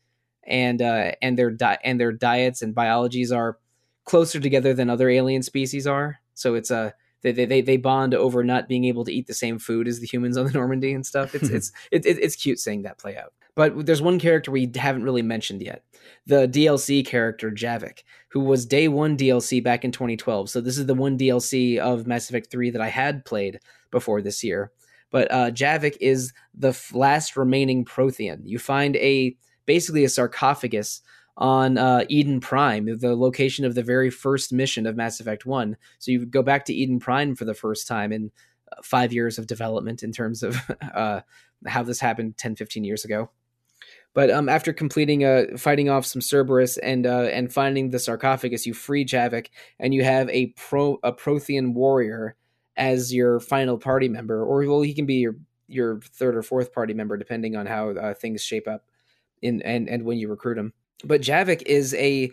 and 0.46 0.82
uh, 0.82 1.12
and 1.22 1.38
their 1.38 1.50
di- 1.50 1.78
and 1.84 2.00
their 2.00 2.12
diets 2.12 2.62
and 2.62 2.74
biologies 2.74 3.32
are 3.32 3.58
closer 4.04 4.40
together 4.40 4.74
than 4.74 4.90
other 4.90 5.08
alien 5.08 5.42
species 5.42 5.86
are. 5.86 6.20
So 6.34 6.54
it's 6.54 6.70
a 6.70 6.76
uh, 6.78 6.90
they, 7.22 7.32
they 7.32 7.60
they 7.60 7.76
bond 7.76 8.14
over 8.14 8.44
not 8.44 8.68
being 8.68 8.84
able 8.84 9.04
to 9.04 9.12
eat 9.12 9.26
the 9.26 9.34
same 9.34 9.58
food 9.58 9.88
as 9.88 10.00
the 10.00 10.06
humans 10.06 10.36
on 10.36 10.46
the 10.46 10.52
Normandy 10.52 10.92
and 10.92 11.04
stuff. 11.04 11.34
It's 11.34 11.48
it's 11.50 11.72
it, 11.90 12.06
it, 12.06 12.18
it's 12.18 12.36
cute 12.36 12.60
seeing 12.60 12.82
that 12.82 12.98
play 12.98 13.16
out. 13.16 13.32
But 13.58 13.86
there's 13.86 14.00
one 14.00 14.20
character 14.20 14.52
we 14.52 14.70
haven't 14.76 15.02
really 15.02 15.20
mentioned 15.20 15.62
yet. 15.62 15.82
The 16.26 16.46
DLC 16.46 17.04
character 17.04 17.50
Javik, 17.50 18.04
who 18.28 18.38
was 18.38 18.64
day 18.64 18.86
one 18.86 19.16
DLC 19.16 19.60
back 19.60 19.84
in 19.84 19.90
2012. 19.90 20.48
So 20.48 20.60
this 20.60 20.78
is 20.78 20.86
the 20.86 20.94
one 20.94 21.18
DLC 21.18 21.76
of 21.76 22.06
Mass 22.06 22.30
Effect 22.30 22.52
3 22.52 22.70
that 22.70 22.80
I 22.80 22.86
had 22.86 23.24
played 23.24 23.58
before 23.90 24.22
this 24.22 24.44
year. 24.44 24.70
But 25.10 25.32
uh, 25.32 25.50
Javik 25.50 25.96
is 26.00 26.32
the 26.54 26.80
last 26.92 27.36
remaining 27.36 27.84
Prothean. 27.84 28.42
You 28.44 28.60
find 28.60 28.94
a 28.94 29.36
basically 29.66 30.04
a 30.04 30.08
sarcophagus 30.08 31.02
on 31.36 31.78
uh, 31.78 32.04
Eden 32.08 32.38
Prime, 32.38 32.86
the 33.00 33.16
location 33.16 33.64
of 33.64 33.74
the 33.74 33.82
very 33.82 34.10
first 34.10 34.52
mission 34.52 34.86
of 34.86 34.94
Mass 34.94 35.18
Effect 35.18 35.46
1. 35.46 35.76
So 35.98 36.12
you 36.12 36.26
go 36.26 36.44
back 36.44 36.64
to 36.66 36.72
Eden 36.72 37.00
Prime 37.00 37.34
for 37.34 37.44
the 37.44 37.54
first 37.54 37.88
time 37.88 38.12
in 38.12 38.30
uh, 38.70 38.76
five 38.84 39.12
years 39.12 39.36
of 39.36 39.48
development 39.48 40.04
in 40.04 40.12
terms 40.12 40.44
of 40.44 40.56
uh, 40.94 41.22
how 41.66 41.82
this 41.82 41.98
happened 41.98 42.36
10, 42.36 42.54
15 42.54 42.84
years 42.84 43.04
ago. 43.04 43.30
But 44.18 44.32
um, 44.32 44.48
after 44.48 44.72
completing 44.72 45.24
uh, 45.24 45.44
fighting 45.56 45.88
off 45.88 46.04
some 46.04 46.20
Cerberus 46.20 46.76
and 46.76 47.06
uh, 47.06 47.28
and 47.30 47.52
finding 47.52 47.90
the 47.90 48.00
sarcophagus, 48.00 48.66
you 48.66 48.74
free 48.74 49.04
Javik 49.04 49.46
and 49.78 49.94
you 49.94 50.02
have 50.02 50.28
a 50.30 50.46
pro 50.56 50.98
a 51.04 51.12
Prothean 51.12 51.72
warrior 51.72 52.34
as 52.76 53.14
your 53.14 53.38
final 53.38 53.78
party 53.78 54.08
member, 54.08 54.42
or 54.42 54.66
well, 54.66 54.80
he 54.80 54.92
can 54.92 55.06
be 55.06 55.18
your 55.18 55.36
your 55.68 56.00
third 56.00 56.34
or 56.34 56.42
fourth 56.42 56.72
party 56.72 56.94
member 56.94 57.16
depending 57.16 57.54
on 57.54 57.66
how 57.66 57.90
uh, 57.90 58.12
things 58.12 58.42
shape 58.42 58.66
up 58.66 58.86
in 59.40 59.62
and 59.62 59.88
and 59.88 60.02
when 60.02 60.18
you 60.18 60.26
recruit 60.26 60.58
him. 60.58 60.72
But 61.04 61.20
Javik 61.20 61.62
is 61.62 61.94
a 61.94 62.32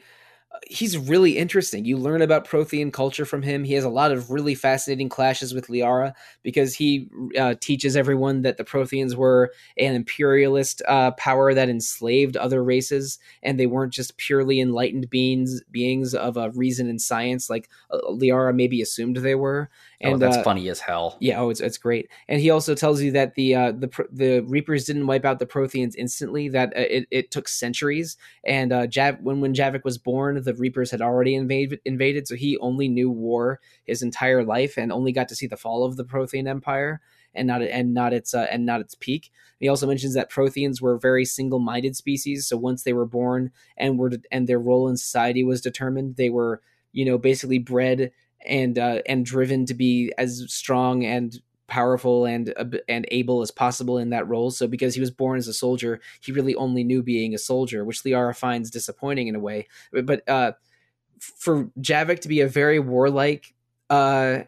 he's 0.68 0.98
really 0.98 1.38
interesting. 1.38 1.86
You 1.86 1.98
learn 1.98 2.22
about 2.22 2.48
Prothean 2.48 2.92
culture 2.92 3.26
from 3.26 3.42
him. 3.42 3.64
He 3.64 3.74
has 3.74 3.84
a 3.84 3.90
lot 3.90 4.12
of 4.12 4.32
really 4.32 4.56
fascinating 4.56 5.10
clashes 5.10 5.54
with 5.54 5.68
Liara 5.68 6.14
because 6.44 6.74
he 6.74 7.08
uh, 7.38 7.56
teaches 7.60 7.96
everyone 7.96 8.42
that 8.42 8.58
the 8.58 8.64
Protheans 8.64 9.16
were 9.16 9.52
an 9.78 9.96
imperialist 9.96 10.82
uh, 10.88 11.12
power 11.12 11.54
that 11.54 11.70
enslaved 11.70 12.38
other 12.38 12.64
races, 12.64 13.20
and 13.44 13.60
they 13.60 13.68
weren't 13.68 13.94
just 13.94 14.18
purely 14.18 14.60
enlightened 14.60 15.10
beings 15.10 15.62
beings 15.72 16.14
of 16.14 16.38
uh, 16.38 16.50
reason 16.52 16.90
and 16.90 17.02
science 17.02 17.50
like 17.50 17.70
uh, 17.92 18.00
Liara 18.10 18.54
maybe 18.54 18.82
assumed 18.82 19.18
they 19.18 19.36
were. 19.36 19.70
Oh, 20.04 20.08
and 20.08 20.16
oh, 20.16 20.18
that's 20.18 20.38
uh, 20.38 20.44
funny 20.44 20.70
as 20.70 20.80
hell. 20.80 21.18
Yeah, 21.20 21.40
oh, 21.42 21.50
it's 21.50 21.62
it's 21.62 21.78
great. 21.78 22.10
And 22.28 22.42
he 22.42 22.50
also 22.50 22.76
tells 22.76 23.02
you 23.02 23.12
that 23.12 23.36
the 23.36 23.56
uh, 23.56 23.72
the 23.72 23.90
the 24.12 24.40
Reapers 24.42 24.86
didn't 24.86 25.08
wipe 25.08 25.26
out 25.26 25.40
the 25.40 25.46
Protheans 25.46 25.96
instantly; 25.98 26.50
that 26.50 26.76
it, 26.76 27.08
it 27.12 27.32
took 27.32 27.48
centuries. 27.48 28.18
And 28.46 28.92
Jav- 28.92 29.22
when 29.22 29.42
when 29.42 29.54
Javik 29.54 29.84
was 29.84 29.98
born 29.98 30.42
the 30.44 30.54
Reapers 30.54 30.92
had 30.92 31.02
already 31.02 31.36
invaded, 31.36 31.80
invaded, 31.86 32.28
so 32.28 32.36
he 32.36 32.58
only 32.58 32.88
knew 32.88 33.10
war 33.10 33.60
his 33.86 34.02
entire 34.02 34.44
life 34.44 34.78
and 34.78 34.92
only 34.92 35.12
got 35.12 35.30
to 35.30 35.36
see 35.36 35.48
the 35.48 35.58
fall 35.58 35.86
of 35.86 35.98
the 35.98 36.06
Prothean 36.06 36.48
Empire 36.48 37.02
and 37.36 37.48
not 37.48 37.62
and 37.62 37.94
not 37.94 38.14
its 38.14 38.34
uh, 38.34 38.48
and 38.50 38.66
not 38.66 38.82
its 38.82 38.96
peak. 38.96 39.32
He 39.60 39.68
also 39.68 39.88
mentions 39.88 40.14
that 40.14 40.32
Protheans 40.32 40.82
were 40.82 40.98
very 40.98 41.26
single-minded 41.26 41.96
species, 41.96 42.48
so 42.48 42.58
once 42.58 42.84
they 42.84 42.94
were 42.94 43.06
born 43.06 43.52
and 43.78 44.00
were 44.00 44.12
and 44.32 44.48
their 44.48 44.60
role 44.60 44.88
in 44.88 44.98
society 44.98 45.44
was 45.44 45.62
determined, 45.62 46.16
they 46.16 46.30
were 46.30 46.62
you 46.92 47.06
know 47.06 47.18
basically 47.18 47.60
bred 47.60 48.12
and 48.48 48.78
uh, 48.78 49.02
and 49.06 49.26
driven 49.26 49.66
to 49.66 49.74
be 49.74 50.14
as 50.18 50.46
strong 50.48 51.06
and 51.06 51.40
powerful 51.68 52.26
and 52.26 52.54
and 52.88 53.08
able 53.10 53.42
as 53.42 53.52
possible 53.52 53.98
in 53.98 54.12
that 54.12 54.28
role. 54.28 54.52
So 54.52 54.68
because 54.68 54.94
he 54.94 55.02
was 55.02 55.12
born 55.12 55.38
as 55.38 55.48
a 55.48 55.54
soldier, 55.54 56.00
he 56.22 56.32
really 56.32 56.56
only 56.56 56.84
knew 56.84 57.02
being 57.02 57.34
a 57.34 57.40
soldier, 57.40 57.84
which 57.84 58.04
Liara 58.04 58.36
finds 58.36 58.70
disappointing 58.70 59.28
in 59.28 59.36
a 59.36 59.40
way. 59.40 59.68
But, 59.92 60.28
uh, 60.30 60.54
for 61.20 61.66
Javik 61.80 62.20
to 62.22 62.28
be 62.28 62.42
a 62.42 62.48
very 62.48 62.80
warlike 62.80 63.54
uh, 63.90 64.40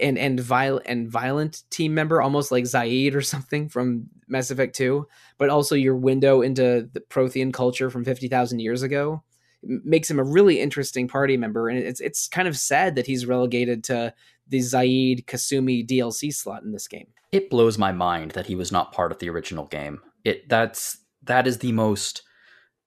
and 0.00 0.18
and 0.18 0.38
violent 0.38 0.86
and 0.86 1.10
violent 1.10 1.62
team 1.70 1.94
member, 1.94 2.20
almost 2.20 2.52
like 2.52 2.64
Zaeed 2.64 3.14
or 3.14 3.22
something 3.22 3.68
from 3.68 4.06
Mass 4.28 4.50
Effect 4.50 4.76
Two, 4.76 5.08
but 5.38 5.50
also 5.50 5.74
your 5.74 5.96
window 5.96 6.40
into 6.42 6.88
the 6.92 7.00
Prothean 7.00 7.52
culture 7.52 7.90
from 7.90 8.04
fifty 8.04 8.28
thousand 8.28 8.60
years 8.60 8.82
ago 8.82 9.22
makes 9.62 10.10
him 10.10 10.18
a 10.18 10.24
really 10.24 10.60
interesting 10.60 11.06
party 11.06 11.36
member 11.36 11.68
and 11.68 11.78
it's 11.78 12.00
it's 12.00 12.28
kind 12.28 12.48
of 12.48 12.56
sad 12.56 12.94
that 12.94 13.06
he's 13.06 13.26
relegated 13.26 13.84
to 13.84 14.12
the 14.48 14.58
Zaeed 14.58 15.26
Kasumi 15.26 15.86
DLC 15.86 16.34
slot 16.34 16.62
in 16.62 16.72
this 16.72 16.88
game. 16.88 17.06
It 17.32 17.50
blows 17.50 17.78
my 17.78 17.92
mind 17.92 18.32
that 18.32 18.46
he 18.46 18.54
was 18.54 18.72
not 18.72 18.92
part 18.92 19.12
of 19.12 19.18
the 19.18 19.30
original 19.30 19.66
game. 19.66 20.00
It 20.24 20.48
that's 20.48 20.98
that 21.24 21.46
is 21.46 21.58
the 21.58 21.72
most 21.72 22.22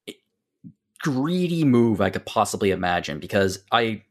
eh, 0.08 0.14
greedy 1.00 1.64
move 1.64 2.02
I 2.02 2.10
could 2.10 2.26
possibly 2.26 2.72
imagine 2.72 3.20
because 3.20 3.64
I 3.72 4.04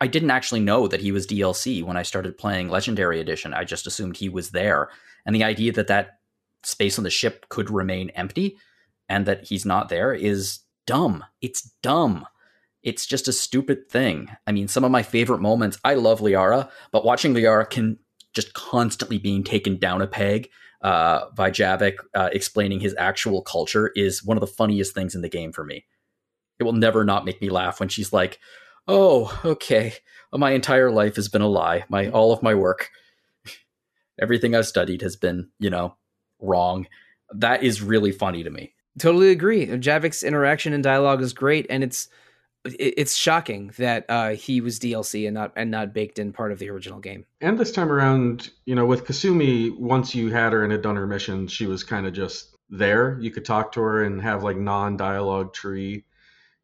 I 0.00 0.06
didn't 0.06 0.30
actually 0.30 0.60
know 0.60 0.88
that 0.88 1.00
he 1.00 1.12
was 1.12 1.26
DLC 1.26 1.82
when 1.82 1.96
I 1.96 2.02
started 2.02 2.38
playing 2.38 2.68
Legendary 2.68 3.20
Edition. 3.20 3.52
I 3.52 3.64
just 3.64 3.86
assumed 3.86 4.16
he 4.16 4.28
was 4.28 4.50
there. 4.50 4.88
And 5.26 5.36
the 5.36 5.44
idea 5.44 5.72
that 5.72 5.88
that 5.88 6.20
space 6.62 6.98
on 6.98 7.04
the 7.04 7.10
ship 7.10 7.46
could 7.50 7.70
remain 7.70 8.10
empty 8.10 8.56
and 9.08 9.26
that 9.26 9.46
he's 9.46 9.66
not 9.66 9.88
there 9.88 10.14
is 10.14 10.60
dumb. 10.90 11.24
It's 11.40 11.62
dumb 11.82 12.26
it's 12.82 13.06
just 13.06 13.28
a 13.28 13.32
stupid 13.32 13.88
thing. 13.88 14.30
I 14.46 14.52
mean, 14.52 14.68
some 14.68 14.84
of 14.84 14.90
my 14.90 15.02
favorite 15.02 15.40
moments, 15.40 15.78
I 15.84 15.94
love 15.94 16.20
Liara, 16.20 16.70
but 16.92 17.04
watching 17.04 17.34
Liara 17.34 17.68
can 17.68 17.98
just 18.32 18.54
constantly 18.54 19.18
being 19.18 19.42
taken 19.42 19.76
down 19.76 20.00
a 20.00 20.06
peg 20.06 20.48
uh, 20.82 21.26
by 21.34 21.50
Javik 21.50 21.96
uh, 22.14 22.30
explaining 22.32 22.80
his 22.80 22.94
actual 22.96 23.42
culture 23.42 23.92
is 23.94 24.24
one 24.24 24.36
of 24.36 24.40
the 24.40 24.46
funniest 24.46 24.94
things 24.94 25.14
in 25.14 25.20
the 25.20 25.28
game 25.28 25.52
for 25.52 25.64
me. 25.64 25.84
It 26.58 26.64
will 26.64 26.72
never 26.72 27.04
not 27.04 27.24
make 27.24 27.40
me 27.42 27.50
laugh 27.50 27.80
when 27.80 27.88
she's 27.88 28.12
like, 28.12 28.38
"Oh, 28.86 29.38
okay, 29.44 29.94
my 30.32 30.52
entire 30.52 30.90
life 30.90 31.16
has 31.16 31.28
been 31.28 31.42
a 31.42 31.48
lie. 31.48 31.84
My 31.88 32.08
all 32.10 32.32
of 32.32 32.42
my 32.42 32.54
work, 32.54 32.90
everything 34.20 34.54
I've 34.54 34.66
studied 34.66 35.02
has 35.02 35.16
been, 35.16 35.50
you 35.58 35.70
know, 35.70 35.96
wrong." 36.38 36.86
That 37.32 37.62
is 37.62 37.82
really 37.82 38.12
funny 38.12 38.42
to 38.42 38.50
me. 38.50 38.74
Totally 39.00 39.30
agree. 39.30 39.66
Javik's 39.66 40.22
interaction 40.22 40.74
and 40.74 40.84
dialogue 40.84 41.22
is 41.22 41.32
great, 41.32 41.66
and 41.70 41.82
it's 41.82 42.08
it's 42.66 43.16
shocking 43.16 43.72
that 43.78 44.04
uh, 44.10 44.30
he 44.30 44.60
was 44.60 44.78
DLC 44.78 45.26
and 45.26 45.32
not 45.32 45.52
and 45.56 45.70
not 45.70 45.94
baked 45.94 46.18
in 46.18 46.34
part 46.34 46.52
of 46.52 46.58
the 46.58 46.68
original 46.68 47.00
game. 47.00 47.24
And 47.40 47.58
this 47.58 47.72
time 47.72 47.90
around, 47.90 48.50
you 48.66 48.74
know, 48.74 48.84
with 48.84 49.06
Kasumi, 49.06 49.74
once 49.78 50.14
you 50.14 50.30
had 50.30 50.52
her 50.52 50.62
and 50.62 50.70
had 50.70 50.82
done 50.82 50.96
her 50.96 51.06
mission, 51.06 51.46
she 51.46 51.66
was 51.66 51.82
kind 51.82 52.06
of 52.06 52.12
just 52.12 52.54
there. 52.68 53.18
You 53.20 53.30
could 53.30 53.46
talk 53.46 53.72
to 53.72 53.80
her 53.80 54.04
and 54.04 54.20
have 54.20 54.42
like 54.42 54.58
non-dialogue 54.58 55.54
tree 55.54 56.04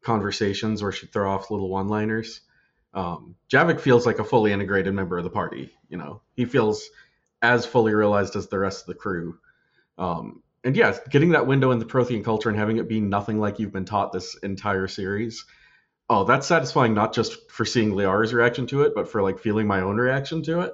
conversations 0.03 0.83
where 0.83 0.91
she'd 0.91 1.11
throw 1.11 1.31
off 1.31 1.49
little 1.49 1.69
one-liners. 1.69 2.41
Um, 2.93 3.33
Javik 3.51 3.79
feels 3.79 4.05
like 4.05 4.19
a 4.19 4.23
fully 4.23 4.53
integrated 4.53 4.93
member 4.93 5.17
of 5.17 5.23
the 5.23 5.31
party. 5.31 5.71
You 5.89 5.97
know, 5.97 6.21
he 6.35 6.45
feels 6.45 6.87
as 7.41 7.65
fully 7.65 7.95
realized 7.95 8.35
as 8.35 8.47
the 8.47 8.59
rest 8.59 8.81
of 8.81 8.87
the 8.87 8.99
crew. 8.99 9.39
Um, 9.97 10.43
and 10.67 10.75
yes, 10.75 10.99
getting 11.09 11.29
that 11.29 11.47
window 11.47 11.71
in 11.71 11.79
the 11.79 11.85
Prothean 11.85 12.23
culture 12.23 12.49
and 12.49 12.57
having 12.57 12.77
it 12.77 12.87
be 12.87 12.99
nothing 12.99 13.39
like 13.39 13.57
you've 13.57 13.73
been 13.73 13.85
taught 13.85 14.11
this 14.11 14.35
entire 14.43 14.87
series 14.87 15.45
oh, 16.09 16.23
that's 16.23 16.47
satisfying 16.47 16.93
not 16.93 17.13
just 17.13 17.51
for 17.51 17.65
seeing 17.65 17.93
Liara's 17.93 18.33
reaction 18.33 18.67
to 18.67 18.83
it, 18.83 18.93
but 18.95 19.09
for 19.09 19.21
like 19.21 19.39
feeling 19.39 19.67
my 19.67 19.81
own 19.81 19.97
reaction 19.97 20.41
to 20.43 20.61
it. 20.61 20.73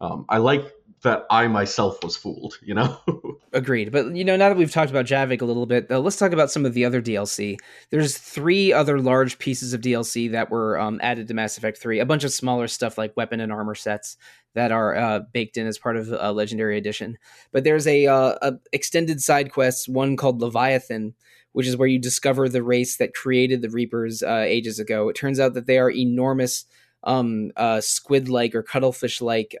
Um, 0.00 0.24
I 0.28 0.38
like 0.38 0.72
that 1.02 1.26
I 1.30 1.48
myself 1.48 2.02
was 2.02 2.16
fooled, 2.16 2.58
you 2.62 2.74
know? 2.74 2.98
Agreed. 3.52 3.90
But, 3.90 4.14
you 4.14 4.24
know, 4.24 4.36
now 4.36 4.48
that 4.48 4.56
we've 4.56 4.70
talked 4.70 4.90
about 4.90 5.04
Javik 5.06 5.42
a 5.42 5.44
little 5.44 5.66
bit, 5.66 5.90
let's 5.90 6.16
talk 6.16 6.32
about 6.32 6.50
some 6.50 6.64
of 6.64 6.74
the 6.74 6.84
other 6.84 7.02
DLC. 7.02 7.56
There's 7.90 8.16
three 8.16 8.72
other 8.72 9.00
large 9.00 9.38
pieces 9.38 9.74
of 9.74 9.80
DLC 9.80 10.30
that 10.30 10.50
were 10.50 10.78
um, 10.78 11.00
added 11.02 11.28
to 11.28 11.34
Mass 11.34 11.58
Effect 11.58 11.78
3, 11.78 11.98
a 11.98 12.06
bunch 12.06 12.24
of 12.24 12.32
smaller 12.32 12.68
stuff 12.68 12.96
like 12.96 13.16
weapon 13.16 13.40
and 13.40 13.52
armor 13.52 13.74
sets 13.74 14.16
that 14.54 14.70
are 14.70 14.96
uh, 14.96 15.20
baked 15.32 15.56
in 15.56 15.66
as 15.66 15.78
part 15.78 15.96
of 15.96 16.12
a 16.12 16.32
Legendary 16.32 16.78
Edition. 16.78 17.18
But 17.52 17.64
there's 17.64 17.86
a, 17.86 18.06
uh, 18.06 18.36
a 18.40 18.52
extended 18.72 19.20
side 19.20 19.50
quest, 19.50 19.88
one 19.88 20.16
called 20.16 20.40
Leviathan, 20.40 21.14
which 21.52 21.66
is 21.66 21.76
where 21.76 21.88
you 21.88 21.98
discover 21.98 22.48
the 22.48 22.62
race 22.62 22.96
that 22.98 23.14
created 23.14 23.60
the 23.60 23.70
Reapers 23.70 24.22
uh, 24.22 24.44
ages 24.46 24.78
ago. 24.78 25.08
It 25.08 25.16
turns 25.16 25.40
out 25.40 25.54
that 25.54 25.66
they 25.66 25.78
are 25.78 25.90
enormous 25.90 26.64
um, 27.04 27.50
uh, 27.56 27.80
squid-like 27.80 28.54
or 28.54 28.62
cuttlefish-like 28.62 29.56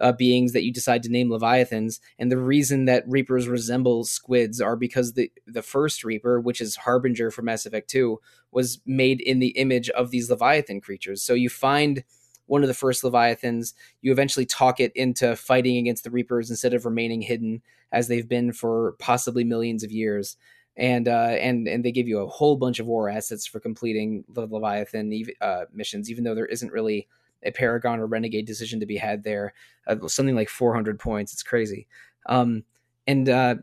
uh, 0.00 0.12
beings 0.12 0.52
that 0.52 0.64
you 0.64 0.72
decide 0.72 1.02
to 1.02 1.08
name 1.08 1.30
leviathans 1.30 2.00
and 2.18 2.30
the 2.30 2.38
reason 2.38 2.84
that 2.86 3.04
reapers 3.06 3.46
resemble 3.46 4.04
squids 4.04 4.60
are 4.60 4.76
because 4.76 5.12
the 5.12 5.30
the 5.46 5.62
first 5.62 6.02
reaper 6.04 6.40
which 6.40 6.60
is 6.60 6.76
harbinger 6.76 7.30
from 7.30 7.44
mass 7.44 7.64
effect 7.64 7.88
2 7.90 8.18
was 8.54 8.80
made 8.86 9.20
in 9.20 9.40
the 9.40 9.48
image 9.48 9.90
of 9.90 10.10
these 10.10 10.30
leviathan 10.30 10.80
creatures. 10.80 11.22
So 11.22 11.34
you 11.34 11.50
find 11.50 12.04
one 12.46 12.62
of 12.62 12.68
the 12.68 12.74
first 12.74 13.04
leviathans 13.04 13.74
you 14.00 14.12
eventually 14.12 14.46
talk 14.46 14.80
it 14.80 14.92
into 14.94 15.36
fighting 15.36 15.76
against 15.76 16.04
the 16.04 16.10
reapers 16.10 16.50
instead 16.50 16.74
of 16.74 16.84
remaining 16.84 17.20
hidden 17.20 17.62
as 17.92 18.08
they've 18.08 18.28
been 18.28 18.52
for 18.52 18.94
possibly 18.98 19.44
millions 19.44 19.82
of 19.82 19.90
years. 19.92 20.36
And 20.76 21.06
uh, 21.06 21.36
and 21.38 21.68
and 21.68 21.84
they 21.84 21.92
give 21.92 22.08
you 22.08 22.18
a 22.18 22.26
whole 22.26 22.56
bunch 22.56 22.80
of 22.80 22.86
war 22.86 23.08
assets 23.08 23.46
for 23.46 23.60
completing 23.60 24.24
the 24.28 24.46
leviathan 24.46 25.12
uh, 25.40 25.66
missions 25.72 26.10
even 26.10 26.24
though 26.24 26.34
there 26.34 26.46
isn't 26.46 26.72
really 26.72 27.06
a 27.44 27.50
Paragon 27.50 28.00
or 28.00 28.06
Renegade 28.06 28.46
decision 28.46 28.80
to 28.80 28.86
be 28.86 28.96
had 28.96 29.24
there. 29.24 29.54
Uh, 29.86 30.08
something 30.08 30.34
like 30.34 30.48
400 30.48 30.98
points. 30.98 31.32
It's 31.32 31.42
crazy. 31.42 31.86
Um, 32.26 32.64
and 33.06 33.28
uh, 33.28 33.56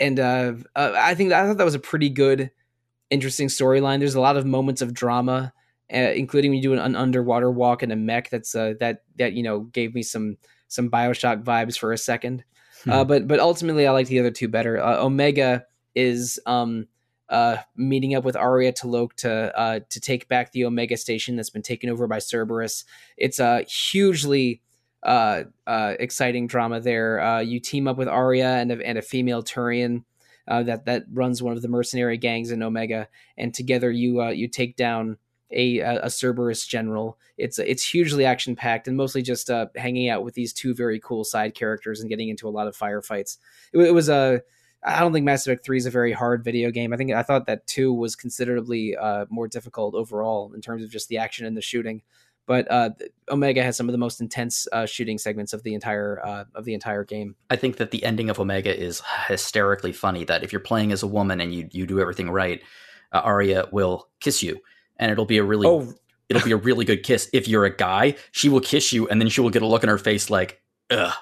and 0.00 0.20
uh, 0.20 0.54
uh, 0.76 0.92
I 0.96 1.14
think 1.14 1.32
I 1.32 1.46
thought 1.46 1.58
that 1.58 1.64
was 1.64 1.74
a 1.74 1.80
pretty 1.80 2.10
good, 2.10 2.50
interesting 3.10 3.48
storyline. 3.48 3.98
There's 3.98 4.14
a 4.14 4.20
lot 4.20 4.36
of 4.36 4.44
moments 4.44 4.82
of 4.82 4.92
drama, 4.92 5.52
uh, 5.92 5.96
including 5.96 6.50
when 6.50 6.58
you 6.58 6.62
do 6.62 6.72
an, 6.72 6.78
an, 6.78 6.96
underwater 6.96 7.50
walk 7.50 7.82
in 7.82 7.90
a 7.90 7.96
mech. 7.96 8.30
That's 8.30 8.54
uh, 8.54 8.74
that 8.80 9.04
that 9.18 9.32
you 9.32 9.42
know 9.42 9.60
gave 9.60 9.94
me 9.94 10.02
some 10.02 10.36
some 10.68 10.90
Bioshock 10.90 11.42
vibes 11.44 11.78
for 11.78 11.92
a 11.92 11.98
second. 11.98 12.44
Hmm. 12.84 13.04
but 13.04 13.28
but 13.28 13.38
ultimately, 13.38 13.86
I 13.86 13.92
like 13.92 14.08
the 14.08 14.18
other 14.18 14.30
two 14.30 14.48
better. 14.48 14.78
Omega 14.80 15.64
is 15.94 16.40
um, 16.46 16.88
uh, 17.28 17.56
meeting 17.76 18.14
up 18.14 18.24
with 18.24 18.36
Aria 18.36 18.72
T'Loak 18.72 19.14
to 19.18 19.58
uh, 19.58 19.80
to 19.88 20.00
take 20.00 20.28
back 20.28 20.52
the 20.52 20.64
Omega 20.64 20.96
Station 20.96 21.36
that's 21.36 21.50
been 21.50 21.62
taken 21.62 21.90
over 21.90 22.06
by 22.06 22.18
Cerberus. 22.18 22.84
It's 23.16 23.38
a 23.38 23.62
hugely 23.62 24.60
uh, 25.02 25.44
uh 25.66 25.94
exciting 25.98 26.46
drama 26.46 26.80
there. 26.80 27.20
Uh, 27.20 27.40
you 27.40 27.60
team 27.60 27.88
up 27.88 27.96
with 27.96 28.08
Aria 28.08 28.56
and 28.56 28.72
a, 28.72 28.86
and 28.86 28.98
a 28.98 29.02
female 29.02 29.42
Turian 29.42 30.04
uh, 30.46 30.62
that 30.64 30.84
that 30.86 31.04
runs 31.12 31.42
one 31.42 31.54
of 31.54 31.62
the 31.62 31.68
mercenary 31.68 32.18
gangs 32.18 32.50
in 32.50 32.62
Omega, 32.62 33.08
and 33.36 33.54
together 33.54 33.90
you 33.90 34.22
you 34.30 34.48
take 34.48 34.76
down 34.76 35.16
a, 35.50 35.78
a 35.78 36.10
Cerberus 36.10 36.66
general. 36.66 37.18
It's 37.38 37.58
it's 37.58 37.88
hugely 37.88 38.24
action 38.24 38.56
packed 38.56 38.88
and 38.88 38.96
mostly 38.96 39.22
just 39.22 39.50
hanging 39.76 40.08
out 40.08 40.24
with 40.24 40.34
these 40.34 40.52
two 40.52 40.74
very 40.74 41.00
cool 41.00 41.24
side 41.24 41.54
characters 41.54 42.00
and 42.00 42.08
getting 42.08 42.28
into 42.28 42.48
a 42.48 42.50
lot 42.50 42.68
of 42.68 42.76
firefights. 42.76 43.38
It, 43.72 43.78
it 43.78 43.94
was 43.94 44.08
a 44.08 44.42
I 44.84 45.00
don't 45.00 45.12
think 45.12 45.24
Mass 45.24 45.46
Effect 45.46 45.64
3 45.64 45.78
is 45.78 45.86
a 45.86 45.90
very 45.90 46.12
hard 46.12 46.42
video 46.42 46.70
game. 46.70 46.92
I 46.92 46.96
think 46.96 47.12
I 47.12 47.22
thought 47.22 47.46
that 47.46 47.66
2 47.66 47.92
was 47.92 48.16
considerably 48.16 48.96
uh, 48.96 49.26
more 49.30 49.46
difficult 49.46 49.94
overall 49.94 50.52
in 50.54 50.60
terms 50.60 50.82
of 50.82 50.90
just 50.90 51.08
the 51.08 51.18
action 51.18 51.46
and 51.46 51.56
the 51.56 51.62
shooting. 51.62 52.02
But 52.46 52.68
uh, 52.70 52.90
Omega 53.30 53.62
has 53.62 53.76
some 53.76 53.88
of 53.88 53.92
the 53.92 53.98
most 53.98 54.20
intense 54.20 54.66
uh, 54.72 54.84
shooting 54.84 55.16
segments 55.16 55.52
of 55.52 55.62
the 55.62 55.74
entire 55.74 56.20
uh, 56.24 56.44
of 56.54 56.64
the 56.64 56.74
entire 56.74 57.04
game. 57.04 57.36
I 57.50 57.56
think 57.56 57.76
that 57.76 57.92
the 57.92 58.02
ending 58.02 58.30
of 58.30 58.40
Omega 58.40 58.76
is 58.76 59.00
hysterically 59.28 59.92
funny. 59.92 60.24
That 60.24 60.42
if 60.42 60.52
you're 60.52 60.60
playing 60.60 60.90
as 60.90 61.04
a 61.04 61.06
woman 61.06 61.40
and 61.40 61.54
you 61.54 61.68
you 61.70 61.86
do 61.86 62.00
everything 62.00 62.30
right, 62.30 62.60
uh, 63.12 63.20
Aria 63.20 63.68
will 63.70 64.08
kiss 64.18 64.42
you, 64.42 64.60
and 64.96 65.12
it'll 65.12 65.24
be 65.24 65.38
a 65.38 65.44
really 65.44 65.68
oh. 65.68 65.94
it'll 66.28 66.42
be 66.42 66.50
a 66.50 66.56
really 66.56 66.84
good 66.84 67.04
kiss. 67.04 67.30
If 67.32 67.46
you're 67.46 67.64
a 67.64 67.74
guy, 67.74 68.16
she 68.32 68.48
will 68.48 68.60
kiss 68.60 68.92
you, 68.92 69.06
and 69.08 69.20
then 69.20 69.28
she 69.28 69.40
will 69.40 69.50
get 69.50 69.62
a 69.62 69.66
look 69.66 69.84
in 69.84 69.88
her 69.88 69.98
face 69.98 70.28
like, 70.28 70.60
ugh. 70.90 71.14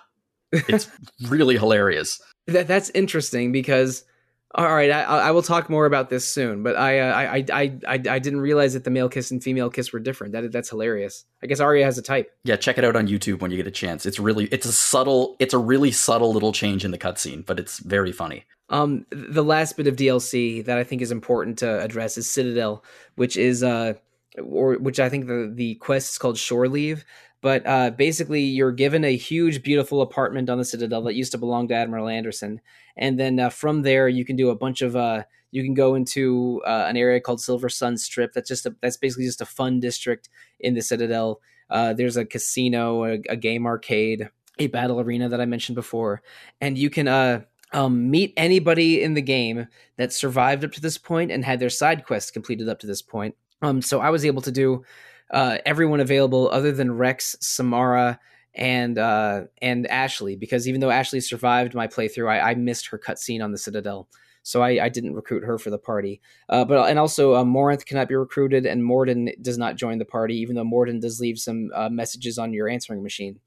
It's 0.52 0.90
really 1.28 1.56
hilarious. 1.56 2.20
That 2.50 2.68
that's 2.68 2.90
interesting 2.90 3.52
because 3.52 4.04
all 4.52 4.74
right, 4.74 4.90
I, 4.90 5.02
I 5.02 5.30
will 5.30 5.42
talk 5.42 5.70
more 5.70 5.86
about 5.86 6.10
this 6.10 6.26
soon. 6.26 6.64
But 6.64 6.76
I, 6.76 6.98
uh, 6.98 7.14
I, 7.14 7.44
I, 7.52 7.78
I, 7.86 7.94
I 7.94 8.18
didn't 8.18 8.40
realize 8.40 8.72
that 8.72 8.82
the 8.82 8.90
male 8.90 9.08
kiss 9.08 9.30
and 9.30 9.42
female 9.42 9.70
kiss 9.70 9.92
were 9.92 10.00
different. 10.00 10.32
That 10.32 10.50
that's 10.50 10.68
hilarious. 10.68 11.24
I 11.42 11.46
guess 11.46 11.60
Aria 11.60 11.84
has 11.84 11.98
a 11.98 12.02
type. 12.02 12.32
Yeah, 12.42 12.56
check 12.56 12.76
it 12.76 12.84
out 12.84 12.96
on 12.96 13.06
YouTube 13.06 13.40
when 13.40 13.52
you 13.52 13.56
get 13.56 13.68
a 13.68 13.72
chance. 13.72 14.06
It's 14.06 14.18
really, 14.18 14.46
it's 14.46 14.66
a 14.66 14.72
subtle, 14.72 15.36
it's 15.38 15.54
a 15.54 15.58
really 15.58 15.92
subtle 15.92 16.32
little 16.32 16.52
change 16.52 16.84
in 16.84 16.90
the 16.90 16.98
cutscene, 16.98 17.46
but 17.46 17.60
it's 17.60 17.78
very 17.78 18.10
funny. 18.10 18.44
Um, 18.70 19.06
the 19.10 19.44
last 19.44 19.76
bit 19.76 19.86
of 19.86 19.96
DLC 19.96 20.64
that 20.64 20.78
I 20.78 20.84
think 20.84 21.00
is 21.02 21.12
important 21.12 21.58
to 21.58 21.80
address 21.80 22.18
is 22.18 22.28
Citadel, 22.28 22.84
which 23.14 23.36
is 23.36 23.62
uh, 23.62 23.94
or 24.42 24.74
which 24.74 24.98
I 24.98 25.08
think 25.08 25.26
the 25.26 25.50
the 25.54 25.76
quest 25.76 26.12
is 26.12 26.18
called 26.18 26.38
Shore 26.38 26.68
Leave. 26.68 27.04
But 27.42 27.66
uh, 27.66 27.90
basically, 27.90 28.42
you're 28.42 28.72
given 28.72 29.04
a 29.04 29.16
huge, 29.16 29.62
beautiful 29.62 30.02
apartment 30.02 30.50
on 30.50 30.58
the 30.58 30.64
Citadel 30.64 31.02
that 31.02 31.14
used 31.14 31.32
to 31.32 31.38
belong 31.38 31.68
to 31.68 31.74
Admiral 31.74 32.08
Anderson, 32.08 32.60
and 32.96 33.18
then 33.18 33.40
uh, 33.40 33.48
from 33.48 33.82
there 33.82 34.08
you 34.08 34.24
can 34.24 34.36
do 34.36 34.50
a 34.50 34.56
bunch 34.56 34.82
of. 34.82 34.96
Uh, 34.96 35.24
you 35.52 35.64
can 35.64 35.74
go 35.74 35.94
into 35.96 36.62
uh, 36.64 36.86
an 36.88 36.96
area 36.96 37.20
called 37.20 37.40
Silver 37.40 37.68
Sun 37.68 37.96
Strip. 37.96 38.32
That's 38.32 38.48
just 38.48 38.66
a, 38.66 38.76
that's 38.82 38.96
basically 38.96 39.24
just 39.24 39.40
a 39.40 39.46
fun 39.46 39.80
district 39.80 40.28
in 40.60 40.74
the 40.74 40.82
Citadel. 40.82 41.40
Uh, 41.68 41.92
there's 41.92 42.16
a 42.16 42.24
casino, 42.24 43.04
a, 43.04 43.12
a, 43.28 43.36
game 43.36 43.66
arcade, 43.66 44.28
a 44.58 44.66
battle 44.68 45.00
arena 45.00 45.28
that 45.28 45.40
I 45.40 45.46
mentioned 45.46 45.76
before, 45.76 46.22
and 46.60 46.76
you 46.76 46.90
can 46.90 47.08
uh, 47.08 47.42
um, 47.72 48.10
meet 48.10 48.32
anybody 48.36 49.02
in 49.02 49.14
the 49.14 49.22
game 49.22 49.68
that 49.96 50.12
survived 50.12 50.64
up 50.64 50.72
to 50.72 50.80
this 50.80 50.98
point 50.98 51.30
and 51.30 51.44
had 51.44 51.60
their 51.60 51.70
side 51.70 52.04
quests 52.04 52.30
completed 52.30 52.68
up 52.68 52.80
to 52.80 52.86
this 52.86 53.02
point. 53.02 53.34
Um, 53.62 53.82
so 53.82 54.00
I 54.00 54.10
was 54.10 54.24
able 54.24 54.42
to 54.42 54.52
do 54.52 54.84
uh, 55.30 55.58
everyone 55.64 56.00
available 56.00 56.48
other 56.50 56.72
than 56.72 56.96
Wrex, 56.96 57.36
Samara, 57.40 58.18
and 58.54 58.98
uh, 58.98 59.42
and 59.62 59.86
Ashley, 59.86 60.36
because 60.36 60.68
even 60.68 60.80
though 60.80 60.90
Ashley 60.90 61.20
survived 61.20 61.74
my 61.74 61.86
playthrough, 61.86 62.28
I, 62.28 62.50
I 62.50 62.54
missed 62.54 62.88
her 62.88 62.98
cutscene 62.98 63.42
on 63.42 63.52
the 63.52 63.58
Citadel, 63.58 64.08
so 64.42 64.62
I, 64.62 64.84
I, 64.84 64.88
didn't 64.88 65.14
recruit 65.14 65.44
her 65.44 65.56
for 65.56 65.70
the 65.70 65.78
party. 65.78 66.20
Uh, 66.48 66.64
but 66.64 66.88
and 66.88 66.98
also 66.98 67.34
uh, 67.34 67.44
Morinth 67.44 67.86
cannot 67.86 68.08
be 68.08 68.16
recruited, 68.16 68.66
and 68.66 68.82
Mordin 68.82 69.30
does 69.40 69.56
not 69.56 69.76
join 69.76 69.98
the 69.98 70.04
party, 70.04 70.36
even 70.36 70.56
though 70.56 70.64
Mordin 70.64 71.00
does 71.00 71.20
leave 71.20 71.38
some 71.38 71.70
uh, 71.74 71.88
messages 71.88 72.38
on 72.38 72.52
your 72.52 72.68
answering 72.68 73.02
machine. 73.02 73.38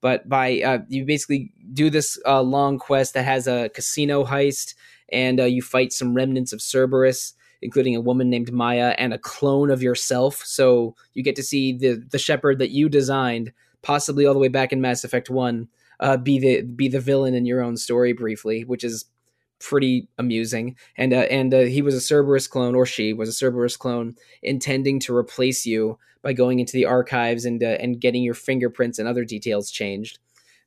But 0.00 0.28
by 0.28 0.60
uh, 0.60 0.78
you 0.88 1.04
basically 1.04 1.52
do 1.72 1.88
this 1.90 2.18
uh, 2.26 2.42
long 2.42 2.78
quest 2.78 3.14
that 3.14 3.24
has 3.24 3.46
a 3.46 3.68
casino 3.68 4.24
heist, 4.24 4.74
and 5.10 5.40
uh, 5.40 5.44
you 5.44 5.62
fight 5.62 5.92
some 5.92 6.14
remnants 6.14 6.52
of 6.52 6.60
Cerberus 6.60 7.34
including 7.62 7.96
a 7.96 8.00
woman 8.00 8.30
named 8.30 8.52
Maya 8.52 8.94
and 8.98 9.12
a 9.12 9.18
clone 9.18 9.70
of 9.70 9.82
yourself. 9.82 10.42
So 10.44 10.94
you 11.14 11.22
get 11.22 11.36
to 11.36 11.42
see 11.42 11.76
the 11.76 12.02
the 12.10 12.18
Shepard 12.18 12.58
that 12.58 12.70
you 12.70 12.88
designed, 12.88 13.52
possibly 13.82 14.26
all 14.26 14.34
the 14.34 14.40
way 14.40 14.48
back 14.48 14.72
in 14.72 14.80
Mass 14.80 15.04
Effect 15.04 15.30
One, 15.30 15.68
uh, 16.00 16.16
be 16.16 16.38
the 16.38 16.62
be 16.62 16.88
the 16.88 17.00
villain 17.00 17.34
in 17.34 17.46
your 17.46 17.62
own 17.62 17.76
story 17.76 18.12
briefly, 18.12 18.64
which 18.64 18.84
is 18.84 19.04
pretty 19.60 20.08
amusing. 20.18 20.76
And 20.96 21.12
uh, 21.12 21.26
and 21.30 21.52
uh, 21.52 21.60
he 21.60 21.82
was 21.82 21.94
a 21.94 22.00
Cerberus 22.00 22.46
clone, 22.46 22.74
or 22.74 22.86
she 22.86 23.12
was 23.12 23.28
a 23.28 23.32
Cerberus 23.32 23.76
clone, 23.76 24.14
intending 24.42 25.00
to 25.00 25.16
replace 25.16 25.66
you 25.66 25.98
by 26.22 26.32
going 26.32 26.58
into 26.60 26.72
the 26.72 26.84
archives 26.84 27.44
and 27.44 27.62
uh, 27.62 27.76
and 27.80 28.00
getting 28.00 28.22
your 28.22 28.34
fingerprints 28.34 28.98
and 28.98 29.08
other 29.08 29.24
details 29.24 29.70
changed. 29.70 30.18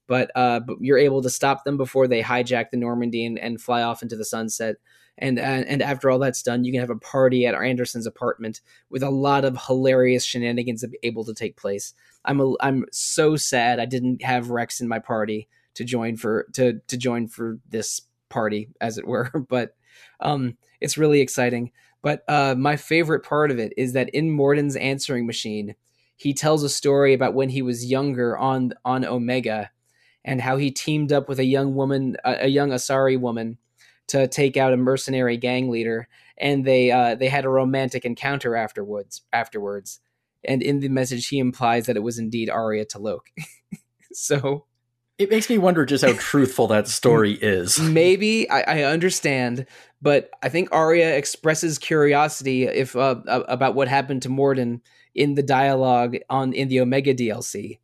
But, 0.07 0.30
uh, 0.35 0.59
but 0.59 0.77
you're 0.81 0.97
able 0.97 1.22
to 1.22 1.30
stop 1.30 1.63
them 1.63 1.77
before 1.77 2.05
they 2.05 2.22
hijack 2.22 2.72
the 2.72 2.77
Normandy 2.77 3.26
and, 3.26 3.39
and 3.39 3.61
fly 3.61 3.81
off 3.81 4.03
into 4.03 4.18
the 4.18 4.26
sunset 4.26 4.76
and, 5.22 5.39
and 5.39 5.65
and 5.68 5.81
after 5.81 6.10
all 6.10 6.19
that's 6.19 6.41
done, 6.41 6.64
you 6.64 6.72
can 6.72 6.81
have 6.81 6.89
a 6.89 6.95
party 6.95 7.45
at 7.45 7.53
Anderson's 7.53 8.07
apartment 8.07 8.60
with 8.89 9.03
a 9.03 9.10
lot 9.10 9.45
of 9.45 9.65
hilarious 9.68 10.26
shenanigans 10.26 10.84
able 11.03 11.23
to 11.26 11.34
take 11.34 11.56
place. 11.56 11.93
I'm 12.26 12.41
a, 12.41 12.53
I'm 12.60 12.85
so 12.91 13.35
sad 13.35 13.80
I 13.80 13.85
didn't 13.85 14.23
have 14.23 14.49
Wrex 14.49 14.81
in 14.81 14.88
my 14.88 14.99
party 14.99 15.48
to 15.76 15.84
join 15.84 16.18
for 16.18 16.48
to 16.53 16.81
to 16.88 16.98
join 16.98 17.27
for 17.27 17.60
this 17.69 18.02
party, 18.30 18.69
as 18.81 18.98
it 18.98 19.07
were. 19.07 19.31
But 19.48 19.76
um, 20.19 20.57
it's 20.80 20.98
really 20.98 21.22
exciting. 21.22 21.72
But 22.02 22.23
uh, 22.27 22.56
my 22.57 22.76
favorite 22.76 23.23
part 23.23 23.52
of 23.52 23.60
it 23.60 23.73
is 23.77 23.93
that 23.93 24.10
in 24.10 24.31
Mordin's 24.31 24.76
answering 24.76 25.27
machine, 25.27 25.76
he 26.15 26.34
tells 26.34 26.64
a 26.64 26.69
story 26.69 27.14
about 27.14 27.35
when 27.35 27.49
he 27.49 27.61
was 27.61 27.85
younger 27.85 28.35
on 28.38 28.73
on 28.84 29.06
Omega, 29.06 29.69
and 30.26 30.41
how 30.41 30.57
he 30.57 30.72
teamed 30.72 31.11
up 31.11 31.30
with 31.30 31.39
a 31.39 31.45
young 31.45 31.76
woman, 31.76 32.18
a, 32.26 32.45
a 32.45 32.48
young 32.48 32.69
Asari 32.69 33.19
woman, 33.19 33.60
to 34.11 34.27
take 34.27 34.57
out 34.57 34.73
a 34.73 34.77
mercenary 34.77 35.38
gang 35.38 35.69
leader, 35.69 36.07
and 36.38 36.65
they 36.65 36.91
uh, 36.91 37.15
they 37.15 37.29
had 37.29 37.45
a 37.45 37.49
romantic 37.49 38.03
encounter 38.03 38.55
afterwards. 38.55 39.21
Afterwards, 39.31 40.01
and 40.43 40.61
in 40.61 40.81
the 40.81 40.89
message, 40.89 41.27
he 41.27 41.39
implies 41.39 41.85
that 41.85 41.95
it 41.95 42.03
was 42.03 42.19
indeed 42.19 42.49
Aria 42.49 42.85
T'Loak. 42.85 43.27
so 44.11 44.65
it 45.17 45.29
makes 45.29 45.49
me 45.49 45.57
wonder 45.57 45.85
just 45.85 46.03
how 46.03 46.13
truthful 46.13 46.67
that 46.67 46.88
story 46.89 47.33
is. 47.41 47.79
Maybe 47.79 48.49
I, 48.49 48.79
I, 48.79 48.83
understand, 48.83 49.65
but 50.01 50.29
I 50.43 50.49
think 50.49 50.69
Aria 50.73 51.15
expresses 51.15 51.79
curiosity 51.79 52.63
if 52.63 52.95
uh, 52.97 53.15
about 53.27 53.75
what 53.75 53.88
happened 53.88 54.23
to 54.23 54.29
Mordin 54.29 54.81
in 55.15 55.35
the 55.35 55.43
dialogue 55.43 56.17
on 56.29 56.51
in 56.51 56.67
the 56.67 56.81
Omega 56.81 57.15
DLC, 57.15 57.79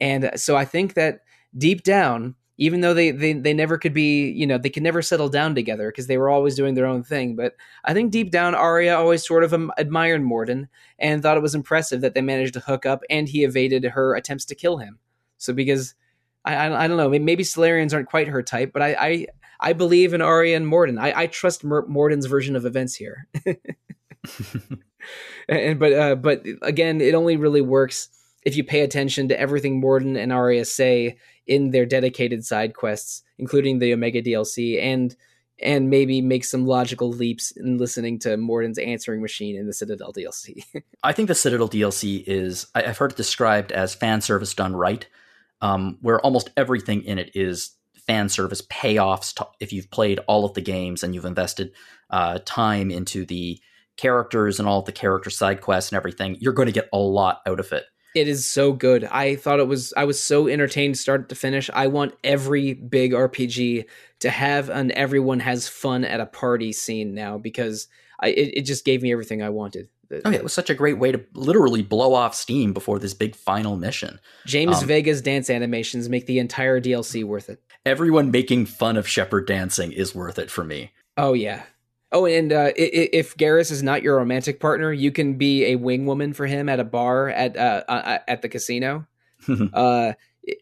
and 0.00 0.32
so 0.34 0.56
I 0.56 0.64
think 0.64 0.94
that 0.94 1.20
deep 1.56 1.84
down, 1.84 2.34
even 2.60 2.82
though 2.82 2.92
they 2.92 3.10
they, 3.10 3.32
they 3.32 3.54
never 3.54 3.78
could 3.78 3.94
be, 3.94 4.30
you 4.30 4.46
know, 4.46 4.58
they 4.58 4.68
could 4.68 4.82
never 4.82 5.00
settle 5.00 5.30
down 5.30 5.54
together 5.54 5.90
because 5.90 6.06
they 6.06 6.18
were 6.18 6.28
always 6.28 6.54
doing 6.54 6.74
their 6.74 6.84
own 6.86 7.02
thing. 7.02 7.34
But 7.34 7.56
I 7.84 7.94
think 7.94 8.12
deep 8.12 8.30
down, 8.30 8.54
Aria 8.54 8.98
always 8.98 9.26
sort 9.26 9.44
of 9.44 9.54
um, 9.54 9.72
admired 9.78 10.20
Mordin 10.20 10.68
and 10.98 11.22
thought 11.22 11.38
it 11.38 11.42
was 11.42 11.54
impressive 11.54 12.02
that 12.02 12.12
they 12.14 12.20
managed 12.20 12.52
to 12.54 12.60
hook 12.60 12.84
up 12.84 13.00
and 13.08 13.26
he 13.26 13.44
evaded 13.44 13.84
her 13.84 14.14
attempts 14.14 14.44
to 14.44 14.54
kill 14.54 14.76
him. 14.76 14.98
So 15.38 15.54
because 15.54 15.94
I 16.44 16.54
I, 16.54 16.84
I 16.84 16.86
don't 16.86 16.98
know, 16.98 17.08
maybe 17.08 17.44
Salarians 17.44 17.94
aren't 17.94 18.10
quite 18.10 18.28
her 18.28 18.42
type, 18.42 18.72
but 18.74 18.82
I 18.82 18.94
I, 18.94 19.26
I 19.58 19.72
believe 19.72 20.12
in 20.12 20.20
Aria 20.20 20.56
and 20.56 20.66
Mordin. 20.66 21.00
I, 21.00 21.22
I 21.22 21.26
trust 21.28 21.64
Mordin's 21.64 22.26
version 22.26 22.56
of 22.56 22.66
events 22.66 22.94
here. 22.94 23.26
and 25.48 25.78
but 25.78 25.92
uh, 25.94 26.14
but 26.14 26.44
again, 26.60 27.00
it 27.00 27.14
only 27.14 27.38
really 27.38 27.62
works 27.62 28.10
if 28.44 28.56
you 28.56 28.64
pay 28.64 28.80
attention 28.80 29.28
to 29.28 29.38
everything 29.38 29.82
Mordin 29.82 30.16
and 30.16 30.32
Aria 30.32 30.64
say 30.64 31.18
in 31.50 31.72
their 31.72 31.84
dedicated 31.84 32.46
side 32.46 32.74
quests, 32.74 33.24
including 33.36 33.80
the 33.80 33.92
Omega 33.92 34.22
DLC, 34.22 34.80
and 34.80 35.14
and 35.62 35.90
maybe 35.90 36.22
make 36.22 36.44
some 36.44 36.64
logical 36.64 37.10
leaps 37.10 37.50
in 37.50 37.76
listening 37.76 38.18
to 38.20 38.38
Mordin's 38.38 38.78
answering 38.78 39.20
machine 39.20 39.56
in 39.56 39.66
the 39.66 39.74
Citadel 39.74 40.10
DLC. 40.10 40.64
I 41.02 41.12
think 41.12 41.28
the 41.28 41.34
Citadel 41.34 41.68
DLC 41.68 42.24
is 42.26 42.66
I've 42.74 42.96
heard 42.96 43.10
it 43.10 43.16
described 43.18 43.72
as 43.72 43.94
fan 43.94 44.22
service 44.22 44.54
done 44.54 44.74
right, 44.74 45.06
um, 45.60 45.98
where 46.00 46.20
almost 46.20 46.50
everything 46.56 47.02
in 47.02 47.18
it 47.18 47.32
is 47.34 47.72
fan 48.06 48.30
service 48.30 48.62
payoffs. 48.62 49.34
To, 49.34 49.48
if 49.58 49.72
you've 49.72 49.90
played 49.90 50.20
all 50.28 50.46
of 50.46 50.54
the 50.54 50.62
games 50.62 51.02
and 51.02 51.14
you've 51.14 51.26
invested 51.26 51.72
uh, 52.08 52.38
time 52.46 52.90
into 52.90 53.26
the 53.26 53.60
characters 53.98 54.60
and 54.60 54.68
all 54.68 54.78
of 54.78 54.86
the 54.86 54.92
character 54.92 55.30
side 55.30 55.60
quests 55.60 55.90
and 55.90 55.96
everything, 55.96 56.36
you're 56.40 56.54
going 56.54 56.66
to 56.66 56.72
get 56.72 56.88
a 56.92 56.98
lot 56.98 57.40
out 57.44 57.60
of 57.60 57.72
it. 57.72 57.84
It 58.14 58.28
is 58.28 58.44
so 58.44 58.72
good. 58.72 59.04
I 59.04 59.36
thought 59.36 59.60
it 59.60 59.68
was 59.68 59.92
I 59.96 60.04
was 60.04 60.22
so 60.22 60.48
entertained 60.48 60.98
start 60.98 61.28
to 61.28 61.34
finish. 61.34 61.70
I 61.72 61.86
want 61.86 62.14
every 62.24 62.74
big 62.74 63.12
RPG 63.12 63.84
to 64.20 64.30
have 64.30 64.68
an 64.68 64.92
everyone 64.92 65.40
has 65.40 65.68
fun 65.68 66.04
at 66.04 66.20
a 66.20 66.26
party 66.26 66.72
scene 66.72 67.14
now 67.14 67.38
because 67.38 67.88
I, 68.20 68.28
it, 68.28 68.58
it 68.58 68.62
just 68.62 68.84
gave 68.84 69.02
me 69.02 69.12
everything 69.12 69.42
I 69.42 69.50
wanted. 69.50 69.88
Oh 70.24 70.30
yeah, 70.30 70.38
it 70.38 70.42
was 70.42 70.52
such 70.52 70.70
a 70.70 70.74
great 70.74 70.98
way 70.98 71.12
to 71.12 71.24
literally 71.34 71.82
blow 71.82 72.14
off 72.14 72.34
steam 72.34 72.72
before 72.72 72.98
this 72.98 73.14
big 73.14 73.36
final 73.36 73.76
mission. 73.76 74.18
James 74.44 74.78
um, 74.78 74.88
Vega's 74.88 75.22
dance 75.22 75.48
animations 75.48 76.08
make 76.08 76.26
the 76.26 76.40
entire 76.40 76.80
DLC 76.80 77.24
worth 77.24 77.48
it. 77.48 77.62
Everyone 77.86 78.32
making 78.32 78.66
fun 78.66 78.96
of 78.96 79.06
Shepard 79.06 79.46
dancing 79.46 79.92
is 79.92 80.14
worth 80.14 80.38
it 80.38 80.50
for 80.50 80.64
me. 80.64 80.90
Oh 81.16 81.32
yeah, 81.32 81.62
Oh, 82.12 82.26
and 82.26 82.52
uh, 82.52 82.72
if 82.76 83.36
Garrus 83.36 83.70
is 83.70 83.82
not 83.82 84.02
your 84.02 84.16
romantic 84.16 84.58
partner, 84.58 84.92
you 84.92 85.12
can 85.12 85.34
be 85.34 85.66
a 85.66 85.76
wing 85.76 86.06
woman 86.06 86.32
for 86.32 86.46
him 86.46 86.68
at 86.68 86.80
a 86.80 86.84
bar 86.84 87.28
at 87.28 87.56
uh, 87.56 87.84
uh 87.88 88.18
at 88.26 88.42
the 88.42 88.48
casino. 88.48 89.06
uh, 89.72 90.12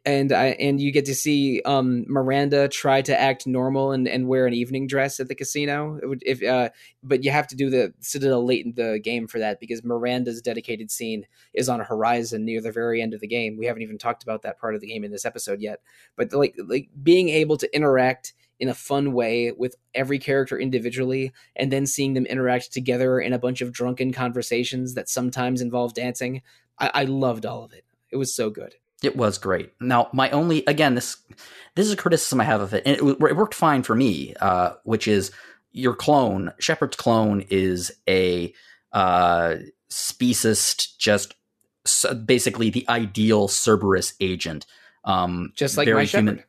and 0.04 0.32
I 0.32 0.48
and 0.60 0.80
you 0.80 0.92
get 0.92 1.06
to 1.06 1.14
see 1.14 1.62
um, 1.64 2.04
Miranda 2.08 2.68
try 2.68 3.00
to 3.02 3.18
act 3.18 3.46
normal 3.46 3.92
and, 3.92 4.08
and 4.08 4.26
wear 4.26 4.46
an 4.46 4.52
evening 4.52 4.86
dress 4.86 5.20
at 5.20 5.28
the 5.28 5.34
casino. 5.34 6.00
If 6.22 6.42
uh, 6.42 6.70
but 7.02 7.24
you 7.24 7.30
have 7.30 7.46
to 7.48 7.56
do 7.56 7.70
the 7.70 7.94
Citadel 8.00 8.44
late 8.44 8.66
in 8.66 8.74
the 8.74 9.00
game 9.02 9.26
for 9.28 9.38
that 9.38 9.60
because 9.60 9.84
Miranda's 9.84 10.42
dedicated 10.42 10.90
scene 10.90 11.26
is 11.54 11.68
on 11.68 11.80
a 11.80 11.84
horizon 11.84 12.44
near 12.44 12.60
the 12.60 12.72
very 12.72 13.00
end 13.00 13.14
of 13.14 13.20
the 13.20 13.28
game. 13.28 13.56
We 13.56 13.66
haven't 13.66 13.82
even 13.82 13.98
talked 13.98 14.22
about 14.22 14.42
that 14.42 14.58
part 14.58 14.74
of 14.74 14.80
the 14.80 14.88
game 14.88 15.04
in 15.04 15.12
this 15.12 15.24
episode 15.24 15.60
yet. 15.60 15.80
But 16.16 16.32
like 16.32 16.56
like 16.66 16.88
being 17.02 17.28
able 17.28 17.56
to 17.58 17.74
interact 17.74 18.34
in 18.60 18.68
a 18.68 18.74
fun 18.74 19.12
way 19.12 19.52
with 19.52 19.76
every 19.94 20.18
character 20.18 20.58
individually 20.58 21.32
and 21.56 21.72
then 21.72 21.86
seeing 21.86 22.14
them 22.14 22.26
interact 22.26 22.72
together 22.72 23.20
in 23.20 23.32
a 23.32 23.38
bunch 23.38 23.60
of 23.60 23.72
drunken 23.72 24.12
conversations 24.12 24.94
that 24.94 25.08
sometimes 25.08 25.60
involve 25.60 25.94
dancing. 25.94 26.42
I, 26.78 26.90
I 26.94 27.04
loved 27.04 27.46
all 27.46 27.64
of 27.64 27.72
it. 27.72 27.84
It 28.10 28.16
was 28.16 28.34
so 28.34 28.50
good. 28.50 28.74
It 29.02 29.16
was 29.16 29.38
great. 29.38 29.72
Now, 29.80 30.08
my 30.12 30.28
only 30.30 30.64
again 30.66 30.96
this 30.96 31.18
this 31.76 31.86
is 31.86 31.92
a 31.92 31.96
criticism 31.96 32.40
I 32.40 32.44
have 32.44 32.60
of 32.60 32.74
it, 32.74 32.82
and 32.84 32.96
it, 32.96 33.02
it 33.02 33.36
worked 33.36 33.54
fine 33.54 33.84
for 33.84 33.94
me, 33.94 34.34
uh, 34.40 34.72
which 34.82 35.06
is 35.06 35.30
your 35.70 35.94
clone 35.94 36.52
Shepard's 36.58 36.96
clone 36.96 37.44
is 37.48 37.92
a 38.08 38.52
uh, 38.92 39.56
speciest, 39.88 40.98
just 40.98 41.34
basically 42.24 42.70
the 42.70 42.84
ideal 42.88 43.46
Cerberus 43.46 44.14
agent, 44.20 44.66
um, 45.04 45.52
just 45.54 45.76
like 45.76 45.86
my 45.88 46.04
human. 46.04 46.36
Shepard 46.36 46.48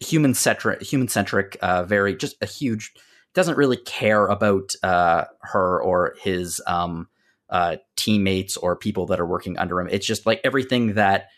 human 0.00 0.34
centric, 0.34 0.82
human 0.82 1.08
centric, 1.08 1.56
uh, 1.62 1.84
very 1.84 2.16
just 2.16 2.36
a 2.40 2.46
huge. 2.46 2.92
Doesn't 3.34 3.56
really 3.56 3.78
care 3.78 4.26
about 4.28 4.74
uh, 4.84 5.24
her 5.40 5.82
or 5.82 6.14
his 6.22 6.60
um, 6.68 7.08
uh, 7.50 7.76
teammates 7.96 8.56
or 8.56 8.76
people 8.76 9.06
that 9.06 9.18
are 9.18 9.26
working 9.26 9.58
under 9.58 9.80
him. 9.80 9.88
It's 9.90 10.06
just 10.06 10.24
like 10.24 10.40
everything 10.44 10.94
that 10.94 11.28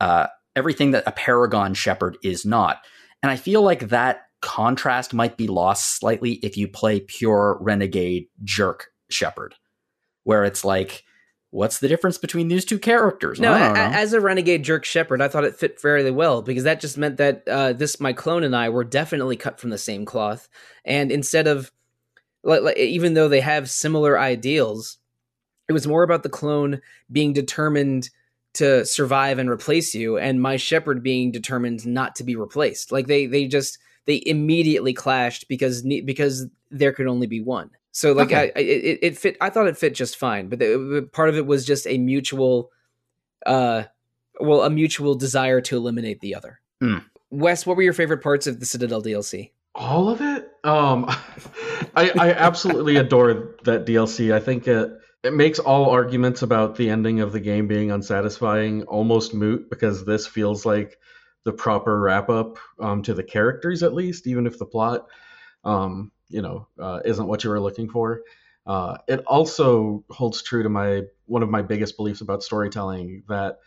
uh, 0.00 0.26
everything 0.56 0.92
that 0.92 1.04
a 1.06 1.12
Paragon 1.12 1.74
Shepard 1.74 2.18
is 2.22 2.44
not. 2.44 2.78
And 3.22 3.30
I 3.30 3.36
feel 3.36 3.62
like 3.62 3.88
that 3.88 4.22
contrast 4.42 5.14
might 5.14 5.36
be 5.36 5.46
lost 5.46 5.98
slightly 5.98 6.32
if 6.34 6.56
you 6.56 6.68
play 6.68 7.00
pure 7.00 7.56
renegade 7.60 8.26
jerk 8.42 8.88
Shepard, 9.08 9.54
where 10.24 10.44
it's 10.44 10.64
like 10.64 11.03
what's 11.54 11.78
the 11.78 11.86
difference 11.86 12.18
between 12.18 12.48
these 12.48 12.64
two 12.64 12.80
characters? 12.80 13.38
No, 13.38 13.54
as 13.54 14.12
a 14.12 14.20
renegade 14.20 14.64
jerk 14.64 14.84
Shepard, 14.84 15.22
I 15.22 15.28
thought 15.28 15.44
it 15.44 15.54
fit 15.54 15.80
fairly 15.80 16.10
well 16.10 16.42
because 16.42 16.64
that 16.64 16.80
just 16.80 16.98
meant 16.98 17.16
that 17.18 17.46
uh, 17.46 17.72
this 17.72 18.00
my 18.00 18.12
clone 18.12 18.42
and 18.42 18.56
I 18.56 18.68
were 18.70 18.82
definitely 18.82 19.36
cut 19.36 19.60
from 19.60 19.70
the 19.70 19.78
same 19.78 20.04
cloth. 20.04 20.48
And 20.84 21.12
instead 21.12 21.46
of 21.46 21.70
like, 22.42 22.62
like, 22.62 22.76
even 22.76 23.14
though 23.14 23.28
they 23.28 23.40
have 23.40 23.70
similar 23.70 24.18
ideals, 24.18 24.98
it 25.68 25.72
was 25.72 25.86
more 25.86 26.02
about 26.02 26.24
the 26.24 26.28
clone 26.28 26.80
being 27.10 27.32
determined 27.32 28.10
to 28.54 28.84
survive 28.84 29.38
and 29.38 29.48
replace 29.48 29.94
you, 29.94 30.18
and 30.18 30.42
my 30.42 30.56
Shepard 30.56 31.04
being 31.04 31.30
determined 31.30 31.86
not 31.86 32.16
to 32.16 32.24
be 32.24 32.34
replaced. 32.34 32.90
Like 32.90 33.06
they 33.06 33.26
they 33.26 33.46
just 33.46 33.78
they 34.06 34.20
immediately 34.26 34.92
clashed 34.92 35.46
because 35.48 35.82
because 35.82 36.48
there 36.72 36.92
could 36.92 37.06
only 37.06 37.28
be 37.28 37.40
one. 37.40 37.70
So 37.94 38.12
like 38.12 38.26
okay. 38.26 38.50
I, 38.56 38.58
it, 38.58 38.98
it 39.02 39.18
fit. 39.18 39.36
I 39.40 39.50
thought 39.50 39.68
it 39.68 39.78
fit 39.78 39.94
just 39.94 40.16
fine, 40.16 40.48
but 40.48 40.58
the, 40.58 41.08
part 41.12 41.28
of 41.28 41.36
it 41.36 41.46
was 41.46 41.64
just 41.64 41.86
a 41.86 41.96
mutual, 41.96 42.72
uh, 43.46 43.84
well, 44.40 44.64
a 44.64 44.70
mutual 44.70 45.14
desire 45.14 45.60
to 45.60 45.76
eliminate 45.76 46.20
the 46.20 46.34
other. 46.34 46.60
Mm. 46.82 47.04
Wes, 47.30 47.64
what 47.64 47.76
were 47.76 47.84
your 47.84 47.92
favorite 47.92 48.20
parts 48.20 48.48
of 48.48 48.58
the 48.58 48.66
Citadel 48.66 49.00
DLC? 49.00 49.52
All 49.76 50.08
of 50.08 50.20
it. 50.20 50.50
Um, 50.64 51.04
I, 51.96 52.10
I 52.18 52.32
absolutely 52.32 52.96
adore 53.04 53.54
that 53.62 53.86
DLC. 53.86 54.34
I 54.34 54.40
think 54.40 54.66
it 54.66 54.90
it 55.22 55.32
makes 55.32 55.60
all 55.60 55.88
arguments 55.88 56.42
about 56.42 56.74
the 56.74 56.90
ending 56.90 57.20
of 57.20 57.30
the 57.30 57.40
game 57.40 57.68
being 57.68 57.92
unsatisfying 57.92 58.82
almost 58.82 59.34
moot 59.34 59.70
because 59.70 60.04
this 60.04 60.26
feels 60.26 60.66
like 60.66 60.98
the 61.44 61.52
proper 61.52 62.00
wrap 62.00 62.28
up 62.28 62.58
um, 62.80 63.02
to 63.04 63.14
the 63.14 63.22
characters 63.22 63.84
at 63.84 63.94
least, 63.94 64.26
even 64.26 64.48
if 64.48 64.58
the 64.58 64.66
plot 64.66 65.06
um, 65.62 66.10
you 66.28 66.42
know 66.42 66.68
uh, 66.78 67.00
isn't 67.04 67.26
what 67.26 67.44
you 67.44 67.50
were 67.50 67.60
looking 67.60 67.88
for. 67.88 68.22
Uh, 68.66 68.96
it 69.08 69.20
also 69.26 70.04
holds 70.10 70.42
true 70.42 70.62
to 70.62 70.68
my 70.68 71.02
one 71.26 71.42
of 71.42 71.50
my 71.50 71.62
biggest 71.62 71.96
beliefs 71.96 72.20
about 72.20 72.42
storytelling 72.42 73.22
that 73.28 73.58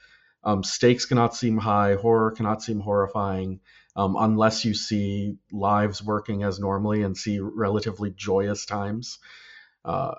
um, 0.44 0.64
stakes 0.64 1.06
cannot 1.06 1.36
seem 1.36 1.58
high, 1.58 1.96
horror 1.96 2.32
cannot 2.32 2.64
seem 2.64 2.80
horrifying 2.80 3.60
um, 3.96 4.16
unless 4.18 4.64
you 4.64 4.74
see 4.74 5.38
lives 5.52 6.04
working 6.04 6.44
as 6.44 6.60
normally 6.60 7.04
and 7.04 7.18
see 7.18 7.40
relatively 7.40 8.12
joyous 8.12 8.66
times. 8.66 9.20
Uh, 9.84 10.16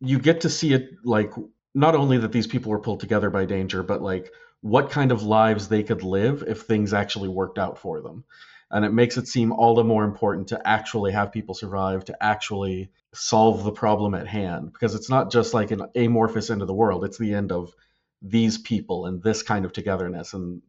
you 0.00 0.18
get 0.18 0.42
to 0.42 0.50
see 0.50 0.72
it 0.72 0.90
like 1.04 1.32
not 1.74 1.94
only 1.94 2.18
that 2.18 2.32
these 2.32 2.46
people 2.46 2.70
were 2.70 2.80
pulled 2.80 3.00
together 3.00 3.30
by 3.30 3.44
danger, 3.44 3.82
but 3.82 4.02
like 4.02 4.30
what 4.62 4.90
kind 4.90 5.12
of 5.12 5.22
lives 5.22 5.68
they 5.68 5.82
could 5.82 6.02
live 6.02 6.42
if 6.46 6.62
things 6.62 6.92
actually 6.92 7.28
worked 7.28 7.58
out 7.58 7.78
for 7.78 8.00
them 8.00 8.24
and 8.70 8.84
it 8.84 8.92
makes 8.92 9.16
it 9.16 9.26
seem 9.26 9.52
all 9.52 9.74
the 9.74 9.84
more 9.84 10.04
important 10.04 10.48
to 10.48 10.68
actually 10.68 11.12
have 11.12 11.32
people 11.32 11.54
survive 11.54 12.04
to 12.04 12.22
actually 12.22 12.90
solve 13.12 13.64
the 13.64 13.72
problem 13.72 14.14
at 14.14 14.26
hand 14.26 14.72
because 14.72 14.94
it's 14.94 15.10
not 15.10 15.30
just 15.30 15.54
like 15.54 15.70
an 15.70 15.82
amorphous 15.96 16.50
end 16.50 16.62
of 16.62 16.68
the 16.68 16.74
world 16.74 17.04
it's 17.04 17.18
the 17.18 17.34
end 17.34 17.52
of 17.52 17.74
these 18.22 18.58
people 18.58 19.06
and 19.06 19.22
this 19.22 19.42
kind 19.42 19.64
of 19.64 19.72
togetherness 19.72 20.34
and 20.34 20.62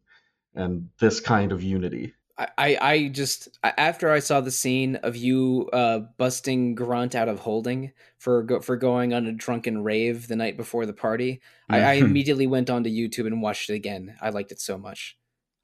and 0.56 0.90
this 1.00 1.20
kind 1.20 1.52
of 1.52 1.64
unity 1.64 2.14
I, 2.58 2.78
I 2.82 3.08
just 3.10 3.60
after 3.64 4.12
I 4.12 4.20
saw 4.20 4.42
the 4.42 4.52
scene 4.52 4.96
of 4.98 5.16
you 5.16 5.70
uh, 5.74 6.00
busting 6.18 6.76
Grunt 6.76 7.14
out 7.14 7.30
of 7.30 7.40
holding 7.40 7.92
for 8.18 8.44
go, 8.44 8.60
for 8.62 8.78
going 8.78 9.14
on 9.14 9.28
a 9.28 9.32
drunken 9.32 9.84
rave 9.84 10.28
the 10.28 10.36
night 10.36 10.58
before 10.58 10.88
the 10.88 10.94
party, 10.94 11.42
I, 11.70 11.82
I, 11.82 11.94
immediately 11.96 12.48
went 12.48 12.70
onto 12.70 12.90
YouTube 12.90 13.28
and 13.28 13.42
watched 13.44 13.70
it 13.70 13.76
again. 13.76 14.16
I 14.22 14.30
liked 14.30 14.52
it 14.52 14.60
so 14.60 14.78
much. 14.78 15.18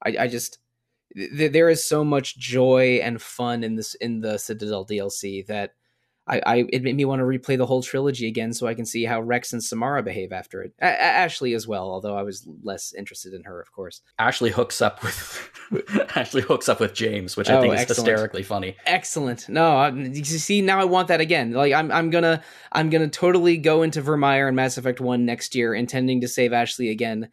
I, 0.04 0.16
I 0.20 0.28
just 0.28 0.58
th- 1.14 1.52
there 1.52 1.68
is 1.68 1.84
so 1.84 2.04
much 2.04 2.38
joy 2.38 3.00
and 3.02 3.20
fun 3.20 3.64
in 3.64 3.76
this 3.76 3.94
in 3.94 4.20
the 4.20 4.38
Citadel 4.38 4.86
DLC 4.86 5.46
that 5.46 5.74
I, 6.28 6.42
I 6.44 6.56
it 6.70 6.82
made 6.82 6.96
me 6.96 7.04
want 7.04 7.20
to 7.20 7.24
replay 7.24 7.56
the 7.56 7.66
whole 7.66 7.82
trilogy 7.82 8.28
again 8.28 8.52
so 8.52 8.66
I 8.66 8.74
can 8.74 8.84
see 8.84 9.04
how 9.04 9.20
Wrex 9.20 9.52
and 9.52 9.64
Samara 9.64 10.02
behave 10.02 10.32
after 10.32 10.62
it. 10.62 10.74
A- 10.80 11.02
Ashley 11.02 11.54
as 11.54 11.66
well, 11.66 11.90
although 11.90 12.16
I 12.16 12.22
was 12.22 12.46
less 12.62 12.92
interested 12.92 13.32
in 13.32 13.44
her, 13.44 13.60
of 13.60 13.72
course. 13.72 14.02
Ashley 14.18 14.50
hooks 14.50 14.82
up 14.82 15.02
with 15.02 15.50
Ashley 16.16 16.42
hooks 16.42 16.68
up 16.68 16.80
with 16.80 16.94
James, 16.94 17.36
which 17.36 17.48
I 17.48 17.56
oh, 17.56 17.60
think 17.62 17.74
is 17.74 17.80
excellent. 17.80 18.08
hysterically 18.08 18.42
funny. 18.42 18.76
Excellent. 18.84 19.48
No, 19.48 19.86
you 19.86 20.24
see 20.24 20.60
now 20.60 20.78
I 20.78 20.84
want 20.84 21.08
that 21.08 21.20
again. 21.20 21.52
Like 21.52 21.72
I'm 21.72 21.90
I'm 21.90 22.10
gonna 22.10 22.42
I'm 22.72 22.90
gonna 22.90 23.08
totally 23.08 23.56
go 23.56 23.82
into 23.82 24.02
Virmire 24.02 24.48
and 24.48 24.56
Mass 24.56 24.76
Effect 24.76 25.00
One 25.00 25.24
next 25.24 25.54
year, 25.54 25.74
intending 25.74 26.20
to 26.20 26.28
save 26.28 26.52
Ashley 26.52 26.90
again 26.90 27.30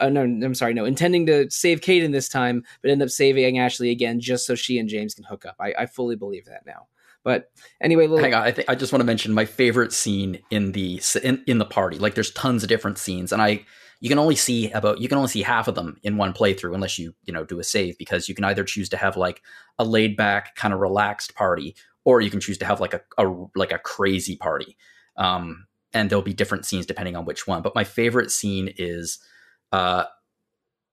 uh, 0.00 0.08
no, 0.08 0.22
I'm 0.22 0.54
sorry, 0.54 0.74
no, 0.74 0.84
intending 0.84 1.26
to 1.26 1.50
save 1.50 1.80
Kaidan 1.80 2.12
this 2.12 2.28
time, 2.28 2.64
but 2.82 2.90
end 2.90 3.02
up 3.02 3.10
saving 3.10 3.58
Ashley 3.58 3.90
again 3.90 4.20
just 4.20 4.46
so 4.46 4.54
she 4.54 4.78
and 4.78 4.88
James 4.88 5.14
can 5.14 5.24
hook 5.24 5.46
up. 5.46 5.56
I, 5.58 5.74
I 5.78 5.86
fully 5.86 6.16
believe 6.16 6.46
that 6.46 6.66
now. 6.66 6.88
But 7.24 7.50
anyway, 7.80 8.06
hang 8.06 8.34
on. 8.34 8.42
I 8.42 8.52
think 8.52 8.70
I 8.70 8.76
just 8.76 8.92
want 8.92 9.00
to 9.00 9.06
mention 9.06 9.32
my 9.32 9.46
favorite 9.46 9.92
scene 9.92 10.38
in 10.50 10.72
the 10.72 11.00
in, 11.24 11.42
in 11.48 11.58
the 11.58 11.64
party. 11.64 11.98
Like, 11.98 12.14
there's 12.14 12.30
tons 12.30 12.62
of 12.62 12.68
different 12.68 12.98
scenes, 12.98 13.32
and 13.32 13.42
I 13.42 13.64
you 13.98 14.08
can 14.08 14.18
only 14.18 14.36
see 14.36 14.70
about 14.70 15.00
you 15.00 15.08
can 15.08 15.18
only 15.18 15.30
see 15.30 15.42
half 15.42 15.66
of 15.66 15.74
them 15.74 15.98
in 16.04 16.18
one 16.18 16.32
playthrough 16.32 16.74
unless 16.74 16.98
you 16.98 17.14
you 17.24 17.32
know 17.32 17.44
do 17.44 17.58
a 17.58 17.64
save 17.64 17.98
because 17.98 18.28
you 18.28 18.34
can 18.36 18.44
either 18.44 18.62
choose 18.62 18.88
to 18.90 18.96
have 18.96 19.16
like 19.16 19.42
a 19.78 19.84
laid 19.84 20.16
back 20.16 20.54
kind 20.54 20.72
of 20.72 20.78
relaxed 20.78 21.34
party 21.34 21.74
or 22.04 22.20
you 22.20 22.30
can 22.30 22.40
choose 22.40 22.58
to 22.58 22.64
have 22.64 22.80
like 22.80 22.94
a, 22.94 23.00
a 23.18 23.26
like 23.56 23.72
a 23.72 23.78
crazy 23.78 24.36
party. 24.36 24.76
Um, 25.16 25.66
and 25.92 26.10
there'll 26.10 26.22
be 26.22 26.34
different 26.34 26.66
scenes 26.66 26.86
depending 26.86 27.16
on 27.16 27.24
which 27.24 27.46
one. 27.46 27.62
But 27.62 27.74
my 27.74 27.84
favorite 27.84 28.30
scene 28.30 28.72
is 28.76 29.18
uh, 29.72 30.04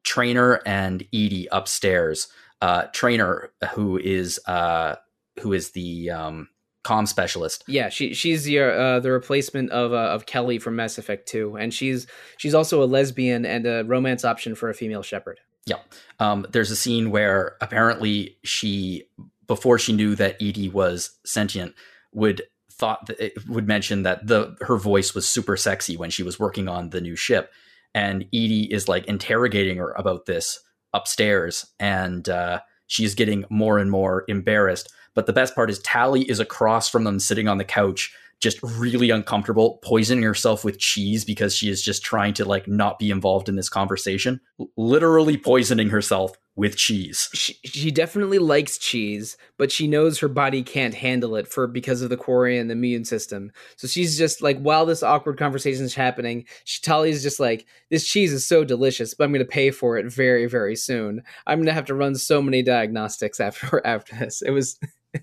Traynor 0.04 0.62
and 0.66 1.06
EDI 1.12 1.48
upstairs. 1.52 2.28
Uh, 2.62 2.84
Traynor, 2.94 3.52
who 3.74 3.98
is 3.98 4.40
uh, 4.48 4.96
who 5.42 5.54
is 5.54 5.72
the 5.72 6.10
um, 6.10 6.50
com 6.84 7.06
specialist. 7.06 7.64
Yeah, 7.68 7.90
she 7.90 8.14
she's 8.14 8.44
the 8.44 8.60
uh, 8.60 9.00
the 9.00 9.12
replacement 9.12 9.72
of 9.72 9.94
uh, 9.94 10.14
of 10.14 10.26
Kelly 10.26 10.60
from 10.60 10.76
Mass 10.76 10.98
Effect 10.98 11.28
Two, 11.28 11.56
and 11.56 11.74
she's 11.74 12.08
she's 12.38 12.54
also 12.54 12.84
a 12.84 12.86
lesbian 12.86 13.46
and 13.46 13.66
a 13.66 13.84
romance 13.84 14.24
option 14.24 14.56
for 14.56 14.70
a 14.70 14.74
female 14.74 15.02
Shepard. 15.02 15.40
Yeah, 15.66 15.78
um, 16.20 16.46
there's 16.52 16.72
a 16.72 16.76
scene 16.76 17.10
where 17.10 17.56
apparently 17.62 18.38
she, 18.44 19.04
before 19.48 19.80
she 19.80 19.94
knew 19.94 20.14
that 20.16 20.42
EDI 20.42 20.70
was 20.70 21.12
sentient, 21.26 21.74
would 22.14 22.44
thought 22.70 23.06
that 23.06 23.20
it 23.24 23.48
would 23.48 23.68
mention 23.68 24.04
that 24.04 24.28
the 24.28 24.58
her 24.62 24.78
voice 24.78 25.16
was 25.16 25.28
super 25.28 25.56
sexy 25.56 25.96
when 25.96 26.10
she 26.10 26.24
was 26.24 26.40
working 26.40 26.68
on 26.68 26.90
the 26.90 27.02
new 27.02 27.16
ship, 27.16 27.52
and 27.94 28.26
EDI 28.32 28.74
is 28.74 28.88
like 28.88 29.06
interrogating 29.06 29.78
her 29.78 29.92
about 29.92 30.26
this 30.26 30.60
upstairs, 30.94 31.66
and 31.80 32.28
uh, 32.30 32.60
she's 32.88 33.16
getting 33.16 33.46
more 33.50 33.78
and 33.78 33.92
more 33.92 34.24
embarrassed. 34.28 34.92
But 35.16 35.26
the 35.26 35.34
best 35.34 35.56
part 35.56 35.70
is 35.70 35.80
Tali 35.80 36.24
is 36.24 36.40
across 36.40 36.90
from 36.90 37.04
them 37.04 37.20
sitting 37.20 37.48
on 37.48 37.58
the 37.58 37.64
couch, 37.64 38.14
just 38.40 38.62
really 38.62 39.10
uncomfortable, 39.10 39.80
poisoning 39.84 40.24
herself 40.24 40.66
with 40.66 40.80
cheese 40.80 41.24
because 41.24 41.56
she 41.56 41.70
is 41.70 41.82
just 41.82 42.04
trying 42.04 42.34
to 42.34 42.46
like 42.46 42.68
not 42.68 43.00
be 43.00 43.10
involved 43.10 43.48
in 43.48 43.56
this 43.56 43.70
conversation. 43.70 44.40
Literally 44.76 45.38
poisoning 45.38 45.90
herself 45.90 46.34
with 46.56 46.76
cheese. 46.76 47.30
She, 47.34 47.58
she 47.66 47.90
definitely 47.90 48.38
likes 48.38 48.78
cheese, 48.78 49.38
but 49.58 49.72
she 49.72 49.88
knows 49.88 50.20
her 50.20 50.28
body 50.28 50.62
can't 50.62 50.94
handle 50.94 51.36
it 51.36 51.48
for 51.48 51.66
because 51.68 52.02
of 52.02 52.10
the 52.10 52.18
quarry 52.18 52.60
and 52.60 52.70
the 52.70 52.74
immune 52.74 53.06
system. 53.06 53.52
So 53.76 53.88
she's 53.88 54.18
just 54.18 54.42
like, 54.42 54.60
while 54.60 54.86
this 54.86 55.02
awkward 55.02 55.38
conversation 55.40 55.86
is 55.86 55.96
happening, 55.96 56.46
Tali's 56.84 57.24
just 57.24 57.40
like, 57.40 57.66
this 57.90 58.06
cheese 58.06 58.32
is 58.32 58.48
so 58.48 58.64
delicious, 58.64 59.14
but 59.14 59.24
I'm 59.24 59.32
going 59.32 59.46
to 59.46 59.52
pay 59.52 59.72
for 59.72 59.98
it 59.98 60.14
very, 60.14 60.46
very 60.46 60.76
soon. 60.76 61.24
I'm 61.48 61.60
going 61.60 61.68
to 61.68 61.74
have 61.74 61.86
to 61.86 61.96
run 61.96 62.16
so 62.16 62.42
many 62.42 62.62
diagnostics 62.62 63.40
after 63.40 63.82
after 63.86 64.16
this. 64.16 64.42
It 64.42 64.52
was. 64.52 64.80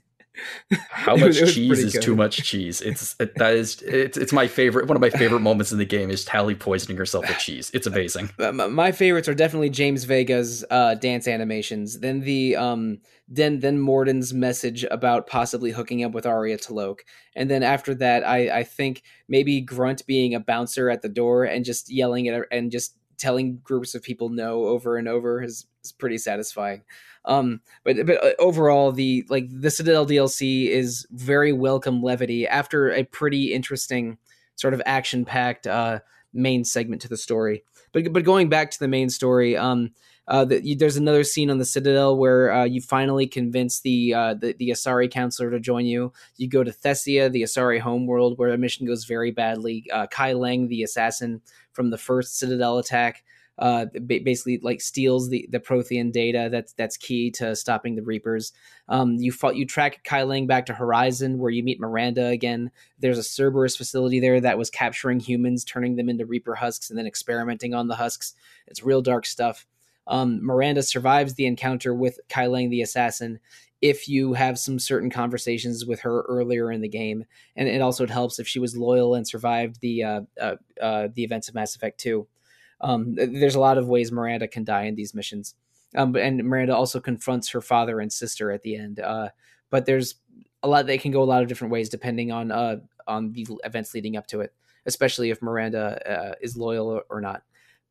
How 0.91 1.17
much 1.17 1.37
cheese 1.53 1.81
is 1.81 1.93
good. 1.95 2.03
too 2.03 2.17
much 2.17 2.37
cheese? 2.43 2.81
It's 2.81 3.17
it, 3.19 3.35
that 3.37 3.55
is 3.55 3.83
it's 3.83 4.17
it's 4.17 4.33
my 4.33 4.47
favorite. 4.47 4.87
One 4.87 4.97
of 4.97 5.01
my 5.01 5.11
favorite 5.11 5.41
moments 5.41 5.73
in 5.73 5.79
the 5.79 5.85
game 5.85 6.11
is 6.11 6.25
Tali 6.25 6.55
poisoning 6.55 6.97
herself 6.97 7.29
with 7.29 7.39
cheese. 7.39 7.71
It's 7.75 7.87
amazing. 7.87 8.31
My 8.39 8.93
favorites 8.93 9.29
are 9.29 9.35
definitely 9.35 9.71
James 9.71 10.05
Vega's 10.05 10.65
uh, 10.71 10.95
dance 10.95 11.27
animations. 11.27 12.01
Then 12.01 12.21
the 12.21 12.57
um 12.57 12.99
then 13.29 13.61
then 13.61 13.79
Mordin's 13.79 14.33
message 14.33 14.85
about 14.91 15.27
possibly 15.27 15.71
hooking 15.71 16.05
up 16.05 16.13
with 16.13 16.27
Aria 16.27 16.59
T'Loak, 16.59 17.01
and 17.35 17.51
then 17.51 17.63
after 17.63 17.95
that, 17.97 18.27
I 18.27 18.61
I 18.61 18.65
think 18.65 19.03
maybe 19.29 19.61
Grunt 19.61 20.07
being 20.07 20.35
a 20.35 20.41
bouncer 20.41 20.91
at 20.91 21.03
the 21.03 21.09
door 21.09 21.45
and 21.45 21.65
just 21.65 21.91
yelling 21.91 22.29
at 22.29 22.47
and 22.51 22.71
just 22.71 22.97
telling 23.21 23.59
groups 23.63 23.95
of 23.95 24.03
people 24.03 24.31
no 24.31 24.65
over 24.65 24.97
and 24.97 25.07
over 25.07 25.43
is, 25.43 25.67
is 25.85 25.93
pretty 25.93 26.19
satisfying. 26.19 26.83
Um, 27.25 27.61
but 27.85 27.97
but 28.07 28.25
uh, 28.25 28.33
overall, 28.39 28.93
the 28.93 29.27
like 29.29 29.47
the 29.51 29.71
Citadel 29.71 30.07
DLC 30.07 30.69
is 30.69 31.07
very 31.11 31.53
welcome 31.53 32.03
levity 32.03 32.47
after 32.47 32.91
a 32.91 33.05
pretty 33.05 33.53
interesting 33.53 34.19
sort 34.57 34.75
of 34.75 34.83
action 34.87 35.25
packed 35.25 35.67
uh, 35.67 36.01
main 36.33 36.65
segment 36.65 37.03
to 37.03 37.09
the 37.09 37.17
story. 37.17 37.63
But 37.93 38.13
but 38.13 38.25
going 38.25 38.49
back 38.49 38.71
to 38.71 38.79
the 38.79 38.89
main 38.89 39.11
story, 39.11 39.57
um, 39.57 39.91
uh, 40.31 40.45
the, 40.45 40.77
there's 40.77 40.97
another 40.97 41.25
scene 41.25 41.51
on 41.51 41.59
the 41.59 41.65
Citadel 41.65 42.17
where 42.17 42.53
uh, 42.53 42.65
you 42.65 42.81
finally 42.81 43.27
convince 43.27 43.81
the, 43.81 44.15
uh, 44.15 44.35
the 44.35 44.55
the 44.59 44.71
Asari 44.71 45.11
councilor 45.11 45.51
to 45.51 45.59
join 45.59 45.87
you. 45.87 46.13
You 46.37 46.49
go 46.49 46.63
to 46.63 46.71
Thessia, 46.71 47.31
the 47.31 47.43
Asari 47.43 47.81
homeworld, 47.81 48.39
where 48.39 48.51
a 48.51 48.59
mission 48.59 48.87
goes 48.87 49.05
very 49.05 49.33
badly. 49.33 49.87
Uh, 49.93 50.07
Kai 50.07 50.35
Lang, 50.35 50.69
the 50.69 50.85
assassin 50.85 51.43
from 51.73 51.91
the 51.91 51.99
first 51.99 52.39
Citadel 52.39 52.79
attack, 52.79 53.25
uh, 53.61 53.87
basically 54.07 54.59
like 54.63 54.81
steals 54.81 55.29
the, 55.29 55.47
the 55.51 55.61
Prothean 55.61 56.11
data 56.11 56.49
that's 56.51 56.73
that's 56.73 56.97
key 56.97 57.31
to 57.33 57.55
stopping 57.55 57.95
the 57.95 58.03
Reapers. 58.03 58.53
Um, 58.89 59.17
you 59.17 59.31
fought, 59.31 59.57
you 59.57 59.67
track 59.67 60.03
Kai 60.03 60.25
back 60.47 60.67
to 60.67 60.75
Horizon 60.75 61.39
where 61.39 61.51
you 61.51 61.63
meet 61.63 61.79
Miranda 61.79 62.27
again. 62.27 62.71
There's 62.99 63.19
a 63.19 63.23
Cerberus 63.23 63.77
facility 63.77 64.19
there 64.19 64.41
that 64.41 64.59
was 64.59 64.71
capturing 64.71 65.21
humans, 65.21 65.65
turning 65.65 65.97
them 65.97 66.09
into 66.09 66.27
Reaper 66.27 66.55
husks, 66.55 66.91
and 66.91 66.99
then 66.99 67.07
experimenting 67.07 67.75
on 67.75 67.87
the 67.87 67.97
husks. 67.97 68.35
It's 68.67 68.83
real 68.83 69.03
dark 69.03 69.27
stuff. 69.27 69.67
Um, 70.07 70.45
Miranda 70.45 70.83
survives 70.83 71.35
the 71.35 71.47
encounter 71.47 71.95
with 71.95 72.19
Kai 72.29 72.49
the 72.49 72.83
assassin 72.83 73.39
if 73.81 74.09
you 74.09 74.35
have 74.35 74.59
some 74.59 74.79
certain 74.79 75.11
conversations 75.11 75.87
with 75.87 76.01
her 76.01 76.23
earlier 76.23 76.71
in 76.71 76.81
the 76.81 76.89
game, 76.89 77.25
and 77.57 77.69
it 77.69 77.81
also 77.81 78.07
helps 78.07 78.39
if 78.39 78.49
she 78.49 78.59
was 78.59 78.77
loyal 78.77 79.15
and 79.15 79.27
survived 79.27 79.81
the 79.81 80.03
uh, 80.03 80.21
uh, 80.41 80.57
uh, 80.81 81.09
the 81.15 81.25
events 81.25 81.49
of 81.49 81.55
Mass 81.55 81.77
Effect 81.77 81.99
Two. 81.99 82.27
Um, 82.81 83.15
there's 83.15 83.55
a 83.55 83.61
lot 83.61 83.79
of 83.79 83.89
ways 83.89 84.11
Miranda 84.11 84.49
can 84.49 84.65
die 84.65 84.85
in 84.85 84.95
these 84.95 85.15
missions. 85.15 85.55
Um, 85.95 86.15
and 86.17 86.45
Miranda 86.45 86.75
also 86.75 87.01
confronts 87.01 87.51
her 87.51 87.61
father 87.61 88.01
and 88.01 88.13
sister 88.13 88.51
at 88.51 88.63
the 88.63 88.77
end. 88.77 89.01
Uh, 89.01 89.31
but 89.71 89.87
there's 89.87 90.17
a 90.63 90.69
lot 90.69 90.87
that 90.87 91.01
can 91.01 91.13
go 91.13 91.23
a 91.23 91.25
lot 91.25 91.43
of 91.43 91.49
different 91.49 91.73
ways 91.73 91.89
depending 91.89 92.33
on 92.33 92.51
uh, 92.51 92.77
on 93.07 93.33
the 93.33 93.47
events 93.65 93.95
leading 93.95 94.17
up 94.17 94.27
to 94.29 94.41
it, 94.41 94.53
especially 94.87 95.31
if 95.31 95.43
Miranda 95.43 96.01
uh, 96.11 96.35
is 96.41 96.57
loyal 96.57 97.03
or, 97.09 97.21
not. 97.21 97.43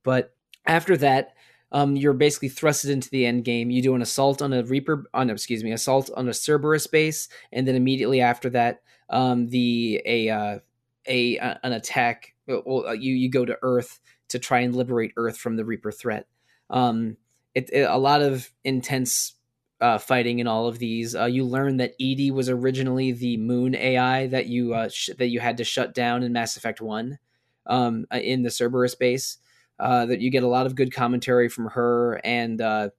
But 0.03 0.33
after 0.65 0.95
that, 0.97 1.33
um, 1.71 1.95
you're 1.95 2.13
basically 2.13 2.49
thrusted 2.49 2.89
into 2.89 3.09
the 3.09 3.25
end 3.25 3.43
game. 3.43 3.69
You 3.69 3.81
do 3.81 3.95
an 3.95 4.01
assault 4.01 4.41
on 4.41 4.53
a 4.53 4.63
Reaper, 4.63 5.05
on 5.13 5.29
excuse 5.29 5.63
me, 5.63 5.71
assault 5.71 6.09
on 6.15 6.27
a 6.27 6.33
Cerberus 6.33 6.87
base, 6.87 7.27
and 7.51 7.67
then 7.67 7.75
immediately 7.75 8.21
after 8.21 8.49
that, 8.51 8.81
um, 9.09 9.47
the 9.47 10.01
a 10.05 10.29
uh, 10.29 10.59
a 11.07 11.37
an 11.37 11.73
attack. 11.73 12.33
Well, 12.47 12.87
uh, 12.87 12.93
you 12.93 13.13
you 13.13 13.29
go 13.29 13.45
to 13.45 13.57
Earth 13.61 13.99
to 14.29 14.39
try 14.39 14.59
and 14.59 14.75
liberate 14.75 15.13
Earth 15.17 15.37
from 15.37 15.55
the 15.55 15.65
Reaper 15.65 15.91
threat. 15.91 16.27
Um, 16.69 17.17
it, 17.55 17.69
it, 17.71 17.81
a 17.81 17.97
lot 17.97 18.21
of 18.21 18.49
intense 18.63 19.33
uh, 19.81 19.97
fighting 19.97 20.39
in 20.39 20.47
all 20.47 20.67
of 20.67 20.79
these. 20.79 21.15
Uh, 21.15 21.25
you 21.25 21.45
learn 21.45 21.77
that 21.77 21.93
EDI 21.97 22.31
was 22.31 22.49
originally 22.49 23.11
the 23.11 23.37
Moon 23.37 23.75
AI 23.75 24.27
that 24.27 24.47
you 24.47 24.73
uh, 24.73 24.89
sh- 24.89 25.11
that 25.17 25.27
you 25.27 25.39
had 25.39 25.57
to 25.57 25.63
shut 25.63 25.93
down 25.93 26.23
in 26.23 26.33
Mass 26.33 26.57
Effect 26.57 26.81
One 26.81 27.17
um, 27.65 28.05
uh, 28.13 28.17
in 28.17 28.43
the 28.43 28.51
Cerberus 28.51 28.95
base. 28.95 29.37
Uh, 29.79 30.05
that 30.05 30.19
you 30.19 30.29
get 30.29 30.43
a 30.43 30.47
lot 30.47 30.65
of 30.65 30.75
good 30.75 30.93
commentary 30.93 31.47
from 31.47 31.67
her 31.67 32.19
and 32.25 32.59
uh, 32.59 32.89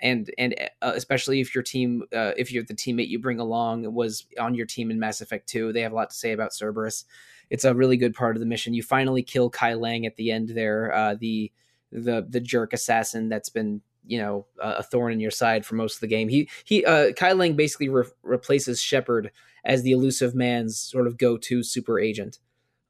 and 0.00 0.30
and 0.36 0.54
especially 0.82 1.40
if 1.40 1.54
your 1.54 1.62
team 1.62 2.02
if 2.12 2.52
you're 2.52 2.62
the 2.62 2.74
teammate 2.74 3.08
you 3.08 3.18
bring 3.18 3.40
along 3.40 3.90
was 3.94 4.26
on 4.38 4.54
your 4.54 4.66
team 4.66 4.90
in 4.90 5.00
Mass 5.00 5.22
Effect 5.22 5.48
Two, 5.48 5.72
they 5.72 5.80
have 5.80 5.92
a 5.92 5.94
lot 5.94 6.10
to 6.10 6.16
say 6.16 6.32
about 6.32 6.52
Cerberus 6.52 7.06
it's 7.50 7.64
a 7.64 7.74
really 7.74 7.96
good 7.96 8.14
part 8.14 8.36
of 8.36 8.40
the 8.40 8.46
mission. 8.46 8.74
You 8.74 8.82
finally 8.82 9.22
kill 9.22 9.50
Kai 9.50 9.74
Lang 9.74 10.06
at 10.06 10.16
the 10.16 10.30
end 10.30 10.50
there, 10.50 10.94
uh, 10.94 11.14
the 11.14 11.52
the 11.92 12.26
the 12.28 12.40
jerk 12.40 12.72
assassin 12.72 13.28
that's 13.28 13.48
been 13.48 13.80
you 14.06 14.18
know 14.18 14.46
a 14.60 14.82
thorn 14.82 15.12
in 15.12 15.20
your 15.20 15.30
side 15.30 15.64
for 15.64 15.74
most 15.74 15.96
of 15.96 16.00
the 16.00 16.06
game. 16.06 16.28
He 16.28 16.48
he 16.64 16.84
uh, 16.84 17.12
Kai 17.12 17.32
Lang 17.32 17.54
basically 17.54 17.88
re- 17.88 18.04
replaces 18.22 18.80
Shepard 18.80 19.30
as 19.64 19.82
the 19.82 19.92
Illusive 19.92 20.34
Man's 20.34 20.78
sort 20.78 21.06
of 21.06 21.18
go 21.18 21.36
to 21.36 21.62
super 21.62 21.98
agent. 21.98 22.38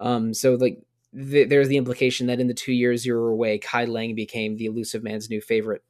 Um, 0.00 0.34
so 0.34 0.54
like 0.54 0.82
th- 1.14 1.48
there's 1.48 1.68
the 1.68 1.78
implication 1.78 2.26
that 2.26 2.40
in 2.40 2.48
the 2.48 2.54
two 2.54 2.72
years 2.72 3.06
you 3.06 3.14
were 3.14 3.30
away, 3.30 3.58
Kai 3.58 3.84
Lang 3.86 4.14
became 4.14 4.56
the 4.56 4.66
Illusive 4.66 5.02
Man's 5.02 5.30
new 5.30 5.40
favorite. 5.40 5.82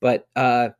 But 0.00 0.28
uh, 0.36 0.70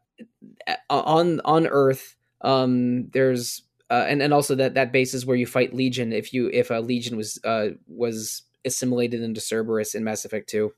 on 0.90 1.40
on 1.44 1.66
Earth, 1.66 2.16
um, 2.40 3.08
there's 3.10 3.62
uh, 3.90 4.04
and 4.08 4.22
and 4.22 4.32
also 4.32 4.54
that 4.54 4.74
that 4.74 4.92
base 4.92 5.14
is 5.14 5.26
where 5.26 5.36
you 5.36 5.46
fight 5.46 5.74
Legion 5.74 6.12
if 6.12 6.32
you 6.32 6.48
if 6.52 6.70
a 6.70 6.74
Legion 6.74 7.16
was 7.16 7.38
uh, 7.44 7.68
was 7.86 8.42
assimilated 8.64 9.20
into 9.20 9.40
Cerberus 9.40 9.94
in 9.94 10.04
Mass 10.04 10.24
Effect 10.24 10.48
Two. 10.48 10.72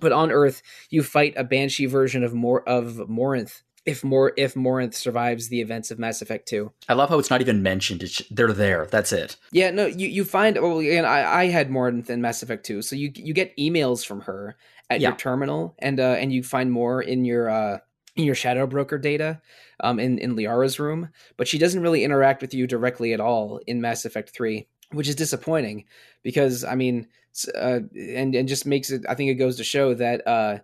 But 0.00 0.12
on 0.12 0.30
Earth, 0.30 0.62
you 0.90 1.02
fight 1.02 1.34
a 1.36 1.44
Banshee 1.44 1.86
version 1.86 2.22
of 2.22 2.34
more 2.34 2.68
of 2.68 2.94
Morinth. 3.08 3.62
If 3.86 4.04
more 4.04 4.32
if 4.36 4.54
Morinth 4.54 4.94
survives 4.94 5.48
the 5.48 5.62
events 5.62 5.90
of 5.90 5.98
Mass 5.98 6.20
Effect 6.20 6.46
Two, 6.46 6.72
I 6.88 6.94
love 6.94 7.08
how 7.08 7.18
it's 7.18 7.30
not 7.30 7.40
even 7.40 7.62
mentioned. 7.62 8.02
It's, 8.02 8.20
they're 8.30 8.52
there. 8.52 8.86
That's 8.90 9.12
it. 9.12 9.36
Yeah, 9.52 9.70
no, 9.70 9.86
you 9.86 10.08
you 10.08 10.24
find. 10.24 10.60
Well, 10.60 10.80
again, 10.80 11.04
I 11.04 11.42
I 11.42 11.46
had 11.46 11.70
Morinth 11.70 12.10
in 12.10 12.20
Mass 12.20 12.42
Effect 12.42 12.66
Two, 12.66 12.82
so 12.82 12.96
you 12.96 13.10
you 13.14 13.32
get 13.32 13.56
emails 13.56 14.04
from 14.04 14.22
her 14.22 14.56
at 14.90 15.00
yeah. 15.00 15.08
your 15.08 15.16
terminal, 15.16 15.74
and 15.78 16.00
uh, 16.00 16.16
and 16.18 16.32
you 16.32 16.42
find 16.42 16.70
more 16.70 17.00
in 17.00 17.24
your 17.24 17.48
uh 17.48 17.78
in 18.18 18.24
your 18.24 18.34
shadow 18.34 18.66
broker 18.66 18.98
data 18.98 19.40
um, 19.80 19.98
in 19.98 20.18
in 20.18 20.36
Liara's 20.36 20.78
room, 20.78 21.08
but 21.38 21.48
she 21.48 21.56
doesn't 21.56 21.82
really 21.82 22.04
interact 22.04 22.42
with 22.42 22.52
you 22.52 22.66
directly 22.66 23.14
at 23.14 23.20
all 23.20 23.60
in 23.66 23.80
Mass 23.80 24.04
Effect 24.04 24.30
Three. 24.30 24.66
which 24.92 25.08
is 25.08 25.14
disappointing 25.14 25.84
because 26.22 26.64
I 26.64 26.74
mean, 26.74 27.06
uh, 27.54 27.80
and 27.96 28.34
and 28.34 28.48
just 28.48 28.66
makes 28.66 28.90
it. 28.90 29.04
I 29.08 29.14
think 29.14 29.30
it 29.30 29.34
goes 29.34 29.56
to 29.56 29.64
show 29.64 29.94
that 29.94 30.26
uh, 30.26 30.58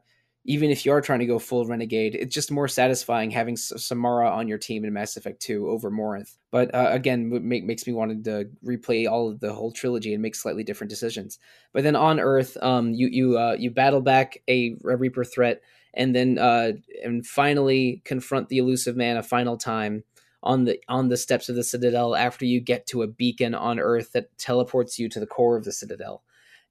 even 0.47 0.71
if 0.71 0.85
you 0.85 0.93
are 0.93 1.01
trying 1.01 1.21
to 1.21 1.27
go 1.27 1.39
full 1.39 1.65
renegade, 1.65 2.15
it's 2.15 2.35
just 2.35 2.51
more 2.51 2.69
satisfying 2.69 3.31
having 3.31 3.57
Samara 3.57 4.29
on 4.31 4.49
your 4.49 4.59
team 4.59 4.85
in 4.85 4.93
Mass 4.93 5.17
Effect 5.17 5.41
2 5.41 5.69
over 5.69 5.91
Morinth. 5.91 6.37
But 6.51 6.75
uh, 6.75 6.89
again, 6.91 7.49
make, 7.49 7.65
makes 7.65 7.87
me 7.87 7.95
want 7.95 8.25
to 8.25 8.51
replay 8.65 9.11
all 9.11 9.31
of 9.31 9.41
the 9.41 9.53
whole 9.55 9.73
trilogy 9.73 10.13
and 10.13 10.23
make 10.23 10.35
slightly 10.35 10.63
different 10.63 10.91
decisions. 10.91 11.39
But 11.73 11.83
then 11.85 11.97
on 11.97 12.21
Earth, 12.21 12.57
um, 12.63 12.93
you 12.93 13.09
you 13.09 13.39
uh, 13.39 13.57
you 13.59 13.71
battle 13.71 14.01
back 14.01 14.43
a, 14.49 14.77
a 14.85 14.97
Reaper 14.97 15.25
threat, 15.25 15.63
and 15.95 16.15
then 16.15 16.39
uh, 16.39 16.73
and 17.03 17.27
finally 17.27 18.03
confront 18.05 18.49
the 18.49 18.59
Illusive 18.59 18.97
Man 18.97 19.17
a 19.17 19.23
final 19.23 19.57
time 19.57 20.05
on 20.43 20.65
the 20.65 20.79
on 20.89 21.09
the 21.09 21.17
steps 21.17 21.49
of 21.49 21.57
the 21.57 21.65
Citadel 21.65 22.15
after 22.15 22.45
you 22.45 22.61
get 22.61 22.87
to 22.89 23.03
a 23.03 23.07
beacon 23.07 23.55
on 23.55 23.79
Earth 23.79 24.13
that 24.13 24.37
teleports 24.39 24.99
you 24.99 25.09
to 25.09 25.21
the 25.21 25.27
core 25.27 25.57
of 25.57 25.65
the 25.65 25.73
Citadel, 25.73 26.23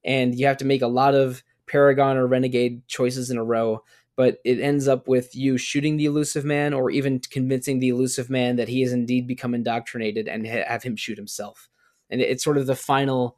and 0.04 0.38
you 0.38 0.46
have 0.46 0.58
to 0.58 0.66
make 0.66 0.82
a 0.82 0.88
lot 0.88 1.16
of 1.16 1.44
Paragon 1.68 2.18
or 2.18 2.28
Renegade 2.28 2.88
choices 2.88 3.32
in 3.32 3.38
a 3.38 3.44
row, 3.44 3.84
but 4.16 4.38
it 4.44 4.60
ends 4.60 4.88
up 4.88 5.08
with 5.08 5.36
you 5.36 5.58
shooting 5.58 5.98
the 5.98 6.06
Illusive 6.06 6.46
Man 6.46 6.74
or 6.74 6.92
even 6.92 7.20
convincing 7.20 7.80
the 7.80 7.90
Illusive 7.90 8.30
Man 8.30 8.58
that 8.58 8.68
he 8.68 8.82
has 8.82 8.92
indeed 8.92 9.28
become 9.28 9.56
indoctrinated 9.56 10.28
and 10.28 10.46
ha- 10.46 10.66
have 10.68 10.84
him 10.84 10.96
shoot 10.96 11.18
himself. 11.18 11.70
And 12.10 12.22
it's 12.22 12.44
sort 12.44 12.58
of 12.58 12.68
the 12.68 12.76
final 12.76 13.38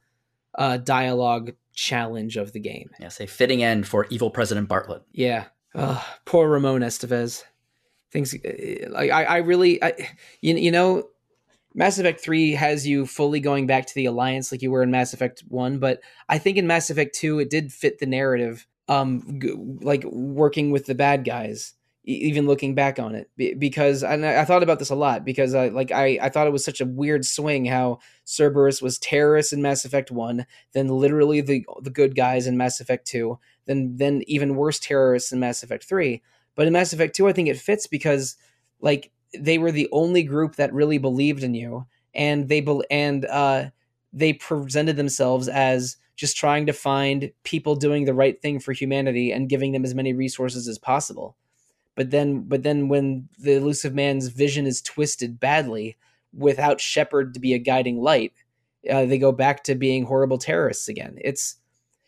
uh, 0.57 0.78
dialogue 0.78 1.53
challenge 1.74 2.38
of 2.38 2.52
the 2.52 2.60
game. 2.60 2.90
Yes, 2.99 3.22
a 3.22 3.28
fitting 3.28 3.64
end 3.64 3.88
for 3.88 4.07
evil 4.10 4.32
President 4.32 4.68
Bartlett. 4.68 5.03
Yeah. 5.12 5.45
Poor 6.26 6.49
Ramon 6.49 6.81
Estevez. 6.81 7.43
Things 8.11 8.34
like 8.89 9.11
I, 9.11 9.23
I 9.23 9.38
really, 9.38 9.84
I, 9.84 9.93
you, 10.41 10.56
you 10.56 10.72
know, 10.72 11.10
Mass 11.73 11.99
Effect 11.99 12.22
3 12.22 12.53
has 12.53 12.88
you 12.88 13.06
fully 13.06 13.41
going 13.41 13.68
back 13.68 13.85
to 13.85 13.95
the 13.95 14.06
Alliance 14.06 14.52
like 14.52 14.61
you 14.61 14.72
were 14.72 14.81
in 14.81 14.91
Mass 14.91 15.14
Effect 15.14 15.43
1, 15.49 15.80
but 15.80 15.99
I 16.30 16.38
think 16.38 16.57
in 16.57 16.68
Mass 16.68 16.89
Effect 16.89 17.14
2 17.15 17.39
it 17.39 17.49
did 17.49 17.73
fit 17.73 17.99
the 17.99 18.06
narrative 18.06 18.65
um 18.88 19.39
g- 19.41 19.56
like 19.81 20.03
working 20.06 20.72
with 20.72 20.85
the 20.85 20.95
bad 20.95 21.26
guys 21.26 21.73
even 22.07 22.45
looking 22.45 22.76
back 22.76 22.99
on 22.99 23.15
it 23.15 23.31
because 23.57 24.03
and 24.03 24.23
I 24.23 24.45
thought 24.45 24.61
about 24.61 24.77
this 24.77 24.91
a 24.91 24.95
lot 24.95 25.26
because 25.26 25.56
I 25.56 25.69
like 25.69 25.91
I 25.91 26.19
I 26.22 26.30
thought 26.30 26.45
it 26.45 26.53
was 26.53 26.64
such 26.64 26.81
a 26.81 26.85
weird 26.85 27.26
swing 27.26 27.65
how 27.65 27.97
Cerberus 28.26 28.81
was 28.81 28.99
terrorists 28.99 29.52
in 29.52 29.61
Mass 29.61 29.85
Effect 29.85 30.11
1 30.11 30.45
then 30.73 30.88
literally 30.88 31.41
the 31.41 31.65
the 31.81 31.89
good 31.89 32.15
guys 32.15 32.45
in 32.45 32.57
Mass 32.57 32.80
Effect 32.80 33.07
2 33.07 33.39
then 33.66 33.98
then 33.98 34.24
even 34.28 34.56
worse 34.56 34.80
terrorists 34.80 35.32
in 35.32 35.40
Mass 35.40 35.64
Effect 35.64 35.84
3 35.84 36.22
but 36.56 36.68
in 36.68 36.74
Mass 36.74 36.94
Effect 36.94 37.16
2 37.16 37.28
I 37.28 37.34
think 37.34 37.50
it 37.50 37.58
fits 37.58 37.88
because 37.88 38.36
like 38.80 39.12
they 39.40 39.58
were 39.58 39.72
the 39.72 39.90
only 39.92 40.24
group 40.24 40.56
that 40.56 40.74
really 40.74 40.98
believed 40.98 41.44
in 41.44 41.54
you, 41.54 41.86
and 42.14 42.48
they 42.48 42.62
be- 42.62 42.84
and 42.90 43.26
uh, 43.26 43.70
they 44.14 44.34
presented 44.34 44.96
themselves 44.96 45.48
as 45.48 45.98
just 46.16 46.38
trying 46.38 46.66
to 46.66 46.74
find 46.74 47.32
people 47.44 47.76
doing 47.76 48.06
the 48.06 48.14
right 48.14 48.42
thing 48.42 48.60
for 48.60 48.72
humanity 48.72 49.32
and 49.32 49.50
giving 49.50 49.74
them 49.74 49.84
as 49.84 49.94
many 49.94 50.14
resources 50.14 50.68
as 50.68 50.78
possible. 50.78 51.36
But 51.96 52.12
then, 52.12 52.42
but 52.42 52.64
then, 52.64 52.88
when 52.88 53.30
the 53.38 53.54
Illusive 53.54 53.94
Man's 53.94 54.28
vision 54.28 54.66
is 54.66 54.82
twisted 54.82 55.40
badly, 55.40 55.98
without 56.34 56.82
Shepard 56.82 57.34
to 57.34 57.40
be 57.40 57.54
a 57.54 57.60
guiding 57.60 58.02
light, 58.02 58.34
uh, 58.90 59.06
they 59.06 59.18
go 59.18 59.32
back 59.32 59.64
to 59.64 59.76
being 59.76 60.06
horrible 60.06 60.38
terrorists 60.38 60.88
again. 60.88 61.18
It's 61.22 61.58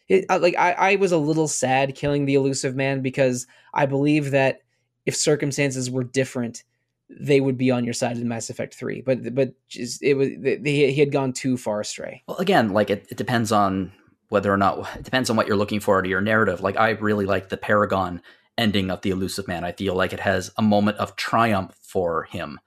it, 0.07 0.25
like 0.29 0.55
I, 0.57 0.71
I 0.71 0.95
was 0.95 1.11
a 1.11 1.17
little 1.17 1.47
sad 1.47 1.95
killing 1.95 2.25
the 2.25 2.35
Illusive 2.35 2.75
Man 2.75 3.01
because 3.01 3.47
I 3.73 3.85
believe 3.85 4.31
that 4.31 4.61
if 5.05 5.15
circumstances 5.15 5.89
were 5.91 6.03
different, 6.03 6.63
they 7.09 7.41
would 7.41 7.57
be 7.57 7.71
on 7.71 7.85
your 7.85 7.93
side 7.93 8.17
in 8.17 8.27
Mass 8.27 8.49
Effect 8.49 8.73
3. 8.73 9.01
But 9.01 9.33
but 9.35 9.53
just, 9.67 10.01
it 10.03 10.13
was 10.15 10.29
he 10.29 10.99
had 10.99 11.11
gone 11.11 11.33
too 11.33 11.57
far 11.57 11.81
astray. 11.81 12.23
Well, 12.27 12.37
again, 12.37 12.73
like 12.73 12.89
it, 12.89 13.07
it 13.09 13.17
depends 13.17 13.51
on 13.51 13.91
whether 14.29 14.51
or 14.51 14.57
not 14.57 14.87
it 14.95 15.03
depends 15.03 15.29
on 15.29 15.35
what 15.35 15.47
you're 15.47 15.57
looking 15.57 15.79
for 15.79 16.01
to 16.01 16.09
your 16.09 16.21
narrative. 16.21 16.61
Like 16.61 16.77
I 16.77 16.91
really 16.91 17.25
like 17.25 17.49
the 17.49 17.57
Paragon 17.57 18.21
ending 18.57 18.89
of 18.89 19.01
the 19.01 19.09
Illusive 19.11 19.47
Man. 19.47 19.63
I 19.63 19.71
feel 19.71 19.95
like 19.95 20.13
it 20.13 20.19
has 20.21 20.51
a 20.57 20.61
moment 20.61 20.97
of 20.97 21.15
triumph 21.15 21.77
for 21.81 22.23
him 22.23 22.59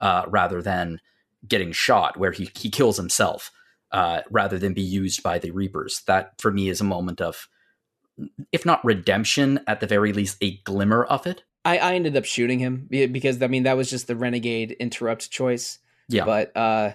uh, 0.00 0.24
rather 0.28 0.62
than 0.62 1.00
getting 1.46 1.72
shot, 1.72 2.16
where 2.16 2.32
he 2.32 2.50
he 2.54 2.70
kills 2.70 2.96
himself 2.96 3.50
uh, 3.96 4.20
rather 4.30 4.58
than 4.58 4.74
be 4.74 4.82
used 4.82 5.22
by 5.22 5.38
the 5.38 5.50
Reapers. 5.50 6.02
That 6.06 6.38
for 6.38 6.52
me 6.52 6.68
is 6.68 6.82
a 6.82 6.84
moment 6.84 7.22
of, 7.22 7.48
if 8.52 8.66
not 8.66 8.84
redemption, 8.84 9.60
at 9.66 9.80
the 9.80 9.86
very 9.86 10.12
least 10.12 10.36
a 10.42 10.58
glimmer 10.58 11.02
of 11.04 11.26
it. 11.26 11.44
I, 11.64 11.78
I 11.78 11.94
ended 11.94 12.14
up 12.14 12.26
shooting 12.26 12.58
him 12.58 12.86
because 12.90 13.42
I 13.42 13.46
mean 13.46 13.62
that 13.62 13.76
was 13.76 13.88
just 13.88 14.06
the 14.06 14.14
renegade 14.14 14.72
interrupt 14.72 15.30
choice. 15.30 15.78
Yeah. 16.08 16.26
But 16.26 16.54
uh, 16.54 16.92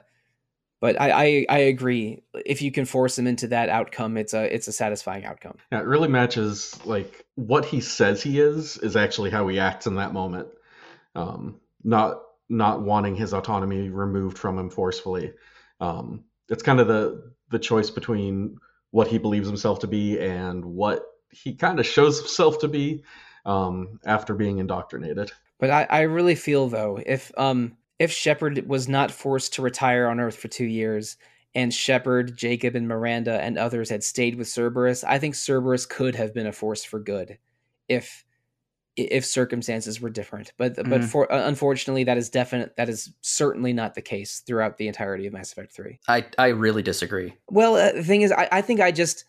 but 0.80 1.02
I, 1.02 1.11
I 1.11 1.45
I 1.49 1.57
agree. 1.57 2.22
If 2.45 2.61
you 2.61 2.72
can 2.72 2.86
force 2.86 3.18
him 3.18 3.26
into 3.26 3.48
that 3.48 3.69
outcome, 3.69 4.15
it's 4.15 4.36
a 4.36 4.53
it's 4.53 4.68
a 4.68 4.72
satisfying 4.72 5.26
outcome. 5.26 5.57
Yeah, 5.72 5.80
it 5.80 5.88
really 5.88 6.07
matches 6.07 6.80
like 6.86 7.26
what 7.34 7.65
he 7.65 7.82
says 7.82 8.22
he 8.22 8.40
is 8.40 8.78
is 8.78 8.95
actually 8.95 9.32
how 9.32 9.48
he 9.48 9.60
acts 9.60 9.88
in 9.88 9.95
that 9.95 10.14
moment. 10.14 10.49
Um, 11.15 11.60
not 11.84 12.22
not 12.48 12.84
wanting 12.84 13.15
his 13.15 13.34
autonomy 13.34 13.90
removed 13.90 14.38
from 14.38 14.60
him 14.60 14.69
forcefully. 14.69 15.34
Um, 15.80 16.26
it's 16.52 16.61
kind 16.61 16.80
of 16.80 16.88
the 16.88 17.32
the 17.49 17.57
choice 17.60 17.90
between 17.90 18.57
what 18.91 19.07
he 19.07 19.18
believes 19.18 19.48
himself 19.48 19.80
to 19.80 19.88
be 19.88 20.19
and 20.19 20.64
what 20.64 21.03
he 21.32 21.53
kind 21.56 21.80
of 21.80 21.86
shows 21.86 22.19
himself 22.19 22.60
to 22.60 22.68
be 22.68 23.03
um, 23.45 23.99
after 24.06 24.34
being 24.36 24.60
indoctrinated. 24.60 25.32
But 25.60 25.69
I, 25.69 25.88
I 25.90 26.02
really 26.02 26.36
feel 26.36 26.68
though, 26.68 26.99
if 27.06 27.32
um, 27.38 27.78
if 27.99 28.11
Shepard 28.11 28.68
was 28.68 28.88
not 28.88 29.11
forced 29.11 29.53
to 29.53 29.61
retire 29.61 30.07
on 30.07 30.19
Earth 30.19 30.36
for 30.36 30.49
two 30.49 30.65
years, 30.65 31.18
and 31.56 31.73
Shepard, 31.73 32.38
Jacob, 32.38 32.76
and 32.76 32.88
Miranda 32.88 33.41
and 33.41 33.57
others 33.57 33.90
had 33.90 34.03
stayed 34.03 34.36
with 34.36 34.48
Cerberus, 34.48 35.03
I 35.03 35.19
think 35.19 35.36
Cerberus 35.36 35.86
could 35.86 36.15
have 36.15 36.34
been 36.34 36.48
a 36.48 36.52
force 36.52 36.84
for 36.84 36.99
good, 36.99 37.38
if 37.88 38.26
if 39.03 39.26
circumstances 39.26 40.02
were 40.02 40.10
different. 40.10 40.53
But 40.57 40.76
mm-hmm. 40.76 40.90
but 40.90 41.03
for 41.03 41.32
uh, 41.32 41.48
unfortunately, 41.48 42.03
that 42.06 42.18
is 42.18 42.30
definite. 42.30 42.76
That 42.76 42.90
is 42.90 43.11
certainly 43.22 43.73
not 43.73 43.95
the 43.95 44.02
case 44.02 44.40
throughout 44.40 44.78
the 44.78 44.88
entirety 44.88 45.28
of 45.28 45.34
Mass 45.34 45.52
Effect 45.52 45.73
Three. 45.73 45.99
I 46.07 46.26
I 46.38 46.48
really 46.48 46.84
disagree. 46.84 47.34
Well, 47.49 47.76
uh, 47.76 47.94
the 47.94 48.03
thing 48.03 48.22
is, 48.22 48.32
I, 48.32 48.48
I 48.52 48.61
think 48.61 48.82
I 48.82 48.91
just 48.91 49.26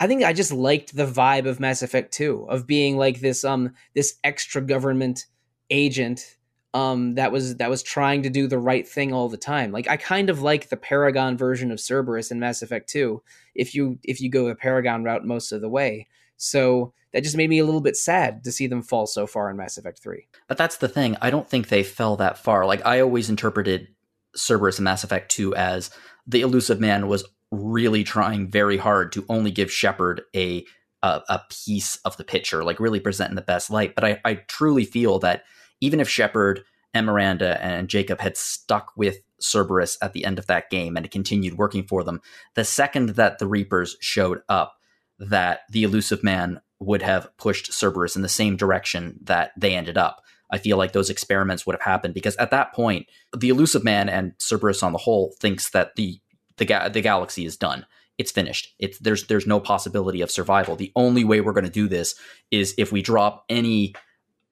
I 0.00 0.06
think 0.06 0.24
I 0.24 0.32
just 0.32 0.52
liked 0.52 0.96
the 0.96 1.06
vibe 1.06 1.46
of 1.46 1.60
Mass 1.60 1.82
Effect 1.82 2.12
2 2.12 2.46
of 2.48 2.66
being 2.66 2.96
like 2.96 3.20
this 3.20 3.44
um 3.44 3.74
this 3.94 4.18
extra 4.24 4.60
government 4.60 5.26
agent 5.70 6.36
um 6.74 7.14
that 7.14 7.32
was 7.32 7.56
that 7.56 7.70
was 7.70 7.82
trying 7.82 8.22
to 8.22 8.30
do 8.30 8.46
the 8.46 8.58
right 8.58 8.86
thing 8.86 9.12
all 9.12 9.28
the 9.28 9.36
time. 9.36 9.70
Like 9.72 9.88
I 9.88 9.96
kind 9.96 10.30
of 10.30 10.42
like 10.42 10.68
the 10.68 10.76
Paragon 10.76 11.38
version 11.38 11.70
of 11.70 11.80
Cerberus 11.80 12.30
in 12.30 12.40
Mass 12.40 12.62
Effect 12.62 12.88
2 12.90 13.22
if 13.54 13.74
you 13.74 13.98
if 14.02 14.20
you 14.20 14.28
go 14.28 14.48
the 14.48 14.54
Paragon 14.54 15.04
route 15.04 15.24
most 15.24 15.52
of 15.52 15.60
the 15.60 15.68
way. 15.68 16.08
So 16.36 16.92
that 17.12 17.22
just 17.22 17.36
made 17.36 17.50
me 17.50 17.58
a 17.58 17.64
little 17.64 17.80
bit 17.80 17.96
sad 17.96 18.42
to 18.44 18.52
see 18.52 18.66
them 18.66 18.82
fall 18.82 19.06
so 19.06 19.26
far 19.26 19.50
in 19.50 19.56
Mass 19.56 19.78
Effect 19.78 20.02
3. 20.02 20.26
But 20.48 20.58
that's 20.58 20.78
the 20.78 20.88
thing. 20.88 21.16
I 21.22 21.30
don't 21.30 21.48
think 21.48 21.68
they 21.68 21.82
fell 21.82 22.16
that 22.16 22.38
far. 22.38 22.66
Like 22.66 22.84
I 22.84 23.00
always 23.00 23.30
interpreted 23.30 23.88
Cerberus 24.36 24.78
in 24.78 24.84
Mass 24.84 25.04
Effect 25.04 25.30
2 25.30 25.54
as 25.54 25.90
the 26.26 26.40
Illusive 26.40 26.80
Man 26.80 27.06
was 27.06 27.24
really 27.50 28.04
trying 28.04 28.50
very 28.50 28.76
hard 28.76 29.12
to 29.12 29.24
only 29.28 29.50
give 29.50 29.70
Shepard 29.70 30.22
a, 30.34 30.64
a, 31.02 31.22
a 31.28 31.40
piece 31.64 31.96
of 32.04 32.16
the 32.16 32.24
picture, 32.24 32.64
like 32.64 32.80
really 32.80 33.00
present 33.00 33.30
in 33.30 33.36
the 33.36 33.42
best 33.42 33.70
light. 33.70 33.94
But 33.94 34.04
I, 34.04 34.20
I 34.24 34.34
truly 34.34 34.84
feel 34.84 35.18
that 35.20 35.44
even 35.80 36.00
if 36.00 36.08
Shepard 36.08 36.62
and 36.92 37.06
Miranda 37.06 37.62
and 37.62 37.88
Jacob 37.88 38.20
had 38.20 38.36
stuck 38.36 38.92
with 38.96 39.18
Cerberus 39.40 39.98
at 40.00 40.12
the 40.12 40.24
end 40.24 40.38
of 40.38 40.46
that 40.46 40.70
game 40.70 40.96
and 40.96 41.10
continued 41.10 41.58
working 41.58 41.86
for 41.86 42.02
them, 42.02 42.20
the 42.54 42.64
second 42.64 43.10
that 43.10 43.38
the 43.38 43.46
Reapers 43.46 43.96
showed 44.00 44.40
up, 44.48 44.74
that 45.18 45.60
the 45.70 45.84
Illusive 45.84 46.22
Man 46.22 46.60
would 46.80 47.02
have 47.02 47.34
pushed 47.36 47.72
Cerberus 47.72 48.16
in 48.16 48.22
the 48.22 48.28
same 48.28 48.56
direction 48.56 49.18
that 49.22 49.52
they 49.56 49.74
ended 49.74 49.96
up. 49.96 50.22
I 50.50 50.58
feel 50.58 50.76
like 50.76 50.92
those 50.92 51.10
experiments 51.10 51.66
would 51.66 51.74
have 51.74 51.82
happened 51.82 52.14
because 52.14 52.36
at 52.36 52.50
that 52.50 52.72
point, 52.72 53.06
the 53.36 53.48
Illusive 53.48 53.84
Man 53.84 54.08
and 54.08 54.34
Cerberus 54.38 54.82
on 54.82 54.92
the 54.92 54.98
whole 54.98 55.34
thinks 55.40 55.70
that 55.70 55.96
the 55.96 56.20
the 56.56 56.64
ga- 56.64 56.88
the 56.88 57.00
galaxy 57.00 57.44
is 57.44 57.56
done. 57.56 57.86
It's 58.18 58.30
finished. 58.30 58.74
It's 58.78 58.98
there's 58.98 59.26
there's 59.26 59.46
no 59.46 59.58
possibility 59.58 60.20
of 60.20 60.30
survival. 60.30 60.76
The 60.76 60.92
only 60.94 61.24
way 61.24 61.40
we're 61.40 61.52
going 61.52 61.64
to 61.64 61.70
do 61.70 61.88
this 61.88 62.14
is 62.50 62.74
if 62.78 62.92
we 62.92 63.02
drop 63.02 63.44
any 63.48 63.94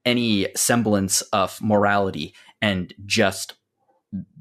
any 0.05 0.49
semblance 0.57 1.23
of 1.33 1.61
morality 1.63 2.35
and 2.61 2.93
just 3.07 3.55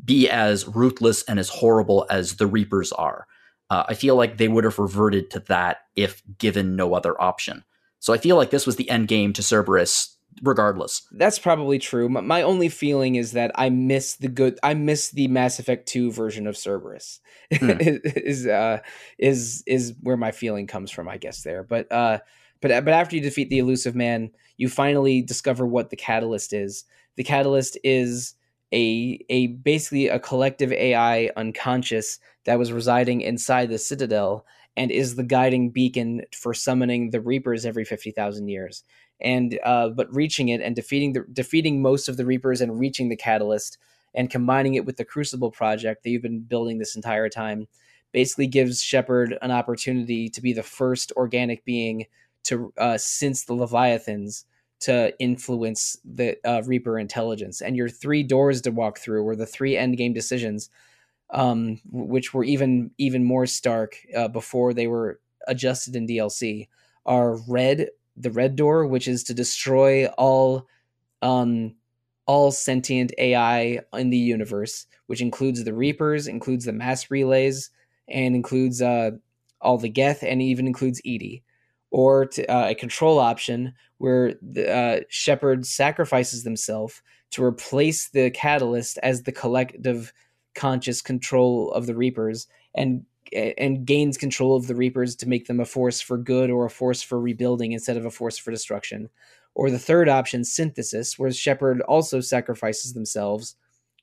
be 0.03 0.29
as 0.29 0.67
ruthless 0.67 1.23
and 1.23 1.39
as 1.39 1.49
horrible 1.49 2.05
as 2.09 2.35
the 2.35 2.47
Reapers 2.47 2.91
are. 2.93 3.27
Uh, 3.71 3.85
I 3.87 3.93
feel 3.93 4.17
like 4.17 4.37
they 4.37 4.49
would 4.49 4.65
have 4.65 4.79
reverted 4.79 5.31
to 5.31 5.39
that 5.47 5.77
if 5.95 6.21
given 6.37 6.75
no 6.75 6.93
other 6.93 7.19
option. 7.21 7.63
So 7.99 8.11
I 8.11 8.17
feel 8.17 8.35
like 8.35 8.49
this 8.49 8.65
was 8.67 8.75
the 8.75 8.89
end 8.89 9.07
game 9.07 9.31
to 9.31 9.41
Cerberus 9.41 10.17
regardless. 10.43 11.07
That's 11.13 11.39
probably 11.39 11.79
true. 11.79 12.09
My 12.09 12.41
only 12.41 12.67
feeling 12.67 13.15
is 13.15 13.31
that 13.31 13.49
I 13.55 13.69
miss 13.69 14.15
the 14.15 14.27
good. 14.27 14.59
I 14.61 14.73
miss 14.73 15.11
the 15.11 15.29
Mass 15.29 15.57
Effect 15.57 15.87
Two 15.87 16.11
version 16.11 16.47
of 16.47 16.57
Cerberus. 16.57 17.21
Hmm. 17.57 17.71
is 17.79 18.45
uh, 18.45 18.79
is 19.17 19.63
is 19.65 19.93
where 20.01 20.17
my 20.17 20.31
feeling 20.31 20.67
comes 20.67 20.91
from, 20.91 21.07
I 21.07 21.15
guess. 21.15 21.43
There, 21.43 21.63
but 21.63 21.89
uh, 21.93 22.19
but 22.59 22.83
but 22.83 22.93
after 22.93 23.15
you 23.15 23.21
defeat 23.21 23.49
the 23.49 23.59
Illusive 23.59 23.95
Man, 23.95 24.31
you 24.57 24.67
finally 24.67 25.21
discover 25.21 25.65
what 25.65 25.91
the 25.91 25.95
catalyst 25.95 26.51
is. 26.51 26.83
The 27.15 27.23
catalyst 27.23 27.77
is 27.85 28.35
a 28.73 29.19
a 29.29 29.47
basically 29.47 30.07
a 30.07 30.19
collective 30.19 30.73
AI 30.73 31.29
unconscious 31.37 32.19
that 32.45 32.59
was 32.59 32.71
residing 32.71 33.21
inside 33.21 33.69
the 33.69 33.77
citadel 33.77 34.45
and 34.77 34.91
is 34.91 35.15
the 35.15 35.23
guiding 35.23 35.69
beacon 35.69 36.21
for 36.35 36.53
summoning 36.53 37.09
the 37.09 37.21
Reapers 37.21 37.65
every 37.65 37.85
50,000 37.85 38.47
years. 38.47 38.83
And 39.19 39.59
uh, 39.63 39.89
but 39.89 40.13
reaching 40.13 40.49
it 40.49 40.61
and 40.61 40.75
defeating 40.75 41.13
the 41.13 41.25
defeating 41.31 41.81
most 41.81 42.09
of 42.09 42.17
the 42.17 42.25
Reapers 42.25 42.61
and 42.61 42.79
reaching 42.79 43.09
the 43.09 43.15
catalyst 43.15 43.77
and 44.15 44.29
combining 44.29 44.73
it 44.75 44.85
with 44.85 44.97
the 44.97 45.05
Crucible 45.05 45.51
project 45.51 46.03
that 46.03 46.09
you've 46.09 46.23
been 46.23 46.41
building 46.41 46.79
this 46.79 46.95
entire 46.95 47.29
time 47.29 47.67
basically 48.11 48.47
gives 48.47 48.81
Shepard 48.81 49.37
an 49.41 49.51
opportunity 49.51 50.29
to 50.29 50.41
be 50.41 50.53
the 50.53 50.63
first 50.63 51.11
organic 51.15 51.63
being 51.63 52.05
to 52.43 52.73
uh, 52.77 52.97
since 52.97 53.45
the 53.45 53.53
Leviathans 53.53 54.45
to 54.81 55.13
influence 55.19 55.97
the 56.03 56.35
uh, 56.43 56.63
Reaper 56.65 56.97
intelligence. 56.97 57.61
And 57.61 57.77
your 57.77 57.89
three 57.89 58.23
doors 58.23 58.61
to 58.61 58.71
walk 58.71 58.97
through 58.97 59.23
were 59.23 59.35
the 59.35 59.45
three 59.45 59.73
endgame 59.73 60.13
decisions, 60.13 60.69
um, 61.31 61.79
which 61.89 62.33
were 62.33 62.43
even 62.43 62.91
even 62.97 63.23
more 63.23 63.45
stark 63.45 63.97
uh, 64.15 64.27
before 64.27 64.73
they 64.73 64.87
were 64.87 65.19
adjusted 65.47 65.95
in 65.95 66.07
DLC. 66.07 66.67
Are 67.05 67.37
red 67.47 67.89
the 68.17 68.31
red 68.31 68.55
door, 68.55 68.85
which 68.85 69.07
is 69.07 69.23
to 69.25 69.33
destroy 69.33 70.07
all 70.17 70.67
um, 71.21 71.75
all 72.27 72.51
sentient 72.51 73.13
AI 73.17 73.79
in 73.93 74.09
the 74.09 74.17
universe, 74.17 74.85
which 75.07 75.21
includes 75.21 75.63
the 75.63 75.73
Reapers, 75.73 76.27
includes 76.27 76.65
the 76.65 76.73
mass 76.73 77.09
relays, 77.11 77.69
and 78.07 78.35
includes 78.35 78.81
uh, 78.81 79.11
all 79.61 79.77
the 79.77 79.89
Geth, 79.89 80.23
and 80.23 80.41
even 80.41 80.67
includes 80.67 81.01
EDI. 81.03 81.43
or 81.91 82.25
to, 82.25 82.45
uh, 82.49 82.69
a 82.69 82.75
control 82.75 83.19
option 83.19 83.73
where 83.97 84.35
the, 84.41 84.71
uh, 84.71 84.99
Shepard 85.09 85.65
sacrifices 85.65 86.43
themselves 86.43 87.01
to 87.31 87.43
replace 87.43 88.09
the 88.09 88.29
catalyst 88.31 88.97
as 89.03 89.23
the 89.23 89.31
collective 89.31 90.13
conscious 90.55 91.01
control 91.01 91.71
of 91.71 91.85
the 91.85 91.95
Reapers 91.95 92.47
and 92.75 93.05
and 93.33 93.85
gains 93.85 94.17
control 94.17 94.55
of 94.55 94.67
the 94.67 94.75
Reapers 94.75 95.15
to 95.17 95.29
make 95.29 95.47
them 95.47 95.59
a 95.59 95.65
force 95.65 96.01
for 96.01 96.17
good 96.17 96.49
or 96.49 96.65
a 96.65 96.69
force 96.69 97.01
for 97.01 97.19
rebuilding 97.19 97.71
instead 97.71 97.95
of 97.95 98.05
a 98.05 98.11
force 98.11 98.37
for 98.37 98.51
destruction. 98.51 99.09
Or 99.55 99.69
the 99.69 99.79
third 99.79 100.09
option, 100.09 100.43
synthesis, 100.43 101.17
where 101.17 101.31
Shepard 101.31 101.81
also 101.81 102.19
sacrifices 102.19 102.93
themselves, 102.93 103.55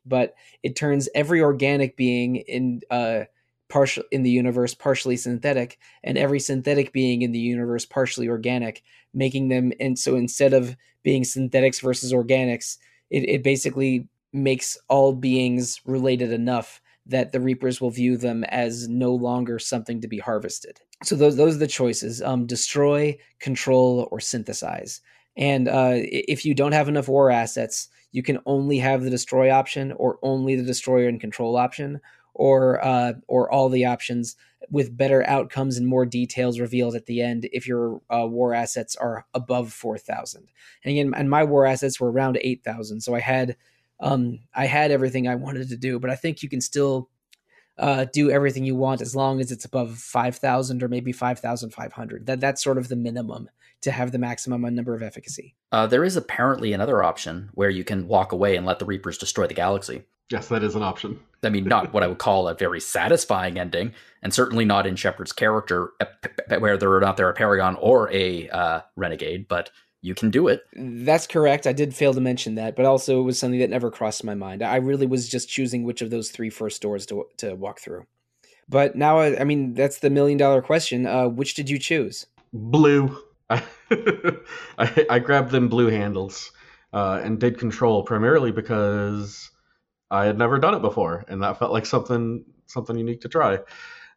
but 0.06 0.34
it 0.62 0.76
turns 0.76 1.08
every 1.14 1.40
organic 1.42 1.96
being 1.96 2.36
in 2.36 2.80
uh, 2.90 3.24
partial 3.68 4.02
in 4.10 4.22
the 4.22 4.30
universe 4.30 4.74
partially 4.74 5.16
synthetic 5.16 5.78
and 6.02 6.16
every 6.16 6.40
synthetic 6.40 6.92
being 6.92 7.22
in 7.22 7.32
the 7.32 7.38
universe 7.38 7.84
partially 7.84 8.28
organic 8.28 8.82
making 9.12 9.48
them 9.48 9.72
and 9.78 9.98
so 9.98 10.16
instead 10.16 10.54
of 10.54 10.74
being 11.02 11.22
synthetics 11.22 11.80
versus 11.80 12.12
organics 12.12 12.78
it, 13.10 13.28
it 13.28 13.42
basically 13.42 14.06
makes 14.32 14.76
all 14.88 15.12
beings 15.12 15.80
related 15.84 16.32
enough 16.32 16.80
that 17.06 17.32
the 17.32 17.40
reapers 17.40 17.80
will 17.80 17.90
view 17.90 18.16
them 18.16 18.44
as 18.44 18.86
no 18.88 19.14
longer 19.14 19.58
something 19.58 20.00
to 20.02 20.08
be 20.08 20.18
harvested. 20.18 20.80
So 21.04 21.16
those 21.16 21.36
those 21.36 21.56
are 21.56 21.60
the 21.60 21.66
choices. 21.66 22.20
Um, 22.20 22.46
destroy 22.46 23.16
control 23.40 24.08
or 24.10 24.20
synthesize. 24.20 25.00
And 25.36 25.68
uh, 25.68 25.92
if 25.94 26.44
you 26.44 26.54
don't 26.54 26.72
have 26.72 26.88
enough 26.88 27.08
war 27.08 27.30
assets 27.30 27.88
you 28.12 28.22
can 28.22 28.38
only 28.46 28.78
have 28.78 29.02
the 29.02 29.10
destroy 29.10 29.50
option 29.50 29.92
or 29.92 30.18
only 30.22 30.56
the 30.56 30.62
destroyer 30.62 31.08
and 31.08 31.20
control 31.20 31.56
option 31.56 32.00
or 32.34 32.84
uh, 32.84 33.14
or 33.26 33.50
all 33.50 33.68
the 33.68 33.84
options 33.84 34.36
with 34.70 34.96
better 34.96 35.26
outcomes 35.26 35.76
and 35.76 35.86
more 35.86 36.04
details 36.04 36.60
revealed 36.60 36.94
at 36.94 37.06
the 37.06 37.22
end 37.22 37.48
if 37.52 37.66
your 37.66 38.00
uh, 38.10 38.26
war 38.26 38.54
assets 38.54 38.96
are 38.96 39.26
above 39.34 39.72
4000 39.72 40.48
and 40.84 40.90
again 40.90 41.12
and 41.16 41.30
my 41.30 41.44
war 41.44 41.66
assets 41.66 42.00
were 42.00 42.10
around 42.10 42.38
8000 42.40 43.00
so 43.00 43.14
i 43.14 43.20
had 43.20 43.56
um, 44.00 44.38
i 44.54 44.66
had 44.66 44.90
everything 44.90 45.28
i 45.28 45.34
wanted 45.34 45.68
to 45.68 45.76
do 45.76 45.98
but 45.98 46.10
i 46.10 46.16
think 46.16 46.42
you 46.42 46.48
can 46.48 46.60
still 46.60 47.08
uh, 47.78 48.06
do 48.12 48.28
everything 48.28 48.64
you 48.64 48.74
want 48.74 49.00
as 49.00 49.14
long 49.14 49.40
as 49.40 49.52
it's 49.52 49.64
above 49.64 49.96
5000 49.96 50.82
or 50.82 50.88
maybe 50.88 51.12
5500 51.12 52.26
that 52.26 52.40
that's 52.40 52.62
sort 52.62 52.76
of 52.76 52.88
the 52.88 52.96
minimum 52.96 53.48
to 53.82 53.90
have 53.90 54.12
the 54.12 54.18
maximum 54.18 54.62
number 54.74 54.94
of 54.94 55.02
efficacy. 55.02 55.54
Uh, 55.70 55.86
there 55.86 56.04
is 56.04 56.16
apparently 56.16 56.72
another 56.72 57.02
option 57.02 57.50
where 57.54 57.70
you 57.70 57.84
can 57.84 58.08
walk 58.08 58.32
away 58.32 58.56
and 58.56 58.66
let 58.66 58.78
the 58.78 58.84
reapers 58.84 59.18
destroy 59.18 59.46
the 59.46 59.54
galaxy. 59.54 60.02
Yes, 60.30 60.48
that 60.48 60.62
is 60.62 60.74
an 60.74 60.82
option. 60.82 61.20
I 61.42 61.48
mean, 61.48 61.64
not 61.64 61.92
what 61.92 62.02
I 62.02 62.06
would 62.06 62.18
call 62.18 62.48
a 62.48 62.54
very 62.54 62.80
satisfying 62.80 63.58
ending, 63.58 63.94
and 64.22 64.34
certainly 64.34 64.64
not 64.64 64.86
in 64.86 64.96
Shepard's 64.96 65.32
character, 65.32 65.92
whether 66.58 66.94
or 66.94 67.00
not 67.00 67.16
they're 67.16 67.30
a 67.30 67.34
Paragon 67.34 67.76
or 67.76 68.10
a 68.12 68.48
uh, 68.50 68.80
Renegade, 68.96 69.48
but 69.48 69.70
you 70.00 70.14
can 70.14 70.30
do 70.30 70.48
it. 70.48 70.62
That's 70.74 71.26
correct. 71.26 71.66
I 71.66 71.72
did 71.72 71.94
fail 71.94 72.14
to 72.14 72.20
mention 72.20 72.54
that, 72.54 72.76
but 72.76 72.84
also 72.84 73.20
it 73.20 73.24
was 73.24 73.38
something 73.38 73.58
that 73.60 73.70
never 73.70 73.90
crossed 73.90 74.22
my 74.24 74.34
mind. 74.34 74.62
I 74.62 74.76
really 74.76 75.06
was 75.06 75.28
just 75.28 75.48
choosing 75.48 75.82
which 75.82 76.02
of 76.02 76.10
those 76.10 76.30
three 76.30 76.50
first 76.50 76.80
doors 76.80 77.06
to, 77.06 77.26
to 77.38 77.54
walk 77.54 77.80
through. 77.80 78.06
But 78.68 78.96
now, 78.96 79.20
I 79.20 79.44
mean, 79.44 79.74
that's 79.74 79.98
the 79.98 80.10
million 80.10 80.38
dollar 80.38 80.62
question. 80.62 81.06
Uh, 81.06 81.28
which 81.28 81.54
did 81.54 81.70
you 81.70 81.78
choose? 81.78 82.26
Blue. 82.52 83.16
I, 83.50 85.06
I, 85.08 85.18
grabbed 85.20 85.52
them 85.52 85.70
blue 85.70 85.88
handles 85.88 86.52
uh, 86.92 87.22
and 87.24 87.40
did 87.40 87.58
control 87.58 88.02
primarily 88.02 88.52
because 88.52 89.50
I 90.10 90.26
had 90.26 90.36
never 90.36 90.58
done 90.58 90.74
it 90.74 90.82
before, 90.82 91.24
and 91.28 91.42
that 91.42 91.58
felt 91.58 91.72
like 91.72 91.86
something 91.86 92.44
something 92.66 92.98
unique 92.98 93.22
to 93.22 93.28
try. 93.30 93.60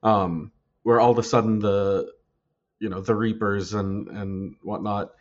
Um, 0.04 0.52
where 0.84 1.00
all 1.00 1.12
of 1.12 1.18
a 1.18 1.24
sudden 1.24 1.60
the 1.60 2.12
you 2.80 2.90
know 2.90 3.00
the 3.00 3.16
Reapers 3.16 3.74
and 3.74 4.10
and 4.10 4.56
whatnot 4.64 5.12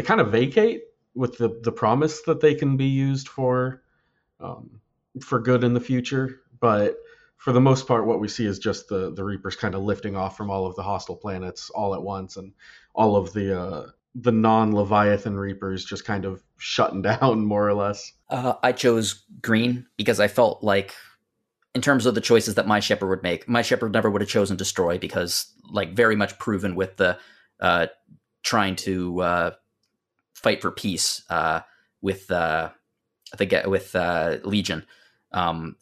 they 0.00 0.06
kind 0.06 0.20
of 0.22 0.32
vacate 0.32 0.84
with 1.14 1.36
the 1.36 1.60
the 1.62 1.72
promise 1.72 2.22
that 2.22 2.40
they 2.40 2.54
can 2.54 2.78
be 2.78 2.86
used 2.86 3.28
for 3.28 3.82
um, 4.40 4.80
for 5.20 5.38
good 5.38 5.62
in 5.62 5.74
the 5.74 5.80
future, 5.80 6.40
but 6.58 6.96
for 7.36 7.52
the 7.52 7.60
most 7.60 7.86
part, 7.86 8.06
what 8.06 8.18
we 8.18 8.26
see 8.26 8.46
is 8.46 8.58
just 8.58 8.88
the 8.88 9.12
the 9.12 9.22
Reapers 9.22 9.56
kind 9.56 9.74
of 9.74 9.82
lifting 9.82 10.16
off 10.16 10.38
from 10.38 10.48
all 10.50 10.66
of 10.66 10.74
the 10.74 10.82
hostile 10.82 11.16
planets 11.16 11.68
all 11.68 11.94
at 11.94 12.02
once, 12.02 12.38
and 12.38 12.54
all 12.94 13.14
of 13.14 13.34
the 13.34 13.60
uh, 13.60 13.86
the 14.14 14.32
non 14.32 14.74
Leviathan 14.74 15.36
Reapers 15.36 15.84
just 15.84 16.06
kind 16.06 16.24
of 16.24 16.42
shutting 16.56 17.02
down 17.02 17.44
more 17.44 17.68
or 17.68 17.74
less. 17.74 18.12
Uh, 18.30 18.54
I 18.62 18.72
chose 18.72 19.26
green 19.42 19.86
because 19.98 20.18
I 20.18 20.28
felt 20.28 20.62
like, 20.62 20.94
in 21.74 21.82
terms 21.82 22.06
of 22.06 22.14
the 22.14 22.22
choices 22.22 22.54
that 22.54 22.66
my 22.66 22.80
Shepard 22.80 23.10
would 23.10 23.22
make, 23.22 23.46
my 23.46 23.60
Shepard 23.60 23.92
never 23.92 24.10
would 24.10 24.22
have 24.22 24.30
chosen 24.30 24.56
destroy 24.56 24.96
because, 24.96 25.52
like, 25.70 25.92
very 25.92 26.16
much 26.16 26.38
proven 26.38 26.74
with 26.74 26.96
the 26.96 27.18
uh, 27.60 27.88
trying 28.42 28.76
to 28.76 29.20
uh, 29.20 29.50
fight 30.42 30.62
for 30.62 30.70
peace 30.70 31.22
uh, 31.30 31.60
with 32.00 32.30
uh, 32.30 32.70
the 33.36 33.62
with 33.66 33.94
uh, 33.94 34.38
Legion. 34.44 34.84
Um, 35.32 35.76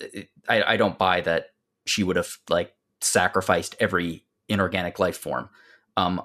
I, 0.48 0.74
I 0.74 0.76
don't 0.76 0.98
buy 0.98 1.20
that 1.22 1.50
she 1.86 2.02
would 2.02 2.16
have 2.16 2.36
like 2.50 2.74
sacrificed 3.00 3.76
every 3.80 4.24
inorganic 4.48 4.98
life 4.98 5.16
form. 5.16 5.48
Um, 5.96 6.22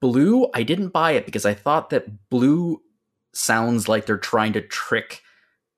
blue, 0.00 0.48
I 0.54 0.62
didn't 0.62 0.88
buy 0.88 1.12
it 1.12 1.26
because 1.26 1.44
I 1.44 1.54
thought 1.54 1.90
that 1.90 2.28
blue 2.30 2.82
sounds 3.32 3.88
like 3.88 4.06
they're 4.06 4.16
trying 4.16 4.54
to 4.54 4.62
trick 4.62 5.22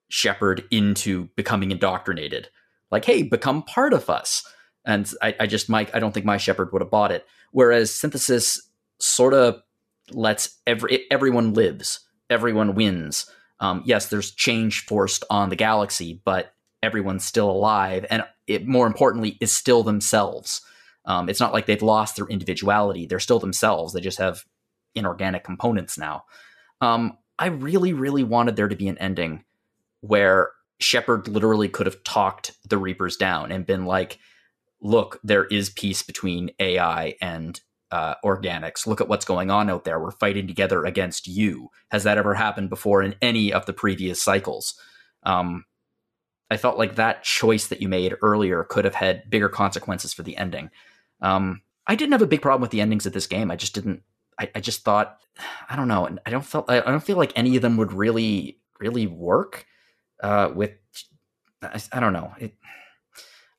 Shepard 0.09 0.63
into 0.71 1.29
becoming 1.35 1.71
indoctrinated. 1.71 2.49
Like, 2.91 3.05
hey, 3.05 3.23
become 3.23 3.63
part 3.63 3.93
of 3.93 4.09
us. 4.09 4.43
And 4.85 5.11
I, 5.21 5.35
I 5.41 5.47
just, 5.47 5.69
Mike, 5.69 5.93
I 5.93 5.99
don't 5.99 6.13
think 6.13 6.25
my 6.25 6.37
Shepard 6.37 6.71
would 6.71 6.81
have 6.81 6.89
bought 6.89 7.11
it. 7.11 7.25
Whereas 7.51 7.93
synthesis 7.93 8.69
sort 8.99 9.33
of 9.33 9.61
lets 10.13 10.57
every 10.67 11.05
everyone 11.11 11.53
lives, 11.53 12.01
everyone 12.29 12.75
wins. 12.75 13.29
Um, 13.59 13.83
yes, 13.85 14.07
there's 14.07 14.31
change 14.31 14.85
forced 14.85 15.23
on 15.29 15.49
the 15.49 15.55
galaxy, 15.55 16.21
but 16.23 16.53
everyone's 16.81 17.25
still 17.25 17.49
alive, 17.49 18.05
and 18.09 18.23
it, 18.47 18.67
more 18.67 18.87
importantly, 18.87 19.37
is 19.41 19.51
still 19.51 19.83
themselves. 19.83 20.61
Um, 21.05 21.29
it's 21.29 21.39
not 21.39 21.53
like 21.53 21.65
they've 21.65 21.81
lost 21.81 22.15
their 22.15 22.27
individuality; 22.27 23.05
they're 23.05 23.19
still 23.19 23.39
themselves. 23.39 23.93
They 23.93 24.01
just 24.01 24.19
have 24.19 24.43
inorganic 24.95 25.43
components 25.43 25.97
now. 25.97 26.23
Um, 26.81 27.17
I 27.37 27.47
really, 27.47 27.93
really 27.93 28.23
wanted 28.23 28.55
there 28.55 28.67
to 28.67 28.75
be 28.75 28.87
an 28.87 28.97
ending 28.97 29.43
where 30.01 30.51
Shepard 30.79 31.27
literally 31.27 31.67
could 31.67 31.85
have 31.85 32.03
talked 32.03 32.53
the 32.67 32.77
Reapers 32.77 33.17
down 33.17 33.51
and 33.51 33.65
been 33.65 33.85
like, 33.85 34.19
"Look, 34.81 35.19
there 35.23 35.45
is 35.45 35.69
peace 35.69 36.03
between 36.03 36.51
AI 36.59 37.15
and 37.21 37.59
uh, 37.91 38.15
organics. 38.23 38.85
Look 38.85 39.01
at 39.01 39.07
what's 39.07 39.25
going 39.25 39.49
on 39.49 39.69
out 39.69 39.83
there. 39.83 39.99
We're 39.99 40.11
fighting 40.11 40.47
together 40.47 40.85
against 40.85 41.27
you. 41.27 41.69
Has 41.91 42.03
that 42.03 42.17
ever 42.17 42.33
happened 42.33 42.69
before 42.69 43.01
in 43.01 43.15
any 43.21 43.51
of 43.51 43.65
the 43.65 43.73
previous 43.73 44.21
cycles? 44.21 44.75
Um, 45.23 45.65
I 46.51 46.57
felt 46.57 46.77
like 46.77 46.95
that 46.95 47.23
choice 47.23 47.67
that 47.67 47.81
you 47.81 47.89
made 47.89 48.15
earlier 48.21 48.63
could 48.63 48.85
have 48.85 48.95
had 48.95 49.29
bigger 49.29 49.49
consequences 49.49 50.13
for 50.13 50.23
the 50.23 50.37
ending. 50.37 50.69
Um, 51.21 51.61
I 51.85 51.95
didn't 51.95 52.13
have 52.13 52.21
a 52.21 52.27
big 52.27 52.41
problem 52.41 52.61
with 52.61 52.71
the 52.71 52.81
endings 52.81 53.05
of 53.05 53.13
this 53.13 53.27
game. 53.27 53.51
I 53.51 53.55
just 53.55 53.73
didn't. 53.73 54.03
I, 54.39 54.49
I 54.55 54.59
just 54.61 54.83
thought, 54.83 55.17
I 55.69 55.75
don't 55.75 55.87
know. 55.87 56.07
I 56.25 56.29
don't 56.29 56.45
feel. 56.45 56.65
I 56.67 56.79
don't 56.79 57.03
feel 57.03 57.17
like 57.17 57.33
any 57.35 57.55
of 57.55 57.61
them 57.61 57.77
would 57.77 57.91
really, 57.91 58.59
really 58.79 59.07
work. 59.07 59.65
Uh, 60.21 60.51
with, 60.53 60.71
I, 61.61 61.81
I 61.91 61.99
don't 61.99 62.13
know. 62.13 62.33
It, 62.39 62.55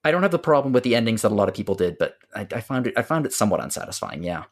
I 0.04 0.10
don't 0.10 0.22
have 0.22 0.30
the 0.30 0.38
problem 0.38 0.72
with 0.72 0.84
the 0.84 0.94
endings 0.94 1.22
that 1.22 1.32
a 1.32 1.34
lot 1.34 1.48
of 1.48 1.54
people 1.54 1.74
did, 1.74 1.98
but 1.98 2.16
I, 2.34 2.46
I 2.52 2.60
found 2.60 2.86
it. 2.86 2.94
I 2.96 3.02
found 3.02 3.26
it 3.26 3.32
somewhat 3.32 3.60
unsatisfying. 3.60 4.22
Yeah. 4.22 4.44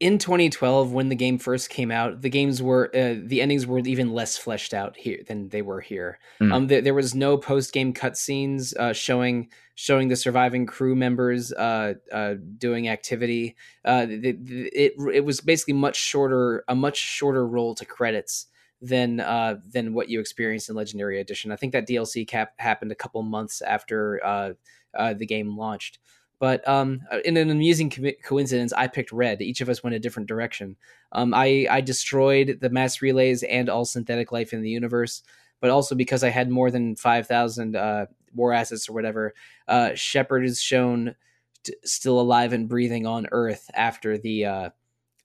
in 0.00 0.18
2012 0.18 0.92
when 0.92 1.08
the 1.08 1.16
game 1.16 1.36
first 1.36 1.68
came 1.68 1.90
out 1.90 2.22
the 2.22 2.30
games 2.30 2.62
were 2.62 2.90
uh, 2.94 3.16
the 3.24 3.42
endings 3.42 3.66
were 3.66 3.80
even 3.80 4.12
less 4.12 4.36
fleshed 4.36 4.72
out 4.72 4.96
here 4.96 5.20
than 5.26 5.48
they 5.48 5.62
were 5.62 5.80
here 5.80 6.20
mm. 6.40 6.52
um 6.52 6.68
th- 6.68 6.84
there 6.84 6.94
was 6.94 7.12
no 7.12 7.36
post 7.36 7.72
game 7.72 7.92
cutscenes 7.92 8.76
uh, 8.76 8.92
showing 8.92 9.48
showing 9.74 10.06
the 10.06 10.14
surviving 10.14 10.64
crew 10.64 10.94
members 10.94 11.52
uh, 11.54 11.94
uh, 12.12 12.34
doing 12.56 12.88
activity 12.88 13.56
uh, 13.84 14.06
it, 14.08 14.36
it 14.48 14.92
it 15.12 15.24
was 15.24 15.40
basically 15.40 15.74
much 15.74 15.96
shorter 15.96 16.62
a 16.68 16.74
much 16.76 16.96
shorter 16.96 17.44
roll 17.44 17.74
to 17.74 17.84
credits 17.84 18.46
than 18.80 19.18
uh, 19.18 19.56
than 19.66 19.94
what 19.94 20.08
you 20.08 20.20
experienced 20.20 20.68
in 20.68 20.76
legendary 20.76 21.20
edition 21.20 21.50
i 21.50 21.56
think 21.56 21.72
that 21.72 21.88
dlc 21.88 22.28
cap 22.28 22.52
happened 22.58 22.92
a 22.92 22.94
couple 22.94 23.22
months 23.22 23.60
after 23.62 24.24
uh, 24.24 24.52
uh, 24.96 25.14
the 25.14 25.26
game 25.26 25.56
launched 25.56 25.98
but 26.38 26.66
um, 26.68 27.00
uh, 27.10 27.20
in 27.24 27.36
an 27.36 27.50
amusing 27.50 27.90
co- 27.90 28.10
coincidence, 28.22 28.72
I 28.72 28.86
picked 28.86 29.12
red. 29.12 29.40
Each 29.40 29.60
of 29.60 29.68
us 29.68 29.82
went 29.82 29.96
a 29.96 30.00
different 30.00 30.28
direction. 30.28 30.76
Um, 31.12 31.32
I, 31.32 31.66
I 31.70 31.80
destroyed 31.80 32.58
the 32.60 32.70
mass 32.70 33.00
relays 33.00 33.42
and 33.44 33.68
all 33.68 33.84
synthetic 33.84 34.32
life 34.32 34.52
in 34.52 34.62
the 34.62 34.70
universe, 34.70 35.22
but 35.60 35.70
also 35.70 35.94
because 35.94 36.24
I 36.24 36.30
had 36.30 36.50
more 36.50 36.70
than 36.70 36.96
5,000 36.96 37.76
uh, 37.76 38.06
war 38.34 38.52
assets 38.52 38.88
or 38.88 38.92
whatever, 38.92 39.34
uh, 39.68 39.94
Shepard 39.94 40.44
is 40.44 40.60
shown 40.60 41.14
t- 41.62 41.74
still 41.84 42.20
alive 42.20 42.52
and 42.52 42.68
breathing 42.68 43.06
on 43.06 43.26
Earth 43.32 43.70
after 43.72 44.18
the 44.18 44.44
uh, 44.44 44.70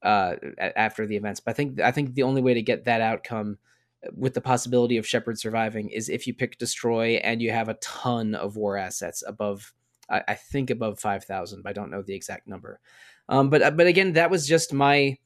uh, 0.02 0.36
after 0.58 1.06
the 1.06 1.18
events. 1.18 1.42
But 1.42 1.52
I 1.52 1.54
think 1.56 1.82
I 1.82 1.92
think 1.92 2.14
the 2.14 2.24
only 2.24 2.42
way 2.42 2.54
to 2.54 2.62
get 2.62 2.86
that 2.86 3.02
outcome 3.02 3.58
with 4.14 4.34
the 4.34 4.42
possibility 4.42 4.98
of 4.98 5.08
Shepard 5.08 5.40
surviving 5.40 5.90
is 5.90 6.10
if 6.10 6.26
you 6.26 6.34
pick 6.34 6.58
destroy 6.58 7.16
and 7.16 7.42
you 7.42 7.52
have 7.52 7.70
a 7.70 7.76
ton 7.76 8.36
of 8.36 8.56
war 8.56 8.78
assets 8.78 9.24
above 9.28 9.74
I, 10.10 10.24
I 10.30 10.36
think 10.36 10.70
above 10.70 11.00
five 11.00 11.24
thousand, 11.24 11.64
but 11.64 11.70
I 11.70 11.74
don't 11.74 11.92
know 11.92 12.02
the 12.02 12.16
exact 12.16 12.48
number. 12.48 12.80
Um, 13.28 13.50
but 13.50 13.62
uh, 13.62 13.72
but 13.72 13.88
again, 13.88 14.14
that 14.14 14.32
was 14.32 14.48
just 14.48 14.74
my 14.74 15.18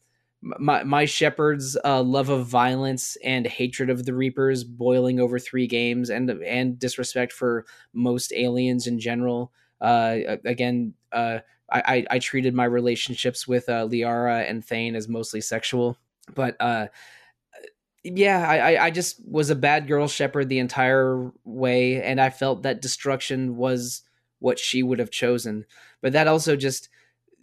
my 0.41 0.83
my 0.83 1.05
Shepard's 1.05 1.77
uh, 1.85 2.01
love 2.01 2.29
of 2.29 2.47
violence 2.47 3.15
and 3.23 3.47
hatred 3.47 3.89
of 3.89 4.05
the 4.05 4.13
Reapers 4.13 4.63
boiling 4.63 5.19
over 5.19 5.39
three 5.39 5.67
games, 5.67 6.09
and 6.09 6.29
and 6.29 6.77
disrespect 6.77 7.31
for 7.31 7.65
most 7.93 8.33
aliens 8.33 8.87
in 8.87 8.99
general. 8.99 9.51
Uh, 9.79 10.37
again, 10.45 10.93
uh, 11.11 11.39
I, 11.69 12.05
I 12.09 12.19
treated 12.19 12.53
my 12.53 12.65
relationships 12.65 13.47
with 13.47 13.67
uh, 13.67 13.87
Liara 13.87 14.49
and 14.49 14.63
Thane 14.63 14.95
as 14.95 15.09
mostly 15.09 15.41
sexual, 15.41 15.97
but 16.35 16.55
uh, 16.59 16.87
yeah, 18.03 18.47
I, 18.47 18.85
I 18.85 18.91
just 18.91 19.25
was 19.25 19.49
a 19.49 19.55
bad 19.55 19.87
girl 19.87 20.07
Shepard 20.07 20.49
the 20.49 20.59
entire 20.59 21.31
way, 21.45 22.03
and 22.03 22.19
I 22.19 22.29
felt 22.29 22.63
that 22.63 22.81
destruction 22.81 23.55
was 23.55 24.01
what 24.39 24.59
she 24.59 24.83
would 24.83 24.99
have 24.99 25.11
chosen. 25.11 25.65
But 26.01 26.11
that 26.13 26.27
also 26.27 26.55
just 26.57 26.89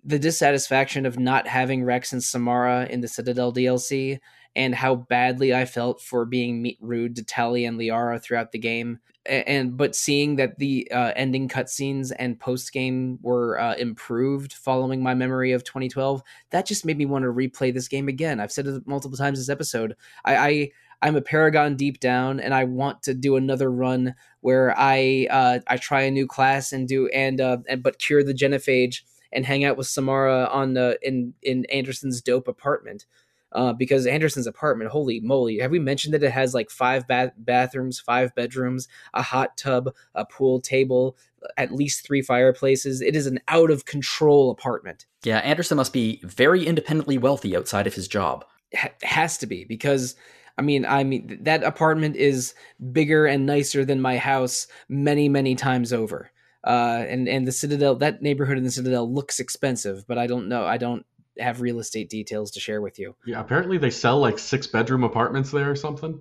the 0.04 0.18
dissatisfaction 0.18 1.06
of 1.06 1.18
not 1.18 1.46
having 1.46 1.82
Wrex 1.82 2.12
and 2.12 2.22
Samara 2.22 2.86
in 2.86 3.00
the 3.00 3.08
Citadel 3.08 3.52
DLC 3.52 4.20
and 4.56 4.74
how 4.74 4.94
badly 4.94 5.54
I 5.54 5.64
felt 5.64 6.00
for 6.00 6.24
being 6.24 6.74
rude 6.80 7.16
to 7.16 7.24
Tali 7.24 7.64
and 7.64 7.78
Liara 7.78 8.20
throughout 8.20 8.52
the 8.52 8.58
game. 8.58 8.98
And 9.26 9.76
but 9.76 9.94
seeing 9.94 10.36
that 10.36 10.58
the 10.58 10.90
uh, 10.90 11.12
ending 11.14 11.48
cutscenes 11.48 12.10
and 12.18 12.40
post 12.40 12.72
game 12.72 13.18
were 13.22 13.60
uh, 13.60 13.74
improved 13.74 14.54
following 14.54 15.02
my 15.02 15.14
memory 15.14 15.52
of 15.52 15.62
2012, 15.62 16.22
that 16.50 16.66
just 16.66 16.84
made 16.84 16.98
me 16.98 17.06
want 17.06 17.24
to 17.24 17.32
replay 17.32 17.72
this 17.72 17.86
game 17.86 18.08
again. 18.08 18.40
I've 18.40 18.52
said 18.52 18.66
it 18.66 18.86
multiple 18.86 19.18
times 19.18 19.38
this 19.38 19.50
episode. 19.50 19.94
I, 20.24 20.36
I 20.36 20.70
I'm 21.02 21.16
a 21.16 21.22
Paragon 21.22 21.76
deep 21.76 22.00
down, 22.00 22.40
and 22.40 22.52
I 22.52 22.64
want 22.64 23.02
to 23.04 23.14
do 23.14 23.36
another 23.36 23.70
run 23.70 24.14
where 24.40 24.74
I 24.76 25.28
uh, 25.30 25.60
I 25.66 25.76
try 25.76 26.02
a 26.02 26.10
new 26.10 26.26
class 26.26 26.72
and 26.72 26.88
do 26.88 27.08
and 27.08 27.40
uh, 27.40 27.58
and 27.68 27.82
but 27.82 27.98
cure 27.98 28.24
the 28.24 28.34
genophage 28.34 29.02
and 29.32 29.46
hang 29.46 29.64
out 29.64 29.76
with 29.76 29.86
Samara 29.86 30.48
on 30.50 30.74
the 30.74 30.98
in 31.02 31.34
in 31.42 31.64
Anderson's 31.66 32.20
dope 32.20 32.48
apartment. 32.48 33.06
Uh, 33.52 33.72
because 33.72 34.06
Anderson's 34.06 34.46
apartment, 34.46 34.90
holy 34.90 35.20
moly, 35.20 35.58
have 35.58 35.70
we 35.70 35.78
mentioned 35.78 36.14
that 36.14 36.22
it 36.22 36.30
has 36.30 36.54
like 36.54 36.70
five 36.70 37.06
bath- 37.08 37.32
bathrooms, 37.36 37.98
five 37.98 38.34
bedrooms, 38.34 38.86
a 39.12 39.22
hot 39.22 39.56
tub, 39.56 39.92
a 40.14 40.24
pool 40.24 40.60
table, 40.60 41.16
at 41.56 41.72
least 41.72 42.06
three 42.06 42.22
fireplaces? 42.22 43.00
It 43.00 43.16
is 43.16 43.26
an 43.26 43.40
out 43.48 43.70
of 43.70 43.86
control 43.86 44.50
apartment. 44.50 45.06
Yeah, 45.24 45.38
Anderson 45.38 45.76
must 45.76 45.92
be 45.92 46.20
very 46.22 46.64
independently 46.64 47.18
wealthy 47.18 47.56
outside 47.56 47.86
of 47.86 47.94
his 47.94 48.06
job. 48.06 48.44
H- 48.72 48.92
has 49.02 49.36
to 49.38 49.46
be 49.46 49.64
because 49.64 50.14
I 50.56 50.62
mean, 50.62 50.84
I 50.84 51.04
mean 51.04 51.38
that 51.42 51.64
apartment 51.64 52.16
is 52.16 52.54
bigger 52.92 53.26
and 53.26 53.46
nicer 53.46 53.84
than 53.84 54.00
my 54.00 54.18
house 54.18 54.66
many, 54.88 55.28
many 55.28 55.54
times 55.54 55.92
over. 55.92 56.30
Uh, 56.62 57.04
and 57.08 57.28
and 57.28 57.48
the 57.48 57.52
Citadel, 57.52 57.94
that 57.96 58.22
neighborhood 58.22 58.58
in 58.58 58.64
the 58.64 58.70
Citadel 58.70 59.10
looks 59.10 59.40
expensive, 59.40 60.06
but 60.06 60.18
I 60.18 60.26
don't 60.26 60.48
know. 60.48 60.66
I 60.66 60.76
don't 60.76 61.06
have 61.40 61.60
real 61.60 61.78
estate 61.78 62.10
details 62.10 62.50
to 62.52 62.60
share 62.60 62.80
with 62.80 62.98
you. 62.98 63.14
Yeah, 63.26 63.40
apparently 63.40 63.78
they 63.78 63.90
sell 63.90 64.18
like 64.18 64.38
six 64.38 64.66
bedroom 64.66 65.04
apartments 65.04 65.50
there 65.50 65.70
or 65.70 65.76
something. 65.76 66.20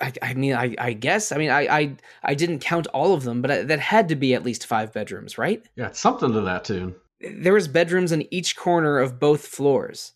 I, 0.00 0.12
I 0.22 0.34
mean, 0.34 0.54
I, 0.54 0.74
I 0.78 0.92
guess. 0.92 1.32
I 1.32 1.36
mean, 1.36 1.50
I, 1.50 1.60
I 1.66 1.96
I 2.22 2.34
didn't 2.34 2.60
count 2.60 2.86
all 2.88 3.14
of 3.14 3.24
them, 3.24 3.42
but 3.42 3.50
I, 3.50 3.62
that 3.62 3.80
had 3.80 4.08
to 4.08 4.16
be 4.16 4.34
at 4.34 4.44
least 4.44 4.66
five 4.66 4.92
bedrooms, 4.92 5.38
right? 5.38 5.62
Yeah, 5.76 5.86
it's 5.86 6.00
something 6.00 6.32
to 6.32 6.40
that 6.42 6.64
tune. 6.64 6.94
There 7.20 7.52
was 7.52 7.68
bedrooms 7.68 8.12
in 8.12 8.32
each 8.32 8.56
corner 8.56 8.98
of 8.98 9.20
both 9.20 9.46
floors 9.46 10.12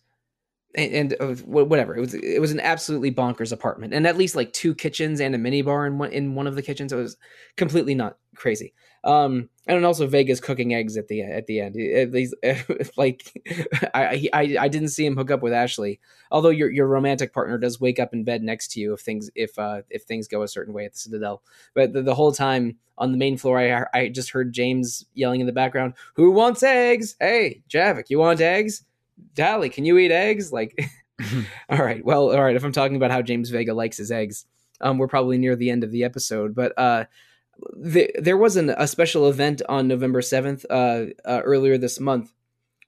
and, 0.75 1.11
and 1.11 1.15
uh, 1.19 1.35
whatever 1.45 1.95
it 1.95 1.99
was 1.99 2.13
it 2.13 2.39
was 2.39 2.51
an 2.51 2.59
absolutely 2.59 3.11
bonkers 3.11 3.51
apartment 3.51 3.93
and 3.93 4.05
at 4.05 4.17
least 4.17 4.35
like 4.35 4.51
two 4.53 4.75
kitchens 4.75 5.19
and 5.19 5.33
a 5.33 5.37
mini 5.37 5.61
bar 5.61 5.87
in 5.87 5.97
one 5.97 6.11
in 6.11 6.35
one 6.35 6.47
of 6.47 6.55
the 6.55 6.61
kitchens 6.61 6.91
it 6.91 6.97
was 6.97 7.17
completely 7.55 7.95
not 7.95 8.17
crazy 8.35 8.73
um 9.03 9.49
and 9.67 9.85
also 9.85 10.07
vega's 10.07 10.39
cooking 10.39 10.73
eggs 10.73 10.97
at 10.97 11.07
the 11.07 11.21
at 11.21 11.47
the 11.47 11.59
end 11.59 11.75
at 11.77 12.11
least 12.11 12.35
like 12.97 13.43
I, 13.93 14.29
I 14.33 14.57
i 14.59 14.67
didn't 14.67 14.89
see 14.89 15.05
him 15.05 15.15
hook 15.15 15.31
up 15.31 15.41
with 15.41 15.53
ashley 15.53 15.99
although 16.31 16.49
your 16.49 16.71
your 16.71 16.87
romantic 16.87 17.33
partner 17.33 17.57
does 17.57 17.79
wake 17.79 17.99
up 17.99 18.13
in 18.13 18.23
bed 18.23 18.43
next 18.43 18.71
to 18.71 18.79
you 18.79 18.93
if 18.93 19.01
things 19.01 19.29
if 19.35 19.57
uh 19.57 19.81
if 19.89 20.03
things 20.03 20.27
go 20.27 20.43
a 20.43 20.47
certain 20.47 20.73
way 20.73 20.85
at 20.85 20.93
the 20.93 20.99
citadel 20.99 21.41
but 21.73 21.93
the, 21.93 22.01
the 22.01 22.15
whole 22.15 22.31
time 22.31 22.77
on 22.97 23.11
the 23.11 23.17
main 23.17 23.37
floor 23.37 23.59
i 23.59 23.85
i 23.99 24.07
just 24.07 24.31
heard 24.31 24.53
james 24.53 25.05
yelling 25.13 25.41
in 25.41 25.47
the 25.47 25.53
background 25.53 25.93
who 26.15 26.31
wants 26.31 26.63
eggs 26.63 27.15
hey 27.19 27.61
javik 27.69 28.09
you 28.09 28.19
want 28.19 28.41
eggs 28.41 28.83
Tali, 29.35 29.69
can 29.69 29.85
you 29.85 29.97
eat 29.97 30.11
eggs? 30.11 30.51
Like, 30.51 30.77
all 31.69 31.79
right, 31.79 32.03
well, 32.03 32.31
all 32.31 32.43
right. 32.43 32.55
If 32.55 32.63
I'm 32.63 32.71
talking 32.71 32.97
about 32.97 33.11
how 33.11 33.21
James 33.21 33.49
Vega 33.49 33.73
likes 33.73 33.97
his 33.97 34.11
eggs, 34.11 34.45
um, 34.81 34.97
we're 34.97 35.07
probably 35.07 35.37
near 35.37 35.55
the 35.55 35.69
end 35.69 35.83
of 35.83 35.91
the 35.91 36.03
episode. 36.03 36.53
But 36.53 36.77
uh, 36.77 37.05
the, 37.75 38.11
there 38.17 38.37
was 38.37 38.55
an, 38.55 38.69
a 38.69 38.87
special 38.87 39.27
event 39.27 39.61
on 39.69 39.87
November 39.87 40.21
7th, 40.21 40.65
uh, 40.69 41.11
uh, 41.27 41.41
earlier 41.43 41.77
this 41.77 41.99
month, 41.99 42.33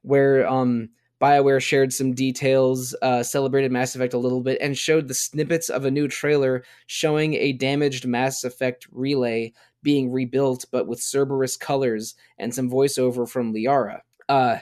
where 0.01 0.47
um, 0.47 0.89
BioWare 1.21 1.61
shared 1.61 1.93
some 1.93 2.13
details, 2.13 2.95
uh, 3.01 3.23
celebrated 3.23 3.71
Mass 3.71 3.95
Effect 3.95 4.13
a 4.13 4.19
little 4.19 4.41
bit, 4.41 4.59
and 4.61 4.77
showed 4.77 5.07
the 5.07 5.13
snippets 5.13 5.69
of 5.69 5.85
a 5.85 5.91
new 5.91 6.07
trailer 6.07 6.63
showing 6.85 7.33
a 7.35 7.53
damaged 7.53 8.05
Mass 8.05 8.43
Effect 8.43 8.87
relay 8.91 9.53
being 9.83 10.11
rebuilt, 10.11 10.65
but 10.71 10.87
with 10.87 11.01
Cerberus 11.01 11.57
colors 11.57 12.15
and 12.37 12.53
some 12.53 12.69
voiceover 12.69 13.27
from 13.27 13.53
Liara. 13.53 14.01
Uh, 14.29 14.57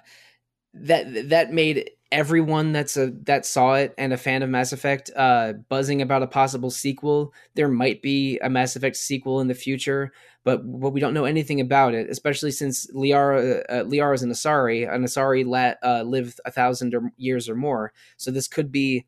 that 0.73 1.29
that 1.29 1.53
made 1.53 1.89
everyone 2.11 2.71
that's 2.71 2.97
a 2.97 3.11
that 3.23 3.45
saw 3.45 3.75
it 3.75 3.93
and 3.97 4.13
a 4.13 4.17
fan 4.17 4.43
of 4.43 4.49
Mass 4.49 4.71
Effect 4.71 5.11
uh, 5.15 5.53
buzzing 5.69 6.01
about 6.01 6.23
a 6.23 6.27
possible 6.27 6.69
sequel. 6.69 7.33
There 7.55 7.67
might 7.67 8.01
be 8.01 8.37
a 8.39 8.49
Mass 8.49 8.75
Effect 8.75 8.95
sequel 8.95 9.41
in 9.41 9.47
the 9.47 9.53
future, 9.53 10.11
but 10.43 10.59
but 10.79 10.91
we 10.91 10.99
don't 10.99 11.13
know 11.13 11.25
anything 11.25 11.59
about 11.59 11.93
it. 11.93 12.09
Especially 12.09 12.51
since 12.51 12.87
Liara 12.93 13.63
uh, 13.69 13.83
Liara 13.83 14.15
is 14.15 14.23
an 14.23 14.31
Asari. 14.31 14.91
An 14.91 15.03
Asari 15.03 15.45
la- 15.45 15.87
uh, 15.87 16.03
lived 16.03 16.39
a 16.45 16.51
thousand 16.51 16.93
or 16.93 17.11
years 17.17 17.49
or 17.49 17.55
more, 17.55 17.91
so 18.17 18.31
this 18.31 18.47
could 18.47 18.71
be 18.71 19.05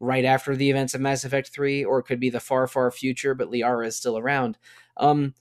right 0.00 0.24
after 0.24 0.56
the 0.56 0.68
events 0.70 0.94
of 0.94 1.00
Mass 1.00 1.24
Effect 1.24 1.48
Three, 1.48 1.84
or 1.84 2.00
it 2.00 2.04
could 2.04 2.20
be 2.20 2.30
the 2.30 2.40
far 2.40 2.66
far 2.66 2.90
future. 2.90 3.34
But 3.34 3.50
Liara 3.50 3.86
is 3.86 3.96
still 3.96 4.18
around. 4.18 4.58
Um, 4.96 5.34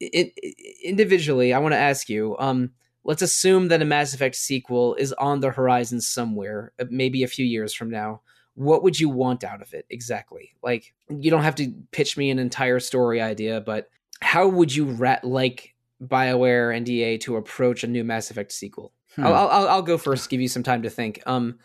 it, 0.00 0.32
it, 0.36 0.54
individually, 0.82 1.52
I 1.52 1.58
want 1.58 1.72
to 1.72 1.78
ask 1.78 2.08
you. 2.08 2.36
Um, 2.38 2.72
let's 3.04 3.22
assume 3.22 3.68
that 3.68 3.82
a 3.82 3.84
Mass 3.84 4.14
Effect 4.14 4.36
sequel 4.36 4.94
is 4.94 5.12
on 5.14 5.40
the 5.40 5.50
horizon 5.50 6.00
somewhere, 6.00 6.72
uh, 6.78 6.84
maybe 6.90 7.22
a 7.22 7.28
few 7.28 7.44
years 7.44 7.74
from 7.74 7.90
now. 7.90 8.20
What 8.54 8.82
would 8.82 8.98
you 8.98 9.08
want 9.08 9.44
out 9.44 9.62
of 9.62 9.72
it 9.72 9.86
exactly? 9.90 10.54
Like, 10.62 10.92
you 11.08 11.30
don't 11.30 11.42
have 11.42 11.54
to 11.56 11.72
pitch 11.92 12.16
me 12.16 12.30
an 12.30 12.38
entire 12.38 12.80
story 12.80 13.20
idea, 13.20 13.60
but 13.60 13.88
how 14.20 14.48
would 14.48 14.74
you 14.74 14.84
rat- 14.84 15.24
like 15.24 15.74
BioWare 16.02 16.76
and 16.76 16.88
EA 16.88 17.18
to 17.18 17.36
approach 17.36 17.84
a 17.84 17.88
new 17.88 18.04
Mass 18.04 18.30
Effect 18.30 18.52
sequel? 18.52 18.92
Hmm. 19.16 19.26
I'll, 19.26 19.34
I'll, 19.34 19.68
I'll 19.68 19.82
go 19.82 19.98
first, 19.98 20.28
give 20.28 20.40
you 20.40 20.48
some 20.48 20.62
time 20.62 20.82
to 20.82 20.90
think. 20.90 21.22
Um, 21.26 21.58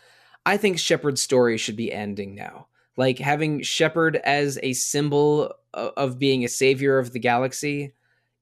I 0.46 0.56
think 0.56 0.78
Shepard's 0.78 1.22
story 1.22 1.58
should 1.58 1.76
be 1.76 1.92
ending 1.92 2.34
now. 2.34 2.68
Like 2.96 3.18
having 3.18 3.62
Shepard 3.62 4.16
as 4.16 4.58
a 4.62 4.72
symbol 4.72 5.52
of 5.74 6.18
being 6.18 6.44
a 6.44 6.48
savior 6.48 6.98
of 6.98 7.12
the 7.12 7.18
galaxy 7.18 7.92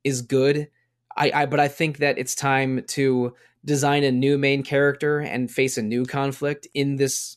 is 0.05 0.23
good 0.23 0.69
I, 1.17 1.31
I 1.35 1.47
but 1.47 1.61
I 1.61 1.69
think 1.69 1.99
that 1.99 2.19
it's 2.19 2.35
time 2.35 2.83
to 2.89 3.35
design 3.65 4.05
a 4.05 4.13
new 4.13 4.37
main 4.37 4.63
character 4.63 5.21
and 5.21 5.51
face 5.51 5.79
a 5.79 5.83
new 5.83 6.05
conflict 6.05 6.67
in 6.75 6.97
this 6.97 7.37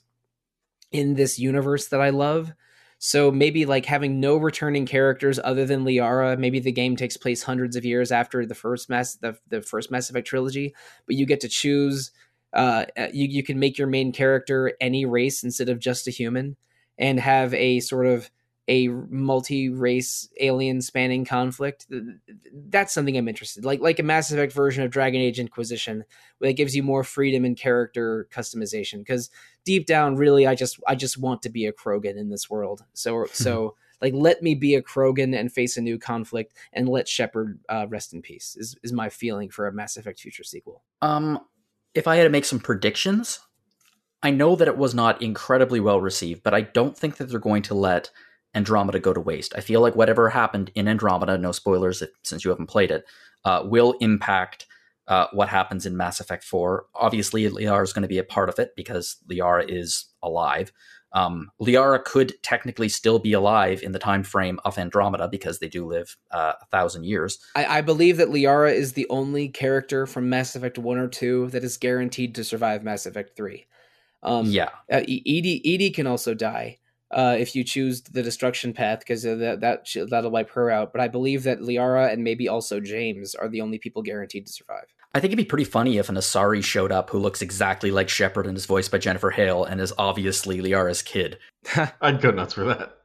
in 0.92 1.16
this 1.16 1.40
universe 1.40 1.88
that 1.90 2.02
I 2.02 2.10
love. 2.10 2.54
So 3.00 3.30
maybe 3.30 3.66
like 3.66 3.86
having 3.86 4.20
no 4.20 4.38
returning 4.38 4.88
characters 4.88 5.40
other 5.44 5.66
than 5.66 5.86
Liara. 5.86 6.38
Maybe 6.38 6.60
the 6.60 6.72
game 6.72 6.96
takes 6.96 7.16
place 7.16 7.44
hundreds 7.44 7.76
of 7.76 7.86
years 7.86 8.12
after 8.12 8.46
the 8.46 8.56
first 8.56 8.90
mass 8.90 9.16
the, 9.16 9.38
the 9.48 9.62
first 9.62 9.92
Mass 9.92 10.10
Effect 10.10 10.28
trilogy, 10.28 10.74
but 11.06 11.16
you 11.16 11.26
get 11.26 11.42
to 11.42 11.50
choose 11.50 12.12
uh, 12.54 12.86
you 13.14 13.28
you 13.28 13.44
can 13.44 13.60
make 13.60 13.78
your 13.78 13.88
main 13.88 14.12
character 14.12 14.74
any 14.82 15.06
race 15.06 15.44
instead 15.44 15.70
of 15.70 15.80
just 15.80 16.08
a 16.08 16.12
human, 16.12 16.56
and 16.98 17.20
have 17.20 17.54
a 17.54 17.80
sort 17.82 18.08
of 18.08 18.32
a 18.70 18.90
multi-race 18.90 20.28
alien 20.42 20.82
spanning 20.82 21.24
conflict 21.24 21.88
that's 22.70 22.94
something 22.94 23.18
i'm 23.18 23.28
interested 23.28 23.64
like 23.64 23.80
like 23.80 24.00
a 24.00 24.04
mass 24.04 24.30
effect 24.32 24.52
version 24.52 24.84
of 24.84 24.92
dragon 24.92 25.22
age 25.22 25.40
inquisition 25.40 26.04
that 26.42 26.54
gives 26.54 26.76
you 26.76 26.84
more 26.84 27.04
freedom 27.04 27.46
in 27.46 27.56
character 27.56 28.28
customization 28.32 29.00
because 29.00 29.30
deep 29.64 29.86
down 29.86 30.16
really 30.16 30.46
i 30.46 30.54
just 30.54 30.80
i 30.88 30.96
just 30.96 31.18
want 31.18 31.42
to 31.42 31.50
be 31.50 31.66
a 31.66 31.74
krogan 31.74 32.18
in 32.18 32.30
this 32.30 32.50
world. 32.50 32.84
So 32.94 33.26
so 33.32 33.76
like 34.02 34.14
let 34.14 34.44
me 34.44 34.56
be 34.56 34.76
a 34.76 34.82
krogan 34.82 35.38
and 35.38 35.52
face 35.52 35.78
a 35.78 35.82
new 35.82 35.98
conflict 35.98 36.54
and 36.74 36.88
let 36.88 37.08
shepard 37.08 37.60
uh, 37.70 37.88
rest 37.90 38.14
in 38.14 38.22
peace 38.22 38.56
is, 38.60 38.76
is 38.84 38.94
my 38.94 39.10
feeling 39.10 39.50
for 39.50 39.68
a 39.68 39.74
mass 39.74 39.98
effect 39.98 40.20
future 40.20 40.44
sequel. 40.44 40.84
Um 41.02 41.40
if 41.94 42.08
i 42.08 42.16
had 42.16 42.24
to 42.26 42.30
make 42.30 42.46
some 42.46 42.60
predictions 42.60 43.40
i 44.22 44.30
know 44.30 44.56
that 44.56 44.68
it 44.68 44.78
was 44.78 44.94
not 44.94 45.22
incredibly 45.22 45.80
well 45.80 46.00
received 46.00 46.44
but 46.44 46.54
i 46.54 46.62
don't 46.62 46.98
think 46.98 47.18
that 47.18 47.30
they're 47.30 47.40
going 47.40 47.64
to 47.64 47.74
let 47.74 48.12
Andromeda 48.56 49.00
go 49.00 49.14
to 49.14 49.20
waste. 49.20 49.54
I 49.56 49.62
feel 49.62 49.82
like 49.82 49.96
whatever 49.96 50.30
happened 50.30 50.72
in 50.76 50.88
Andromeda, 50.88 51.38
no 51.38 51.52
spoilers 51.52 52.02
if, 52.02 52.10
since 52.24 52.44
you 52.44 52.50
haven't 52.50 52.68
played 52.68 52.92
it, 52.92 53.06
uh, 53.46 53.64
will 53.66 53.94
impact 54.00 54.66
uh, 55.08 55.28
what 55.32 55.50
happens 55.50 55.86
in 55.86 55.96
Mass 55.96 56.20
Effect 56.20 56.44
4. 56.44 56.86
Obviously, 56.96 57.50
Liara 57.50 57.84
is 57.84 57.94
going 57.94 58.02
to 58.02 58.08
be 58.08 58.18
a 58.18 58.24
part 58.24 58.50
of 58.50 58.60
it 58.60 58.76
because 58.76 59.18
Liara 59.30 59.66
is 59.68 60.06
alive. 60.22 60.72
Um, 61.14 61.50
Liara 61.62 62.04
could 62.04 62.34
technically 62.44 62.90
still 62.90 63.18
be 63.18 63.32
alive 63.32 63.82
in 63.82 63.94
the 63.94 64.00
time 64.00 64.24
frame 64.24 64.60
of 64.66 64.78
Andromeda 64.78 65.30
because 65.30 65.60
they 65.60 65.70
do 65.70 65.86
live 65.86 66.18
uh, 66.32 66.54
a 66.62 66.66
thousand 66.66 67.06
years. 67.06 67.40
I, 67.56 67.78
I, 67.78 67.82
believe 67.82 68.18
that 68.18 68.28
Liara 68.28 68.74
is 68.74 68.94
the 68.94 69.08
only 69.10 69.48
character 69.48 70.06
from 70.06 70.30
Mass 70.30 70.56
Effect 70.56 70.78
1 70.78 70.98
or 70.98 71.08
2 71.08 71.48
that 71.52 71.64
is 71.64 71.78
guaranteed 71.78 72.36
to 72.36 72.44
survive 72.44 72.84
Mass 72.84 73.06
Effect 73.06 73.38
3. 73.38 73.66
Um, 74.22 74.48
yeah. 74.48 74.70
Uh, 74.92 75.04
EDI, 75.08 75.62
EDI 75.68 75.92
can 75.92 76.08
also 76.08 76.34
die 76.34 76.78
uh, 77.12 77.36
if 77.40 77.56
you 77.56 77.64
choose 77.64 78.02
the 78.02 78.22
destruction 78.22 78.74
path 78.74 79.00
because 79.00 79.24
that 79.24 79.60
that 79.62 80.08
that'll 80.10 80.32
wipe 80.32 80.50
her 80.52 80.70
out. 80.70 80.92
But 80.92 81.02
I 81.02 81.08
believe 81.08 81.44
that 81.44 81.60
Liara 81.60 82.12
and 82.12 82.24
maybe 82.24 82.48
also 82.48 82.80
James 82.80 83.36
are 83.36 83.48
the 83.48 83.62
only 83.62 83.78
people 83.78 84.02
guaranteed 84.02 84.46
to 84.48 84.54
survive. 84.54 84.94
I 85.16 85.20
think 85.20 85.32
it'd 85.32 85.38
be 85.38 85.50
pretty 85.50 85.64
funny 85.64 85.98
if 85.98 86.10
an 86.10 86.16
Asari 86.16 86.64
showed 86.64 86.92
up 86.92 87.10
who 87.10 87.18
looks 87.18 87.42
exactly 87.42 87.92
like 87.92 88.10
Shepard 88.10 88.46
and 88.46 88.58
is 88.58 88.66
voiced 88.66 88.92
by 88.92 88.98
Jennifer 88.98 89.32
Hale 89.32 89.64
and 89.64 89.80
is 89.80 89.94
obviously 89.98 90.60
Liara's 90.60 91.02
kid. 91.02 91.40
I'd 92.02 92.22
go 92.22 92.30
nuts 92.32 92.54
for 92.54 92.66
that. 92.66 92.98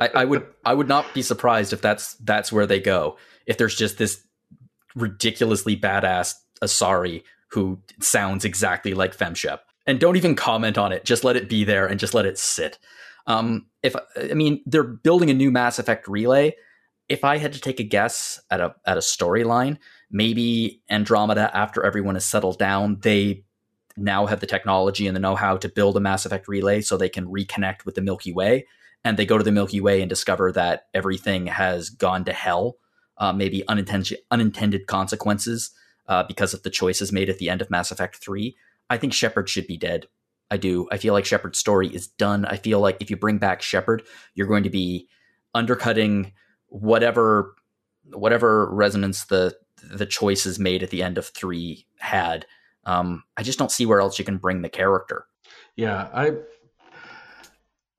I, 0.00 0.08
I 0.08 0.24
would 0.24 0.46
I 0.64 0.74
would 0.74 0.88
not 0.88 1.12
be 1.14 1.22
surprised 1.22 1.72
if 1.72 1.80
that's 1.80 2.14
that's 2.14 2.50
where 2.50 2.66
they 2.66 2.80
go. 2.80 3.18
If 3.46 3.58
there's 3.58 3.76
just 3.76 3.98
this 3.98 4.22
ridiculously 4.96 5.76
badass 5.76 6.34
Asari 6.62 7.22
who 7.50 7.80
sounds 8.00 8.44
exactly 8.44 8.94
like 8.94 9.16
Femshep. 9.16 9.60
And 9.86 9.98
don't 9.98 10.16
even 10.16 10.36
comment 10.36 10.78
on 10.78 10.92
it. 10.92 11.04
Just 11.04 11.24
let 11.24 11.36
it 11.36 11.48
be 11.48 11.64
there 11.64 11.86
and 11.86 11.98
just 11.98 12.14
let 12.14 12.26
it 12.26 12.38
sit. 12.38 12.78
Um, 13.26 13.66
if 13.82 13.94
I 14.16 14.34
mean 14.34 14.62
they're 14.66 14.82
building 14.82 15.30
a 15.30 15.34
new 15.34 15.50
Mass 15.50 15.78
Effect 15.78 16.08
relay. 16.08 16.54
If 17.08 17.24
I 17.24 17.38
had 17.38 17.52
to 17.54 17.60
take 17.60 17.80
a 17.80 17.84
guess 17.84 18.40
at 18.50 18.60
a 18.60 18.74
at 18.86 18.96
a 18.96 19.00
storyline, 19.00 19.78
maybe 20.10 20.82
Andromeda, 20.90 21.54
after 21.56 21.84
everyone 21.84 22.14
has 22.14 22.24
settled 22.24 22.58
down, 22.58 22.98
they 23.00 23.44
now 23.96 24.26
have 24.26 24.40
the 24.40 24.46
technology 24.46 25.06
and 25.06 25.16
the 25.16 25.20
know-how 25.20 25.56
to 25.56 25.68
build 25.68 25.96
a 25.96 26.00
Mass 26.00 26.24
Effect 26.24 26.48
relay 26.48 26.80
so 26.80 26.96
they 26.96 27.08
can 27.08 27.26
reconnect 27.26 27.84
with 27.84 27.96
the 27.96 28.00
Milky 28.00 28.32
Way. 28.32 28.66
And 29.02 29.16
they 29.16 29.26
go 29.26 29.38
to 29.38 29.44
the 29.44 29.52
Milky 29.52 29.80
Way 29.80 30.00
and 30.00 30.08
discover 30.08 30.52
that 30.52 30.86
everything 30.94 31.46
has 31.46 31.90
gone 31.90 32.24
to 32.26 32.32
hell, 32.32 32.76
uh, 33.18 33.32
maybe 33.32 33.66
unintended 33.66 34.18
unintended 34.30 34.86
consequences 34.86 35.70
uh, 36.06 36.22
because 36.24 36.54
of 36.54 36.62
the 36.62 36.70
choices 36.70 37.12
made 37.12 37.28
at 37.28 37.38
the 37.38 37.50
end 37.50 37.60
of 37.62 37.70
Mass 37.70 37.90
Effect 37.90 38.16
Three. 38.16 38.56
I 38.88 38.98
think 38.98 39.12
Shepard 39.12 39.48
should 39.48 39.66
be 39.66 39.76
dead 39.76 40.06
I 40.50 40.56
do. 40.56 40.88
I 40.90 40.98
feel 40.98 41.14
like 41.14 41.24
Shepard's 41.24 41.58
story 41.58 41.88
is 41.88 42.08
done. 42.08 42.44
I 42.44 42.56
feel 42.56 42.80
like 42.80 42.98
if 43.00 43.10
you 43.10 43.16
bring 43.16 43.38
back 43.38 43.62
Shepard, 43.62 44.02
you're 44.34 44.46
going 44.46 44.64
to 44.64 44.70
be 44.70 45.08
undercutting 45.54 46.32
whatever 46.68 47.54
whatever 48.12 48.72
resonance 48.72 49.24
the 49.26 49.54
the 49.82 50.06
choices 50.06 50.58
made 50.58 50.82
at 50.82 50.90
the 50.90 51.02
end 51.02 51.18
of 51.18 51.26
three 51.26 51.86
had. 51.98 52.46
Um, 52.84 53.24
I 53.36 53.42
just 53.42 53.58
don't 53.58 53.70
see 53.70 53.86
where 53.86 54.00
else 54.00 54.18
you 54.18 54.24
can 54.24 54.38
bring 54.38 54.62
the 54.62 54.68
character. 54.68 55.26
Yeah, 55.76 56.08
I 56.12 56.32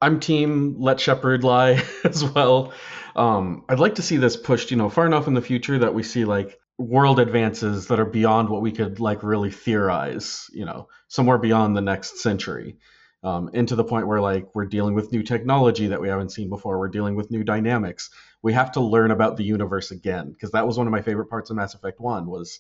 I'm 0.02 0.20
team 0.20 0.76
let 0.78 1.00
Shepard 1.00 1.44
lie 1.44 1.84
as 2.04 2.24
well. 2.24 2.74
Um, 3.16 3.66
I'd 3.70 3.80
like 3.80 3.96
to 3.96 4.02
see 4.02 4.18
this 4.18 4.38
pushed, 4.38 4.72
you 4.72 4.78
know, 4.78 4.90
far 4.90 5.06
enough 5.06 5.28
in 5.28 5.34
the 5.34 5.42
future 5.42 5.78
that 5.80 5.94
we 5.94 6.04
see 6.04 6.26
like 6.26 6.60
world 6.82 7.20
advances 7.20 7.88
that 7.88 8.00
are 8.00 8.06
beyond 8.06 8.50
what 8.50 8.62
we 8.62 8.72
could 8.72 9.00
like 9.00 9.24
really 9.24 9.52
theorize 9.52 10.50
you 10.54 10.66
know 10.66 10.88
somewhere 11.08 11.38
beyond 11.38 11.76
the 11.76 11.82
next 11.82 12.20
century 12.20 12.78
um, 13.24 13.50
into 13.54 13.76
the 13.76 13.84
point 13.84 14.08
where 14.08 14.20
like 14.20 14.48
we're 14.56 14.66
dealing 14.66 14.96
with 14.96 15.12
new 15.12 15.22
technology 15.22 15.88
that 15.88 16.02
we 16.02 16.10
haven't 16.10 16.32
seen 16.32 16.50
before 16.50 16.80
we're 16.80 16.90
dealing 16.90 17.16
with 17.16 17.30
new 17.30 17.44
dynamics 17.44 18.10
we 18.42 18.54
have 18.54 18.72
to 18.72 18.80
learn 18.80 19.12
about 19.12 19.38
the 19.38 19.44
universe 19.44 19.92
again 19.92 20.32
because 20.32 20.52
that 20.52 20.66
was 20.66 20.78
one 20.78 20.88
of 20.88 20.92
my 20.92 21.02
favorite 21.02 21.30
parts 21.30 21.50
of 21.50 21.56
mass 21.56 21.74
effect 21.74 22.00
1 22.00 22.26
was 22.26 22.60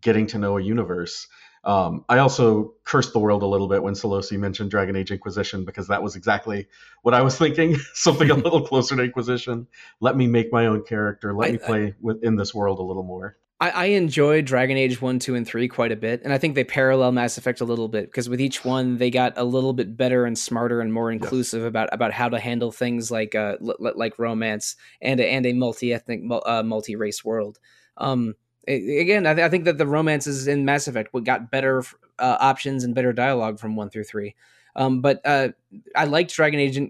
getting 0.00 0.26
to 0.26 0.38
know 0.38 0.56
a 0.56 0.62
universe 0.62 1.26
um, 1.62 2.04
I 2.08 2.18
also 2.18 2.74
cursed 2.84 3.12
the 3.12 3.18
world 3.18 3.42
a 3.42 3.46
little 3.46 3.68
bit 3.68 3.82
when 3.82 3.92
Solosi 3.92 4.38
mentioned 4.38 4.70
Dragon 4.70 4.96
Age 4.96 5.10
Inquisition 5.10 5.64
because 5.64 5.88
that 5.88 6.02
was 6.02 6.16
exactly 6.16 6.68
what 7.02 7.12
I 7.12 7.20
was 7.20 7.36
thinking. 7.36 7.76
Something 7.92 8.30
a 8.30 8.34
little 8.46 8.66
closer 8.66 8.96
to 8.96 9.02
Inquisition. 9.02 9.66
Let 10.00 10.16
me 10.16 10.26
make 10.26 10.50
my 10.52 10.66
own 10.66 10.84
character. 10.84 11.34
Let 11.34 11.48
I, 11.48 11.52
me 11.52 11.58
play 11.58 11.86
I, 11.88 11.94
within 12.00 12.36
this 12.36 12.54
world 12.54 12.78
a 12.78 12.82
little 12.82 13.02
more. 13.02 13.36
I, 13.60 13.70
I 13.70 13.84
enjoyed 13.86 14.46
Dragon 14.46 14.78
Age 14.78 15.02
1, 15.02 15.18
2, 15.18 15.34
and 15.34 15.46
3 15.46 15.68
quite 15.68 15.92
a 15.92 15.96
bit, 15.96 16.22
and 16.24 16.32
I 16.32 16.38
think 16.38 16.54
they 16.54 16.64
parallel 16.64 17.12
Mass 17.12 17.36
Effect 17.36 17.60
a 17.60 17.66
little 17.66 17.88
bit 17.88 18.06
because 18.06 18.28
with 18.28 18.40
each 18.40 18.64
one 18.64 18.96
they 18.96 19.10
got 19.10 19.34
a 19.36 19.44
little 19.44 19.74
bit 19.74 19.96
better 19.96 20.24
and 20.24 20.38
smarter 20.38 20.80
and 20.80 20.92
more 20.92 21.12
inclusive 21.12 21.64
about 21.64 21.88
about 21.92 22.12
how 22.12 22.28
to 22.28 22.38
handle 22.38 22.72
things 22.72 23.10
like 23.10 23.34
uh 23.34 23.56
l- 23.60 23.92
like 23.94 24.18
romance 24.18 24.76
and 25.02 25.20
and 25.20 25.44
a 25.44 25.52
multi 25.52 25.92
ethnic 25.92 26.22
uh, 26.46 26.62
multi 26.62 26.96
race 26.96 27.24
world. 27.24 27.58
Um, 27.98 28.34
again, 28.66 29.26
I, 29.26 29.34
th- 29.34 29.44
I, 29.44 29.48
think 29.50 29.64
that 29.66 29.76
the 29.76 29.86
romances 29.86 30.48
in 30.48 30.64
Mass 30.64 30.88
Effect 30.88 31.12
got 31.24 31.50
better 31.50 31.84
uh, 32.18 32.36
options 32.40 32.84
and 32.84 32.94
better 32.94 33.12
dialogue 33.12 33.58
from 33.58 33.76
one 33.76 33.90
through 33.90 34.04
three. 34.04 34.36
Um, 34.74 35.02
but 35.02 35.20
uh, 35.24 35.48
I 35.94 36.04
liked 36.04 36.32
Dragon 36.32 36.60
Age. 36.60 36.80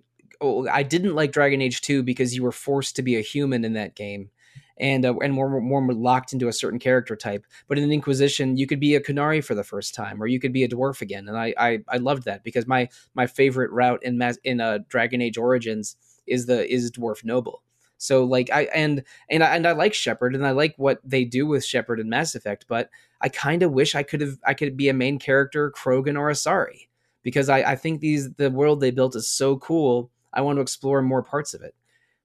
Oh, 0.41 0.69
I 0.69 0.85
didn't 0.85 1.15
like 1.15 1.33
Dragon 1.33 1.61
Age 1.61 1.81
2 1.83 2.03
because 2.03 2.35
you 2.35 2.43
were 2.43 2.53
forced 2.53 2.97
to 2.97 3.03
be 3.03 3.17
a 3.17 3.21
human 3.21 3.65
in 3.65 3.75
that 3.75 3.95
game 3.95 4.31
and 4.81 5.05
uh, 5.05 5.15
and 5.19 5.33
more, 5.33 5.61
more 5.61 5.93
locked 5.93 6.33
into 6.33 6.49
a 6.49 6.53
certain 6.53 6.79
character 6.79 7.15
type. 7.15 7.47
But 7.69 7.79
in 7.79 7.93
Inquisition, 7.93 8.57
you 8.57 8.67
could 8.67 8.81
be 8.81 8.95
a 8.97 9.01
Qunari 9.01 9.45
for 9.45 9.55
the 9.55 9.63
first 9.63 9.95
time, 9.95 10.21
or 10.21 10.27
you 10.27 10.41
could 10.41 10.53
be 10.53 10.65
a 10.65 10.69
dwarf 10.69 11.03
again, 11.03 11.29
and 11.29 11.37
I 11.37 11.55
I, 11.57 11.79
I 11.89 11.99
loved 11.99 12.25
that 12.25 12.43
because 12.43 12.67
my 12.67 12.89
my 13.15 13.27
favorite 13.27 13.71
route 13.71 14.03
in 14.03 14.21
in 14.43 14.61
uh, 14.61 14.79
Dragon 14.89 15.21
Age 15.21 15.39
Origins 15.39 15.97
is 16.27 16.47
the 16.47 16.69
is 16.73 16.91
dwarf 16.91 17.25
noble. 17.25 17.63
So 17.99 18.25
like 18.25 18.51
I 18.51 18.63
and 18.75 19.05
and 19.29 19.45
I, 19.45 19.55
and 19.55 19.67
I 19.67 19.73
like 19.73 19.93
Shepard 19.93 20.35
and 20.35 20.47
I 20.47 20.53
like 20.53 20.75
what 20.79 21.01
they 21.05 21.25
do 21.25 21.47
with 21.47 21.65
Shepard 21.65 22.01
in 22.01 22.09
Mass 22.09 22.35
Effect, 22.35 22.65
but 22.67 22.89
I 23.21 23.29
kind 23.29 23.63
of 23.63 23.73
wish 23.73 23.95
I 23.95 24.03
could 24.03 24.23
have 24.23 24.39
I 24.47 24.55
could 24.55 24.75
be 24.77 24.89
a 24.89 24.95
main 24.95 25.19
character 25.19 25.71
Krogan 25.71 26.19
or 26.19 26.31
Asari 26.31 26.89
because 27.23 27.51
I, 27.51 27.59
I 27.59 27.77
think 27.77 28.01
these 28.01 28.33
the 28.33 28.51
world 28.51 28.81
they 28.81 28.91
built 28.91 29.17
is 29.17 29.29
so 29.29 29.59
cool. 29.59 30.11
I 30.33 30.41
want 30.41 30.57
to 30.57 30.63
explore 30.63 31.03
more 31.03 31.23
parts 31.23 31.53
of 31.53 31.61
it. 31.61 31.75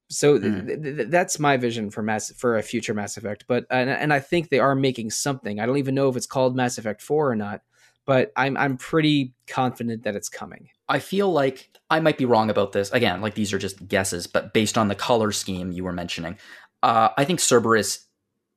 So 0.10 0.38
mm. 0.38 0.68
th- 0.68 0.82
th- 0.98 1.08
that's 1.10 1.40
my 1.40 1.58
vision 1.58 1.90
for 1.90 2.02
mass 2.02 2.32
for 2.32 2.58
a 2.58 2.64
future 2.64 2.94
Mass 2.94 3.18
Effect. 3.18 3.46
But 3.48 3.66
and, 3.70 3.90
and 3.90 4.14
I 4.14 4.20
think 4.20 4.50
they 4.50 4.60
are 4.60 4.76
making 4.76 5.12
something. 5.12 5.60
I 5.60 5.66
don't 5.66 5.78
even 5.78 5.96
know 5.96 6.10
if 6.10 6.16
it's 6.16 6.28
called 6.28 6.56
Mass 6.56 6.78
Effect 6.78 7.02
Four 7.02 7.32
or 7.32 7.36
not, 7.36 7.62
but 8.06 8.32
I'm 8.36 8.56
I'm 8.58 8.78
pretty 8.78 9.34
confident 9.48 10.04
that 10.04 10.16
it's 10.16 10.30
coming. 10.30 10.70
I 10.88 11.00
feel 11.00 11.32
like 11.32 11.70
I 11.90 12.00
might 12.00 12.18
be 12.18 12.26
wrong 12.26 12.50
about 12.50 12.72
this. 12.72 12.92
Again, 12.92 13.22
like 13.22 13.34
these 13.34 13.54
are 13.54 13.58
just 13.58 13.88
guesses, 13.88 14.28
but 14.28 14.54
based 14.54 14.78
on 14.78 14.88
the 14.88 14.96
color 14.96 15.32
scheme 15.32 15.72
you 15.72 15.84
were 15.84 15.94
mentioning, 15.94 16.38
uh, 16.84 17.10
I 17.18 17.26
think 17.26 17.40
Cerberus 17.40 18.06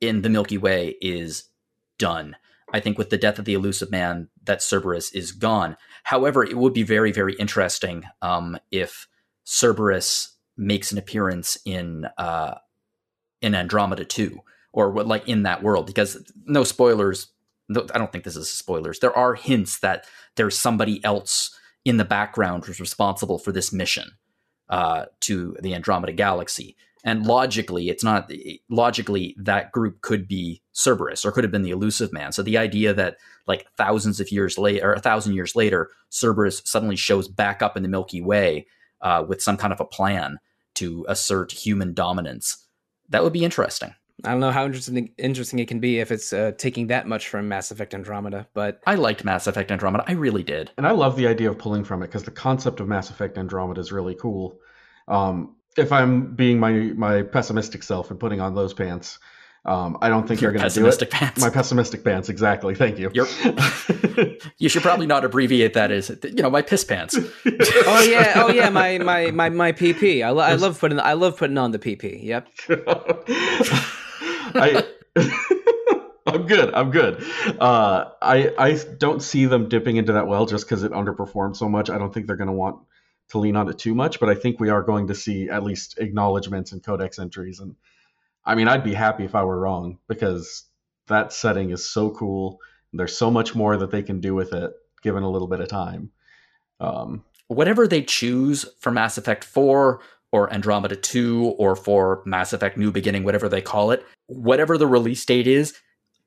in 0.00 0.22
the 0.22 0.28
Milky 0.28 0.58
Way 0.58 0.96
is 1.00 1.44
done. 1.98 2.36
I 2.72 2.80
think 2.80 2.98
with 2.98 3.08
the 3.08 3.16
death 3.16 3.38
of 3.38 3.46
the 3.46 3.54
Illusive 3.54 3.90
Man, 3.90 4.28
that 4.44 4.62
Cerberus 4.62 5.12
is 5.14 5.32
gone. 5.32 5.76
However, 6.04 6.44
it 6.44 6.56
would 6.56 6.74
be 6.74 6.82
very, 6.82 7.12
very 7.12 7.34
interesting 7.34 8.04
um, 8.20 8.58
if 8.70 9.08
Cerberus 9.44 10.36
makes 10.58 10.92
an 10.92 10.98
appearance 10.98 11.56
in 11.64 12.06
uh, 12.18 12.54
in 13.40 13.54
Andromeda 13.54 14.04
2 14.04 14.40
or 14.72 14.90
what 14.90 15.06
like 15.06 15.28
in 15.28 15.44
that 15.44 15.62
world 15.62 15.86
because 15.86 16.30
no 16.44 16.64
spoilers 16.64 17.28
no, 17.68 17.86
I 17.94 17.98
don't 17.98 18.10
think 18.10 18.24
this 18.24 18.36
is 18.36 18.50
spoilers. 18.50 18.98
There 18.98 19.16
are 19.16 19.34
hints 19.34 19.80
that 19.80 20.06
there's 20.36 20.58
somebody 20.58 21.04
else 21.04 21.54
in 21.84 21.98
the 21.98 22.04
background 22.04 22.64
who's 22.64 22.80
responsible 22.80 23.38
for 23.38 23.52
this 23.52 23.72
mission 23.72 24.12
uh, 24.68 25.06
to 25.20 25.56
the 25.60 25.74
Andromeda 25.74 26.12
galaxy. 26.12 26.76
And 27.04 27.26
logically 27.26 27.88
it's 27.88 28.02
not 28.02 28.30
logically 28.68 29.36
that 29.38 29.70
group 29.70 30.00
could 30.00 30.26
be 30.26 30.62
Cerberus 30.72 31.24
or 31.24 31.32
could 31.32 31.44
have 31.44 31.50
been 31.52 31.62
the 31.62 31.70
Illusive 31.70 32.12
Man. 32.12 32.32
So 32.32 32.42
the 32.42 32.58
idea 32.58 32.92
that 32.94 33.16
like 33.46 33.66
thousands 33.76 34.18
of 34.18 34.32
years 34.32 34.58
later 34.58 34.90
or 34.90 34.94
a 34.94 35.00
thousand 35.00 35.34
years 35.34 35.54
later 35.54 35.90
Cerberus 36.10 36.62
suddenly 36.64 36.96
shows 36.96 37.28
back 37.28 37.62
up 37.62 37.76
in 37.76 37.82
the 37.82 37.88
Milky 37.88 38.20
Way 38.20 38.66
uh, 39.00 39.24
with 39.26 39.42
some 39.42 39.56
kind 39.56 39.72
of 39.72 39.80
a 39.80 39.84
plan 39.84 40.38
to 40.78 41.06
assert 41.08 41.52
human 41.52 41.94
dominance. 41.94 42.66
That 43.08 43.22
would 43.22 43.32
be 43.32 43.44
interesting. 43.44 43.94
I 44.24 44.32
don't 44.32 44.40
know 44.40 44.50
how 44.50 44.66
interesting 44.66 45.10
interesting 45.16 45.60
it 45.60 45.68
can 45.68 45.78
be 45.78 46.00
if 46.00 46.10
it's 46.10 46.32
uh, 46.32 46.52
taking 46.58 46.88
that 46.88 47.06
much 47.06 47.28
from 47.28 47.46
Mass 47.46 47.70
Effect 47.70 47.94
Andromeda, 47.94 48.48
but 48.52 48.80
I 48.84 48.96
liked 48.96 49.24
Mass 49.24 49.46
Effect 49.46 49.70
Andromeda. 49.70 50.04
I 50.08 50.12
really 50.12 50.42
did. 50.42 50.72
And 50.76 50.86
I 50.86 50.90
love 50.90 51.16
the 51.16 51.28
idea 51.28 51.50
of 51.50 51.58
pulling 51.58 51.84
from 51.84 52.02
it 52.02 52.06
because 52.08 52.24
the 52.24 52.32
concept 52.32 52.80
of 52.80 52.88
Mass 52.88 53.10
Effect 53.10 53.38
Andromeda 53.38 53.80
is 53.80 53.92
really 53.92 54.16
cool. 54.16 54.58
Um, 55.06 55.54
if 55.76 55.92
I'm 55.92 56.34
being 56.34 56.58
my 56.58 56.72
my 56.96 57.22
pessimistic 57.22 57.84
self 57.84 58.10
and 58.10 58.18
putting 58.18 58.40
on 58.40 58.56
those 58.56 58.74
pants, 58.74 59.20
um, 59.64 59.98
I 60.00 60.08
don't 60.08 60.26
think 60.26 60.40
Your 60.40 60.50
they're 60.52 60.60
going 60.60 60.70
to 60.70 60.74
do 60.74 60.80
it. 60.80 60.88
pessimistic 60.88 61.10
pants. 61.10 61.40
My 61.40 61.50
pessimistic 61.50 62.04
pants, 62.04 62.28
exactly. 62.28 62.74
Thank 62.74 62.98
you. 62.98 63.10
You're- 63.12 64.38
You 64.58 64.68
should 64.68 64.82
probably 64.82 65.06
not 65.06 65.24
abbreviate 65.24 65.74
that 65.74 65.90
as 65.90 66.10
you 66.24 66.42
know 66.42 66.50
my 66.50 66.62
piss 66.62 66.84
pants. 66.84 67.16
oh 67.46 68.06
yeah, 68.08 68.32
oh 68.36 68.48
yeah, 68.50 68.68
my 68.70 68.98
my 69.10 69.30
my 69.30 69.48
my 69.50 69.72
PP. 69.72 70.24
I, 70.24 70.30
lo- 70.30 70.42
I 70.42 70.54
love 70.54 70.78
putting 70.80 70.98
I 71.00 71.12
love 71.12 71.36
putting 71.36 71.58
on 71.58 71.70
the 71.72 71.78
PP. 71.78 72.22
Yep. 72.24 72.48
I, 74.54 74.84
I'm 76.26 76.46
good. 76.46 76.74
I'm 76.74 76.90
good. 76.90 77.22
Uh, 77.60 78.06
I 78.22 78.52
I 78.58 78.78
don't 78.98 79.22
see 79.22 79.46
them 79.46 79.68
dipping 79.68 79.96
into 79.96 80.12
that 80.14 80.26
well 80.26 80.46
just 80.46 80.66
because 80.66 80.82
it 80.82 80.92
underperformed 80.92 81.56
so 81.56 81.68
much. 81.68 81.90
I 81.90 81.98
don't 81.98 82.12
think 82.12 82.26
they're 82.26 82.36
going 82.36 82.48
to 82.48 82.52
want 82.52 82.80
to 83.30 83.38
lean 83.38 83.56
on 83.56 83.68
it 83.68 83.78
too 83.78 83.94
much, 83.94 84.20
but 84.20 84.28
I 84.28 84.34
think 84.34 84.58
we 84.58 84.70
are 84.70 84.82
going 84.82 85.08
to 85.08 85.14
see 85.14 85.48
at 85.50 85.62
least 85.62 85.98
acknowledgments 85.98 86.72
and 86.72 86.82
codex 86.82 87.18
entries. 87.18 87.60
And 87.60 87.76
I 88.48 88.54
mean, 88.54 88.66
I'd 88.66 88.82
be 88.82 88.94
happy 88.94 89.24
if 89.24 89.34
I 89.34 89.44
were 89.44 89.60
wrong 89.60 89.98
because 90.08 90.64
that 91.08 91.34
setting 91.34 91.70
is 91.70 91.88
so 91.88 92.10
cool. 92.10 92.60
There's 92.94 93.16
so 93.16 93.30
much 93.30 93.54
more 93.54 93.76
that 93.76 93.90
they 93.90 94.02
can 94.02 94.20
do 94.20 94.34
with 94.34 94.54
it 94.54 94.72
given 95.02 95.22
a 95.22 95.30
little 95.30 95.48
bit 95.48 95.60
of 95.60 95.68
time. 95.68 96.10
Um, 96.80 97.24
Whatever 97.48 97.86
they 97.86 98.02
choose 98.02 98.64
for 98.80 98.90
Mass 98.90 99.18
Effect 99.18 99.44
4 99.44 100.00
or 100.32 100.52
Andromeda 100.52 100.96
2 100.96 101.56
or 101.58 101.76
for 101.76 102.22
Mass 102.24 102.54
Effect 102.54 102.78
New 102.78 102.90
Beginning, 102.90 103.22
whatever 103.22 103.50
they 103.50 103.60
call 103.60 103.90
it, 103.90 104.04
whatever 104.26 104.78
the 104.78 104.86
release 104.86 105.24
date 105.26 105.46
is, 105.46 105.74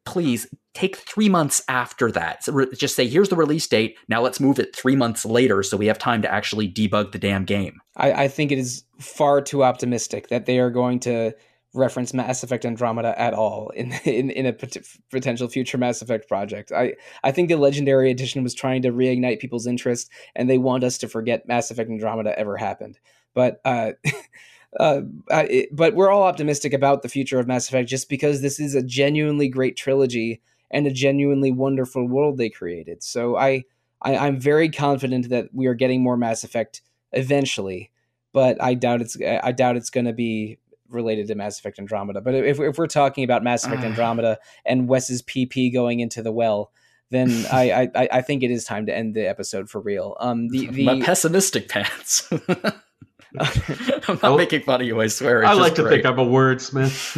please 0.06 0.48
take 0.74 0.96
three 0.98 1.30
months 1.30 1.64
after 1.68 2.12
that. 2.12 2.44
So 2.44 2.54
re- 2.54 2.76
just 2.76 2.96
say, 2.96 3.08
here's 3.08 3.30
the 3.30 3.36
release 3.36 3.68
date. 3.68 3.98
Now 4.08 4.22
let's 4.22 4.40
move 4.40 4.60
it 4.60 4.76
three 4.76 4.96
months 4.96 5.26
later 5.26 5.64
so 5.64 5.76
we 5.76 5.88
have 5.88 6.00
time 6.00 6.22
to 6.22 6.32
actually 6.32 6.72
debug 6.72 7.14
the 7.14 7.20
damn 7.20 7.46
game. 7.46 7.80
I, 7.98 8.12
I 8.14 8.28
think 8.28 8.52
it 8.52 8.60
is 8.60 8.84
far 9.00 9.42
too 9.42 9.64
optimistic 9.64 10.30
that 10.30 10.46
they 10.46 10.60
are 10.60 10.72
going 10.72 11.00
to 11.02 11.34
reference 11.74 12.14
Mass 12.14 12.44
Effect 12.44 12.66
Andromeda 12.66 13.20
at 13.20 13.34
all 13.34 13.70
in 13.70 13.92
in, 14.06 14.30
in 14.30 14.46
a 14.46 14.54
pot- 14.54 14.78
potential 15.10 15.48
future 15.48 15.78
Mass 15.78 16.02
Effect 16.02 16.28
project. 16.28 16.72
I, 16.72 16.94
I 17.24 17.32
think 17.32 17.50
the 17.50 17.58
Legendary 17.58 18.12
Edition 18.12 18.44
was 18.44 18.54
trying 18.54 18.82
to 18.84 18.92
reignite 18.92 19.40
people's 19.40 19.68
interest, 19.68 20.10
and 20.36 20.50
they 20.50 20.58
want 20.58 20.84
us 20.84 20.98
to 21.00 21.08
forget 21.08 21.48
Mass 21.48 21.72
Effect 21.72 21.90
Andromeda 21.90 22.38
ever 22.38 22.58
happened. 22.58 23.00
But 23.34 23.62
uh, 23.66 23.92
uh, 24.80 25.02
I, 25.30 25.68
but 25.72 25.96
we're 25.96 26.12
all 26.12 26.24
optimistic 26.24 26.74
about 26.74 27.02
the 27.02 27.10
future 27.10 27.40
of 27.40 27.48
Mass 27.48 27.68
Effect 27.68 27.90
just 27.90 28.10
because 28.10 28.42
this 28.42 28.60
is 28.60 28.76
a 28.76 28.84
genuinely 28.84 29.50
great 29.50 29.78
trilogy 29.78 30.42
and 30.70 30.88
a 30.88 30.92
genuinely 30.92 31.52
wonderful 31.52 32.08
world 32.08 32.38
they 32.38 32.50
created. 32.50 33.04
So 33.04 33.38
I, 33.38 33.64
I 34.02 34.18
I'm 34.18 34.40
very 34.40 34.70
confident 34.70 35.30
that 35.30 35.50
we 35.54 35.68
are 35.68 35.74
getting 35.74 36.02
more 36.02 36.18
Mass 36.18 36.44
Effect 36.44 36.82
eventually 37.14 37.92
but 38.34 38.62
I 38.62 38.74
doubt 38.74 39.02
it's 39.02 39.18
I 39.22 39.52
doubt 39.52 39.78
it's 39.78 39.90
going 39.90 40.06
to 40.06 40.14
be 40.14 40.58
related 40.92 41.28
to 41.28 41.36
Mass 41.36 41.60
Effect 41.60 41.80
Andromeda. 41.80 42.22
But 42.22 42.36
if 42.36 42.60
if 42.60 42.78
we're 42.78 42.88
talking 42.88 43.24
about 43.24 43.44
Mass 43.44 43.66
Effect 43.66 43.82
Ah. 43.84 43.88
Andromeda 43.88 44.38
and 44.66 44.88
Wes's 44.88 45.22
PP 45.22 45.74
going 45.74 46.00
into 46.00 46.22
the 46.22 46.32
well, 46.32 46.72
then 47.10 47.30
I, 47.52 47.90
I 47.96 48.10
I 48.12 48.22
think 48.22 48.44
it 48.44 48.52
is 48.52 48.64
time 48.66 48.86
to 48.86 48.96
end 48.96 49.16
the 49.16 49.28
episode 49.28 49.70
for 49.70 49.82
real. 49.82 50.16
Um, 50.20 50.50
the 50.50 50.68
my 50.84 50.96
the 50.96 51.02
pessimistic 51.04 51.70
pants. 51.70 52.30
I'm 54.08 54.20
not 54.22 54.38
making 54.38 54.64
fun 54.64 54.82
of 54.82 54.88
you, 54.88 55.00
I 55.00 55.08
swear. 55.08 55.46
I 55.46 55.54
like 55.54 55.76
to 55.76 55.84
great. 55.84 56.04
think 56.04 56.06
I'm 56.06 56.20
a 56.20 56.26
wordsmith. 56.26 57.18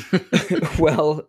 well, 0.79 1.27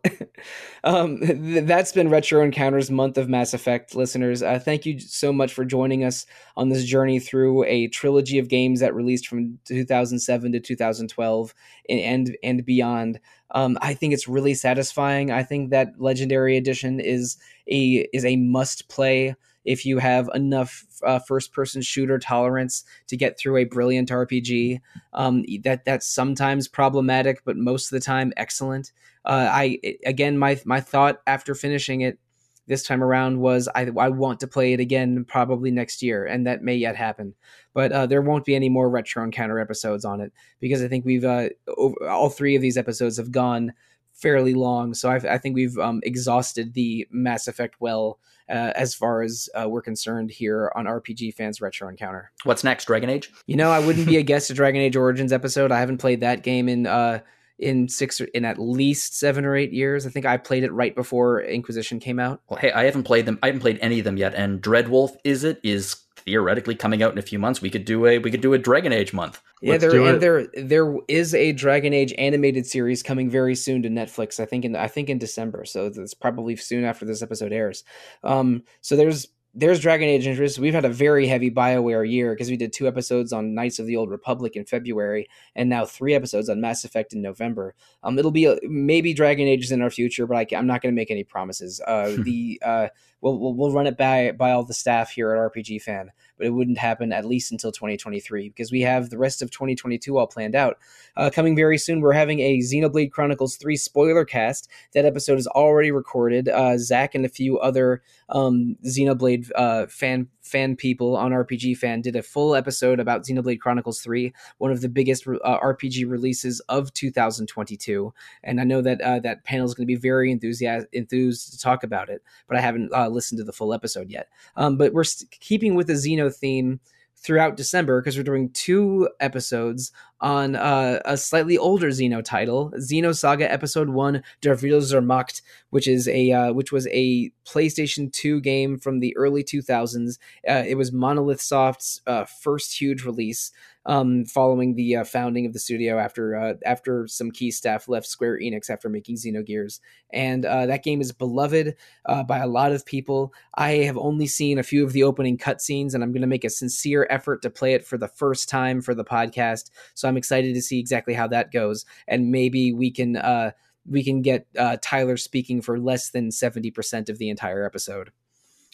um, 0.85 1.21
th- 1.21 1.65
that's 1.65 1.93
been 1.93 2.11
Retro 2.11 2.43
Encounters 2.43 2.91
month 2.91 3.17
of 3.17 3.29
Mass 3.29 3.55
Effect 3.55 3.95
listeners. 3.95 4.43
Uh, 4.43 4.59
thank 4.59 4.85
you 4.85 5.01
so 5.01 5.33
much 5.33 5.55
for 5.55 5.65
joining 5.65 6.05
us 6.05 6.27
on 6.57 6.69
this 6.69 6.85
journey 6.85 7.19
through 7.19 7.65
a 7.65 7.89
trilogy 7.89 8.39
of 8.39 8.49
games 8.49 8.81
that 8.81 8.95
released 8.95 9.27
from 9.27 9.59
2007 9.65 10.53
to 10.53 10.61
2012 10.61 11.55
and 11.89 12.01
and, 12.01 12.37
and 12.43 12.65
beyond. 12.67 13.21
Um, 13.53 13.79
I 13.81 13.95
think 13.95 14.13
it's 14.13 14.29
really 14.29 14.55
satisfying. 14.55 15.31
I 15.31 15.45
think 15.45 15.71
that 15.71 15.99
Legendary 15.99 16.57
Edition 16.59 17.01
is 17.01 17.39
a 17.69 18.07
is 18.13 18.25
a 18.25 18.37
must 18.37 18.89
play 18.89 19.35
if 19.65 19.87
you 19.87 19.99
have 19.99 20.29
enough 20.35 20.85
uh, 21.05 21.19
first 21.19 21.53
person 21.53 21.83
shooter 21.83 22.19
tolerance 22.19 22.85
to 23.07 23.17
get 23.17 23.39
through 23.39 23.57
a 23.59 23.65
brilliant 23.65 24.11
RPG. 24.11 24.81
Um, 25.13 25.45
that 25.63 25.85
that's 25.85 26.07
sometimes 26.07 26.69
problematic, 26.69 27.45
but 27.45 27.57
most 27.57 27.87
of 27.87 27.91
the 27.91 28.05
time 28.05 28.33
excellent. 28.37 28.93
Uh, 29.25 29.49
I 29.51 29.79
again, 30.05 30.39
my 30.39 30.61
my 30.65 30.81
thought 30.81 31.21
after 31.27 31.55
finishing 31.55 32.03
it 32.03 32.19
this 32.67 32.83
time 32.83 33.03
around 33.03 33.41
was 33.41 33.69
I 33.75 33.91
I 33.99 34.09
want 34.09 34.41
to 34.41 34.47
play 34.47 34.73
it 34.73 34.81
again 34.81 35.25
probably 35.25 35.71
next 35.71 36.03
year, 36.03 36.25
and 36.25 36.47
that 36.47 36.63
may 36.63 36.77
yet 36.77 36.97
happen. 36.97 37.35
But 37.73 37.93
uh, 37.93 38.07
there 38.07 38.23
won't 38.23 38.45
be 38.45 38.55
any 38.55 38.69
more 38.69 38.89
retro 38.89 39.25
encounter 39.25 39.59
episodes 39.59 40.05
on 40.05 40.21
it 40.21 40.33
because 40.61 40.83
I 40.83 40.89
think 40.89 41.05
we've 41.05 41.25
uh, 41.25 41.51
over, 41.77 42.09
all 42.09 42.31
three 42.31 42.55
of 42.55 42.63
these 42.63 42.77
episodes 42.77 43.17
have 43.17 43.33
gone 43.33 43.73
fairly 44.13 44.55
long, 44.55 44.95
so 44.95 45.11
I, 45.11 45.17
I 45.17 45.39
think 45.39 45.57
we've 45.57 45.77
um, 45.79 46.01
exhausted 46.05 46.75
the 46.75 47.07
Mass 47.11 47.49
Effect 47.49 47.77
well 47.81 48.19
uh, 48.49 48.73
as 48.75 48.95
far 48.95 49.23
as 49.23 49.49
uh, 49.55 49.69
we're 49.69 49.83
concerned 49.83 50.31
here 50.31 50.71
on 50.75 50.85
RPG 50.87 51.35
Fans 51.35 51.61
Retro 51.61 51.89
Encounter. 51.89 52.31
What's 52.45 52.65
next, 52.65 52.87
Dragon 52.87 53.11
Age? 53.11 53.31
You 53.47 53.57
know, 53.57 53.71
I 53.71 53.79
wouldn't 53.79 54.07
be 54.07 54.17
a 54.17 54.23
guest 54.25 54.49
to 54.49 54.55
Dragon 54.55 54.81
Age 54.81 54.97
Origins 54.97 55.33
episode. 55.33 55.73
I 55.73 55.81
haven't 55.81 55.99
played 55.99 56.21
that 56.21 56.43
game 56.43 56.69
in 56.69 56.87
uh 56.87 57.21
in 57.59 57.89
six 57.89 58.21
or 58.21 58.25
in 58.27 58.45
at 58.45 58.59
least 58.59 59.19
seven 59.19 59.45
or 59.45 59.57
eight 59.57 59.73
years. 59.73 60.07
I 60.07 60.11
think 60.11 60.27
I 60.27 60.37
played 60.37 60.65
it 60.65 60.73
right 60.73 60.95
before 60.95 61.41
Inquisition 61.41 62.01
came 62.01 62.19
out. 62.19 62.41
Well, 62.49 62.59
hey, 62.59 62.73
I 62.73 62.85
haven't 62.85 63.05
played 63.05 63.27
them. 63.27 63.39
I 63.43 63.47
haven't 63.47 63.61
played 63.61 63.79
any 63.81 64.01
of 64.01 64.05
them 64.05 64.17
yet. 64.17 64.35
And 64.35 64.61
Dreadwolf, 64.61 65.17
is 65.23 65.45
it? 65.45 65.61
Is 65.63 65.97
theoretically 66.25 66.75
coming 66.75 67.03
out 67.03 67.13
in 67.13 67.19
a 67.19 67.23
few 67.23 67.39
months. 67.39 67.61
We 67.61 67.71
could 67.71 67.85
do 67.85 68.07
a 68.07 68.19
we 68.19 68.31
could 68.31 68.41
do 68.41 68.55
a 68.55 68.59
Dragon 68.59 68.93
Age 68.93 69.13
month. 69.13 69.43
Yeah, 69.61 69.73
Let's 69.73 69.85
there 69.85 70.05
and 70.05 70.21
there 70.21 70.47
there 70.55 70.97
is 71.09 71.35
a 71.35 71.53
Dragon 71.53 71.93
Age 71.93 72.15
animated 72.19 72.67
series 72.67 73.03
coming 73.03 73.31
very 73.31 73.55
soon 73.55 73.83
to 73.83 73.89
Netflix. 73.89 74.41
I 74.41 74.47
think 74.47 74.65
in 74.65 74.77
I 74.77 74.89
think 74.89 75.11
in 75.11 75.19
December, 75.19 75.65
so 75.65 75.87
it's 75.87 76.15
probably 76.15 76.57
soon 76.57 76.85
after 76.85 77.05
this 77.05 77.23
episode 77.23 77.53
airs. 77.53 77.85
Um, 78.23 78.63
so 78.81 78.97
there's 78.97 79.29
there's 79.55 79.79
Dragon 79.79 80.09
Age 80.09 80.27
interest. 80.27 80.59
We've 80.59 80.75
had 80.75 80.85
a 80.85 80.91
very 80.91 81.29
heavy 81.29 81.51
Bioware 81.51 82.09
year 82.09 82.33
because 82.33 82.51
we 82.51 82.57
did 82.57 82.73
two 82.73 82.89
episodes 82.89 83.33
on 83.33 83.55
Knights 83.55 83.79
of 83.79 83.87
the 83.87 83.97
Old 83.97 84.11
Republic 84.11 84.57
in 84.57 84.65
February, 84.65 85.29
and 85.55 85.69
now 85.69 85.85
three 85.85 86.15
episodes 86.15 86.49
on 86.49 86.61
Mass 86.61 86.85
Effect 86.85 87.13
in 87.13 87.23
November. 87.23 87.75
Um, 88.03 88.19
it'll 88.19 88.33
be 88.33 88.47
a, 88.47 88.59
maybe 88.65 89.15
Dragon 89.15 89.47
Age 89.47 89.65
is 89.65 89.71
in 89.71 89.81
our 89.81 89.91
future, 89.91 90.27
but 90.27 90.37
I, 90.37 90.57
I'm 90.57 90.67
not 90.67 90.83
going 90.83 90.93
to 90.93 90.97
make 90.97 91.11
any 91.11 91.23
promises. 91.23 91.81
Uh, 91.87 92.17
the 92.25 92.61
uh, 92.65 92.89
we'll, 93.21 93.39
we'll 93.39 93.55
we'll 93.55 93.73
run 93.73 93.87
it 93.87 93.97
by 93.97 94.33
by 94.33 94.51
all 94.51 94.65
the 94.65 94.75
staff 94.75 95.13
here 95.13 95.31
at 95.31 95.53
RPG 95.53 95.83
Fan, 95.83 96.11
but 96.37 96.47
it 96.47 96.51
wouldn't 96.51 96.79
happen 96.79 97.13
at 97.13 97.25
least 97.25 97.53
until 97.53 97.73
2023 97.73 98.49
because 98.49 98.73
we 98.73 98.81
have 98.81 99.11
the 99.11 99.19
rest 99.19 99.43
of 99.43 99.51
2022 99.51 100.17
all 100.17 100.27
planned 100.27 100.55
out. 100.55 100.79
Uh, 101.17 101.31
coming 101.33 101.57
very 101.57 101.79
soon, 101.79 102.01
we're 102.01 102.13
having 102.13 102.41
a 102.41 102.59
Xenoblade 102.59 103.11
Chronicles 103.11 103.57
3 103.57 103.77
spoiler 103.77 104.25
cast. 104.25 104.69
That 104.95 105.05
episode 105.05 105.39
is 105.39 105.47
already 105.47 105.91
recorded. 105.91 106.49
Uh, 106.49 106.79
Zach 106.79 107.15
and 107.15 107.25
a 107.25 107.29
few 107.29 107.59
other 107.59 108.03
um, 108.29 108.77
Xenoblade 108.85 109.51
uh, 109.55 109.87
fan 109.87 110.29
fan 110.45 110.77
people 110.77 111.17
on 111.17 111.33
RPG 111.33 111.77
Fan 111.79 112.03
did 112.03 112.17
a 112.17 112.23
full 112.23 112.55
episode 112.55 113.01
about 113.01 113.25
Xenoblade 113.25 113.61
Chronicles 113.61 114.01
3, 114.03 114.33
one 114.59 114.71
of 114.71 114.83
the 114.83 114.89
biggest 114.89 115.27
uh, 115.27 115.59
RPG 115.61 116.09
releases 116.09 116.61
of 116.69 116.93
2022. 116.93 118.13
And 118.43 118.61
I 118.61 118.65
know 118.65 118.83
that 118.83 119.01
uh, 119.01 119.21
that 119.21 119.45
panel 119.45 119.65
is 119.65 119.75
going 119.75 119.85
to 119.85 119.93
be 119.93 119.97
very 119.97 120.31
enthusiastic, 120.31 120.91
enthused 120.93 121.53
to 121.53 121.59
talk 121.59 121.83
about 121.83 122.11
it, 122.11 122.23
but 122.47 122.57
I 122.57 122.61
haven't 122.61 122.93
uh, 122.93 123.09
listened 123.09 123.39
to 123.39 123.45
the 123.45 123.53
full 123.53 123.73
episode 123.73 124.11
yet. 124.11 124.29
Um, 124.57 124.77
but 124.77 124.93
we're 124.93 125.05
st- 125.05 125.31
keeping 125.41 125.75
with 125.75 125.87
the 125.87 125.95
Xeno 125.95 126.24
theme 126.31 126.81
throughout 127.25 127.57
December 127.57 128.01
because 128.01 128.19
we're 128.19 128.23
doing 128.23 128.51
two 128.51 129.09
episodes 129.19 129.91
on 130.21 130.57
uh, 130.57 131.01
a 131.07 131.17
slightly 131.17 131.57
older 131.57 131.89
Xeno 131.89 132.23
title, 132.23 132.71
Xenosaga 132.77 133.51
Episode 133.51 133.89
One: 133.89 134.23
Der 134.43 134.55
Wille 134.57 134.83
zur 134.83 135.01
Macht, 135.01 135.43
which 135.71 135.89
is 135.89 136.07
a 136.09 136.33
uh, 136.33 136.53
which 136.53 136.71
was 136.71 136.87
a 136.89 137.33
PlayStation 137.47 138.13
Two 138.13 138.41
game 138.41 138.79
from 138.79 139.01
the 139.01 139.17
early 139.17 139.43
2000s. 139.43 140.19
Uh, 140.49 140.65
it 140.67 140.77
was 140.77 140.93
Monolith 140.93 141.41
Soft's 141.41 142.01
uh, 142.07 142.25
first 142.25 142.79
huge 142.79 143.05
release. 143.05 143.51
Um, 143.87 144.25
following 144.25 144.77
the 144.77 144.97
uh, 144.97 145.05
founding 145.05 145.45
of 145.45 145.53
the 145.53 145.59
studio 145.59 145.99
after 145.99 146.35
uh, 146.35 146.55
after 146.65 147.07
some 147.07 147.31
key 147.31 147.51
staff 147.51 147.87
left 147.87 148.07
Square 148.07 148.39
Enix 148.39 148.71
after 148.71 148.89
making 148.89 149.17
Xenogears, 149.17 149.79
and 150.11 150.47
uh, 150.47 150.65
that 150.65 150.83
game 150.83 151.03
is 151.03 151.13
beloved 151.13 151.77
uh, 152.07 152.23
by 152.23 152.39
a 152.39 152.47
lot 152.47 152.73
of 152.73 152.87
people. 152.87 153.35
I 153.57 153.73
have 153.73 153.99
only 153.99 154.27
seen 154.27 154.59
a 154.59 154.63
few 154.63 154.85
of 154.87 154.95
the 154.95 155.03
opening 155.03 155.37
cutscenes, 155.37 155.93
and 155.93 156.03
I'm 156.03 156.13
going 156.13 156.23
to 156.23 156.27
make 156.27 156.45
a 156.45 156.51
sincere 156.51 157.07
effort 157.11 157.43
to 157.43 157.51
play 157.51 157.75
it 157.75 157.85
for 157.85 157.99
the 157.99 158.09
first 158.09 158.49
time 158.49 158.81
for 158.81 158.95
the 158.95 159.05
podcast. 159.05 159.71
So 159.93 160.09
I'm 160.09 160.17
excited 160.17 160.55
to 160.55 160.63
see 160.63 160.79
exactly 160.79 161.13
how 161.13 161.27
that 161.29 161.53
goes, 161.53 161.85
and 162.09 162.31
maybe 162.31 162.73
we 162.73 162.91
can 162.91 163.17
uh, 163.17 163.51
we 163.87 164.03
can 164.03 164.23
get 164.23 164.47
uh, 164.59 164.79
Tyler 164.81 165.19
speaking 165.19 165.61
for 165.61 165.79
less 165.79 166.09
than 166.09 166.31
seventy 166.31 166.71
percent 166.71 167.11
of 167.11 167.19
the 167.19 167.29
entire 167.29 167.67
episode. 167.67 168.13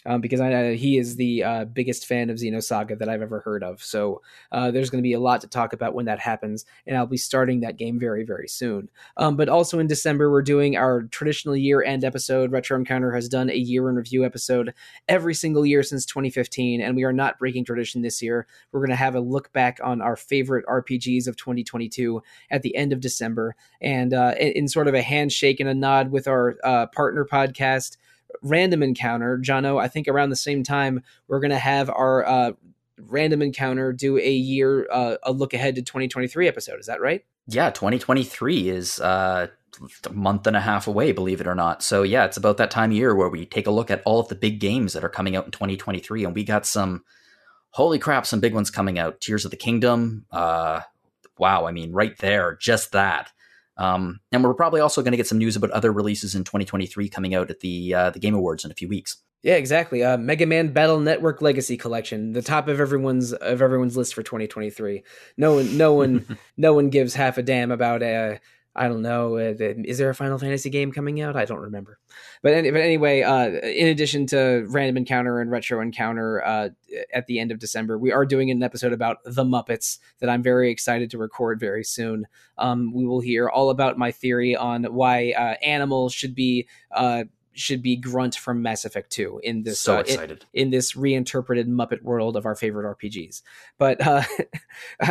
Um, 0.05 0.21
because 0.21 0.41
I 0.41 0.75
he 0.75 0.97
is 0.97 1.15
the 1.15 1.43
uh, 1.43 1.65
biggest 1.65 2.05
fan 2.05 2.29
of 2.29 2.37
Xenosaga 2.37 2.97
that 2.99 3.09
I've 3.09 3.21
ever 3.21 3.39
heard 3.41 3.63
of. 3.63 3.83
So 3.83 4.21
uh, 4.51 4.71
there's 4.71 4.89
going 4.89 5.01
to 5.01 5.07
be 5.07 5.13
a 5.13 5.19
lot 5.19 5.41
to 5.41 5.47
talk 5.47 5.73
about 5.73 5.93
when 5.93 6.05
that 6.05 6.19
happens, 6.19 6.65
and 6.87 6.97
I'll 6.97 7.05
be 7.05 7.17
starting 7.17 7.61
that 7.61 7.77
game 7.77 7.99
very, 7.99 8.23
very 8.23 8.47
soon. 8.47 8.89
Um, 9.17 9.35
but 9.35 9.49
also 9.49 9.79
in 9.79 9.87
December, 9.87 10.31
we're 10.31 10.41
doing 10.41 10.77
our 10.77 11.03
traditional 11.03 11.55
year 11.55 11.83
end 11.83 12.03
episode. 12.03 12.51
Retro 12.51 12.77
Encounter 12.77 13.11
has 13.11 13.29
done 13.29 13.49
a 13.49 13.55
year 13.55 13.89
in 13.89 13.95
review 13.95 14.25
episode 14.25 14.73
every 15.07 15.33
single 15.33 15.65
year 15.65 15.83
since 15.83 16.05
2015, 16.05 16.81
and 16.81 16.95
we 16.95 17.03
are 17.03 17.13
not 17.13 17.39
breaking 17.39 17.65
tradition 17.65 18.01
this 18.01 18.21
year. 18.21 18.47
We're 18.71 18.81
going 18.81 18.89
to 18.89 18.95
have 18.95 19.15
a 19.15 19.19
look 19.19 19.51
back 19.53 19.79
on 19.83 20.01
our 20.01 20.15
favorite 20.15 20.65
RPGs 20.65 21.27
of 21.27 21.37
2022 21.37 22.21
at 22.49 22.61
the 22.61 22.75
end 22.75 22.93
of 22.93 22.99
December, 22.99 23.55
and 23.81 24.13
uh, 24.13 24.33
in, 24.39 24.51
in, 24.53 24.67
sort 24.71 24.87
of 24.87 24.93
a 24.93 25.01
handshake 25.01 25.59
and 25.59 25.67
a 25.67 25.73
nod 25.73 26.11
with 26.11 26.27
our 26.27 26.57
uh, 26.63 26.85
partner 26.87 27.25
podcast 27.25 27.97
random 28.41 28.83
encounter, 28.83 29.37
Jono, 29.37 29.81
I 29.81 29.87
think 29.87 30.07
around 30.07 30.29
the 30.29 30.35
same 30.35 30.63
time 30.63 31.03
we're 31.27 31.39
going 31.39 31.51
to 31.51 31.57
have 31.57 31.89
our 31.89 32.25
uh, 32.25 32.51
random 32.97 33.41
encounter 33.41 33.93
do 33.93 34.17
a 34.17 34.31
year 34.31 34.87
uh, 34.91 35.17
a 35.23 35.31
look 35.31 35.53
ahead 35.53 35.75
to 35.75 35.81
2023 35.81 36.47
episode. 36.47 36.79
Is 36.79 36.85
that 36.87 37.01
right? 37.01 37.25
Yeah, 37.47 37.69
2023 37.69 38.69
is 38.69 38.99
uh, 38.99 39.47
a 40.05 40.13
month 40.13 40.47
and 40.47 40.55
a 40.55 40.61
half 40.61 40.87
away, 40.87 41.11
believe 41.11 41.41
it 41.41 41.47
or 41.47 41.55
not. 41.55 41.83
So 41.83 42.03
yeah, 42.03 42.25
it's 42.25 42.37
about 42.37 42.57
that 42.57 42.71
time 42.71 42.91
of 42.91 42.97
year 42.97 43.15
where 43.15 43.29
we 43.29 43.45
take 43.45 43.67
a 43.67 43.71
look 43.71 43.91
at 43.91 44.01
all 44.05 44.19
of 44.19 44.27
the 44.27 44.35
big 44.35 44.59
games 44.59 44.93
that 44.93 45.03
are 45.03 45.09
coming 45.09 45.35
out 45.35 45.45
in 45.45 45.51
2023, 45.51 46.25
and 46.25 46.35
we 46.35 46.43
got 46.43 46.65
some. 46.65 47.03
Holy 47.73 47.99
crap! 47.99 48.25
Some 48.25 48.41
big 48.41 48.53
ones 48.53 48.69
coming 48.69 48.99
out. 48.99 49.21
Tears 49.21 49.45
of 49.45 49.51
the 49.51 49.57
Kingdom. 49.57 50.25
Uh, 50.29 50.81
wow, 51.37 51.65
I 51.65 51.71
mean, 51.71 51.93
right 51.93 52.17
there, 52.17 52.57
just 52.59 52.91
that. 52.91 53.31
Um, 53.81 54.19
and 54.31 54.43
we're 54.43 54.53
probably 54.53 54.79
also 54.79 55.01
going 55.01 55.11
to 55.11 55.17
get 55.17 55.25
some 55.25 55.39
news 55.39 55.55
about 55.55 55.71
other 55.71 55.91
releases 55.91 56.35
in 56.35 56.43
2023 56.43 57.09
coming 57.09 57.33
out 57.33 57.49
at 57.49 57.61
the 57.61 57.95
uh, 57.95 58.09
the 58.11 58.19
Game 58.19 58.35
Awards 58.35 58.63
in 58.63 58.69
a 58.69 58.75
few 58.75 58.87
weeks. 58.87 59.17
Yeah, 59.41 59.55
exactly. 59.55 60.03
Uh, 60.03 60.17
Mega 60.17 60.45
Man 60.45 60.71
Battle 60.71 60.99
Network 60.99 61.41
Legacy 61.41 61.77
Collection, 61.77 62.33
the 62.33 62.43
top 62.43 62.67
of 62.67 62.79
everyone's 62.79 63.33
of 63.33 63.59
everyone's 63.59 63.97
list 63.97 64.13
for 64.13 64.21
2023. 64.21 65.03
No 65.35 65.55
one, 65.55 65.77
no 65.77 65.93
one, 65.93 66.37
no 66.57 66.73
one 66.73 66.91
gives 66.91 67.15
half 67.15 67.39
a 67.39 67.41
damn 67.41 67.71
about 67.71 68.03
uh, 68.03 68.35
I 68.73 68.87
don't 68.87 69.01
know. 69.01 69.35
Uh, 69.35 69.53
is 69.59 69.97
there 69.97 70.09
a 70.09 70.15
Final 70.15 70.37
Fantasy 70.37 70.69
game 70.69 70.93
coming 70.93 71.19
out? 71.19 71.35
I 71.35 71.43
don't 71.43 71.59
remember. 71.59 71.99
But, 72.41 72.53
any, 72.53 72.71
but 72.71 72.79
anyway, 72.79 73.21
uh, 73.21 73.47
in 73.47 73.87
addition 73.87 74.25
to 74.27 74.65
Random 74.69 74.97
Encounter 74.97 75.41
and 75.41 75.51
Retro 75.51 75.81
Encounter 75.81 76.41
uh, 76.45 76.69
at 77.13 77.27
the 77.27 77.39
end 77.39 77.51
of 77.51 77.59
December, 77.59 77.97
we 77.97 78.13
are 78.13 78.25
doing 78.25 78.49
an 78.49 78.63
episode 78.63 78.93
about 78.93 79.17
the 79.25 79.43
Muppets 79.43 79.99
that 80.19 80.29
I'm 80.29 80.41
very 80.41 80.71
excited 80.71 81.11
to 81.11 81.17
record 81.17 81.59
very 81.59 81.83
soon. 81.83 82.27
Um, 82.57 82.93
we 82.93 83.05
will 83.05 83.19
hear 83.19 83.49
all 83.49 83.71
about 83.71 83.97
my 83.97 84.11
theory 84.11 84.55
on 84.55 84.85
why 84.85 85.33
uh, 85.37 85.55
animals 85.61 86.13
should 86.13 86.33
be 86.33 86.67
uh, 86.91 87.25
should 87.53 87.81
be 87.81 87.95
Grunt 87.95 88.35
from 88.35 88.61
Mass 88.61 88.85
Effect 88.85 89.09
2 89.11 89.41
in 89.43 89.63
this 89.63 89.79
so 89.79 89.97
uh, 89.97 89.99
excited. 89.99 90.45
In, 90.53 90.67
in, 90.67 90.69
this 90.71 90.95
reinterpreted 90.95 91.67
Muppet 91.67 92.01
world 92.01 92.37
of 92.37 92.45
our 92.45 92.55
favorite 92.55 92.97
RPGs. 92.97 93.41
But 93.77 94.05
uh, 94.07 94.23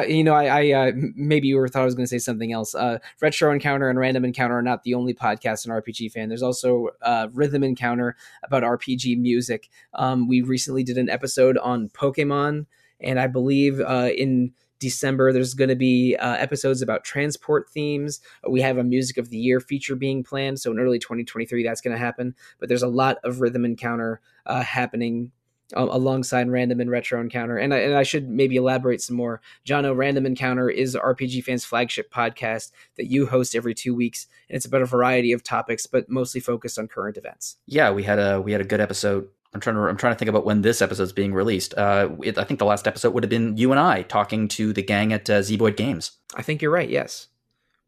you 0.09 0.25
know, 0.25 0.35
I, 0.35 0.47
I 0.47 0.73
uh, 0.73 0.93
maybe 0.95 1.49
you 1.49 1.57
were 1.57 1.69
thought 1.69 1.83
I 1.83 1.85
was 1.85 1.95
going 1.95 2.05
to 2.05 2.11
say 2.11 2.19
something 2.19 2.53
else. 2.53 2.75
Uh, 2.75 2.99
Retro 3.21 3.53
Encounter 3.53 3.89
and 3.89 3.99
Random 3.99 4.25
Encounter 4.25 4.59
are 4.59 4.62
not 4.62 4.83
the 4.83 4.95
only 4.95 5.15
podcast 5.15 5.67
in 5.67 5.73
RPG 5.73 6.12
fan. 6.12 6.29
There's 6.29 6.43
also 6.43 6.89
uh, 7.03 7.29
Rhythm 7.33 7.62
Encounter 7.62 8.17
about 8.43 8.62
RPG 8.62 9.19
music. 9.19 9.69
Um, 9.95 10.29
we 10.29 10.43
recently 10.43 10.83
did 10.83 10.99
an 10.99 11.11
episode 11.11 11.59
on 11.59 11.89
Pokemon, 11.91 12.67
and 13.01 13.21
I 13.21 13.27
believe 13.27 13.81
uh, 13.81 14.11
in 14.17 14.53
December, 14.81 15.32
there's 15.32 15.55
going 15.55 15.69
to 15.69 15.77
be 15.77 16.16
uh, 16.16 16.35
episodes 16.35 16.82
about 16.82 17.05
transport 17.05 17.69
themes. 17.69 18.20
We 18.48 18.61
have 18.62 18.78
a 18.78 18.85
music 18.85 19.19
of 19.19 19.31
the 19.31 19.39
year 19.39 19.61
feature 19.61 19.94
being 19.94 20.24
planned. 20.24 20.59
So 20.61 20.73
in 20.73 20.81
early 20.81 20.98
2023, 20.98 21.62
that's 21.62 21.81
going 21.81 21.94
to 21.94 22.02
happen. 22.02 22.35
But 22.59 22.69
there's 22.69 22.82
a 22.82 22.89
lot 22.89 23.19
of 23.23 23.40
rhythm 23.40 23.65
encounter 23.65 24.20
uh, 24.47 24.62
happening 24.62 25.31
uh, 25.77 25.86
alongside 25.90 26.51
Random 26.51 26.81
and 26.81 26.90
Retro 26.90 27.20
Encounter. 27.20 27.57
And 27.57 27.73
I, 27.73 27.78
and 27.78 27.94
I 27.94 28.02
should 28.02 28.28
maybe 28.28 28.57
elaborate 28.57 29.01
some 29.01 29.16
more. 29.16 29.40
John 29.65 29.85
Jono, 29.85 29.97
Random 29.97 30.27
Encounter 30.27 30.69
is 30.69 30.97
RPG 30.97 31.44
Fans' 31.44 31.65
flagship 31.65 32.12
podcast 32.12 32.73
that 32.97 33.07
you 33.07 33.27
host 33.27 33.55
every 33.55 33.74
two 33.74 33.94
weeks, 33.94 34.27
and 34.48 34.57
it's 34.57 34.65
about 34.65 34.82
a 34.82 34.86
variety 34.86 35.32
of 35.32 35.44
topics, 35.44 35.86
but 35.86 36.09
mostly 36.09 36.40
focused 36.40 36.78
on 36.78 36.89
current 36.89 37.16
events. 37.16 37.59
Yeah, 37.66 37.93
we 37.93 38.02
had 38.02 38.19
a 38.19 38.40
we 38.40 38.51
had 38.51 38.61
a 38.61 38.65
good 38.65 38.81
episode 38.81 39.28
I'm 39.52 39.60
trying 39.60 39.77
to 39.77 39.82
I'm 39.82 39.97
trying 39.97 40.14
to 40.14 40.18
think 40.18 40.28
about 40.28 40.44
when 40.44 40.62
this 40.62 40.81
episode's 40.81 41.12
being 41.12 41.35
released. 41.35 41.74
Uh, 41.77 42.10
it, 42.22 42.39
I 42.39 42.44
think 42.44 42.59
the 42.59 42.66
last 42.66 42.86
episode 42.86 43.14
would 43.14 43.24
have 43.24 43.31
been 43.31 43.56
you 43.56 43.72
and 43.72 43.81
I 43.81 44.02
talking 44.02 44.47
to 44.48 44.72
the 44.72 44.82
gang 44.82 45.12
at 45.12 45.28
uh, 45.28 45.40
Zeboyd 45.40 45.77
Games. 45.77 46.12
I 46.36 46.43
think 46.43 46.62
you're 46.62 46.70
right. 46.70 46.89
Yes. 46.89 47.27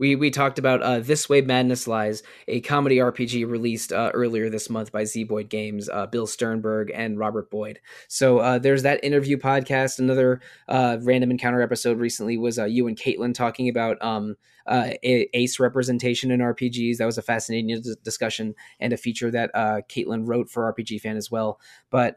We, 0.03 0.16
we 0.16 0.33
talked 0.33 0.59
about 0.59 0.83
uh, 0.83 0.99
This 0.99 1.29
Way 1.29 1.43
Madness 1.43 1.87
Lies, 1.87 2.24
a 2.49 2.61
comedy 2.61 2.97
RPG 2.97 3.49
released 3.49 3.93
uh, 3.93 4.11
earlier 4.12 4.51
this 4.51 4.69
month 4.69 4.91
by 4.91 5.05
Zeboyd 5.05 5.49
Games, 5.49 5.89
uh, 5.89 6.07
Bill 6.09 6.27
Stiernberg 6.27 6.91
and 6.93 7.20
Robert 7.20 7.53
Boyd. 7.53 7.79
So 8.09 8.41
uh, 8.41 8.59
there's 8.59 8.83
that 8.83 9.05
interview 9.05 9.37
podcast. 9.37 10.01
Another 10.01 10.41
uh, 10.69 10.99
random 11.03 11.31
encounter 11.31 11.62
episode 11.62 12.01
recently 12.01 12.37
was 12.37 12.59
uh, 12.59 12.65
you 12.65 12.89
and 12.89 12.99
Caitlin 12.99 13.33
talking 13.33 13.69
about 13.69 13.97
um, 14.03 14.35
ace 14.69 15.61
representation 15.61 16.33
in 16.33 16.41
RPGs. 16.41 16.97
That 16.97 17.07
was 17.07 17.19
a 17.19 17.23
fascinating 17.23 17.81
discussion 18.03 18.57
and 18.81 18.93
a 18.93 18.97
feature 18.97 19.31
that 19.31 19.55
Caitlin 19.55 20.23
wrote 20.27 20.51
for 20.51 20.73
RPG 20.73 21.01
Fan 21.03 21.16
as 21.16 21.31
well. 21.31 21.61
But 21.91 22.16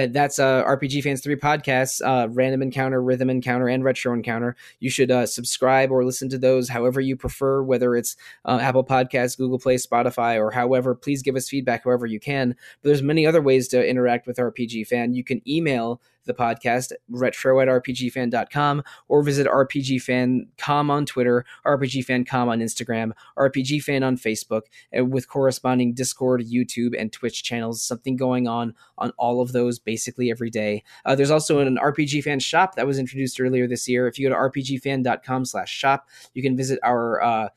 that 0.00 0.12
that's 0.12 0.38
uh, 0.38 0.64
RPG 0.64 1.02
Fans 1.02 1.20
3 1.20 1.36
podcasts, 1.36 2.00
uh, 2.04 2.28
Random 2.30 2.62
Encounter, 2.62 3.02
Rhythm 3.02 3.30
Encounter, 3.30 3.68
and 3.68 3.84
Retro 3.84 4.12
Encounter. 4.12 4.56
You 4.78 4.90
should 4.90 5.10
uh, 5.10 5.26
subscribe 5.26 5.90
or 5.90 6.04
listen 6.04 6.28
to 6.30 6.38
those 6.38 6.68
however 6.68 7.00
you 7.00 7.16
prefer, 7.16 7.62
whether 7.62 7.94
it's 7.94 8.16
uh, 8.44 8.58
Apple 8.60 8.84
Podcasts, 8.84 9.36
Google 9.36 9.58
Play, 9.58 9.76
Spotify, 9.76 10.38
or 10.38 10.50
however. 10.50 10.94
Please 10.94 11.22
give 11.22 11.36
us 11.36 11.48
feedback 11.48 11.84
however 11.84 12.06
you 12.06 12.20
can. 12.20 12.50
But 12.82 12.88
there's 12.88 13.02
many 13.02 13.26
other 13.26 13.42
ways 13.42 13.68
to 13.68 13.86
interact 13.86 14.26
with 14.26 14.38
RPG 14.38 14.86
Fan. 14.86 15.12
You 15.12 15.24
can 15.24 15.46
email 15.48 16.00
the 16.24 16.34
podcast, 16.34 16.92
retro 17.08 17.60
at 17.60 17.68
rpgfan.com, 17.68 18.82
or 19.08 19.22
visit 19.22 19.46
rpgfan.com 19.46 20.90
on 20.90 21.06
Twitter, 21.06 21.44
rpgfan.com 21.66 22.48
on 22.48 22.60
Instagram, 22.60 23.12
rpgfan 23.38 24.06
on 24.06 24.16
Facebook, 24.16 24.62
and 24.92 25.12
with 25.12 25.28
corresponding 25.28 25.94
Discord, 25.94 26.44
YouTube, 26.44 26.94
and 26.98 27.12
Twitch 27.12 27.42
channels. 27.42 27.82
Something 27.82 28.16
going 28.16 28.46
on 28.46 28.74
on 28.98 29.12
all 29.18 29.40
of 29.40 29.52
those 29.52 29.78
basically 29.78 30.30
every 30.30 30.50
day. 30.50 30.84
Uh, 31.04 31.14
there's 31.14 31.30
also 31.30 31.58
an 31.60 31.76
RPG 31.76 32.22
fan 32.22 32.40
shop 32.40 32.76
that 32.76 32.86
was 32.86 32.98
introduced 32.98 33.40
earlier 33.40 33.66
this 33.66 33.88
year. 33.88 34.06
If 34.06 34.18
you 34.18 34.28
go 34.28 34.34
to 34.34 34.40
rpgfan.com 34.40 35.44
slash 35.44 35.72
shop, 35.72 36.08
you 36.34 36.42
can 36.42 36.56
visit 36.56 36.78
our 36.82 37.22
uh, 37.22 37.48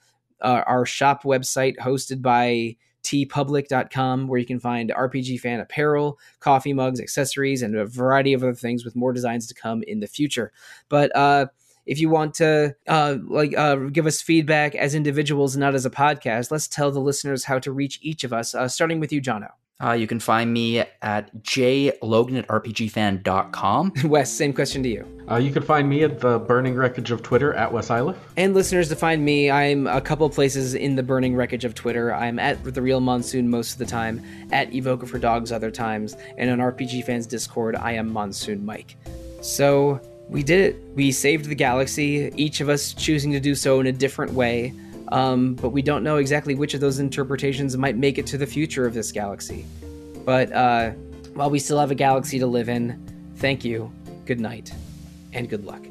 uh, 0.41 0.63
our 0.67 0.85
shop 0.85 1.23
website 1.23 1.77
hosted 1.77 2.21
by 2.21 2.75
teepublic.com, 3.03 4.27
where 4.27 4.39
you 4.39 4.45
can 4.45 4.59
find 4.59 4.91
RPG 4.91 5.39
fan 5.39 5.59
apparel, 5.59 6.19
coffee 6.39 6.73
mugs, 6.73 6.99
accessories, 6.99 7.61
and 7.61 7.75
a 7.75 7.85
variety 7.85 8.33
of 8.33 8.43
other 8.43 8.53
things 8.53 8.85
with 8.85 8.95
more 8.95 9.13
designs 9.13 9.47
to 9.47 9.53
come 9.53 9.83
in 9.83 9.99
the 9.99 10.07
future. 10.07 10.51
But 10.89 11.15
uh, 11.15 11.47
if 11.85 11.99
you 11.99 12.09
want 12.09 12.33
to 12.35 12.75
uh, 12.87 13.17
like 13.27 13.57
uh, 13.57 13.75
give 13.75 14.05
us 14.05 14.21
feedback 14.21 14.75
as 14.75 14.95
individuals, 14.95 15.57
not 15.57 15.75
as 15.75 15.85
a 15.85 15.89
podcast, 15.89 16.51
let's 16.51 16.67
tell 16.67 16.91
the 16.91 16.99
listeners 16.99 17.43
how 17.43 17.59
to 17.59 17.71
reach 17.71 17.99
each 18.01 18.23
of 18.23 18.33
us. 18.33 18.55
Uh, 18.55 18.67
starting 18.67 18.99
with 18.99 19.11
you, 19.11 19.21
Jono. 19.21 19.49
Uh, 19.81 19.91
you 19.91 20.07
can 20.07 20.19
find 20.19 20.53
me 20.53 20.79
at 20.79 21.33
jlogan 21.43 22.37
at 22.37 22.47
rpgfan.com. 22.47 23.93
Wes, 24.05 24.31
same 24.31 24.53
question 24.53 24.83
to 24.83 24.89
you. 24.89 25.25
Uh, 25.29 25.37
you 25.37 25.51
can 25.51 25.63
find 25.63 25.89
me 25.89 26.03
at 26.03 26.19
the 26.19 26.39
Burning 26.39 26.75
Wreckage 26.75 27.11
of 27.11 27.21
Twitter 27.21 27.53
at 27.53 27.71
Wes 27.71 27.89
Iliff. 27.89 28.17
And 28.37 28.53
listeners, 28.53 28.87
to 28.89 28.95
find 28.95 29.23
me, 29.25 29.49
I'm 29.49 29.87
a 29.87 29.99
couple 29.99 30.29
places 30.29 30.73
in 30.73 30.95
the 30.95 31.03
Burning 31.03 31.35
Wreckage 31.35 31.65
of 31.65 31.75
Twitter. 31.75 32.13
I'm 32.13 32.39
at 32.39 32.63
The 32.63 32.81
Real 32.81 32.99
Monsoon 32.99 33.49
most 33.49 33.73
of 33.73 33.77
the 33.79 33.85
time, 33.85 34.23
at 34.51 34.71
Evoca 34.71 35.07
for 35.07 35.17
Dogs 35.17 35.51
other 35.51 35.71
times, 35.71 36.15
and 36.37 36.49
on 36.49 36.59
RPG 36.59 37.05
Fans 37.05 37.25
Discord, 37.25 37.75
I 37.75 37.93
am 37.93 38.11
Monsoon 38.11 38.65
Mike. 38.65 38.95
So, 39.41 39.99
we 40.29 40.43
did 40.43 40.61
it. 40.61 40.95
We 40.95 41.11
saved 41.11 41.45
the 41.45 41.55
galaxy, 41.55 42.31
each 42.35 42.61
of 42.61 42.69
us 42.69 42.93
choosing 42.93 43.31
to 43.33 43.39
do 43.39 43.55
so 43.55 43.79
in 43.79 43.87
a 43.87 43.91
different 43.91 44.33
way. 44.33 44.73
Um, 45.09 45.55
but 45.55 45.69
we 45.69 45.81
don't 45.81 46.03
know 46.03 46.17
exactly 46.17 46.55
which 46.55 46.73
of 46.73 46.81
those 46.81 46.99
interpretations 46.99 47.77
might 47.77 47.97
make 47.97 48.17
it 48.17 48.25
to 48.27 48.37
the 48.37 48.47
future 48.47 48.85
of 48.85 48.93
this 48.93 49.11
galaxy. 49.11 49.65
But 50.25 50.51
uh, 50.51 50.91
while 51.33 51.49
we 51.49 51.59
still 51.59 51.79
have 51.79 51.91
a 51.91 51.95
galaxy 51.95 52.39
to 52.39 52.47
live 52.47 52.69
in, 52.69 52.99
thank 53.37 53.65
you, 53.65 53.91
good 54.25 54.39
night, 54.39 54.71
and 55.33 55.49
good 55.49 55.65
luck. 55.65 55.85